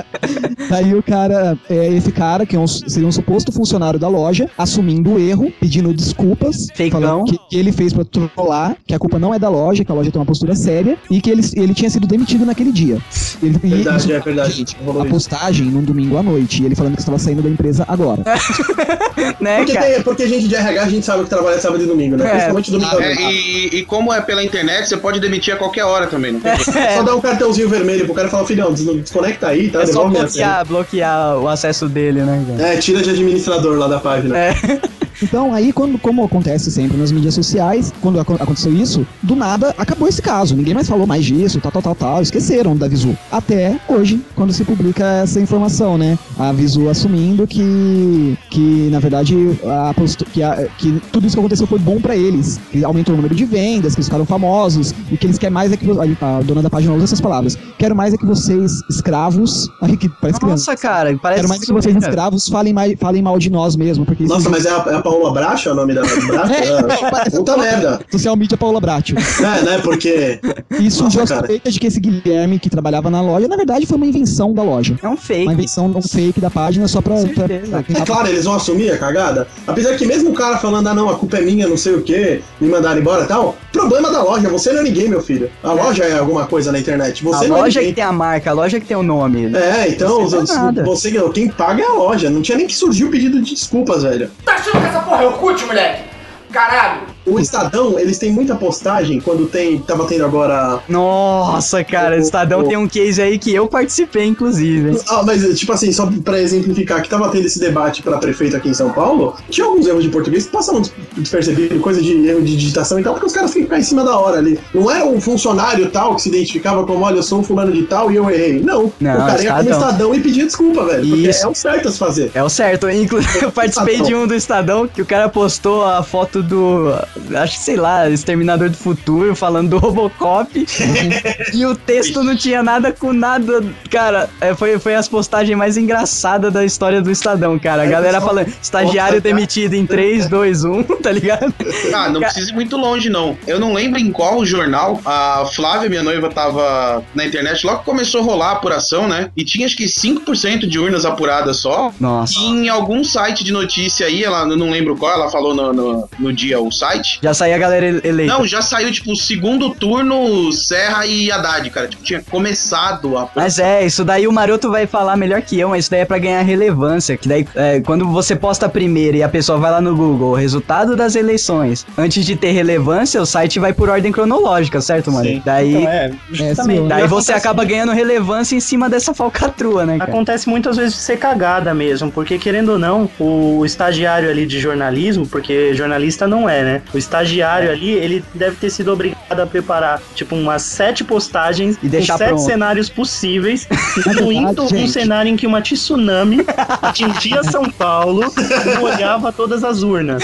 Daí 0.70 0.96
o 0.96 1.04
cara, 1.04 1.58
é, 1.70 1.88
esse 1.94 2.12
cara, 2.12 2.46
que 2.46 2.56
é 2.56 2.60
um- 2.60 2.66
seria 2.68 3.08
um 3.08 3.12
suposto 3.12 3.52
funcionário 3.52 4.00
da 4.00 4.08
loja, 4.08 4.50
assumindo 4.58 5.14
o 5.16 5.20
erro, 5.20 5.52
pedindo 5.60 5.94
desculpas, 5.94 6.68
Feicão. 6.74 7.02
falando 7.02 7.26
que, 7.26 7.38
que 7.50 7.58
ele 7.58 7.72
fez 7.74 7.92
pra 7.92 8.06
trollar, 8.06 8.78
que 8.88 8.94
a 8.96 9.00
culpa 9.00 9.20
não 9.20 9.34
é 9.34 9.40
da 9.40 9.50
loja, 9.50 9.84
que 9.84 9.92
a 9.92 9.96
loja 9.96 10.10
tem 10.10 10.20
uma 10.20 10.26
postura 10.26 10.56
séria, 10.56 10.98
e 11.12 11.20
que 11.20 11.30
ele, 11.30 11.42
ele 11.56 11.74
tinha 11.74 11.90
sido 11.90 12.08
demitido 12.08 12.46
naquele 12.46 12.72
dia. 12.72 12.98
Ele, 13.42 13.58
Verdade, 13.58 13.98
isso- 13.98 14.12
é 14.14 14.20
verdade. 14.20 14.66
Rolou 14.86 15.02
A 15.02 15.06
postagem 15.06 15.68
num 15.68 15.84
domingo 15.84 16.18
à 16.18 16.24
noite, 16.24 16.64
e 16.64 16.66
ele 16.66 16.76
falando 16.76 16.94
que 16.96 17.02
estava 17.02 17.20
saindo 17.20 17.42
da 17.42 17.50
empresa 17.50 17.84
agora. 17.90 18.24
né, 19.40 19.58
Porque, 19.58 19.74
cara? 19.74 19.86
tem, 19.88 20.02
porque 20.04 20.28
gente 20.28 20.48
de 20.48 20.56
RH 20.56 20.82
a 20.82 20.90
gente 20.90 21.06
sabe 21.06 21.24
que 21.24 21.30
trabalha 21.30 21.60
sábado 21.60 21.84
e 21.84 21.88
domingo, 21.88 22.16
né? 22.18 22.26
É. 22.26 22.30
Principalmente 22.32 22.72
domingo 22.72 22.98
à 22.98 23.04
É, 23.04 23.16
noite. 23.16 23.22
e, 23.32 23.78
e 23.78 23.86
como 23.86 24.14
é 24.14 24.22
pela 24.22 24.44
internet, 24.44 24.88
você 24.90 24.98
pode 24.98 25.20
demitir 25.20 25.54
a 25.54 25.58
qualquer 25.58 25.84
hora 25.84 26.08
também, 26.08 26.34
não 26.34 26.40
tem 26.40 26.54
problema. 26.56 26.84
É, 26.94 26.98
Só 26.98 27.04
dá 27.04 27.16
um 27.16 27.22
cartãozinho 27.22 27.70
vermelho 27.70 28.06
pro 28.06 28.14
cara 28.14 28.28
e 28.28 28.32
falar, 28.32 28.46
filhão, 28.46 28.74
des- 28.74 28.86
desconecta 28.86 29.48
aí, 29.48 29.70
tá? 29.70 29.82
é 29.82 29.86
só 29.86 30.08
bloquear, 30.08 30.66
bloquear 30.66 31.38
o 31.38 31.48
acesso 31.48 31.88
dele, 31.88 32.22
né, 32.22 32.44
cara? 32.58 32.70
É, 32.74 32.78
tira 32.78 33.02
de 33.02 33.10
administrador 33.10 33.78
lá 33.78 33.88
da 33.88 34.00
página. 34.00 34.38
É. 34.38 34.54
Então, 35.22 35.54
aí, 35.54 35.72
quando, 35.72 35.98
como 36.00 36.24
acontece 36.24 36.72
sempre 36.72 36.98
nas 36.98 37.12
mídias 37.12 37.34
sociais, 37.34 37.94
quando 38.02 38.20
aco- 38.20 38.34
aconteceu 38.40 38.74
isso, 38.74 39.06
do 39.22 39.36
nada 39.36 39.74
acabou 39.78 40.08
esse 40.08 40.22
caso. 40.22 40.56
Ninguém 40.56 40.74
mais 40.74 40.88
falou 40.88 41.06
mais 41.08 41.24
disso, 41.26 41.60
tal, 41.62 41.72
tal, 41.72 41.82
tal, 41.82 41.96
tal. 41.96 42.22
Esqueceram 42.22 42.76
da 42.76 42.88
Visu. 42.88 43.16
Até 43.32 43.80
hoje, 43.88 44.22
quando 44.36 44.52
se 44.54 44.64
publica 44.64 45.04
essa 45.24 45.40
informação, 45.40 45.98
né? 45.98 46.18
A 46.38 46.52
Visu 46.52 46.90
assumindo 46.90 47.46
que, 47.48 48.38
que 48.50 48.90
na 48.92 49.00
verdade, 49.00 49.36
a 49.66 49.94
que, 50.32 50.44
a- 50.44 50.68
que 50.78 51.02
tudo 51.12 51.26
isso 51.28 51.36
que 51.36 51.40
aconteceu 51.40 51.68
foi 51.68 51.80
bom 51.80 52.00
pra 52.02 52.16
eles. 52.16 52.60
Que 52.72 52.84
aumentou 52.84 53.14
o 53.14 53.18
número 53.18 53.36
de 53.36 53.46
vendas, 53.46 53.94
que 53.94 54.00
eles 54.00 54.08
ficaram 54.08 54.26
famosos. 54.26 54.94
E 55.12 55.18
que 55.18 55.26
eles 55.28 55.38
querem 55.38 55.54
mais 55.54 55.72
é 55.72 55.78
que. 55.78 55.88
A, 55.92 56.38
a 56.38 56.42
dona 56.42 56.62
da 56.62 56.70
página 56.70 56.94
usa 56.94 57.04
essas 57.06 57.22
palavras. 57.22 57.58
Quero 57.78 57.96
mais 57.96 58.14
é 58.14 58.18
que 58.18 58.26
vocês, 58.26 58.82
escravos. 58.90 59.70
Ai, 59.82 59.96
que 59.98 60.10
parece 60.10 60.40
criança. 60.40 60.72
Nossa, 60.72 60.82
cara, 60.82 61.18
parece 61.22 61.40
Quero 61.42 61.50
mais 61.50 61.62
é 61.62 61.66
que 61.66 61.74
vocês, 61.74 61.96
escravos, 61.96 62.48
falem, 62.48 62.74
mais, 62.74 62.96
falem 63.00 63.22
mal 63.22 63.38
de 63.38 63.50
nós 63.50 63.76
mesmo. 63.76 64.06
Porque 64.06 64.24
Nossa, 64.26 64.50
mas 64.50 64.66
é 64.66 64.70
a, 64.70 65.02
é 65.10 65.12
Paola 65.12 65.32
Bracha 65.34 65.72
o 65.72 65.76
nome 65.76 65.94
da 65.94 66.02
Bracha? 66.02 66.54
É, 66.56 67.30
puta 67.30 67.58
merda. 67.58 68.00
Social 68.12 68.36
media 68.36 68.58
Paula 68.58 68.80
Bratio. 68.80 69.16
É, 69.18 69.62
né? 69.64 69.80
Porque. 69.84 70.40
E 70.80 70.90
surgiu 70.90 71.22
Nossa, 71.22 71.34
a 71.34 71.38
cara. 71.38 71.40
suspeita 71.48 71.72
de 71.72 71.80
que 71.80 71.88
esse 71.88 72.00
Guilherme 72.00 72.60
que 72.60 72.70
trabalhava 72.70 73.10
na 73.10 73.22
loja, 73.22 73.48
na 73.48 73.56
verdade, 73.56 73.86
foi 73.86 73.98
uma 73.98 74.06
invenção 74.06 74.54
da 74.54 74.64
loja. 74.64 74.98
É 75.02 75.08
um 75.08 75.18
fake. 75.18 75.44
Uma 75.44 75.54
invenção, 75.54 75.86
um 75.88 76.02
fake 76.02 76.40
da 76.40 76.50
página 76.50 76.88
só 76.88 77.02
pra. 77.02 77.16
pra, 77.16 78.02
É 78.02 78.06
claro, 78.06 78.28
eles 78.28 78.46
vão 78.46 78.56
assumir 78.56 78.92
a 78.92 78.98
cagada. 78.98 79.48
Apesar 79.68 79.96
que 79.96 80.06
mesmo 80.06 80.32
o 80.32 80.34
cara 80.34 80.58
falando, 80.58 80.88
ah 80.88 80.94
não, 80.94 81.10
a 81.10 81.16
culpa 81.16 81.38
é 81.38 81.42
minha, 81.42 81.68
não 81.68 81.78
sei 81.78 81.94
o 81.96 82.02
que, 82.02 82.42
me 82.60 82.70
mandaram 82.70 83.00
embora 83.00 83.24
e 83.24 83.28
tal, 83.28 83.56
problema 83.72 84.12
da 84.12 84.24
loja, 84.24 84.50
você 84.50 84.72
não 84.72 84.80
é 84.80 84.84
ninguém, 84.84 85.10
meu 85.10 85.22
filho. 85.22 85.50
A 85.64 85.72
loja 85.74 86.04
é 86.04 86.18
alguma 86.18 86.46
coisa 86.46 86.72
na 86.72 86.80
internet, 86.80 87.24
você 87.24 87.46
a 87.46 87.48
não 87.48 87.58
é 87.58 87.62
loja 87.62 87.80
que 87.80 87.86
ninguém. 87.88 87.94
tem 87.96 88.04
a 88.04 88.12
marca, 88.12 88.50
a 88.50 88.54
loja 88.54 88.80
que 88.80 88.86
tem 88.86 88.98
o 88.98 89.04
nome. 89.04 89.52
É, 89.56 89.90
então, 89.90 90.22
Você 90.22 90.38
é 90.38 90.40
você, 90.84 91.12
você, 91.12 91.30
quem 91.34 91.50
paga 91.50 91.82
é 91.82 91.86
a 91.86 91.94
loja. 91.94 92.30
Não 92.30 92.42
tinha 92.42 92.58
nem 92.58 92.68
que 92.68 92.76
surgir 92.76 93.06
o 93.06 93.10
pedido 93.10 93.42
de 93.42 93.54
desculpas, 93.54 94.04
velho. 94.04 94.30
Tá 94.46 94.56
que 94.56 94.70
essa 94.94 95.02
porra 95.02 95.24
é 95.24 95.26
Orkut, 95.26 95.66
moleque? 95.66 96.04
Caralho. 96.52 97.13
O 97.26 97.40
Estadão, 97.40 97.98
eles 97.98 98.18
têm 98.18 98.32
muita 98.32 98.56
postagem 98.56 99.20
quando 99.22 99.46
tem. 99.48 99.80
Tava 99.80 100.06
tendo 100.06 100.26
agora. 100.26 100.80
Nossa, 100.90 101.84
cara, 101.84 102.16
o 102.18 102.20
Estadão 102.20 102.64
tem 102.64 102.78
um 102.78 102.88
case 102.88 103.22
aí 103.22 103.38
que 103.40 103.54
eu 103.54 103.68
participei, 103.68 104.26
inclusive. 104.26 104.98
Ah, 105.08 105.24
mas, 105.26 105.58
tipo 105.58 105.72
assim, 105.72 105.92
só 105.92 106.10
pra 106.24 106.40
exemplificar, 106.42 107.02
que 107.02 107.10
tava 107.10 107.30
tendo 107.30 107.46
esse 107.46 107.60
debate 107.60 108.02
pra 108.02 108.18
prefeito 108.18 108.56
aqui 108.58 108.70
em 108.70 108.74
São 108.74 108.92
Paulo, 108.92 109.36
tinha 109.50 109.66
alguns 109.66 109.88
erros 109.88 110.04
de 110.04 110.10
português 110.10 110.46
que 110.46 110.52
passavam 110.52 110.82
des- 110.82 110.92
despercebido, 111.18 111.80
coisa 111.80 112.02
de 112.02 112.28
erro 112.28 112.42
de 112.42 112.56
digitação 112.56 113.00
e 113.00 113.04
tal, 113.04 113.14
porque 113.14 113.28
os 113.28 113.34
caras 113.34 113.54
ficam 113.54 113.78
em 113.78 113.84
cima 113.84 114.04
da 114.04 114.18
hora 114.18 114.38
ali. 114.38 114.60
Não 114.74 114.90
era 114.92 115.06
um 115.06 115.20
funcionário 115.22 115.90
tal 115.90 116.16
que 116.16 116.22
se 116.24 116.30
identificava 116.30 116.86
como, 116.86 117.06
olha, 117.06 117.18
eu 117.18 117.24
sou 117.24 117.40
um 117.40 117.44
fulano 117.44 117.72
de 117.72 117.84
tal 117.84 118.12
e 118.12 118.16
eu 118.16 118.30
errei. 118.30 118.60
Não. 118.62 118.92
Não, 119.00 119.14
o 119.14 119.18
cara 119.26 119.42
ia 119.44 119.50
como 119.54 119.62
Estadão. 119.70 119.90
Estadão 119.90 120.16
e 120.16 120.20
pedia 120.20 120.46
desculpa, 120.46 120.86
velho. 120.86 121.08
Porque 121.08 121.30
Isso. 121.30 121.46
é 121.46 121.50
o 121.50 121.56
certo 121.56 121.88
a 121.88 121.92
se 121.92 121.98
fazer. 121.98 122.32
É 122.34 122.44
o 122.44 122.50
certo. 122.50 122.90
Inclusive, 122.90 123.44
eu 123.46 123.52
participei 123.52 124.02
de 124.02 124.14
um 124.16 124.28
do 124.28 124.36
Estadão 124.36 124.88
que 124.88 125.02
o 125.02 125.06
cara 125.06 125.30
postou 125.30 125.84
a 125.86 126.04
foto 126.04 126.42
do. 126.44 126.94
Acho 127.36 127.58
que 127.58 127.64
sei 127.64 127.76
lá, 127.76 128.10
Exterminador 128.10 128.70
do 128.70 128.78
Futuro, 128.78 129.36
falando 129.36 129.72
do 129.72 129.78
Robocop. 129.78 130.50
e 131.54 131.66
o 131.66 131.76
texto 131.76 132.24
não 132.24 132.36
tinha 132.36 132.64
nada 132.64 132.92
com 132.92 133.14
nada. 133.14 133.64
Cara, 133.90 134.30
é, 134.40 134.54
foi, 134.56 134.80
foi 134.80 134.96
as 134.96 135.08
postagens 135.08 135.58
mais 135.58 135.78
engraçadas 135.78 136.52
da 136.52 136.64
história 136.64 137.02
do 137.02 137.12
Estadão, 137.12 137.58
cara. 137.60 137.84
A 137.84 137.86
galera 137.86 138.22
falando, 138.22 138.54
estagiário 138.62 139.22
demitido 139.22 139.74
em 139.74 139.86
3, 139.86 140.28
2, 140.28 140.66
1, 140.66 140.84
tá 141.02 141.12
ligado? 141.12 141.54
Ah, 141.94 142.10
não 142.10 142.22
precisa 142.22 142.52
ir 142.52 142.54
muito 142.54 142.78
longe, 142.78 143.10
não. 143.10 143.38
Eu 143.46 143.60
não 143.60 143.74
lembro 143.74 144.00
em 144.00 144.12
qual 144.12 144.46
jornal 144.46 145.00
a 145.06 145.46
Flávia, 145.54 145.90
minha 145.90 146.04
noiva, 146.04 146.30
tava 146.30 147.04
na 147.14 147.26
internet. 147.26 147.66
Logo 147.66 147.80
que 147.80 147.86
começou 147.86 148.22
a 148.22 148.24
rolar 148.24 148.50
a 148.50 148.52
apuração, 148.54 149.08
né? 149.08 149.30
E 149.36 149.44
tinha 149.44 149.66
acho 149.66 149.78
que 149.78 149.86
5% 149.86 150.68
de 150.68 150.80
urnas 150.80 151.06
apuradas 151.06 151.58
só. 151.58 151.92
Nossa. 152.00 152.38
E 152.40 152.46
em 152.46 152.70
algum 152.70 153.04
site 153.04 153.44
de 153.44 153.52
notícia 153.52 154.08
aí, 154.08 154.24
ela 154.24 154.46
não 154.46 154.70
lembro 154.70 154.96
qual, 154.98 155.14
ela 155.14 155.30
falou 155.30 155.56
no, 155.56 155.74
no, 155.74 156.10
no 156.20 156.34
dia 156.34 156.60
o 156.60 156.72
site. 156.72 157.03
Já 157.22 157.34
saiu 157.34 157.56
a 157.56 157.58
galera 157.58 157.86
ele- 157.86 158.02
eleita. 158.04 158.34
Não, 158.34 158.46
já 158.46 158.62
saiu, 158.62 158.92
tipo, 158.92 159.16
segundo 159.16 159.70
turno 159.72 160.52
Serra 160.52 161.06
e 161.06 161.32
Haddad, 161.32 161.70
cara. 161.70 161.88
Tipo, 161.88 162.04
tinha 162.04 162.22
começado 162.30 163.18
a. 163.18 163.30
Mas 163.36 163.60
é, 163.60 163.86
isso 163.86 164.04
daí 164.04 164.28
o 164.28 164.32
Maroto 164.32 164.70
vai 164.70 164.86
falar 164.88 165.16
melhor 165.18 165.42
que 165.42 165.60
eu, 165.60 165.70
mas 165.70 165.86
isso 165.86 165.92
daí 165.92 166.02
é 166.02 166.06
pra 166.06 166.18
ganhar 166.18 166.42
relevância. 166.42 167.18
Que 167.18 167.28
daí, 167.28 167.48
é, 167.56 167.80
quando 167.82 168.08
você 168.08 168.36
posta 168.36 168.68
primeiro 168.70 169.18
e 169.18 169.24
a 169.24 169.30
pessoa 169.30 169.58
vai 169.58 169.72
lá 169.72 169.82
no 169.82 169.96
Google, 169.96 170.32
o 170.32 170.36
resultado 170.36 170.96
das 170.96 171.16
eleições, 171.16 171.86
antes 171.98 172.26
de 172.26 172.36
ter 172.36 172.52
relevância, 172.52 173.22
o 173.22 173.26
site 173.26 173.60
vai 173.60 173.74
por 173.74 173.90
ordem 173.90 174.12
cronológica, 174.12 174.82
certo, 174.82 175.12
mano? 175.12 175.26
Sim. 175.28 175.42
Daí, 175.46 175.76
Então, 175.76 175.90
é, 175.92 176.12
justamente. 176.32 176.88
daí 176.88 177.08
você 177.08 177.34
acaba 177.34 177.64
ganhando 177.66 177.92
relevância 177.92 178.56
em 178.56 178.60
cima 178.60 178.90
dessa 178.90 179.14
falcatrua, 179.14 179.86
né, 179.86 179.98
cara? 179.98 180.12
Acontece 180.12 180.48
muitas 180.50 180.78
vezes 180.78 180.94
de 180.94 181.00
ser 181.02 181.18
cagada 181.18 181.74
mesmo, 181.74 182.12
porque 182.12 182.38
querendo 182.38 182.74
ou 182.74 182.80
não, 182.80 183.10
o 183.20 183.66
estagiário 183.66 184.30
ali 184.30 184.46
de 184.46 184.60
jornalismo, 184.60 185.26
porque 185.28 185.74
jornalista 185.74 186.28
não 186.28 186.48
é, 186.50 186.64
né? 186.64 186.82
O 186.94 186.98
estagiário 186.98 187.72
ali, 187.72 187.90
ele 187.90 188.24
deve 188.36 188.56
ter 188.58 188.70
sido 188.70 188.92
obrigado 188.92 189.40
a 189.40 189.48
preparar, 189.48 190.02
tipo, 190.16 190.36
umas 190.36 190.62
sete 190.62 191.04
postagens 191.04 191.78
E 191.82 191.90
deixar 191.90 192.14
com 192.14 192.18
sete 192.20 192.30
pronto. 192.30 192.46
cenários 192.46 192.90
possíveis, 192.90 193.68
incluindo 194.08 194.64
um 194.74 194.88
cenário 194.88 195.30
em 195.32 195.36
que 195.36 195.48
uma 195.48 195.62
tsunami 195.62 196.46
atingia 196.82 197.44
São 197.44 197.70
Paulo 197.70 198.24
e 198.38 198.78
molhava 198.80 199.32
todas 199.32 199.64
as 199.64 199.82
urnas. 199.82 200.22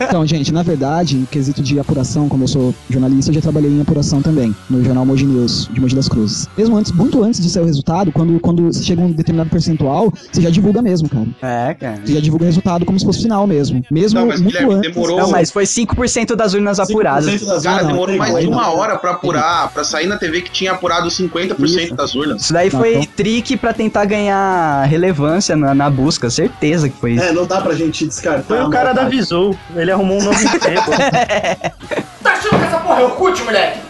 Então, 0.00 0.26
gente, 0.26 0.52
na 0.52 0.62
verdade, 0.62 1.16
em 1.16 1.24
quesito 1.24 1.62
de 1.62 1.78
apuração, 1.78 2.28
como 2.28 2.44
eu 2.44 2.48
sou 2.48 2.74
jornalista, 2.90 3.30
eu 3.30 3.34
já 3.36 3.40
trabalhei 3.40 3.70
em 3.70 3.80
apuração 3.80 4.20
também, 4.22 4.54
no 4.68 4.84
jornal 4.84 5.04
Mogi 5.06 5.24
News, 5.24 5.68
de 5.72 5.80
Mogi 5.80 5.94
das 5.94 6.08
Cruzes. 6.08 6.48
Mesmo 6.56 6.76
antes, 6.76 6.92
muito 6.92 7.22
antes 7.22 7.40
de 7.40 7.48
sair 7.48 7.62
o 7.62 7.66
resultado, 7.66 8.12
quando, 8.12 8.38
quando 8.40 8.72
chega 8.74 9.00
um 9.00 9.10
determinado 9.12 9.50
percentual, 9.50 10.12
você 10.30 10.42
já 10.42 10.50
divulga 10.50 10.82
mesmo, 10.82 11.08
cara. 11.08 11.26
É, 11.42 11.74
cara. 11.74 12.00
Você 12.04 12.14
já 12.14 12.20
divulga 12.20 12.44
o 12.44 12.46
resultado 12.46 12.84
como 12.84 12.98
se 12.98 13.04
fosse 13.04 13.22
final 13.22 13.46
mesmo. 13.46 13.84
Mesmo 13.90 14.20
Não, 14.20 14.26
mas, 14.26 14.40
muito 14.40 14.52
Guilherme, 14.58 14.74
antes. 14.74 14.92
demorou- 14.94 15.18
Não, 15.18 15.30
mas 15.30 15.50
foi 15.50 15.61
5% 15.64 16.34
das 16.34 16.54
urnas 16.54 16.78
apuradas. 16.80 17.26
5% 17.26 17.46
das 17.46 17.62
Cara, 17.62 17.76
urnas, 17.76 17.92
demorou 17.92 18.16
mais 18.16 18.38
de 18.38 18.46
uma 18.46 18.70
hora 18.72 18.96
pra 18.96 19.12
apurar, 19.12 19.70
pra 19.70 19.84
sair 19.84 20.06
na 20.06 20.16
TV 20.18 20.42
que 20.42 20.50
tinha 20.50 20.72
apurado 20.72 21.08
50% 21.08 21.58
Isso. 21.84 21.94
das 21.94 22.14
urnas. 22.14 22.42
Isso 22.42 22.52
daí 22.52 22.70
Não, 22.72 22.80
foi 22.80 22.94
então- 22.96 23.08
trick 23.16 23.56
pra 23.56 23.72
tentar 23.72 24.04
ganhar 24.04 24.84
relevância 24.86 25.56
na, 25.56 25.74
na 25.74 25.88
busca, 25.90 26.28
certeza 26.30 26.88
que 26.88 26.96
foi 26.98 27.12
isso. 27.12 27.24
É, 27.24 27.32
não 27.32 27.46
dá 27.46 27.60
pra 27.60 27.74
gente 27.74 28.06
descartar. 28.06 28.42
Foi 28.44 28.62
o 28.62 28.70
cara 28.70 28.92
da. 28.92 29.04
Visou, 29.12 29.54
ele 29.76 29.90
arrumou 29.90 30.18
um 30.20 30.24
novo 30.24 30.40
emprego. 30.42 30.90
Tá 32.22 32.32
achando 32.34 32.58
que 32.58 32.64
essa 32.66 32.78
porra 32.78 33.00
é 33.00 33.04
Orkut, 33.04 33.42
moleque? 33.42 33.80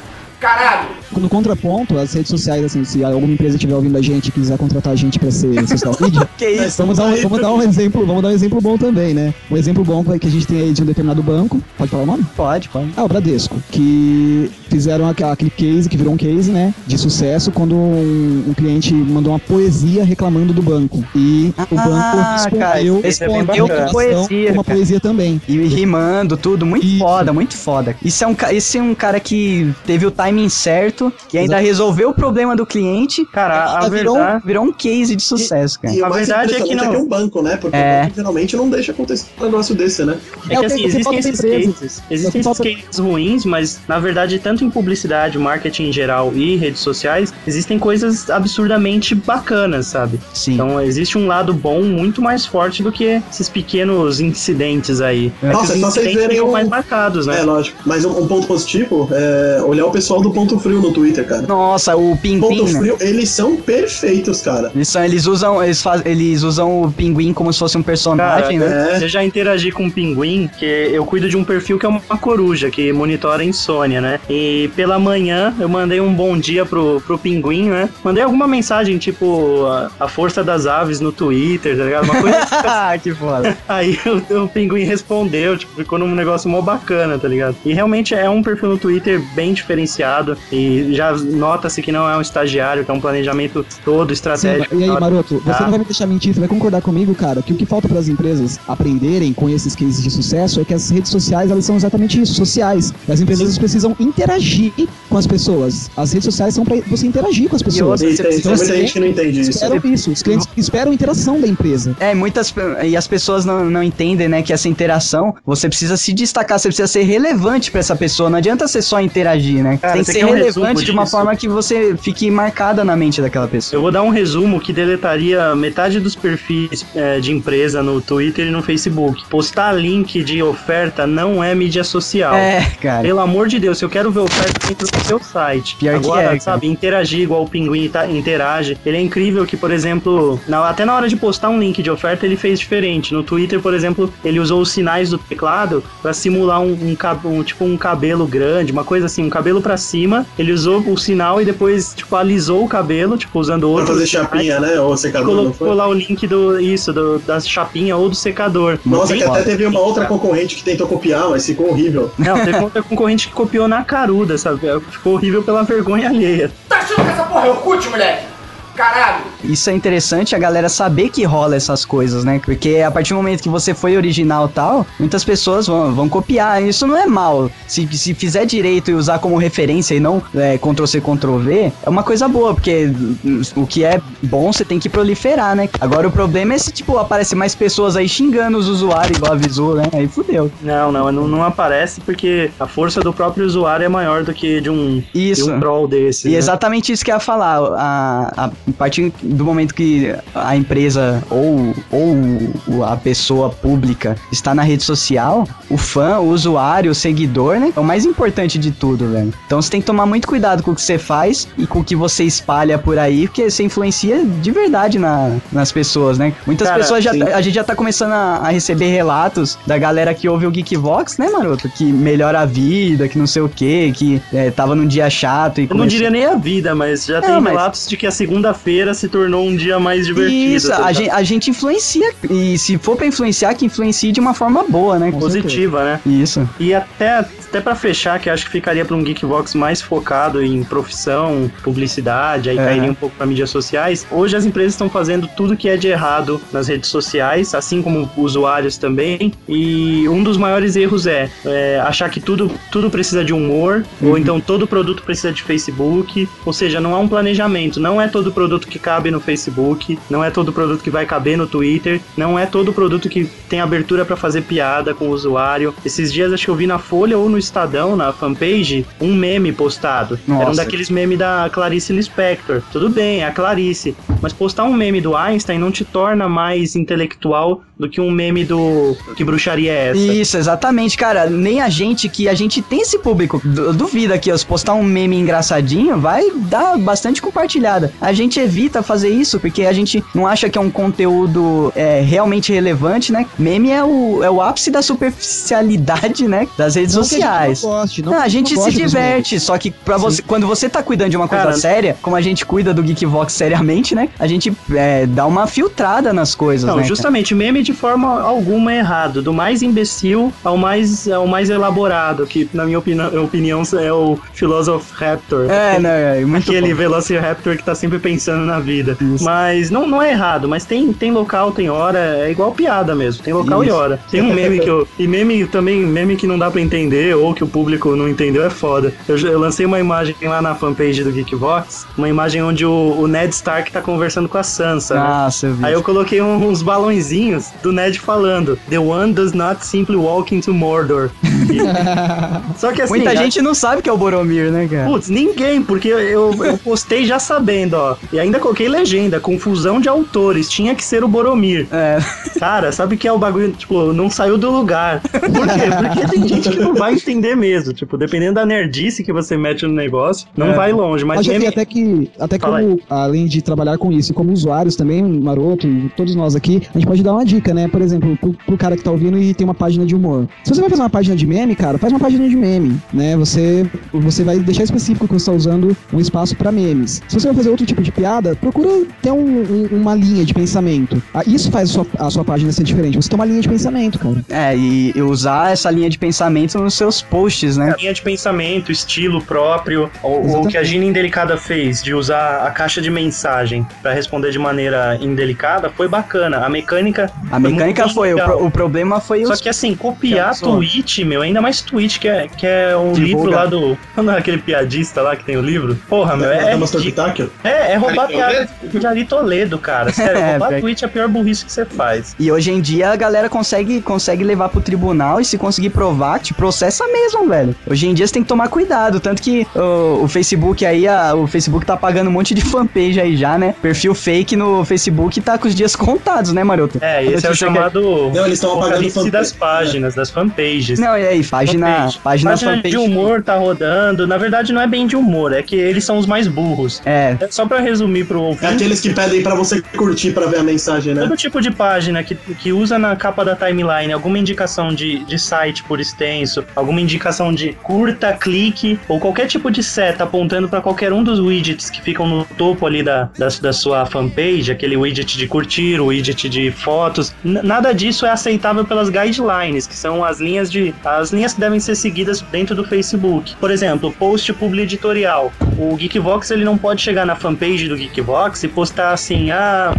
Caralho. 0.41 0.89
No 1.17 1.29
contraponto, 1.29 1.99
as 1.99 2.13
redes 2.15 2.31
sociais, 2.31 2.65
assim, 2.65 2.85
se 2.85 3.05
alguma 3.05 3.33
empresa 3.33 3.55
estiver 3.57 3.75
ouvindo 3.75 3.97
a 3.97 4.03
gente 4.03 4.29
e 4.29 4.33
quiser 4.33 4.57
contratar 4.59 4.93
a 4.93 4.97
gente 4.97 5.19
pra 5.19 5.31
ser 5.31 5.67
social 5.69 5.95
media, 6.01 6.29
Que 6.37 6.49
isso? 6.49 6.79
vamos 6.79 6.97
dar, 6.99 7.07
um, 7.07 7.17
vamos 7.23 7.41
dar 7.41 7.53
um 7.53 7.63
exemplo, 7.63 8.05
vamos 8.07 8.23
dar 8.23 8.29
um 8.29 8.33
exemplo 8.33 8.61
bom 8.61 8.77
também, 8.79 9.15
né? 9.15 9.33
Um 9.51 9.57
exemplo 9.57 9.85
bom 9.85 10.03
que 10.05 10.27
a 10.27 10.31
gente 10.31 10.47
tem 10.47 10.61
aí 10.61 10.73
de 10.73 10.83
um 10.83 10.87
determinado 10.87 11.23
banco, 11.23 11.61
pode 11.79 11.91
falar 11.91 12.03
o 12.03 12.07
nome? 12.07 12.25
Pode, 12.37 12.69
pode. 12.69 12.91
Ah, 12.97 13.05
o 13.05 13.09
Bradesco, 13.09 13.57
que 13.71 14.51
fizeram 14.69 15.07
aqu- 15.09 15.25
aquele 15.25 15.51
case, 15.51 15.89
que 15.89 15.97
virou 15.97 16.13
um 16.15 16.17
case, 16.17 16.51
né, 16.51 16.75
de 16.87 16.97
sucesso, 16.99 17.51
quando 17.51 17.75
um, 17.75 18.45
um 18.49 18.55
cliente 18.55 18.93
mandou 18.95 19.33
uma 19.33 19.39
poesia 19.39 20.05
reclamando 20.05 20.53
do 20.53 20.63
banco. 20.63 21.05
E 21.15 21.53
o 21.71 21.75
banco 21.77 21.91
Ah, 21.95 22.49
cara, 22.59 22.75
respondeu, 22.75 22.99
é 22.99 23.07
respondeu 23.07 23.67
reclamação 23.67 23.93
Poesia, 23.93 24.47
com 24.49 24.55
uma 24.55 24.65
cara. 24.65 24.77
poesia 24.77 25.01
também. 25.01 25.41
E 25.49 25.57
rimando, 25.67 26.37
tudo, 26.37 26.65
muito 26.67 26.85
Isso. 26.87 26.99
foda, 26.99 27.33
muito 27.33 27.57
foda. 27.57 27.97
Isso 28.05 28.25
é 28.25 28.27
um, 28.27 28.37
esse 28.51 28.79
é 28.79 28.83
um 28.83 28.95
cara 28.95 29.19
que 29.21 29.73
teve 29.87 30.07
o 30.07 30.11
timing 30.11 30.49
certo, 30.49 31.02
que 31.29 31.39
ainda 31.39 31.59
resolveu 31.59 32.11
o 32.11 32.15
problema 32.15 32.55
do 32.55 32.67
cliente. 32.67 33.25
Cara, 33.27 33.79
a 33.79 33.89
virou, 33.89 34.15
verdade- 34.17 34.43
virou 34.45 34.65
um 34.65 34.73
case 34.73 35.17
de 35.17 35.23
sucesso, 35.23 35.81
cara. 35.81 35.95
E 35.95 36.03
A 36.03 36.09
verdade 36.09 36.55
é 36.55 36.61
que 36.61 36.73
é 36.73 36.75
não- 36.75 36.91
que 36.91 36.97
é 36.97 36.99
um 36.99 37.09
banco, 37.09 37.43
né? 37.43 37.57
Porque 37.57 37.77
É. 37.77 38.01
o 38.01 38.03
banco 38.05 38.17
geralmente 38.17 38.57
não 38.57 38.69
deixa 38.69 38.93
acontecer 38.93 39.27
um 39.41 39.45
negócio 39.45 39.75
desse, 39.75 40.05
né? 40.05 40.19
É 40.49 40.55
É 40.55 40.57
que 40.57 40.61
que- 40.61 40.67
assim, 40.67 40.77
que 40.77 40.85
existem 40.87 41.19
esses 41.19 41.41
pra 41.41 41.49
empresa. 41.49 41.73
cases, 41.73 42.03
existem 42.11 42.31
que 42.43 42.49
esses 42.49 42.59
falta- 42.59 42.63
cases 42.83 42.99
ruins, 42.99 43.45
mas 43.45 43.81
na 43.89 43.99
verdade, 43.99 44.39
tanto 44.39 44.65
em 44.65 44.71
publicidade, 44.71 45.39
marketing 45.39 45.85
em 45.89 45.93
geral 45.93 46.33
e 46.35 46.57
redes 46.57 46.81
sociais, 46.81 47.33
existem 47.47 47.79
coisas 47.79 48.29
absurdamente 48.31 49.15
bacanas, 49.15 49.87
sabe? 49.87 50.21
Sim. 50.35 50.55
Então 50.55 50.81
existe 50.81 51.17
um 51.19 51.27
lado 51.27 51.53
bom 51.55 51.83
muito 51.83 52.21
mais 52.21 52.45
forte 52.45 52.83
do 52.83 52.93
que 52.93 53.23
esses 53.31 53.49
pequenos 53.49 54.21
incidentes 54.21 55.01
aí. 55.01 55.33
É 55.43 55.47
que 55.49 55.53
Nossa, 55.53 55.73
os 55.73 55.79
é 55.79 55.81
só 55.81 55.91
vocês 55.91 56.15
verem 56.15 56.41
o- 56.41 56.53
mais 56.53 56.69
marcados, 56.69 57.27
né? 57.27 57.41
É, 57.41 57.43
lógico. 57.43 57.79
Mas 57.87 58.05
um, 58.05 58.11
um 58.23 58.27
ponto 58.27 58.47
positivo 58.47 59.09
é 59.13 59.63
olhar 59.63 59.87
o 59.87 59.91
pessoal 59.91 60.21
do 60.21 60.31
Ponto 60.31 60.59
Frio 60.59 60.81
no 60.81 60.92
Twitter, 60.93 61.27
cara. 61.27 61.43
Nossa, 61.43 61.97
o 61.97 62.17
Pim 62.17 62.41
Ponto 62.41 62.65
né? 62.65 62.79
Frio, 62.79 62.97
eles 63.01 63.29
são 63.29 63.57
perfeitos, 63.57 64.43
cara. 64.43 64.71
Eles, 64.75 64.89
são, 64.89 65.05
eles 65.05 65.27
usam 65.27 65.63
eles, 65.63 65.83
faz, 65.83 66.03
eles 66.05 66.43
usam 66.43 66.83
o 66.83 66.93
pinguim 66.93 67.33
como 67.33 67.53
se 67.53 67.59
fosse 67.59 67.77
um 67.77 67.83
Cara, 67.83 67.93
personagem, 67.93 68.59
né? 68.59 68.99
É. 69.01 69.05
eu 69.05 69.09
já 69.09 69.23
interagi 69.25 69.71
com 69.71 69.85
um 69.85 69.91
pinguim, 69.91 70.49
que 70.59 70.65
eu 70.65 71.05
cuido 71.05 71.29
de 71.29 71.37
um 71.37 71.45
perfil 71.45 71.79
que 71.79 71.87
é 71.87 71.89
uma 71.89 72.01
coruja, 72.19 72.71
que 72.71 72.93
monitora 72.93 73.43
a 73.43 73.45
insônia, 73.45 74.01
né? 74.01 74.21
E 74.29 74.71
pela 74.77 74.99
manhã 74.99 75.55
eu 75.59 75.69
mandei 75.69 76.01
um 76.01 76.13
bom 76.13 76.39
dia 76.39 76.65
pro, 76.65 77.01
pro 77.07 77.19
pinguim, 77.19 77.69
né? 77.71 77.89
Mandei 78.05 78.23
alguma 78.23 78.47
mensagem, 78.47 78.99
tipo, 78.99 79.67
a, 79.67 79.91
a 80.01 80.09
força 80.09 80.43
das 80.45 80.67
aves 80.67 81.01
no 81.01 81.13
Twitter, 81.13 81.77
tá 81.77 81.85
ligado? 81.85 82.05
Uma 82.05 82.21
coisa 82.21 82.39
Ah, 82.65 82.97
que 83.03 83.13
foda. 83.15 83.57
Aí 83.69 83.99
o, 84.31 84.45
o 84.45 84.49
pinguim 84.49 84.85
respondeu, 84.85 85.57
tipo, 85.57 85.75
ficou 85.77 85.99
num 85.99 86.15
negócio 86.15 86.49
mó 86.49 86.61
bacana, 86.61 87.19
tá 87.19 87.29
ligado? 87.29 87.57
E 87.65 87.73
realmente 87.73 88.15
é 88.15 88.29
um 88.29 88.43
perfil 88.43 88.71
no 88.71 88.79
Twitter 88.79 89.21
bem 89.35 89.53
diferenciado 89.53 90.37
e 90.51 90.72
e 90.73 90.95
já 90.95 91.13
nota-se 91.13 91.83
que 91.83 91.93
não 91.93 92.09
é 92.09 92.17
um 92.17 92.21
estagiário, 92.21 92.85
que 92.85 92.91
é 92.91 92.95
um 92.95 93.01
planejamento 93.01 93.65
todo 93.85 94.09
Sim, 94.09 94.13
estratégico. 94.15 94.75
e 94.75 94.85
aí, 94.85 94.91
Maroto, 94.91 95.29
você 95.29 95.35
executar. 95.35 95.63
não 95.63 95.71
vai 95.71 95.79
me 95.79 95.85
deixar 95.85 96.07
mentir, 96.07 96.35
você 96.35 96.41
vai 96.41 96.49
concordar 96.49 96.81
comigo, 96.83 97.15
cara, 97.15 97.43
que 97.43 97.53
o 97.53 97.57
que 97.57 97.67
falta 97.67 97.89
para 97.89 97.99
as 97.99 98.09
empresas 98.09 98.59
aprenderem 98.67 99.33
com 99.33 99.49
esses 99.49 99.75
cases 99.77 100.03
de 100.03 100.11
sucesso 100.11 100.61
é 100.61 100.65
que 100.65 100.75
as 100.75 100.91
redes 100.91 101.11
sociais, 101.11 101.51
elas 101.51 101.65
são 101.65 101.77
exatamente 101.77 102.21
isso, 102.21 102.35
sociais. 102.35 102.93
As 103.09 103.21
empresas 103.21 103.59
precisam 103.59 103.95
interagir 104.01 104.73
com 105.09 105.19
as 105.19 105.27
pessoas. 105.27 105.91
As 105.97 106.13
redes 106.13 106.25
sociais 106.25 106.55
são 106.55 106.65
para 106.65 106.77
você 106.87 107.07
interagir 107.07 107.49
com 107.49 107.57
as 107.57 107.63
pessoas. 107.63 108.01
E 108.03 108.07
tem 108.17 108.39
Então, 108.39 108.53
muita 108.53 108.63
os 108.65 108.69
gente 108.69 108.93
que 108.93 109.01
não 109.01 109.07
entende 109.07 109.41
isso. 109.41 109.51
Esperam 109.51 109.81
isso, 109.85 110.11
os 110.11 110.23
clientes 110.23 110.49
esperam 110.57 110.91
a 110.91 110.95
interação 110.95 111.41
da 111.41 111.47
empresa. 111.47 111.97
É, 112.01 112.15
muitas. 112.15 112.53
E 112.85 112.97
as 112.97 113.07
pessoas 113.07 113.45
não, 113.45 113.65
não 113.69 113.83
entendem, 113.83 114.29
né, 114.29 114.43
que 114.43 114.53
essa 114.53 114.69
interação, 114.69 115.35
você 115.45 115.69
precisa 115.69 115.97
se 115.97 116.13
destacar, 116.13 116.59
você 116.59 116.69
precisa 116.69 116.87
ser 116.89 117.03
relevante 117.03 117.71
pra 117.71 117.81
essa 117.81 117.95
pessoa. 117.97 118.31
Não 118.31 118.39
adianta 118.39 118.67
você 118.67 118.81
só 118.83 119.01
interagir, 119.01 119.63
né? 119.63 119.79
Cara, 119.79 119.95
Tem 119.95 120.03
que 120.05 120.07
você 120.07 120.19
ser 120.19 120.25
um 120.25 120.29
relevante 120.29 120.53
de 120.85 120.91
uma 120.91 121.03
disso? 121.05 121.17
forma 121.17 121.35
que 121.37 121.49
você 121.49 121.97
fique 121.97 122.31
marcada 122.31 122.85
na 122.85 122.97
mente 122.97 123.21
daquela 123.21 123.49
pessoa. 123.49 123.77
Eu 123.79 123.83
vou 123.83 123.91
dar 123.91 124.03
um 124.03 124.09
resumo 124.11 124.61
que 124.61 124.73
deletaria 124.73 125.55
metade 125.55 126.01
dos 126.01 126.15
perfis 126.15 126.85
é, 126.95 127.21
de 127.21 127.33
empresa 127.33 127.83
no 127.83 128.01
Twitter 128.01 128.47
e 128.47 128.51
no 128.51 128.63
Facebook. 128.63 129.25
Postar 129.29 129.73
link 129.73 130.23
de 130.23 130.43
oferta 130.43 131.07
não 131.07 131.43
é 131.43 131.55
mídia 131.55 131.85
social. 131.85 132.35
É, 132.35 132.61
cara. 132.81 133.03
Pelo 133.03 133.21
amor 133.21 133.49
de 133.49 133.59
Deus, 133.59 133.79
se 133.79 133.85
eu 133.85 133.89
quero 133.91 134.11
ver 134.11 134.21
oferta 134.21 134.67
dentro 134.69 134.87
do 134.87 135.05
seu 135.07 135.19
site. 135.19 135.77
Pior 135.77 135.99
que 136.01 136.07
Agora, 136.07 136.23
é, 136.23 136.27
cara. 136.27 136.41
sabe, 136.41 136.67
interagir 136.67 137.21
igual 137.21 137.43
o 137.45 137.49
pinguim 137.49 137.89
tá- 137.89 138.07
interage. 138.07 138.77
Ele 138.85 138.97
é 138.97 139.01
incrível 139.01 139.45
que, 139.47 139.57
por 139.57 139.71
exemplo, 139.71 140.41
na- 140.47 140.69
até 140.69 140.85
na 140.85 140.95
hora 140.95 141.09
de 141.09 141.17
postar 141.17 141.49
um 141.49 141.59
link 141.59 141.83
de 141.83 141.91
oferta, 141.91 142.25
ele 142.27 142.37
fez 142.37 142.59
diferente. 142.61 143.13
No 143.15 143.23
Twitter, 143.23 143.61
por 143.61 143.75
exemplo, 143.75 144.13
ele 144.25 144.39
usou 144.39 144.61
os 144.61 144.71
sinais 144.71 145.11
do 145.11 145.19
teclado 145.19 145.83
pra 146.01 146.13
simular 146.13 146.61
um, 146.61 146.73
um 146.73 146.97
um- 147.25 147.43
tipo 147.43 147.65
um 147.65 147.77
cabelo 147.77 148.27
grande, 148.27 148.73
uma 148.73 148.85
coisa 148.85 149.07
assim, 149.07 149.25
um 149.25 149.31
cabelo 149.31 149.61
pra 149.61 149.77
cima. 149.77 150.25
Ele 150.39 150.52
usou 150.53 150.81
o 150.81 150.97
sinal 150.97 151.41
e 151.41 151.45
depois, 151.45 151.93
tipo, 151.95 152.15
alisou 152.17 152.65
o 152.65 152.69
cabelo, 152.69 153.17
tipo, 153.17 153.39
usando 153.39 153.61
Pra 153.61 153.69
outro. 153.69 153.87
fazer 153.89 154.07
chapinha, 154.07 154.61
né? 154.61 154.81
Ou 154.81 154.97
secador, 154.97 155.27
colocou 155.35 155.73
lá 155.75 155.89
o 155.89 155.93
link 155.93 156.27
do 156.27 156.61
isso, 156.61 156.93
do, 156.93 157.19
da 157.21 157.41
chapinha 157.41 157.97
ou 157.97 158.09
do 158.09 158.15
secador. 158.15 158.79
Nossa, 158.85 159.15
que 159.17 159.23
até 159.25 159.43
teve 159.43 159.67
uma 159.67 159.81
outra 159.81 160.07
concorrente 160.07 160.57
que 160.57 160.63
tentou 160.63 160.87
copiar, 160.87 161.29
mas 161.31 161.47
ficou 161.47 161.71
horrível. 161.71 162.11
Não, 162.19 162.45
teve 162.45 162.59
outra 162.59 162.83
concorrente 162.83 163.29
que 163.29 163.35
copiou 163.35 163.67
na 163.69 163.83
caruda, 163.85 164.37
sabe? 164.39 164.61
Ficou 164.91 165.15
horrível 165.15 165.43
pela 165.43 165.63
vergonha 165.63 166.09
alheia. 166.09 166.51
Tá 166.69 166.79
achando 166.79 167.05
que 167.05 167.11
essa 167.11 167.25
porra 167.25 167.47
é 167.47 167.51
Orkut, 167.51 167.89
moleque? 167.89 168.32
Caralho! 168.75 169.25
Isso 169.45 169.69
é 169.71 169.75
interessante 169.75 170.35
a 170.35 170.39
galera 170.39 170.69
saber 170.69 171.11
que 171.11 171.25
rola 171.25 171.57
essas 171.57 171.85
coisas, 171.85 172.25
né? 172.25 172.41
Porque 172.45 172.79
a 172.79 172.91
partir 172.91 173.13
do 173.13 173.17
momento 173.17 173.43
que 173.43 173.49
você 173.49 173.75
foi 173.75 173.97
original 173.97 174.47
e 174.47 174.53
tal, 174.53 174.87
muitas 174.99 175.25
pessoas 175.25 175.67
vão, 175.67 175.95
vão 175.95 176.09
copiar. 176.09 176.63
Isso 176.63 176.87
não 176.87 176.97
é 176.97 177.07
mal. 177.07 177.51
Se, 177.67 177.87
se 177.97 178.15
fizer 178.15 178.47
direito 178.47 178.91
e 178.91 178.95
usar 178.95 179.19
como 179.19 179.37
referência 179.37 179.95
e 179.95 180.01
não 180.01 180.23
é, 180.35 180.59
Ctrl-C, 180.59 181.01
Ctrl-V, 181.01 181.73
é 181.83 181.91
uma 181.91 182.03
coisa 182.03 182.29
boa, 182.29 182.55
porque 182.55 182.93
hum, 183.25 183.43
o 183.57 183.67
que 183.67 183.85
é 183.85 184.01
bom 184.23 184.53
você 184.53 184.65
tem 184.65 184.79
que 184.79 184.89
proliferar, 184.89 185.55
né? 185.55 185.69
Agora 185.81 186.07
o 186.07 186.11
problema 186.11 186.55
é 186.55 186.59
se, 186.59 186.71
tipo, 186.71 186.99
aparece 186.99 187.35
mais 187.35 187.55
pessoas 187.55 187.97
aí 187.97 188.09
xingando 188.09 188.57
os 188.59 188.69
usuários, 188.69 189.17
igual 189.19 189.33
avisou, 189.33 189.75
né? 189.75 189.85
Aí 189.93 190.09
fudeu. 190.09 190.51
Não, 190.63 190.93
não, 190.93 191.11
não, 191.11 191.29
não 191.29 191.43
aparece 191.43 192.01
porque 192.01 192.51
a 192.59 192.67
força 192.67 193.01
do 193.01 193.13
próprio 193.13 193.45
usuário 193.45 193.85
é 193.85 193.89
maior 193.89 194.25
do 194.25 194.33
que 194.33 194.61
de 194.61 194.71
um, 194.71 195.03
Isso. 195.15 195.45
de 195.45 195.51
um 195.51 195.61
troll 195.61 195.89
desse. 195.89 196.29
E 196.29 196.33
né? 196.33 196.39
exatamente 196.39 196.93
isso 196.93 197.05
que 197.05 197.11
eu 197.11 197.17
ia 197.17 197.21
falar. 197.21 197.59
A, 197.77 198.45
a 198.45 198.51
partir 198.71 199.13
do 199.23 199.45
momento 199.45 199.75
que 199.75 200.15
a 200.35 200.55
empresa 200.57 201.23
ou, 201.31 201.75
ou 201.91 202.85
a 202.85 202.97
pessoa 202.97 203.51
pública 203.51 204.17
está 204.31 204.55
na 204.55 204.63
rede 204.63 204.83
social, 204.85 205.47
o 205.71 205.77
fã, 205.77 206.19
o 206.19 206.29
usuário, 206.31 206.91
o 206.91 206.95
seguidor, 206.95 207.59
né? 207.59 207.73
É 207.77 207.81
o 207.81 207.85
mais 207.85 208.05
importante 208.05 208.59
de 208.59 208.71
tudo, 208.71 209.09
velho. 209.11 209.33
Então 209.47 209.61
você 209.61 209.71
tem 209.71 209.81
que 209.81 209.87
tomar 209.87 210.07
muito 210.07 210.29
cuidado 210.29 210.63
com 210.63 210.71
o 210.73 210.75
que 210.75 210.83
você 210.83 210.99
faz 210.99 211.49
e 211.59 211.67
com 211.67 211.81
o 211.81 211.85
que 211.85 211.97
você 211.97 212.25
espalha 212.25 212.79
por 212.79 212.99
aí, 212.99 213.27
porque 213.27 213.51
você 213.51 213.63
influencia 213.65 214.25
de 214.25 214.51
verdade 214.51 214.99
na- 214.99 215.37
nas 215.51 215.73
pessoas, 215.73 216.19
né? 216.19 216.33
Muitas 216.47 216.69
Cara, 216.69 216.81
pessoas 216.81 217.03
já. 217.05 217.13
sim. 217.13 217.23
A 217.23 217.41
gente 217.41 217.55
já 217.55 217.65
tá 217.65 217.75
começando 217.75 218.13
a, 218.13 218.37
a 218.45 218.49
receber 218.51 218.89
relatos 218.91 219.59
da 219.67 219.79
galera 219.79 220.15
que 220.15 220.29
ouve 220.29 220.47
o 220.47 220.51
Geekvox, 220.51 221.19
né, 221.19 221.29
maroto? 221.31 221.69
Que 221.69 221.85
melhora 221.85 222.41
a 222.41 222.47
vida, 222.47 223.09
que 223.09 223.19
não 223.19 223.27
sei 223.27 223.43
o 223.43 223.49
quê, 223.49 223.93
que 223.95 224.21
é, 224.33 224.51
tava 224.51 224.75
num 224.75 224.87
dia 224.87 225.09
chato 225.11 225.59
e 225.61 225.65
Eu 225.65 225.69
não 225.69 225.77
começou- 225.79 225.89
diria 225.91 226.11
nem 226.11 226.25
a 226.27 226.35
vida, 226.35 226.75
mas 226.75 227.07
já 227.07 227.21
Não, 227.21 227.29
tem 227.29 227.41
mas- 227.41 227.53
relatos 227.53 227.89
de 227.89 227.97
que 227.97 228.07
a 228.07 228.11
segunda-feira 228.53 228.95
se 228.95 229.09
tornou 229.09 229.47
um 229.47 229.57
dia 229.57 229.79
mais 229.79 230.07
divertido. 230.07 230.55
Isso, 230.55 230.69
tá 230.69 230.85
a 230.85 230.93
gente, 230.93 231.11
a 231.11 231.23
gente 231.23 231.51
influencia. 231.51 232.13
E 232.31 232.57
se 232.59 232.79
for 232.79 232.97
pra 232.97 233.07
influenciar, 233.07 233.55
que 233.55 233.65
influencie 233.65 234.13
de 234.13 234.21
uma 234.21 234.35
forma 234.35 234.65
boa, 234.69 234.99
né? 234.99 235.11
Positiva, 235.13 235.83
né? 235.85 236.01
Isso. 236.07 236.49
E 236.61 236.75
até, 236.75 237.19
até 237.19 237.61
para 237.61 237.75
fechar, 237.75 238.19
que 238.21 238.29
acho 238.31 238.47
que 238.47 238.53
ficaria 238.53 238.85
para 238.85 238.97
um 238.97 239.03
Geekvox 239.03 239.55
mais 239.55 239.81
focado 239.81 240.43
em 240.43 240.63
profissão, 240.65 241.51
publicidade, 241.63 242.51
aí 242.51 242.59
É. 242.59 242.65
cairia 242.65 242.91
um 242.91 242.95
pouco 242.95 243.17
para 243.17 243.27
mídias 243.27 243.51
sociais. 243.51 244.07
Hoje 244.11 244.37
as 244.37 244.45
empresas 244.45 244.75
estão 244.75 244.89
fazendo 244.89 245.29
tudo 245.37 245.57
que 245.57 245.69
é 245.69 245.77
de 245.77 245.89
errado 245.89 246.41
nas 246.53 246.69
redes 246.69 246.89
sociais, 246.91 247.55
assim 247.55 247.83
como 247.83 248.09
usuários 248.17 248.77
também. 248.77 249.33
E 249.49 250.09
um 250.09 250.23
dos 250.23 250.37
maiores 250.37 250.77
erros 250.77 251.07
é, 251.07 251.31
é, 251.45 251.81
achar 251.85 252.09
que 252.11 252.21
tudo, 252.21 252.51
tudo 252.71 252.91
precisa 252.91 253.25
de 253.25 253.33
humor, 253.33 253.85
ou 254.03 254.19
então 254.19 254.41
todo 254.41 254.67
produto 254.67 255.03
precisa 255.03 255.33
de 255.33 255.43
Facebook. 255.43 256.29
Ou 256.45 256.53
seja, 256.53 256.81
não 256.81 256.95
há 256.95 256.99
um 256.99 257.09
planejamento. 257.09 257.81
Não 257.81 258.01
é 258.01 258.09
todo 258.09 258.31
produto 258.33 258.42
que 258.69 258.79
cabe 258.79 259.11
no 259.11 259.21
Facebook, 259.21 259.99
não 260.11 260.23
é 260.23 260.31
todo 260.31 260.53
produto 260.53 260.83
que 260.83 260.91
vai 260.91 261.07
caber 261.07 261.37
no 261.37 261.47
Twitter, 261.47 262.01
não 262.17 262.39
é 262.39 262.47
todo 262.47 262.73
produto 262.73 263.09
que 263.09 263.25
tem 263.49 263.61
abertura 263.61 264.05
para 264.05 264.17
fazer 264.17 264.43
piada 264.43 264.95
com 264.95 265.09
o 265.09 265.11
usuário. 265.11 265.75
Esses 265.85 266.13
dias 266.13 266.33
acho 266.33 266.45
que 266.45 266.51
eu 266.51 266.57
vi 266.57 266.67
na 266.67 266.79
Folha 266.79 267.17
ou 267.19 267.29
no 267.29 267.39
Estadão, 267.39 267.97
na 267.97 268.13
fanpage, 268.13 268.87
um 269.01 269.15
meme 269.15 269.53
postado. 269.53 270.19
Era 270.27 270.37
um 270.37 270.45
Nossa. 270.45 270.65
daqueles 270.65 270.91
memes 270.91 271.19
da 271.19 271.49
Clarice 271.53 271.93
Lispector. 271.93 272.63
Tudo 272.73 272.89
bem, 272.89 273.21
é 273.21 273.27
a 273.27 273.31
Clarice. 273.31 273.97
Mas 274.21 274.33
postar 274.33 274.65
um 274.65 274.73
meme 274.73 275.01
do 275.01 275.17
Einstein 275.17 275.59
não 275.59 275.71
te 275.71 275.85
torna 275.85 276.29
mais 276.29 276.77
intelectual 276.77 277.63
do 277.83 277.89
que 277.89 278.01
um 278.01 278.11
meme 278.11 278.45
do 278.45 278.97
Que 279.17 279.25
Bruxaria 279.25 279.73
é 279.73 279.89
essa? 279.91 279.99
Isso, 280.01 280.37
exatamente, 280.37 280.97
cara. 280.97 281.29
Nem 281.29 281.61
a 281.61 281.69
gente 281.69 282.09
que 282.09 282.29
a 282.29 282.35
gente 282.35 282.63
tem 282.63 282.81
esse 282.83 282.99
público. 282.99 283.41
Du- 283.45 283.73
Duvida 283.73 284.15
aqui, 284.15 284.31
ó, 284.31 284.37
se 284.37 284.47
postar 284.47 284.75
um 284.75 284.83
meme 284.85 285.17
engraçadinho, 285.19 285.99
vai 285.99 286.23
dar 286.49 286.79
bastante 286.79 287.21
compartilhada. 287.21 287.93
A 288.01 288.13
gente 288.13 288.39
evita 288.39 288.83
fazer 288.83 289.09
isso 289.09 289.41
porque 289.41 289.65
a 289.67 289.73
gente 289.73 290.03
não 290.15 290.27
acha 290.27 290.49
que 290.49 290.57
é 290.57 290.61
um 290.61 290.71
conteúdo 290.71 291.73
é, 291.75 292.01
realmente 292.01 292.53
relevante, 292.53 293.13
né? 293.13 293.27
Meme 293.39 293.71
é 293.71 293.83
o, 293.85 294.23
é 294.23 294.31
o 294.31 294.41
ápice 294.41 294.71
da 294.71 294.81
superficialidade, 294.83 296.29
né? 296.29 296.47
Das 296.57 296.75
redes 296.77 296.95
Não 296.95 297.03
que 297.03 297.17
a 297.17 297.19
gente 297.19 297.23
sociais. 297.23 297.63
não 297.63 297.71
goste, 297.71 298.03
não 298.03 298.13
Não, 298.13 298.19
que 298.21 298.25
a 298.25 298.29
gente 298.29 298.55
não 298.55 298.63
se 298.65 298.73
diverte, 298.73 299.41
só 299.41 299.59
que 299.59 299.71
pra 299.71 299.97
você, 299.97 300.23
quando 300.23 300.47
você 300.47 300.69
tá 300.69 300.83
cuidando 300.83 301.11
de 301.11 301.17
uma 301.17 301.27
coisa 301.29 301.45
Cara, 301.45 301.57
séria, 301.57 301.97
como 302.03 302.15
a 302.15 302.21
gente 302.21 302.47
cuida 302.47 302.73
do 302.73 302.83
Geekvox 302.83 303.33
seriamente, 303.33 303.95
né? 303.95 304.09
A 304.19 304.27
gente 304.27 304.53
é, 304.75 305.07
dá 305.07 305.27
uma 305.27 305.47
filtrada 305.47 306.13
nas 306.13 306.35
coisas, 306.35 306.67
Não, 306.67 306.77
né? 306.77 306.83
cara? 306.83 306.89
justamente, 306.89 307.35
meme 307.35 307.63
de 307.63 307.72
forma 307.73 308.21
alguma 308.21 308.73
é 308.73 308.79
errado. 308.79 309.23
Do 309.23 309.33
mais 309.33 309.63
imbecil 309.63 310.33
ao 310.45 310.57
mais, 310.57 311.09
ao 311.09 311.27
mais 311.27 311.51
elaborado, 311.51 312.27
que 312.27 312.49
na 312.53 312.65
minha 312.65 312.79
opini 312.79 313.01
opinião 313.17 313.63
é 313.81 313.93
o 313.93 314.19
Philosoph 314.35 314.91
Raptor. 314.93 315.51
É, 315.51 315.79
né? 315.79 316.21
é 316.21 316.25
Muito 316.25 316.43
Aquele 316.51 316.71
bom. 316.71 316.77
Velociraptor 316.77 317.57
que 317.57 317.65
tá 317.65 317.75
sempre 317.75 317.99
pensando 317.99 318.45
na 318.45 318.59
vida. 318.61 318.97
Mas 319.21 319.71
não, 319.71 319.87
não 319.87 320.03
é 320.03 320.11
errado, 320.11 320.49
mas 320.49 320.65
tem, 320.65 320.93
tem 320.93 321.11
local, 321.13 321.53
tem 321.53 321.69
hora, 321.71 321.99
é 321.99 322.31
igual 322.31 322.53
piada 322.53 322.95
mesmo. 322.95 323.23
Tem 323.23 323.33
local 323.33 323.63
e 323.65 323.69
Isso. 323.69 323.77
hora. 323.77 324.01
Tem 324.11 324.21
um 324.23 324.33
meme 324.35 324.61
que 324.61 324.69
eu. 324.69 324.87
E 324.99 325.07
meme 325.07 325.47
também, 325.47 325.81
meme 325.81 326.17
que 326.17 326.27
não 326.27 326.39
dá 326.39 326.51
pra 326.51 326.61
entender, 326.61 327.15
ou 327.17 327.35
que 327.35 327.43
o 327.45 327.47
público 327.47 327.95
não 327.97 328.09
entendeu, 328.09 328.45
é 328.45 328.51
foda. 328.51 328.93
Eu, 329.09 329.17
eu 329.19 329.39
lancei 329.39 329.65
uma 329.67 329.79
imagem 329.79 330.15
lá 330.23 330.41
na 330.43 330.55
fanpage 330.55 331.03
do 331.05 331.11
Geekbox, 331.13 331.87
uma 331.97 332.09
imagem 332.09 332.43
onde 332.43 332.65
o, 332.65 332.97
o 332.99 333.07
Ned 333.07 333.33
Stark 333.35 333.71
tá 333.73 333.81
conversando 333.81 334.29
com 334.29 334.39
a 334.39 334.43
Sansa. 334.43 334.95
né? 334.95 335.01
Nossa, 335.01 335.47
eu 335.47 335.55
vi. 335.55 335.65
Aí 335.65 335.73
eu 335.73 335.83
coloquei 335.83 336.21
um- 336.21 336.47
uns 336.49 336.63
balãozinhos 336.63 337.51
do 337.63 337.73
Ned 337.73 337.99
falando: 337.99 338.59
The 338.69 338.79
one 338.79 339.13
does 339.13 339.33
not 339.33 339.65
simply 339.65 339.97
walk 339.97 340.35
into 340.35 340.53
Mordor. 340.53 341.11
Só 342.57 342.73
que 342.73 342.83
assim. 342.83 342.95
Muita 342.95 343.11
a- 343.11 343.15
gente 343.15 343.41
não 343.41 343.55
sabe 343.55 343.83
que 343.83 343.89
é 343.89 343.93
o 343.93 343.97
Boromir, 343.97 344.51
né, 344.51 344.67
cara? 344.69 344.87
Putz, 344.89 345.09
ninguém, 345.09 345.63
porque 345.63 345.89
eu, 345.89 346.33
eu 346.45 346.59
postei 346.59 347.05
já 347.05 347.19
sabendo, 347.19 347.75
ó. 347.75 347.97
E 348.13 348.19
ainda 348.19 348.39
coloquei 348.39 348.69
legenda, 348.69 349.21
confusão 349.21 349.81
de 349.81 349.89
autores, 349.89 350.49
tinha 350.49 350.75
que 350.75 350.85
ser 350.85 351.05
o 351.05 351.09
Boromir. 351.09 351.67
É. 351.73 351.99
Cara, 352.39 352.73
sabe 352.73 352.95
o 352.95 352.99
que 352.99 353.07
é 353.09 353.13
o 353.13 353.19
bagulho? 353.19 353.53
Tipo, 353.53 353.93
não 353.93 354.11
saiu 354.11 354.37
do 354.39 354.51
lugar. 354.51 355.01
Por 355.01 355.21
quê? 355.49 355.71
Porque 355.79 356.09
tem 356.09 356.29
gente 356.29 356.51
que 356.51 356.59
não 356.59 356.75
vai 356.75 356.95
entender 356.95 357.35
mesmo. 357.37 357.73
Tipo, 357.73 357.97
dependendo 357.97 358.35
da 358.35 358.47
nerdice 358.47 359.03
que 359.05 359.13
você 359.13 359.37
mete 359.37 359.63
no 359.67 359.73
negócio, 359.73 360.27
não 360.37 360.49
É. 360.49 360.55
vai 360.55 360.73
longe. 360.73 361.05
Mas 361.05 361.19
Mas 361.19 361.27
já 361.27 361.33
meme- 361.35 361.47
até 361.47 361.65
que, 361.65 362.11
até 362.19 362.39
Fala 362.39 362.61
como, 362.61 362.81
além 362.89 363.27
de 363.27 363.41
trabalhar 363.43 363.79
com 363.79 363.93
isso, 363.93 364.11
e 364.13 364.15
como 364.15 364.33
usuários 364.33 364.75
também, 364.77 365.03
Maroto, 365.03 365.69
todos 365.97 366.15
nós 366.17 366.35
aqui, 366.35 366.63
a 366.75 366.79
gente 366.79 366.87
pode 366.87 367.03
dar 367.03 367.13
uma 367.13 367.25
dica. 367.25 367.42
Dica, 367.43 367.53
né? 367.53 367.69
Por 367.69 367.83
exemplo, 367.83 368.17
pro, 368.17 368.33
pro 368.47 368.57
cara 368.57 368.77
que 368.77 368.83
tá 368.85 368.91
ouvindo 368.91 369.19
e 369.19 369.35
tem 369.35 369.45
uma 369.45 369.55
página 369.55 369.85
de 369.85 369.95
humor. 369.95 370.29
Se 370.45 370.55
você 370.55 370.61
vai 370.61 370.71
fazer 370.71 370.83
uma 370.83 370.91
página 370.91 371.17
de 371.17 371.27
meme, 371.27 371.55
cara, 371.57 371.77
faz 371.77 371.93
uma 371.93 371.99
página 371.99 372.29
de 372.29 372.37
meme, 372.37 372.81
né? 372.93 373.17
Você, 373.17 373.67
você 373.93 374.23
vai 374.23 374.39
deixar 374.39 374.63
específico 374.63 375.07
que 375.09 375.15
você 375.15 375.27
tá 375.27 375.33
usando 375.33 375.77
um 375.93 376.01
espaço 376.01 376.37
pra 376.37 376.53
memes. 376.53 377.03
Se 377.09 377.19
você 377.19 377.27
vai 377.29 377.37
fazer 377.37 377.51
outro 377.51 377.67
tipo 377.67 377.83
de 377.83 377.91
piada, 377.91 378.37
procura 378.37 378.85
ter 379.03 379.11
um- 379.11 379.43
um- 379.43 379.69
uma 379.73 379.95
linha 379.95 380.25
de 380.25 380.33
pensamento. 380.33 381.03
Ah, 381.13 381.23
Isso 381.27 381.51
faz 381.51 381.71
a 381.71 381.73
sua, 381.73 381.87
a 381.99 382.11
sua 382.11 382.25
página 382.25 382.53
ser 382.53 382.63
diferente. 382.63 382.97
Você 382.97 383.09
tem 383.09 383.19
uma 383.19 383.25
linha 383.25 383.41
de 383.41 383.49
pensamento, 383.49 383.99
cara. 383.99 384.25
É, 384.29 384.57
e 384.57 384.93
e 384.95 385.01
usar 385.01 385.53
essa 385.53 385.71
linha 385.71 385.89
de 385.89 385.99
pensamento 385.99 386.59
nos 386.59 386.75
seus 386.75 387.01
posts, 387.03 387.57
né? 387.57 387.75
linha 387.79 387.95
de 387.95 388.03
pensamento, 388.03 388.71
estilo 388.71 389.23
próprio. 389.23 389.91
O, 390.03 390.41
o 390.43 390.47
que 390.47 390.57
a 390.59 390.63
Gina 390.63 390.85
Indelicada 390.85 391.37
fez 391.37 391.83
de 391.83 391.95
usar 391.95 392.47
a 392.47 392.51
caixa 392.51 392.81
de 392.83 392.91
mensagem 392.91 393.67
pra 393.81 393.93
responder 393.95 394.31
de 394.31 394.39
maneira 394.39 394.99
indelicada 395.01 395.71
foi 395.71 395.89
bacana. 395.89 396.39
A 396.45 396.49
mecânica. 396.49 397.11
A 397.33 397.41
mecânica 397.41 397.83
muito 397.85 397.95
foi, 397.95 398.15
o, 398.15 398.47
o 398.47 398.51
problema 398.51 399.01
foi 399.01 399.25
Só 399.25 399.33
os... 399.33 399.41
que 399.41 399.49
assim, 399.49 399.75
copiar 399.75 400.35
Que 400.35 400.41
tweet, 400.43 401.05
meu, 401.05 401.23
ainda 401.23 401.41
mais 401.41 401.61
tweet, 401.61 401.99
que 401.99 402.07
é, 402.09 402.29
que 402.29 402.47
é 402.47 402.77
um 402.77 402.93
Divulga. 402.93 403.07
livro 403.07 403.31
lá 403.31 403.47
do. 403.47 403.79
Não 403.97 404.13
é 404.13 404.19
aquele 404.19 404.39
piadista 404.39 405.01
lá 405.03 405.17
que 405.17 405.25
tem 405.25 405.37
o 405.37 405.43
livro? 405.43 405.77
Porra, 405.89 406.17
meu, 406.17 406.31
é. 406.31 406.53
É 406.53 406.55
ridículo. 406.55 406.83
Pitáquio? 406.83 407.31
É, 407.43 407.73
é 407.73 407.77
roubar 407.77 408.07
piada 408.09 408.49
de 408.63 408.87
Ari 408.87 409.05
Toledo, 409.05 409.59
cara. 409.59 409.91
Sério, 409.93 410.19
É, 410.21 410.31
roubar 410.33 410.61
tweet 410.61 410.85
é 410.85 410.87
a 410.87 410.91
pior 410.91 411.09
burrice 411.09 411.45
que 411.45 411.53
você 411.53 411.65
faz. 411.65 412.15
E 412.19 412.31
hoje 412.31 412.51
em 412.53 412.61
dia 412.61 412.91
a 412.91 412.97
galera 412.97 413.29
consegue, 413.29 413.81
consegue 413.81 414.23
levar 414.23 414.49
pro 414.51 414.61
tribunal 414.61 415.21
e 415.21 415.25
se 415.25 415.39
conseguir 415.39 415.71
provar, 415.71 416.19
te 416.21 416.35
processa 416.35 416.87
mesmo, 416.89 417.27
velho. 417.29 417.55
Hoje 417.69 417.87
em 417.89 417.95
dia 417.95 418.07
você 418.07 418.13
tem 418.15 418.23
que 418.23 418.29
tomar 418.29 418.49
cuidado, 418.49 419.01
tanto 419.01 419.23
que 419.23 419.47
o, 419.55 420.05
o 420.05 420.09
Facebook 420.09 420.67
aí, 420.67 420.87
a- 420.87 421.15
o 421.15 421.27
Facebook 421.27 421.65
tá 421.65 421.77
pagando 421.77 422.09
um 422.09 422.13
monte 422.13 422.35
de 422.35 422.43
fanpage 422.45 423.01
aí 423.01 423.17
já, 423.17 423.39
né? 423.39 423.55
Perfil 423.63 423.95
fake 423.95 424.37
no 424.37 424.65
Facebook 424.65 425.21
tá 425.21 425.39
com 425.39 425.49
os 425.49 425.55
dias 425.55 425.75
contados, 425.75 426.33
né, 426.33 426.45
Maroto? 426.45 426.79
É, 426.81 427.05
esse 427.31 427.45
é 427.45 427.47
o 427.47 427.51
que- 427.51 427.57
chamado. 427.57 428.11
Não, 428.15 428.25
eles 428.27 428.35
estão 428.35 428.59
apagando 428.59 428.89
fanpage. 428.91 429.11
das 429.11 429.33
páginas, 429.33 429.95
das 429.95 430.11
fanpages. 430.11 430.79
Não, 430.79 430.97
e 430.97 431.07
aí, 431.07 431.25
página, 431.25 431.67
Fanpage. 431.67 431.99
página, 431.99 432.31
Página 432.31 432.53
fanpage. 432.57 432.71
de 432.71 432.77
humor 432.79 433.23
tá 433.23 433.37
rodando. 433.37 434.07
Na 434.07 434.17
verdade, 434.19 434.53
não 434.53 434.61
é 434.61 434.67
bem 434.67 434.87
de 434.87 434.97
humor, 434.97 435.33
é 435.33 435.43
que 435.43 435.57
eles 435.57 435.85
são 435.85 435.99
os 435.99 436.07
mais 436.07 436.27
burros. 436.29 436.81
É, 436.85 437.17
É 437.21 437.29
Só 437.31 437.47
pra 437.47 437.61
resumir 437.61 438.05
pro 438.05 438.37
É 438.41 438.47
aqueles 438.49 438.81
que 438.81 438.91
pedem 438.91 439.23
pra 439.23 439.35
você 439.35 439.61
curtir 439.77 440.13
pra 440.13 440.27
ver 440.27 440.39
a 440.39 440.43
mensagem, 440.43 440.95
né? 440.95 441.03
todo 441.03 441.17
tipo 441.17 441.41
de 441.41 441.51
página 441.51 442.03
que, 442.03 442.15
que 442.15 442.53
usa 442.53 442.79
na 442.79 442.95
capa 442.97 443.25
da 443.25 443.35
timeline 443.37 443.93
alguma 443.93 444.19
indicação 444.19 444.69
de, 444.75 445.05
de 445.05 445.19
site 445.19 445.63
por 445.65 445.81
extenso, 445.81 446.45
alguma 446.55 446.81
indicação 446.81 447.33
de 447.33 447.53
curta, 447.63 448.13
clique, 448.13 448.79
ou 448.89 448.99
qualquer 449.01 449.27
tipo 449.27 449.51
de 449.51 449.63
seta 449.63 450.05
apontando 450.05 450.49
pra 450.49 450.61
qualquer 450.61 450.93
um 450.93 451.03
dos 451.03 451.19
widgets 451.21 451.71
que 451.71 451.81
ficam 451.83 452.07
no 452.07 452.25
topo 452.37 452.67
ali 452.67 452.83
da, 452.83 453.09
da, 453.19 453.29
da 453.41 453.53
sua 453.53 453.87
fanpage, 453.87 454.51
aquele 454.51 454.77
widget 454.77 455.17
de 455.17 455.27
curtir, 455.27 455.81
o 455.81 455.87
widget 455.87 456.29
de 456.29 456.51
fotos, 456.51 457.12
nada 457.25 457.73
disso 457.73 458.05
é 458.05 458.11
aceitável 458.11 458.65
pelas 458.65 458.89
guidelines, 458.89 459.67
que 459.67 459.75
são 459.75 460.05
as 460.05 460.21
linhas 460.21 460.51
de 460.51 460.75
as 460.85 461.13
linhas 461.13 461.35
que 461.35 461.41
devem 461.41 461.61
ser 461.61 461.75
seguidas 461.75 462.21
dentro 462.21 462.55
do 462.55 462.65
Facebook. 462.65 463.37
Por 463.37 463.51
exemplo, 463.51 463.93
post 463.93 464.33
publi 464.33 464.63
editorial. 464.63 465.33
O 465.59 465.77
Geekvox 465.77 466.31
ele 466.31 466.45
não 466.45 466.59
pode 466.59 466.83
chegar 466.83 467.07
na 467.07 467.15
fanpage 467.15 467.69
do 467.69 467.77
Geekvox 467.77 468.43
e 468.43 468.49
postar 468.49 468.93
assim, 468.93 469.31
ah, 469.31 469.75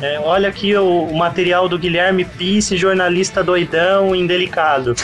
é, 0.00 0.18
olha 0.20 0.48
aqui 0.48 0.74
o, 0.76 1.04
o 1.04 1.16
material 1.16 1.68
do 1.68 1.78
Guilherme 1.78 2.24
Pisse, 2.24 2.76
jornalista 2.76 3.42
doidão, 3.42 4.14
indelicado. 4.14 4.94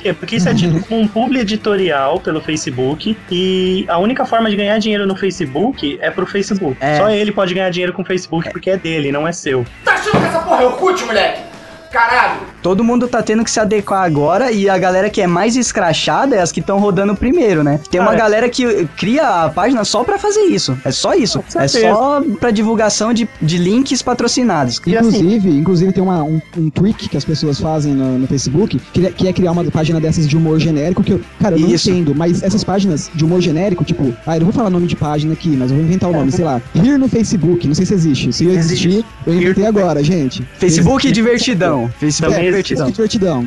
Quê? 0.00 0.12
Porque 0.14 0.36
isso 0.36 0.48
é 0.48 0.54
tido 0.54 0.80
como 0.84 1.00
um 1.00 1.08
publi 1.08 1.40
editorial 1.40 2.20
pelo 2.20 2.40
Facebook 2.40 3.16
e 3.30 3.84
a 3.88 3.98
única 3.98 4.24
forma 4.24 4.48
de 4.48 4.56
ganhar 4.56 4.78
dinheiro 4.78 5.06
no 5.06 5.16
Facebook 5.16 5.98
é 6.00 6.10
pro 6.10 6.26
Facebook. 6.26 6.76
É. 6.80 6.96
Só 6.96 7.10
ele 7.10 7.32
pode 7.32 7.54
ganhar 7.54 7.70
dinheiro 7.70 7.92
com 7.92 8.02
o 8.02 8.04
Facebook 8.04 8.50
porque 8.50 8.70
é 8.70 8.76
dele, 8.76 9.10
não 9.10 9.26
é 9.26 9.32
seu. 9.32 9.64
Tá 9.84 9.94
achando 9.94 10.20
que 10.20 10.26
essa 10.26 10.40
porra 10.40 10.62
é 10.62 10.66
o 10.66 10.72
cut, 10.72 11.04
moleque? 11.04 11.42
Caralho! 11.90 12.40
Todo 12.62 12.82
mundo 12.84 13.08
tá 13.08 13.22
tendo 13.22 13.44
que 13.44 13.50
se 13.50 13.58
adequar 13.60 14.02
agora 14.04 14.50
e 14.52 14.68
a 14.68 14.76
galera 14.78 15.08
que 15.10 15.20
é 15.20 15.26
mais 15.26 15.56
escrachada 15.56 16.36
é 16.36 16.40
as 16.40 16.52
que 16.52 16.60
estão 16.60 16.78
rodando 16.78 17.14
primeiro, 17.14 17.62
né? 17.64 17.80
Tem 17.90 18.00
uma 18.00 18.10
Ah, 18.12 18.14
é. 18.14 18.18
galera 18.18 18.48
que 18.48 18.86
cria 18.96 19.44
a 19.44 19.48
página 19.48 19.84
só 19.84 20.04
pra 20.04 20.18
fazer 20.18 20.42
isso. 20.42 20.76
É 20.84 20.90
só 20.90 21.14
isso. 21.14 21.42
É 21.54 21.66
só 21.68 22.22
pra 22.38 22.50
divulgação 22.50 23.12
de, 23.12 23.28
de 23.40 23.58
links 23.58 24.02
patrocinados. 24.02 24.78
Assim- 24.80 24.90
Inclusive, 24.96 25.50
inclusive 25.50 25.92
tem 25.92 26.02
uma, 26.02 26.22
um, 26.22 26.40
um 26.56 26.70
trick 26.70 27.08
que 27.08 27.16
as 27.16 27.24
pessoas 27.24 27.58
fazem 27.60 27.94
no, 27.94 28.18
no 28.18 28.26
Facebook, 28.26 28.80
que, 28.92 29.06
é- 29.06 29.10
que 29.10 29.28
é 29.28 29.32
criar 29.32 29.52
uma 29.52 29.64
página 29.64 30.00
dessas 30.00 30.28
de 30.28 30.36
humor 30.36 30.58
genérico, 30.58 31.02
que 31.02 31.12
eu, 31.12 31.20
cara, 31.40 31.54
eu 31.56 31.60
não 31.60 31.68
Isso. 31.68 31.90
entendo, 31.90 32.14
mas 32.14 32.42
essas 32.42 32.62
páginas 32.64 33.10
de 33.14 33.24
humor 33.24 33.40
genérico, 33.40 33.84
tipo, 33.84 34.12
ah, 34.26 34.36
eu 34.36 34.40
não 34.40 34.46
vou 34.46 34.52
falar 34.54 34.70
nome 34.70 34.86
de 34.86 34.96
página 34.96 35.32
aqui, 35.32 35.48
mas 35.50 35.70
eu 35.70 35.76
vou 35.76 35.84
inventar 35.86 36.10
o 36.10 36.12
nome, 36.12 36.30
sei 36.32 36.44
lá, 36.44 36.60
Rir 36.74 36.98
no 36.98 37.08
Facebook, 37.08 37.66
não 37.66 37.74
sei 37.74 37.86
se 37.86 37.94
existe. 37.94 38.32
Se 38.32 38.46
existir, 38.46 39.04
eu 39.26 39.34
inventei 39.34 39.66
agora, 39.66 40.02
gente. 40.02 40.42
Facebook 40.58 41.10
divertidão. 41.10 41.90
Facebook 41.98 42.49
Também 42.50 42.60
É, 42.60 42.92
divertidão. 43.02 43.46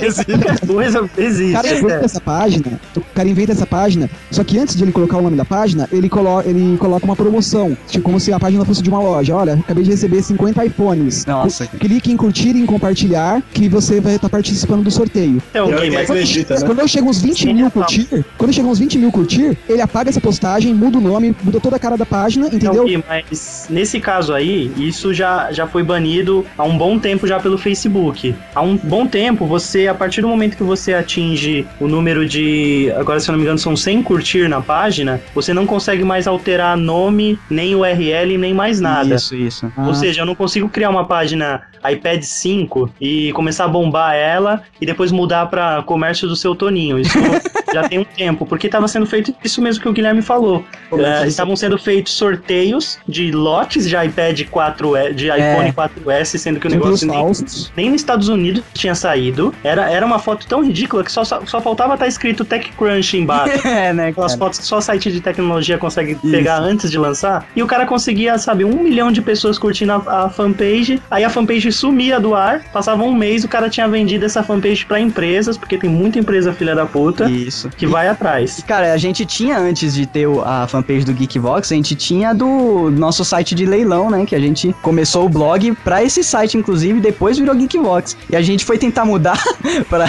Facebook 0.00 0.34
divertidão. 0.38 0.74
Coisa 0.74 1.02
O 1.02 1.10
existe. 1.20 1.52
cara 1.52 1.68
inventa 1.78 1.92
é. 1.94 2.04
essa 2.04 2.20
página, 2.20 2.80
o 2.96 3.00
cara 3.14 3.28
inventa 3.28 3.52
essa 3.52 3.66
página, 3.66 4.10
só 4.30 4.44
que 4.44 4.58
antes 4.58 4.76
de 4.76 4.84
ele 4.84 4.92
colocar 4.92 5.16
o 5.18 5.22
nome 5.22 5.36
da 5.36 5.44
página, 5.44 5.88
ele, 5.92 6.08
colo 6.08 6.40
ele 6.42 6.76
coloca 6.78 7.04
uma 7.04 7.16
promoção, 7.16 7.76
tipo, 7.88 8.04
como 8.04 8.20
se 8.20 8.32
a 8.32 8.38
página 8.38 8.64
fosse 8.64 8.82
de 8.82 8.88
uma 8.90 9.00
loja. 9.00 9.34
Olha, 9.34 9.54
acabei 9.54 9.84
de 9.84 9.90
receber 9.90 10.22
50 10.22 10.64
iPhones. 10.66 11.24
Nossa. 11.26 11.66
Clique 11.66 12.10
em 12.12 12.16
curtir 12.16 12.54
e 12.54 12.60
em 12.60 12.66
compartilhar, 12.66 13.42
que 13.52 13.68
você 13.68 14.00
vai 14.00 14.16
estar 14.16 14.28
participando 14.28 14.82
do 14.82 14.90
sorteio. 14.90 15.42
Então, 15.50 15.68
Pior 15.68 15.80
Gui, 15.80 15.90
que 15.90 15.94
mas 15.96 16.10
acredita, 16.10 16.54
né? 16.54 16.66
Quando 16.66 16.80
eu 16.80 16.88
chego 16.88 17.08
uns 17.08 17.20
20 17.20 17.38
Sim, 17.38 17.54
mil 17.54 17.64
não. 17.64 17.70
curtir, 17.70 18.24
quando 18.36 18.52
chega 18.52 18.68
uns 18.68 18.78
20 18.78 18.98
mil 18.98 19.12
curtir, 19.12 19.56
ele 19.68 19.80
apaga 19.80 20.10
essa 20.10 20.20
postagem, 20.20 20.74
muda 20.74 20.98
o 20.98 21.00
nome, 21.00 21.34
muda 21.42 21.60
toda 21.60 21.76
a 21.76 21.78
cara 21.78 21.96
da 21.96 22.06
página, 22.06 22.48
Não, 22.48 22.54
entendeu? 22.54 22.84
Gui, 22.84 23.02
mas 23.08 23.66
nesse 23.70 24.00
caso 24.00 24.32
aí, 24.32 24.70
isso 24.76 25.12
já, 25.14 25.50
já 25.52 25.66
foi 25.66 25.82
banido 25.82 26.44
há 26.56 26.64
um 26.64 26.76
bom 26.76 26.98
tempo 26.98 27.26
já 27.26 27.38
pelo 27.40 27.58
Facebook. 27.58 28.25
Há 28.54 28.62
um 28.62 28.76
bom 28.76 29.06
tempo, 29.06 29.46
você, 29.46 29.86
a 29.86 29.94
partir 29.94 30.20
do 30.20 30.28
momento 30.28 30.56
que 30.56 30.62
você 30.62 30.94
atinge 30.94 31.66
o 31.80 31.86
número 31.86 32.26
de, 32.26 32.92
agora 32.96 33.20
se 33.20 33.28
eu 33.28 33.32
não 33.32 33.38
me 33.38 33.44
engano, 33.44 33.58
são 33.58 33.76
100 33.76 34.02
curtir 34.02 34.48
na 34.48 34.60
página, 34.60 35.20
você 35.34 35.52
não 35.52 35.66
consegue 35.66 36.04
mais 36.04 36.26
alterar 36.26 36.76
nome, 36.76 37.38
nem 37.50 37.74
URL, 37.74 38.38
nem 38.38 38.54
mais 38.54 38.80
nada. 38.80 39.14
Isso, 39.14 39.34
isso. 39.34 39.72
Ah, 39.76 39.86
Ou 39.86 39.94
seja, 39.94 40.22
eu 40.22 40.26
não 40.26 40.34
consigo 40.34 40.68
criar 40.68 40.90
uma 40.90 41.04
página 41.04 41.62
iPad 41.90 42.22
5 42.22 42.90
e 43.00 43.32
começar 43.32 43.64
a 43.64 43.68
bombar 43.68 44.14
ela 44.14 44.62
e 44.80 44.86
depois 44.86 45.12
mudar 45.12 45.46
para 45.46 45.82
comércio 45.82 46.28
do 46.28 46.36
seu 46.36 46.54
Toninho. 46.54 46.98
Isso 46.98 47.16
já 47.72 47.88
tem 47.88 47.98
um 47.98 48.04
tempo, 48.04 48.46
porque 48.46 48.66
estava 48.66 48.88
sendo 48.88 49.06
feito 49.06 49.34
isso 49.44 49.60
mesmo 49.60 49.82
que 49.82 49.88
o 49.88 49.92
Guilherme 49.92 50.22
falou. 50.22 50.64
É, 50.92 51.26
estavam 51.26 51.54
sendo 51.56 51.78
feitos 51.78 52.12
sorteios 52.12 52.98
de 53.06 53.30
lotes 53.30 53.88
de 53.88 53.96
iPad 53.96 54.42
4 54.48 55.14
de 55.14 55.26
iPhone 55.26 55.72
4S, 55.72 56.38
sendo 56.38 56.60
que 56.60 56.66
o 56.66 56.70
negócio 56.70 57.06
nem, 57.06 57.32
nem 57.76 57.90
nos 57.90 58.00
Estados 58.00 58.15
Unidos 58.28 58.62
tinha 58.74 58.94
saído. 58.94 59.54
Era, 59.62 59.90
era 59.90 60.04
uma 60.04 60.18
foto 60.18 60.46
tão 60.46 60.64
ridícula 60.64 61.04
que 61.04 61.12
só, 61.12 61.24
só, 61.24 61.44
só 61.44 61.60
faltava 61.60 61.94
estar 61.94 62.06
escrito 62.06 62.44
TechCrunch 62.44 63.16
embaixo. 63.16 63.66
é, 63.66 63.92
né, 63.92 64.08
Aquelas 64.08 64.32
cara? 64.32 64.44
fotos 64.44 64.58
que 64.58 64.64
só 64.64 64.80
site 64.80 65.10
de 65.12 65.20
tecnologia 65.20 65.78
consegue 65.78 66.14
pegar 66.14 66.58
antes 66.58 66.90
de 66.90 66.98
lançar. 66.98 67.46
E 67.54 67.62
o 67.62 67.66
cara 67.66 67.86
conseguia, 67.86 68.38
sabe, 68.38 68.64
um 68.64 68.82
milhão 68.82 69.10
de 69.12 69.20
pessoas 69.20 69.58
curtindo 69.58 69.92
a, 69.92 70.24
a 70.24 70.30
fanpage. 70.30 71.00
Aí 71.10 71.24
a 71.24 71.30
fanpage 71.30 71.70
sumia 71.72 72.18
do 72.18 72.34
ar. 72.34 72.62
Passava 72.72 73.02
um 73.02 73.14
mês, 73.14 73.44
o 73.44 73.48
cara 73.48 73.68
tinha 73.68 73.88
vendido 73.88 74.24
essa 74.24 74.42
fanpage 74.42 74.84
pra 74.86 75.00
empresas, 75.00 75.56
porque 75.56 75.76
tem 75.78 75.90
muita 75.90 76.18
empresa 76.18 76.52
filha 76.52 76.74
da 76.74 76.86
puta 76.86 77.30
Isso. 77.30 77.68
que 77.70 77.86
vai 77.86 78.08
atrás. 78.08 78.58
E, 78.58 78.62
Cara, 78.62 78.92
a 78.92 78.96
gente 78.96 79.24
tinha 79.24 79.58
antes 79.58 79.94
de 79.94 80.06
ter 80.06 80.26
a 80.44 80.66
fanpage 80.66 81.04
do 81.04 81.12
Geekvox, 81.12 81.72
a 81.72 81.74
gente 81.74 81.94
tinha 81.94 82.34
do 82.34 82.90
nosso 82.90 83.24
site 83.24 83.54
de 83.54 83.64
leilão, 83.66 84.10
né? 84.10 84.24
Que 84.26 84.34
a 84.34 84.40
gente 84.40 84.74
começou 84.82 85.26
o 85.26 85.28
blog 85.28 85.72
pra 85.84 86.02
esse 86.02 86.22
site, 86.22 86.56
inclusive, 86.56 86.98
e 86.98 87.02
depois 87.02 87.38
virou 87.38 87.54
Geekvox. 87.54 88.05
E 88.30 88.36
a 88.36 88.42
gente 88.42 88.64
foi 88.64 88.78
tentar 88.78 89.04
mudar 89.04 89.42
pra, 89.88 90.06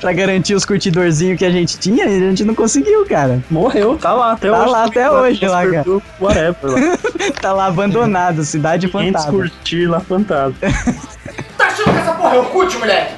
pra 0.00 0.12
garantir 0.12 0.54
os 0.54 0.64
curtidorzinhos 0.64 1.38
que 1.38 1.44
a 1.44 1.50
gente 1.50 1.78
tinha 1.78 2.04
e 2.06 2.16
a 2.16 2.20
gente 2.30 2.44
não 2.44 2.54
conseguiu, 2.54 3.04
cara. 3.06 3.42
Morreu, 3.50 3.96
tá 3.98 4.12
lá 4.12 4.32
até 4.32 4.50
Tá 4.50 4.62
hoje. 4.62 4.70
lá 4.70 4.84
até 4.84 5.10
hoje, 5.10 5.46
lá, 5.46 5.66
cara. 5.66 5.84
Whatever, 6.20 6.56
lá. 6.64 6.98
Tá 7.40 7.52
lá 7.52 7.66
abandonado, 7.66 8.44
cidade 8.44 8.88
500 8.88 9.12
fantasma. 9.22 9.32
curtir 9.38 9.86
lá 9.86 10.00
fantasma. 10.00 10.56
Tá 11.58 11.66
achando 11.68 11.90
que 11.92 11.98
essa 11.98 12.12
porra 12.12 12.36
é 12.36 12.38
o 12.38 12.44
cut, 12.46 12.76
moleque? 12.78 13.12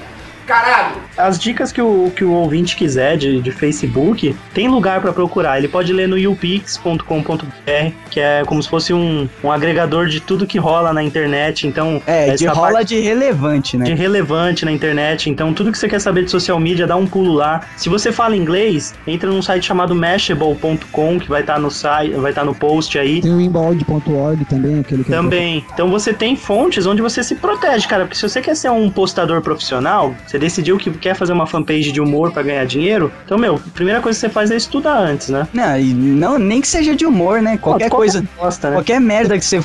Caralho! 0.49 0.97
As 1.15 1.39
dicas 1.39 1.71
que 1.71 1.83
o, 1.83 2.11
que 2.17 2.25
o 2.25 2.33
ouvinte 2.33 2.75
quiser 2.75 3.19
de, 3.19 3.43
de 3.43 3.53
Facebook, 3.53 4.35
tem 4.55 4.67
lugar 4.67 5.03
pra 5.03 5.13
procurar. 5.13 5.59
Ele 5.59 5.69
pode 5.69 5.93
ler 5.93 6.09
no 6.09 6.17
youpix.com.br, 6.17 7.93
que 8.11 8.19
é 8.19 8.43
como 8.47 8.63
se 8.63 8.69
fosse 8.69 8.95
um, 8.95 9.29
um 9.45 9.53
agregador 9.53 10.07
de 10.07 10.21
tudo 10.21 10.47
que 10.47 10.57
rola 10.59 10.91
na 10.93 11.03
internet. 11.03 11.67
Então, 11.67 12.01
É, 12.07 12.35
de 12.35 12.47
rola 12.47 12.73
parte 12.73 12.95
de 12.95 13.01
relevante, 13.01 13.77
né? 13.77 13.85
de 13.85 13.93
relevante 13.93 14.65
na 14.65 14.73
internet. 14.73 15.29
Então, 15.29 15.53
tudo 15.53 15.71
que 15.71 15.77
você 15.77 15.87
quer 15.87 16.01
saber 16.01 16.25
de 16.25 16.31
social 16.31 16.59
media, 16.59 16.87
dá 16.87 16.97
um 16.97 17.07
pulo 17.07 17.35
lá. 17.35 17.61
Se 17.77 17.91
você 17.91 18.11
fala 18.11 18.35
inglês, 18.35 18.95
entra 19.07 19.29
num 19.29 19.43
site 19.43 19.67
chamado 19.67 19.95
mashable.com, 19.95 21.19
que 21.19 21.29
vai 21.29 21.43
estar 21.43 21.59
no 21.59 21.71
site, 21.71 22.15
vai 22.15 22.31
estar 22.31 22.45
no 22.45 22.55
post 22.55 22.99
aí. 22.99 23.21
Tem 23.21 23.35
o 23.35 23.41
inboard.org 23.41 24.45
também, 24.47 24.81
aquele 24.81 25.05
que 25.05 25.11
Também. 25.11 25.65
Então 25.75 25.91
você 25.91 26.15
tem 26.15 26.37
fontes 26.37 26.87
onde 26.87 27.03
você 27.03 27.23
se 27.23 27.35
protege, 27.35 27.87
cara. 27.87 28.05
Porque 28.05 28.17
se 28.17 28.27
você 28.27 28.41
quer 28.41 28.57
ser 28.57 28.71
um 28.71 28.89
postador 28.89 29.43
profissional, 29.43 30.15
você 30.27 30.38
Você 30.39 30.41
decidiu 30.41 30.79
que 30.79 30.91
quer 30.93 31.15
fazer 31.15 31.33
uma 31.33 31.47
fanpage 31.47 31.91
de 31.91 32.01
humor 32.01 32.31
pra 32.31 32.43
ganhar 32.45 32.65
dinheiro? 32.65 33.11
Então, 33.25 33.37
meu, 33.37 33.57
a 33.57 33.71
primeira 33.75 34.01
coisa 34.01 34.17
que 34.17 34.21
você 34.21 34.29
faz 34.29 34.51
é 34.53 34.57
estudar 34.57 34.97
antes, 34.97 35.29
né? 35.29 35.49
Não, 35.53 35.79
não, 35.79 36.39
nem 36.39 36.61
que 36.61 36.69
seja 36.69 36.95
de 36.95 37.05
humor, 37.05 37.43
né? 37.43 37.59
Qualquer 37.59 37.91
coisa. 37.91 38.25
Bosta, 38.39 38.71
né? 38.71 38.77
Qualquer 38.77 39.01
merda 39.01 39.37
que 39.37 39.45
você, 39.45 39.61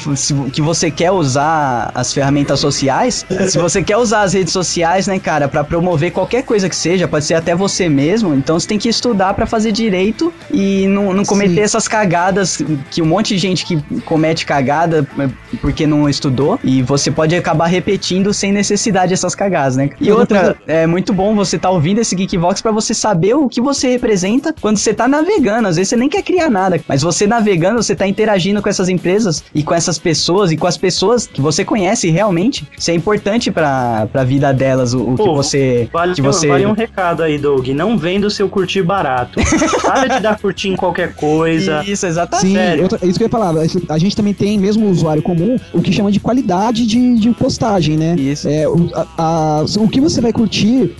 que 0.51 0.61
você 0.61 0.89
quer 0.89 1.11
usar 1.11 1.91
as 1.93 2.11
ferramentas 2.11 2.59
sociais, 2.59 3.23
se 3.47 3.57
você 3.59 3.83
quer 3.83 3.97
usar 3.97 4.21
as 4.23 4.33
redes 4.33 4.51
sociais, 4.51 5.05
né, 5.05 5.19
cara, 5.19 5.47
pra 5.47 5.63
promover 5.63 6.11
qualquer 6.11 6.41
coisa 6.43 6.67
que 6.67 6.75
seja, 6.75 7.07
pode 7.07 7.25
ser 7.25 7.35
até 7.35 7.53
você 7.53 7.87
mesmo, 7.87 8.33
então 8.33 8.59
você 8.59 8.67
tem 8.67 8.79
que 8.79 8.89
estudar 8.89 9.35
pra 9.35 9.45
fazer 9.45 9.71
direito 9.71 10.33
e 10.49 10.87
não, 10.87 11.13
não 11.13 11.23
cometer 11.23 11.55
Sim. 11.55 11.61
essas 11.61 11.87
cagadas 11.87 12.63
que 12.89 13.01
um 13.01 13.05
monte 13.05 13.35
de 13.35 13.37
gente 13.37 13.65
que 13.65 13.79
comete 14.01 14.45
cagada 14.45 15.07
é, 15.19 15.29
porque 15.61 15.85
não 15.85 16.09
estudou 16.09 16.59
e 16.63 16.81
você 16.81 17.11
pode 17.11 17.35
acabar 17.35 17.67
repetindo 17.67 18.33
sem 18.33 18.51
necessidade 18.51 19.13
essas 19.13 19.35
cagadas, 19.35 19.75
né? 19.75 19.89
E 20.01 20.11
Outra 20.11 20.55
é 20.67 20.85
muito 20.87 21.13
bom 21.13 21.35
você 21.35 21.55
estar 21.55 21.69
ouvindo 21.69 21.99
esse 21.99 22.15
Geekvox 22.15 22.61
pra 22.61 22.71
você 22.71 22.93
saber 22.93 23.33
o 23.35 23.47
que 23.49 23.61
você 23.61 23.89
representa 23.89 24.53
quando 24.61 24.77
você 24.77 24.93
tá 24.93 25.07
navegando. 25.07 25.67
Às 25.67 25.75
vezes 25.75 25.89
você 25.89 25.95
nem 25.95 26.09
quer 26.09 26.21
criar 26.23 26.49
nada, 26.49 26.79
mas 26.87 27.01
você 27.01 27.25
navegando, 27.27 27.81
você 27.81 27.95
tá 27.95 28.07
interagindo 28.07 28.61
com 28.61 28.69
essas 28.69 28.89
empresas 28.89 29.43
e 29.53 29.63
com 29.63 29.73
essas 29.73 29.97
pessoas 29.97 30.51
e 30.51 30.57
com 30.57 30.67
as 30.67 30.77
pessoas 30.77 31.27
que 31.27 31.41
você 31.41 31.63
conhece 31.65 32.09
realmente. 32.09 32.67
Isso 32.77 32.91
é 32.91 32.93
importante 32.93 33.51
pra, 33.51 34.07
pra 34.11 34.23
vida 34.23 34.53
delas, 34.53 34.93
o, 34.93 35.01
o 35.01 35.15
que 35.17 35.23
Pô, 35.23 35.35
você. 35.35 35.89
Vale, 35.91 36.13
que 36.15 36.21
você... 36.21 36.47
vale 36.47 36.65
um 36.65 36.73
recado 36.73 37.23
aí, 37.23 37.37
Doug. 37.37 37.67
Não 37.69 37.97
venda 37.97 38.27
o 38.27 38.31
seu 38.31 38.47
curtir 38.49 38.83
barato. 38.83 39.39
Para 39.83 40.07
de 40.07 40.19
dar 40.21 40.39
curtir 40.39 40.69
em 40.69 40.75
qualquer 40.75 41.13
coisa. 41.15 41.83
Isso, 41.85 42.05
exatamente. 42.05 42.47
Sim, 42.47 42.53
Sério. 42.55 42.83
outra- 42.83 42.99
é 43.01 43.05
isso 43.07 43.17
que 43.17 43.23
eu 43.23 43.27
ia 43.27 43.31
falar. 43.31 43.53
A 43.89 43.97
gente 43.97 44.15
também 44.15 44.33
tem, 44.33 44.57
mesmo 44.57 44.85
o 44.87 44.89
usuário 44.89 45.21
comum, 45.21 45.57
o 45.73 45.81
que 45.81 45.91
chama 45.91 46.11
de 46.11 46.19
qualidade 46.19 46.85
de, 46.85 47.15
de 47.19 47.29
postagem, 47.31 47.97
né? 47.97 48.15
Isso. 48.17 48.47
É, 48.47 48.67
o, 48.67 48.89
a- 48.93 49.07
a- 49.17 49.65
o 49.79 49.87
que 49.89 49.99
você 49.99 50.21
vai 50.21 50.31
curtir, 50.31 50.52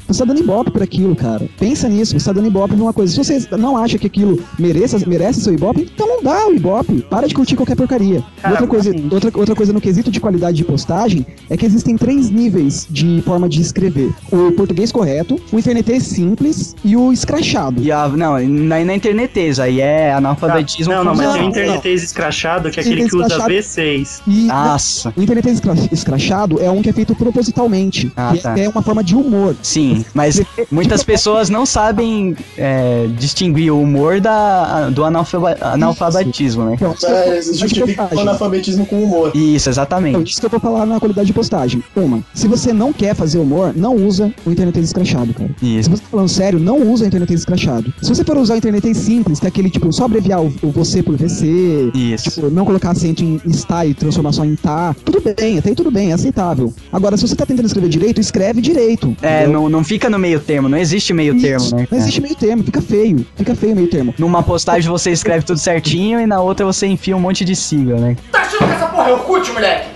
você 0.07 0.19
tá 0.19 0.25
dando 0.25 0.39
ibope 0.39 0.71
por 0.71 0.81
aquilo, 0.81 1.15
cara. 1.15 1.47
Pensa 1.59 1.87
nisso, 1.87 2.17
você 2.19 2.25
tá 2.25 2.33
dando 2.33 2.47
ibope 2.47 2.75
por 2.75 2.81
uma 2.81 2.93
coisa. 2.93 3.11
Se 3.13 3.17
você 3.17 3.47
não 3.57 3.77
acha 3.77 3.97
que 3.97 4.07
aquilo 4.07 4.39
mereça, 4.57 4.97
merece 5.07 5.41
seu 5.41 5.53
ibope, 5.53 5.89
então 5.93 6.07
não 6.07 6.23
dá 6.23 6.47
o 6.47 6.53
ibope. 6.55 7.01
Para 7.09 7.27
de 7.27 7.33
curtir 7.35 7.55
qualquer 7.55 7.75
porcaria. 7.75 8.23
Cara, 8.41 8.53
outra, 8.53 8.67
coisa, 8.67 8.89
assim- 8.89 9.09
outra, 9.11 9.31
outra 9.35 9.55
coisa 9.55 9.71
no 9.73 9.79
quesito 9.81 10.09
de 10.09 10.19
qualidade 10.19 10.57
de 10.57 10.63
postagem 10.63 11.25
é 11.49 11.55
que 11.57 11.65
existem 11.65 11.95
três 11.97 12.29
níveis 12.29 12.87
de 12.89 13.21
forma 13.25 13.47
de 13.47 13.61
escrever: 13.61 14.11
o 14.31 14.51
português 14.53 14.91
correto, 14.91 15.39
o 15.51 15.59
internetês 15.59 16.03
simples 16.03 16.75
e 16.83 16.95
o 16.95 17.11
escrachado. 17.11 17.81
E 17.81 17.91
a, 17.91 18.07
não, 18.07 18.39
na, 18.47 18.83
na 18.83 18.95
interneteza, 18.95 19.63
aí 19.63 19.79
é 19.81 20.13
analfabetismo. 20.13 20.93
Não, 20.93 21.03
não, 21.03 21.15
mas 21.15 21.25
Não, 21.27 21.33
tem 21.33 21.43
o 21.43 21.49
internetês 21.49 22.03
escrachado, 22.03 22.69
que 22.71 22.79
é 22.79 22.83
aquele 22.83 23.07
que 23.09 23.15
usa 23.15 23.27
Escrachado. 23.27 23.53
V6. 23.53 24.21
E 24.27 24.45
Nossa. 24.45 25.13
O 25.15 25.21
internetês 25.21 25.55
escra- 25.55 25.75
escrachado 25.91 26.61
é 26.61 26.69
um 26.69 26.81
que 26.81 26.89
é 26.89 26.93
feito 26.93 27.15
propositalmente. 27.15 28.11
Ah, 28.15 28.31
que 28.33 28.41
tá. 28.41 28.57
é 28.57 28.67
uma 28.69 28.81
forma 28.81 29.03
de 29.03 29.15
humor. 29.15 29.42
Sim, 29.61 30.05
mas 30.13 30.41
muitas 30.71 31.03
pessoas 31.03 31.49
não 31.49 31.65
sabem 31.65 32.35
é, 32.57 33.07
distinguir 33.17 33.71
o 33.73 33.81
humor 33.81 34.19
da, 34.21 34.89
do 34.89 35.03
analfaba- 35.03 35.57
analfabetismo, 35.61 36.63
né? 36.65 36.73
Então, 36.75 36.95
É, 37.03 37.41
justifica 37.41 38.07
o 38.15 38.19
analfabetismo 38.19 38.85
com 38.85 39.03
humor. 39.03 39.31
Isso, 39.35 39.69
Então, 39.69 39.71
exatamente. 39.71 40.31
isso 40.31 40.39
que 40.39 40.45
eu 40.45 40.49
vou 40.49 40.59
falar 40.59 40.85
na 40.85 40.99
qualidade 40.99 41.27
de 41.27 41.33
postagem. 41.33 41.83
Uma, 41.95 42.23
se 42.33 42.47
você 42.47 42.71
não 42.73 42.93
quer 42.93 43.15
fazer 43.15 43.39
humor, 43.39 43.73
não 43.75 43.95
usa 43.95 44.33
o 44.45 44.51
internetês 44.51 44.85
escrachado, 44.87 45.33
cara. 45.33 45.49
Se 45.59 45.79
Isso. 45.79 45.89
você 45.89 46.01
tá 46.01 46.07
falando 46.09 46.29
sério, 46.29 46.59
não 46.59 46.77
usa 46.91 47.03
o 47.03 47.07
internetês 47.07 47.39
escrachado. 47.41 47.93
Se 48.01 48.09
você 48.09 48.23
for 48.23 48.37
usar 48.37 48.55
o 48.55 48.57
internetês 48.57 48.97
simples, 48.97 49.39
que 49.39 49.45
é 49.45 49.49
aquele, 49.49 49.69
tipo, 49.69 49.91
só 49.91 50.05
abreviar 50.05 50.41
o, 50.41 50.53
o 50.61 50.71
você 50.71 51.01
por 51.03 51.15
VC, 51.15 51.91
Isso. 51.93 52.29
tipo, 52.31 52.49
não 52.49 52.65
colocar 52.65 52.91
acento 52.91 53.23
em 53.23 53.39
está 53.45 53.85
e 53.85 53.93
transformar 53.93 54.31
só 54.31 54.43
em 54.45 54.55
tá, 54.55 54.95
tudo 55.05 55.21
bem, 55.21 55.57
até 55.57 55.69
aí 55.69 55.75
tudo 55.75 55.91
bem, 55.91 56.11
é 56.11 56.13
aceitável. 56.13 56.73
Agora, 56.91 57.17
se 57.17 57.27
você 57.27 57.35
tá 57.35 57.45
tentando 57.45 57.65
escrever 57.65 57.89
direito, 57.89 58.19
escreve 58.21 58.61
direito. 58.61 59.15
É, 59.21 59.32
entendeu? 59.41 59.61
não, 59.61 59.69
não 59.69 59.83
fica 59.83 60.09
no 60.09 60.19
meio 60.19 60.39
termo, 60.39 60.69
não 60.69 60.77
existe 60.77 61.13
meio 61.13 61.39
termo, 61.39 61.75
né? 61.75 61.87
Não 61.89 61.97
existe 61.97 62.21
meio 62.21 62.35
termo, 62.35 62.63
fica 62.63 62.81
feio. 62.81 63.25
Fica 63.35 63.55
feio 63.55 63.73
o 63.73 63.75
meio 63.75 63.89
termo. 63.89 64.13
Numa 64.17 64.43
postagem 64.43 64.89
você 64.89 65.11
escreve 65.11 65.45
tudo 65.45 65.59
certinho 65.59 66.19
e 66.19 66.25
na 66.25 66.41
outra 66.41 66.65
você 66.65 66.87
enfia 66.87 67.15
um 67.15 67.19
monte 67.19 67.43
de 67.43 67.55
sigla, 67.55 67.99
né? 67.99 68.17
Tá 68.31 68.41
achando 68.41 68.67
que 68.67 68.73
essa 68.73 68.87
porra 68.87 69.09
é 69.09 69.13
o 69.13 69.19
cut, 69.19 69.51
moleque? 69.51 69.87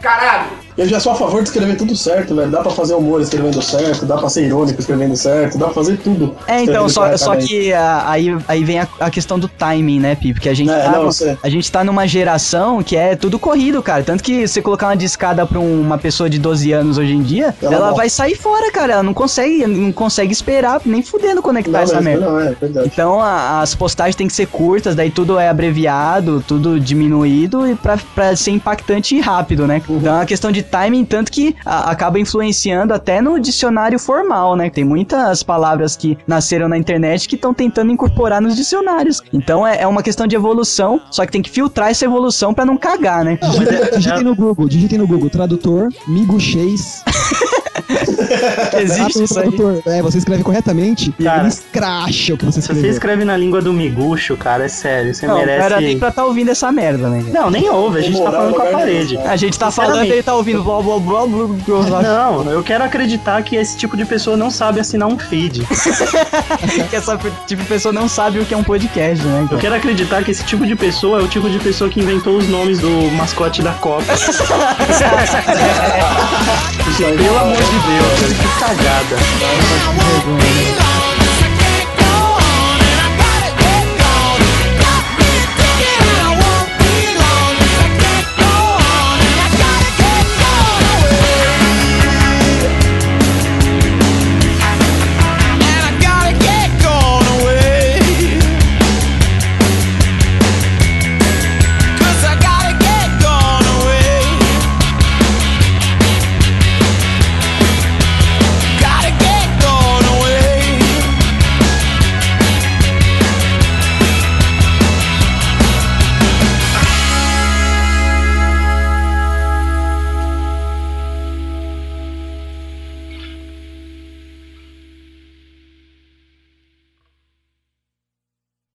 Caralho! 0.00 0.50
Eu 0.76 0.86
já 0.86 1.00
sou 1.00 1.12
a 1.12 1.14
favor 1.14 1.42
de 1.42 1.48
escrever 1.48 1.76
tudo 1.76 1.96
certo, 1.96 2.34
velho. 2.34 2.50
Dá 2.50 2.60
pra 2.60 2.70
fazer 2.70 2.94
humor 2.94 3.20
escrevendo 3.22 3.62
certo, 3.62 4.04
dá 4.04 4.16
pra 4.18 4.28
ser 4.28 4.44
irônico 4.46 4.78
escrevendo 4.78 5.16
certo, 5.16 5.56
dá 5.56 5.66
pra 5.66 5.74
fazer 5.74 5.96
tudo. 5.98 6.34
É, 6.46 6.62
então, 6.62 6.86
só, 6.88 7.16
só 7.16 7.34
que 7.34 7.72
aí, 7.72 8.36
aí 8.46 8.62
vem 8.64 8.80
a, 8.80 8.88
a 9.00 9.10
questão 9.10 9.38
do 9.38 9.48
timing, 9.48 9.98
né, 10.00 10.14
Pi? 10.14 10.34
Porque 10.34 10.48
a 10.50 10.54
gente, 10.54 10.70
É, 10.70 10.82
tá, 10.82 10.90
não, 10.92 11.08
a 11.42 11.48
gente 11.48 11.72
tá 11.72 11.82
numa 11.82 12.06
geração 12.06 12.82
que 12.82 12.94
é 12.94 13.16
tudo 13.16 13.38
corrido, 13.38 13.82
cara. 13.82 14.02
Tanto 14.02 14.22
que 14.22 14.46
você 14.46 14.60
colocar 14.60 14.88
uma 14.88 14.96
discada 14.96 15.46
pra 15.46 15.58
um- 15.58 15.80
uma 15.80 15.96
pessoa 15.96 16.28
de 16.28 16.38
12 16.38 16.72
anos 16.72 16.98
hoje 16.98 17.12
em 17.14 17.22
dia, 17.22 17.54
Ela 17.62 17.74
ela, 17.76 17.92
vai 17.92 18.10
sair 18.10 18.34
fora, 18.36 18.70
cara. 18.70 18.92
Ela 18.94 19.02
não 19.02 19.14
consegue, 19.14 19.66
não 19.66 19.90
consegue 19.92 20.32
esperar, 20.32 20.80
nem 20.84 21.02
fudendo 21.02 21.40
conectar 21.40 21.72
Não, 21.72 21.80
essa 21.80 22.00
merda. 22.02 22.26
não, 22.26 22.38
é 22.40 22.52
verdade. 22.52 22.90
Então 22.92 23.18
a- 23.20 23.60
as 23.62 23.74
postagens 23.74 24.14
têm 24.14 24.26
que 24.26 24.34
ser 24.34 24.46
curtas, 24.46 24.94
daí 24.94 25.10
tudo 25.10 25.38
é 25.38 25.48
abreviado, 25.48 26.44
tudo 26.46 26.78
diminuído 26.78 27.66
e 27.66 27.74
pra, 27.74 27.98
pra 28.14 28.36
ser 28.36 28.50
impactante 28.50 29.14
e 29.16 29.20
rápido, 29.20 29.66
né? 29.66 29.80
Então 29.88 30.12
é 30.12 30.16
uma 30.18 30.26
questão 30.26 30.52
de 30.52 30.65
timing, 30.66 31.04
tanto 31.04 31.30
que 31.32 31.54
a- 31.64 31.90
acaba 31.90 32.18
influenciando 32.18 32.92
até 32.92 33.20
no 33.20 33.38
dicionário 33.40 33.98
formal, 33.98 34.54
né? 34.56 34.68
Tem 34.70 34.84
muitas 34.84 35.42
palavras 35.42 35.96
que 35.96 36.18
nasceram 36.26 36.68
na 36.68 36.76
internet 36.76 37.28
que 37.28 37.34
estão 37.36 37.54
tentando 37.54 37.90
incorporar 37.92 38.40
nos 38.40 38.54
dicionários. 38.56 39.22
Então 39.32 39.66
é, 39.66 39.82
é 39.82 39.86
uma 39.86 40.02
questão 40.02 40.26
de 40.26 40.36
evolução, 40.36 41.00
só 41.10 41.24
que 41.24 41.32
tem 41.32 41.42
que 41.42 41.50
filtrar 41.50 41.90
essa 41.90 42.04
evolução 42.04 42.52
pra 42.52 42.64
não 42.64 42.76
cagar, 42.76 43.24
né? 43.24 43.38
Digitem, 43.42 43.90
digitem 43.98 44.22
no 44.24 44.34
Google, 44.34 44.68
digitem 44.68 44.98
no 44.98 45.06
Google, 45.06 45.30
tradutor, 45.30 45.88
miguxês. 46.06 47.02
Existe 48.80 49.22
isso 49.24 49.38
aí. 49.38 49.48
É, 49.86 50.02
você 50.02 50.18
escreve 50.18 50.42
corretamente 50.42 51.14
e 51.18 51.24
Cara, 51.24 51.40
ele 51.40 51.48
escracha 51.48 52.34
o 52.34 52.36
que 52.36 52.44
você 52.44 52.60
Se 52.60 52.74
você 52.74 52.88
escreve 52.88 53.24
na 53.24 53.36
língua 53.36 53.60
do 53.60 53.72
miguxo, 53.72 54.36
cara, 54.36 54.64
é 54.64 54.68
sério, 54.68 55.14
você 55.14 55.26
Não, 55.26 55.34
não 55.34 55.40
merece. 55.40 55.64
era 55.64 55.80
nem 55.80 55.98
pra 55.98 56.10
tá 56.10 56.24
ouvindo 56.24 56.50
essa 56.50 56.70
merda, 56.72 57.08
né? 57.08 57.24
Não, 57.32 57.50
nem 57.50 57.68
ouve, 57.68 57.98
a 57.98 58.02
gente 58.02 58.20
tá 58.20 58.30
falando 58.30 58.54
com 58.54 58.62
a 58.62 58.64
lugar 58.64 58.80
parede. 58.80 59.18
A 59.18 59.36
gente 59.36 59.58
tá 59.58 59.70
falando 59.70 60.04
e 60.04 60.10
ele 60.10 60.22
tá 60.22 60.34
ouvindo 60.34 60.62
blá 60.62 60.82
blá 60.82 60.98
blá 60.98 61.26
blá 61.26 61.82
blá. 61.82 62.02
Não, 62.02 62.50
eu 62.50 62.62
quero 62.62 62.84
acreditar 62.84 63.42
que 63.42 63.56
esse 63.56 63.76
tipo 63.76 63.96
de 63.96 64.04
pessoa 64.04 64.36
não 64.36 64.50
sabe 64.50 64.80
assinar 64.80 65.08
um 65.08 65.18
feed. 65.18 65.66
que 66.90 66.96
essa 66.96 67.16
tipo 67.46 67.62
de 67.62 67.68
pessoa 67.68 67.92
não 67.92 68.08
sabe 68.08 68.38
o 68.40 68.44
que 68.44 68.54
é 68.54 68.56
um 68.56 68.64
podcast, 68.64 69.24
né? 69.24 69.42
Eu 69.42 69.48
cara? 69.48 69.60
quero 69.60 69.74
acreditar 69.74 70.22
que 70.22 70.30
esse 70.30 70.44
tipo 70.44 70.66
de 70.66 70.74
pessoa 70.74 71.20
é 71.20 71.22
o 71.22 71.28
tipo 71.28 71.48
de 71.48 71.58
pessoa 71.58 71.88
que 71.90 72.00
inventou 72.00 72.36
os 72.36 72.48
nomes 72.48 72.78
do 72.78 73.10
mascote 73.12 73.62
da 73.62 73.72
Copa. 73.72 74.04
Pelo 76.96 77.38
amor 77.38 77.56
de 77.56 77.75
Deus, 77.80 78.32
que 78.32 78.48
cagada. 78.58 79.16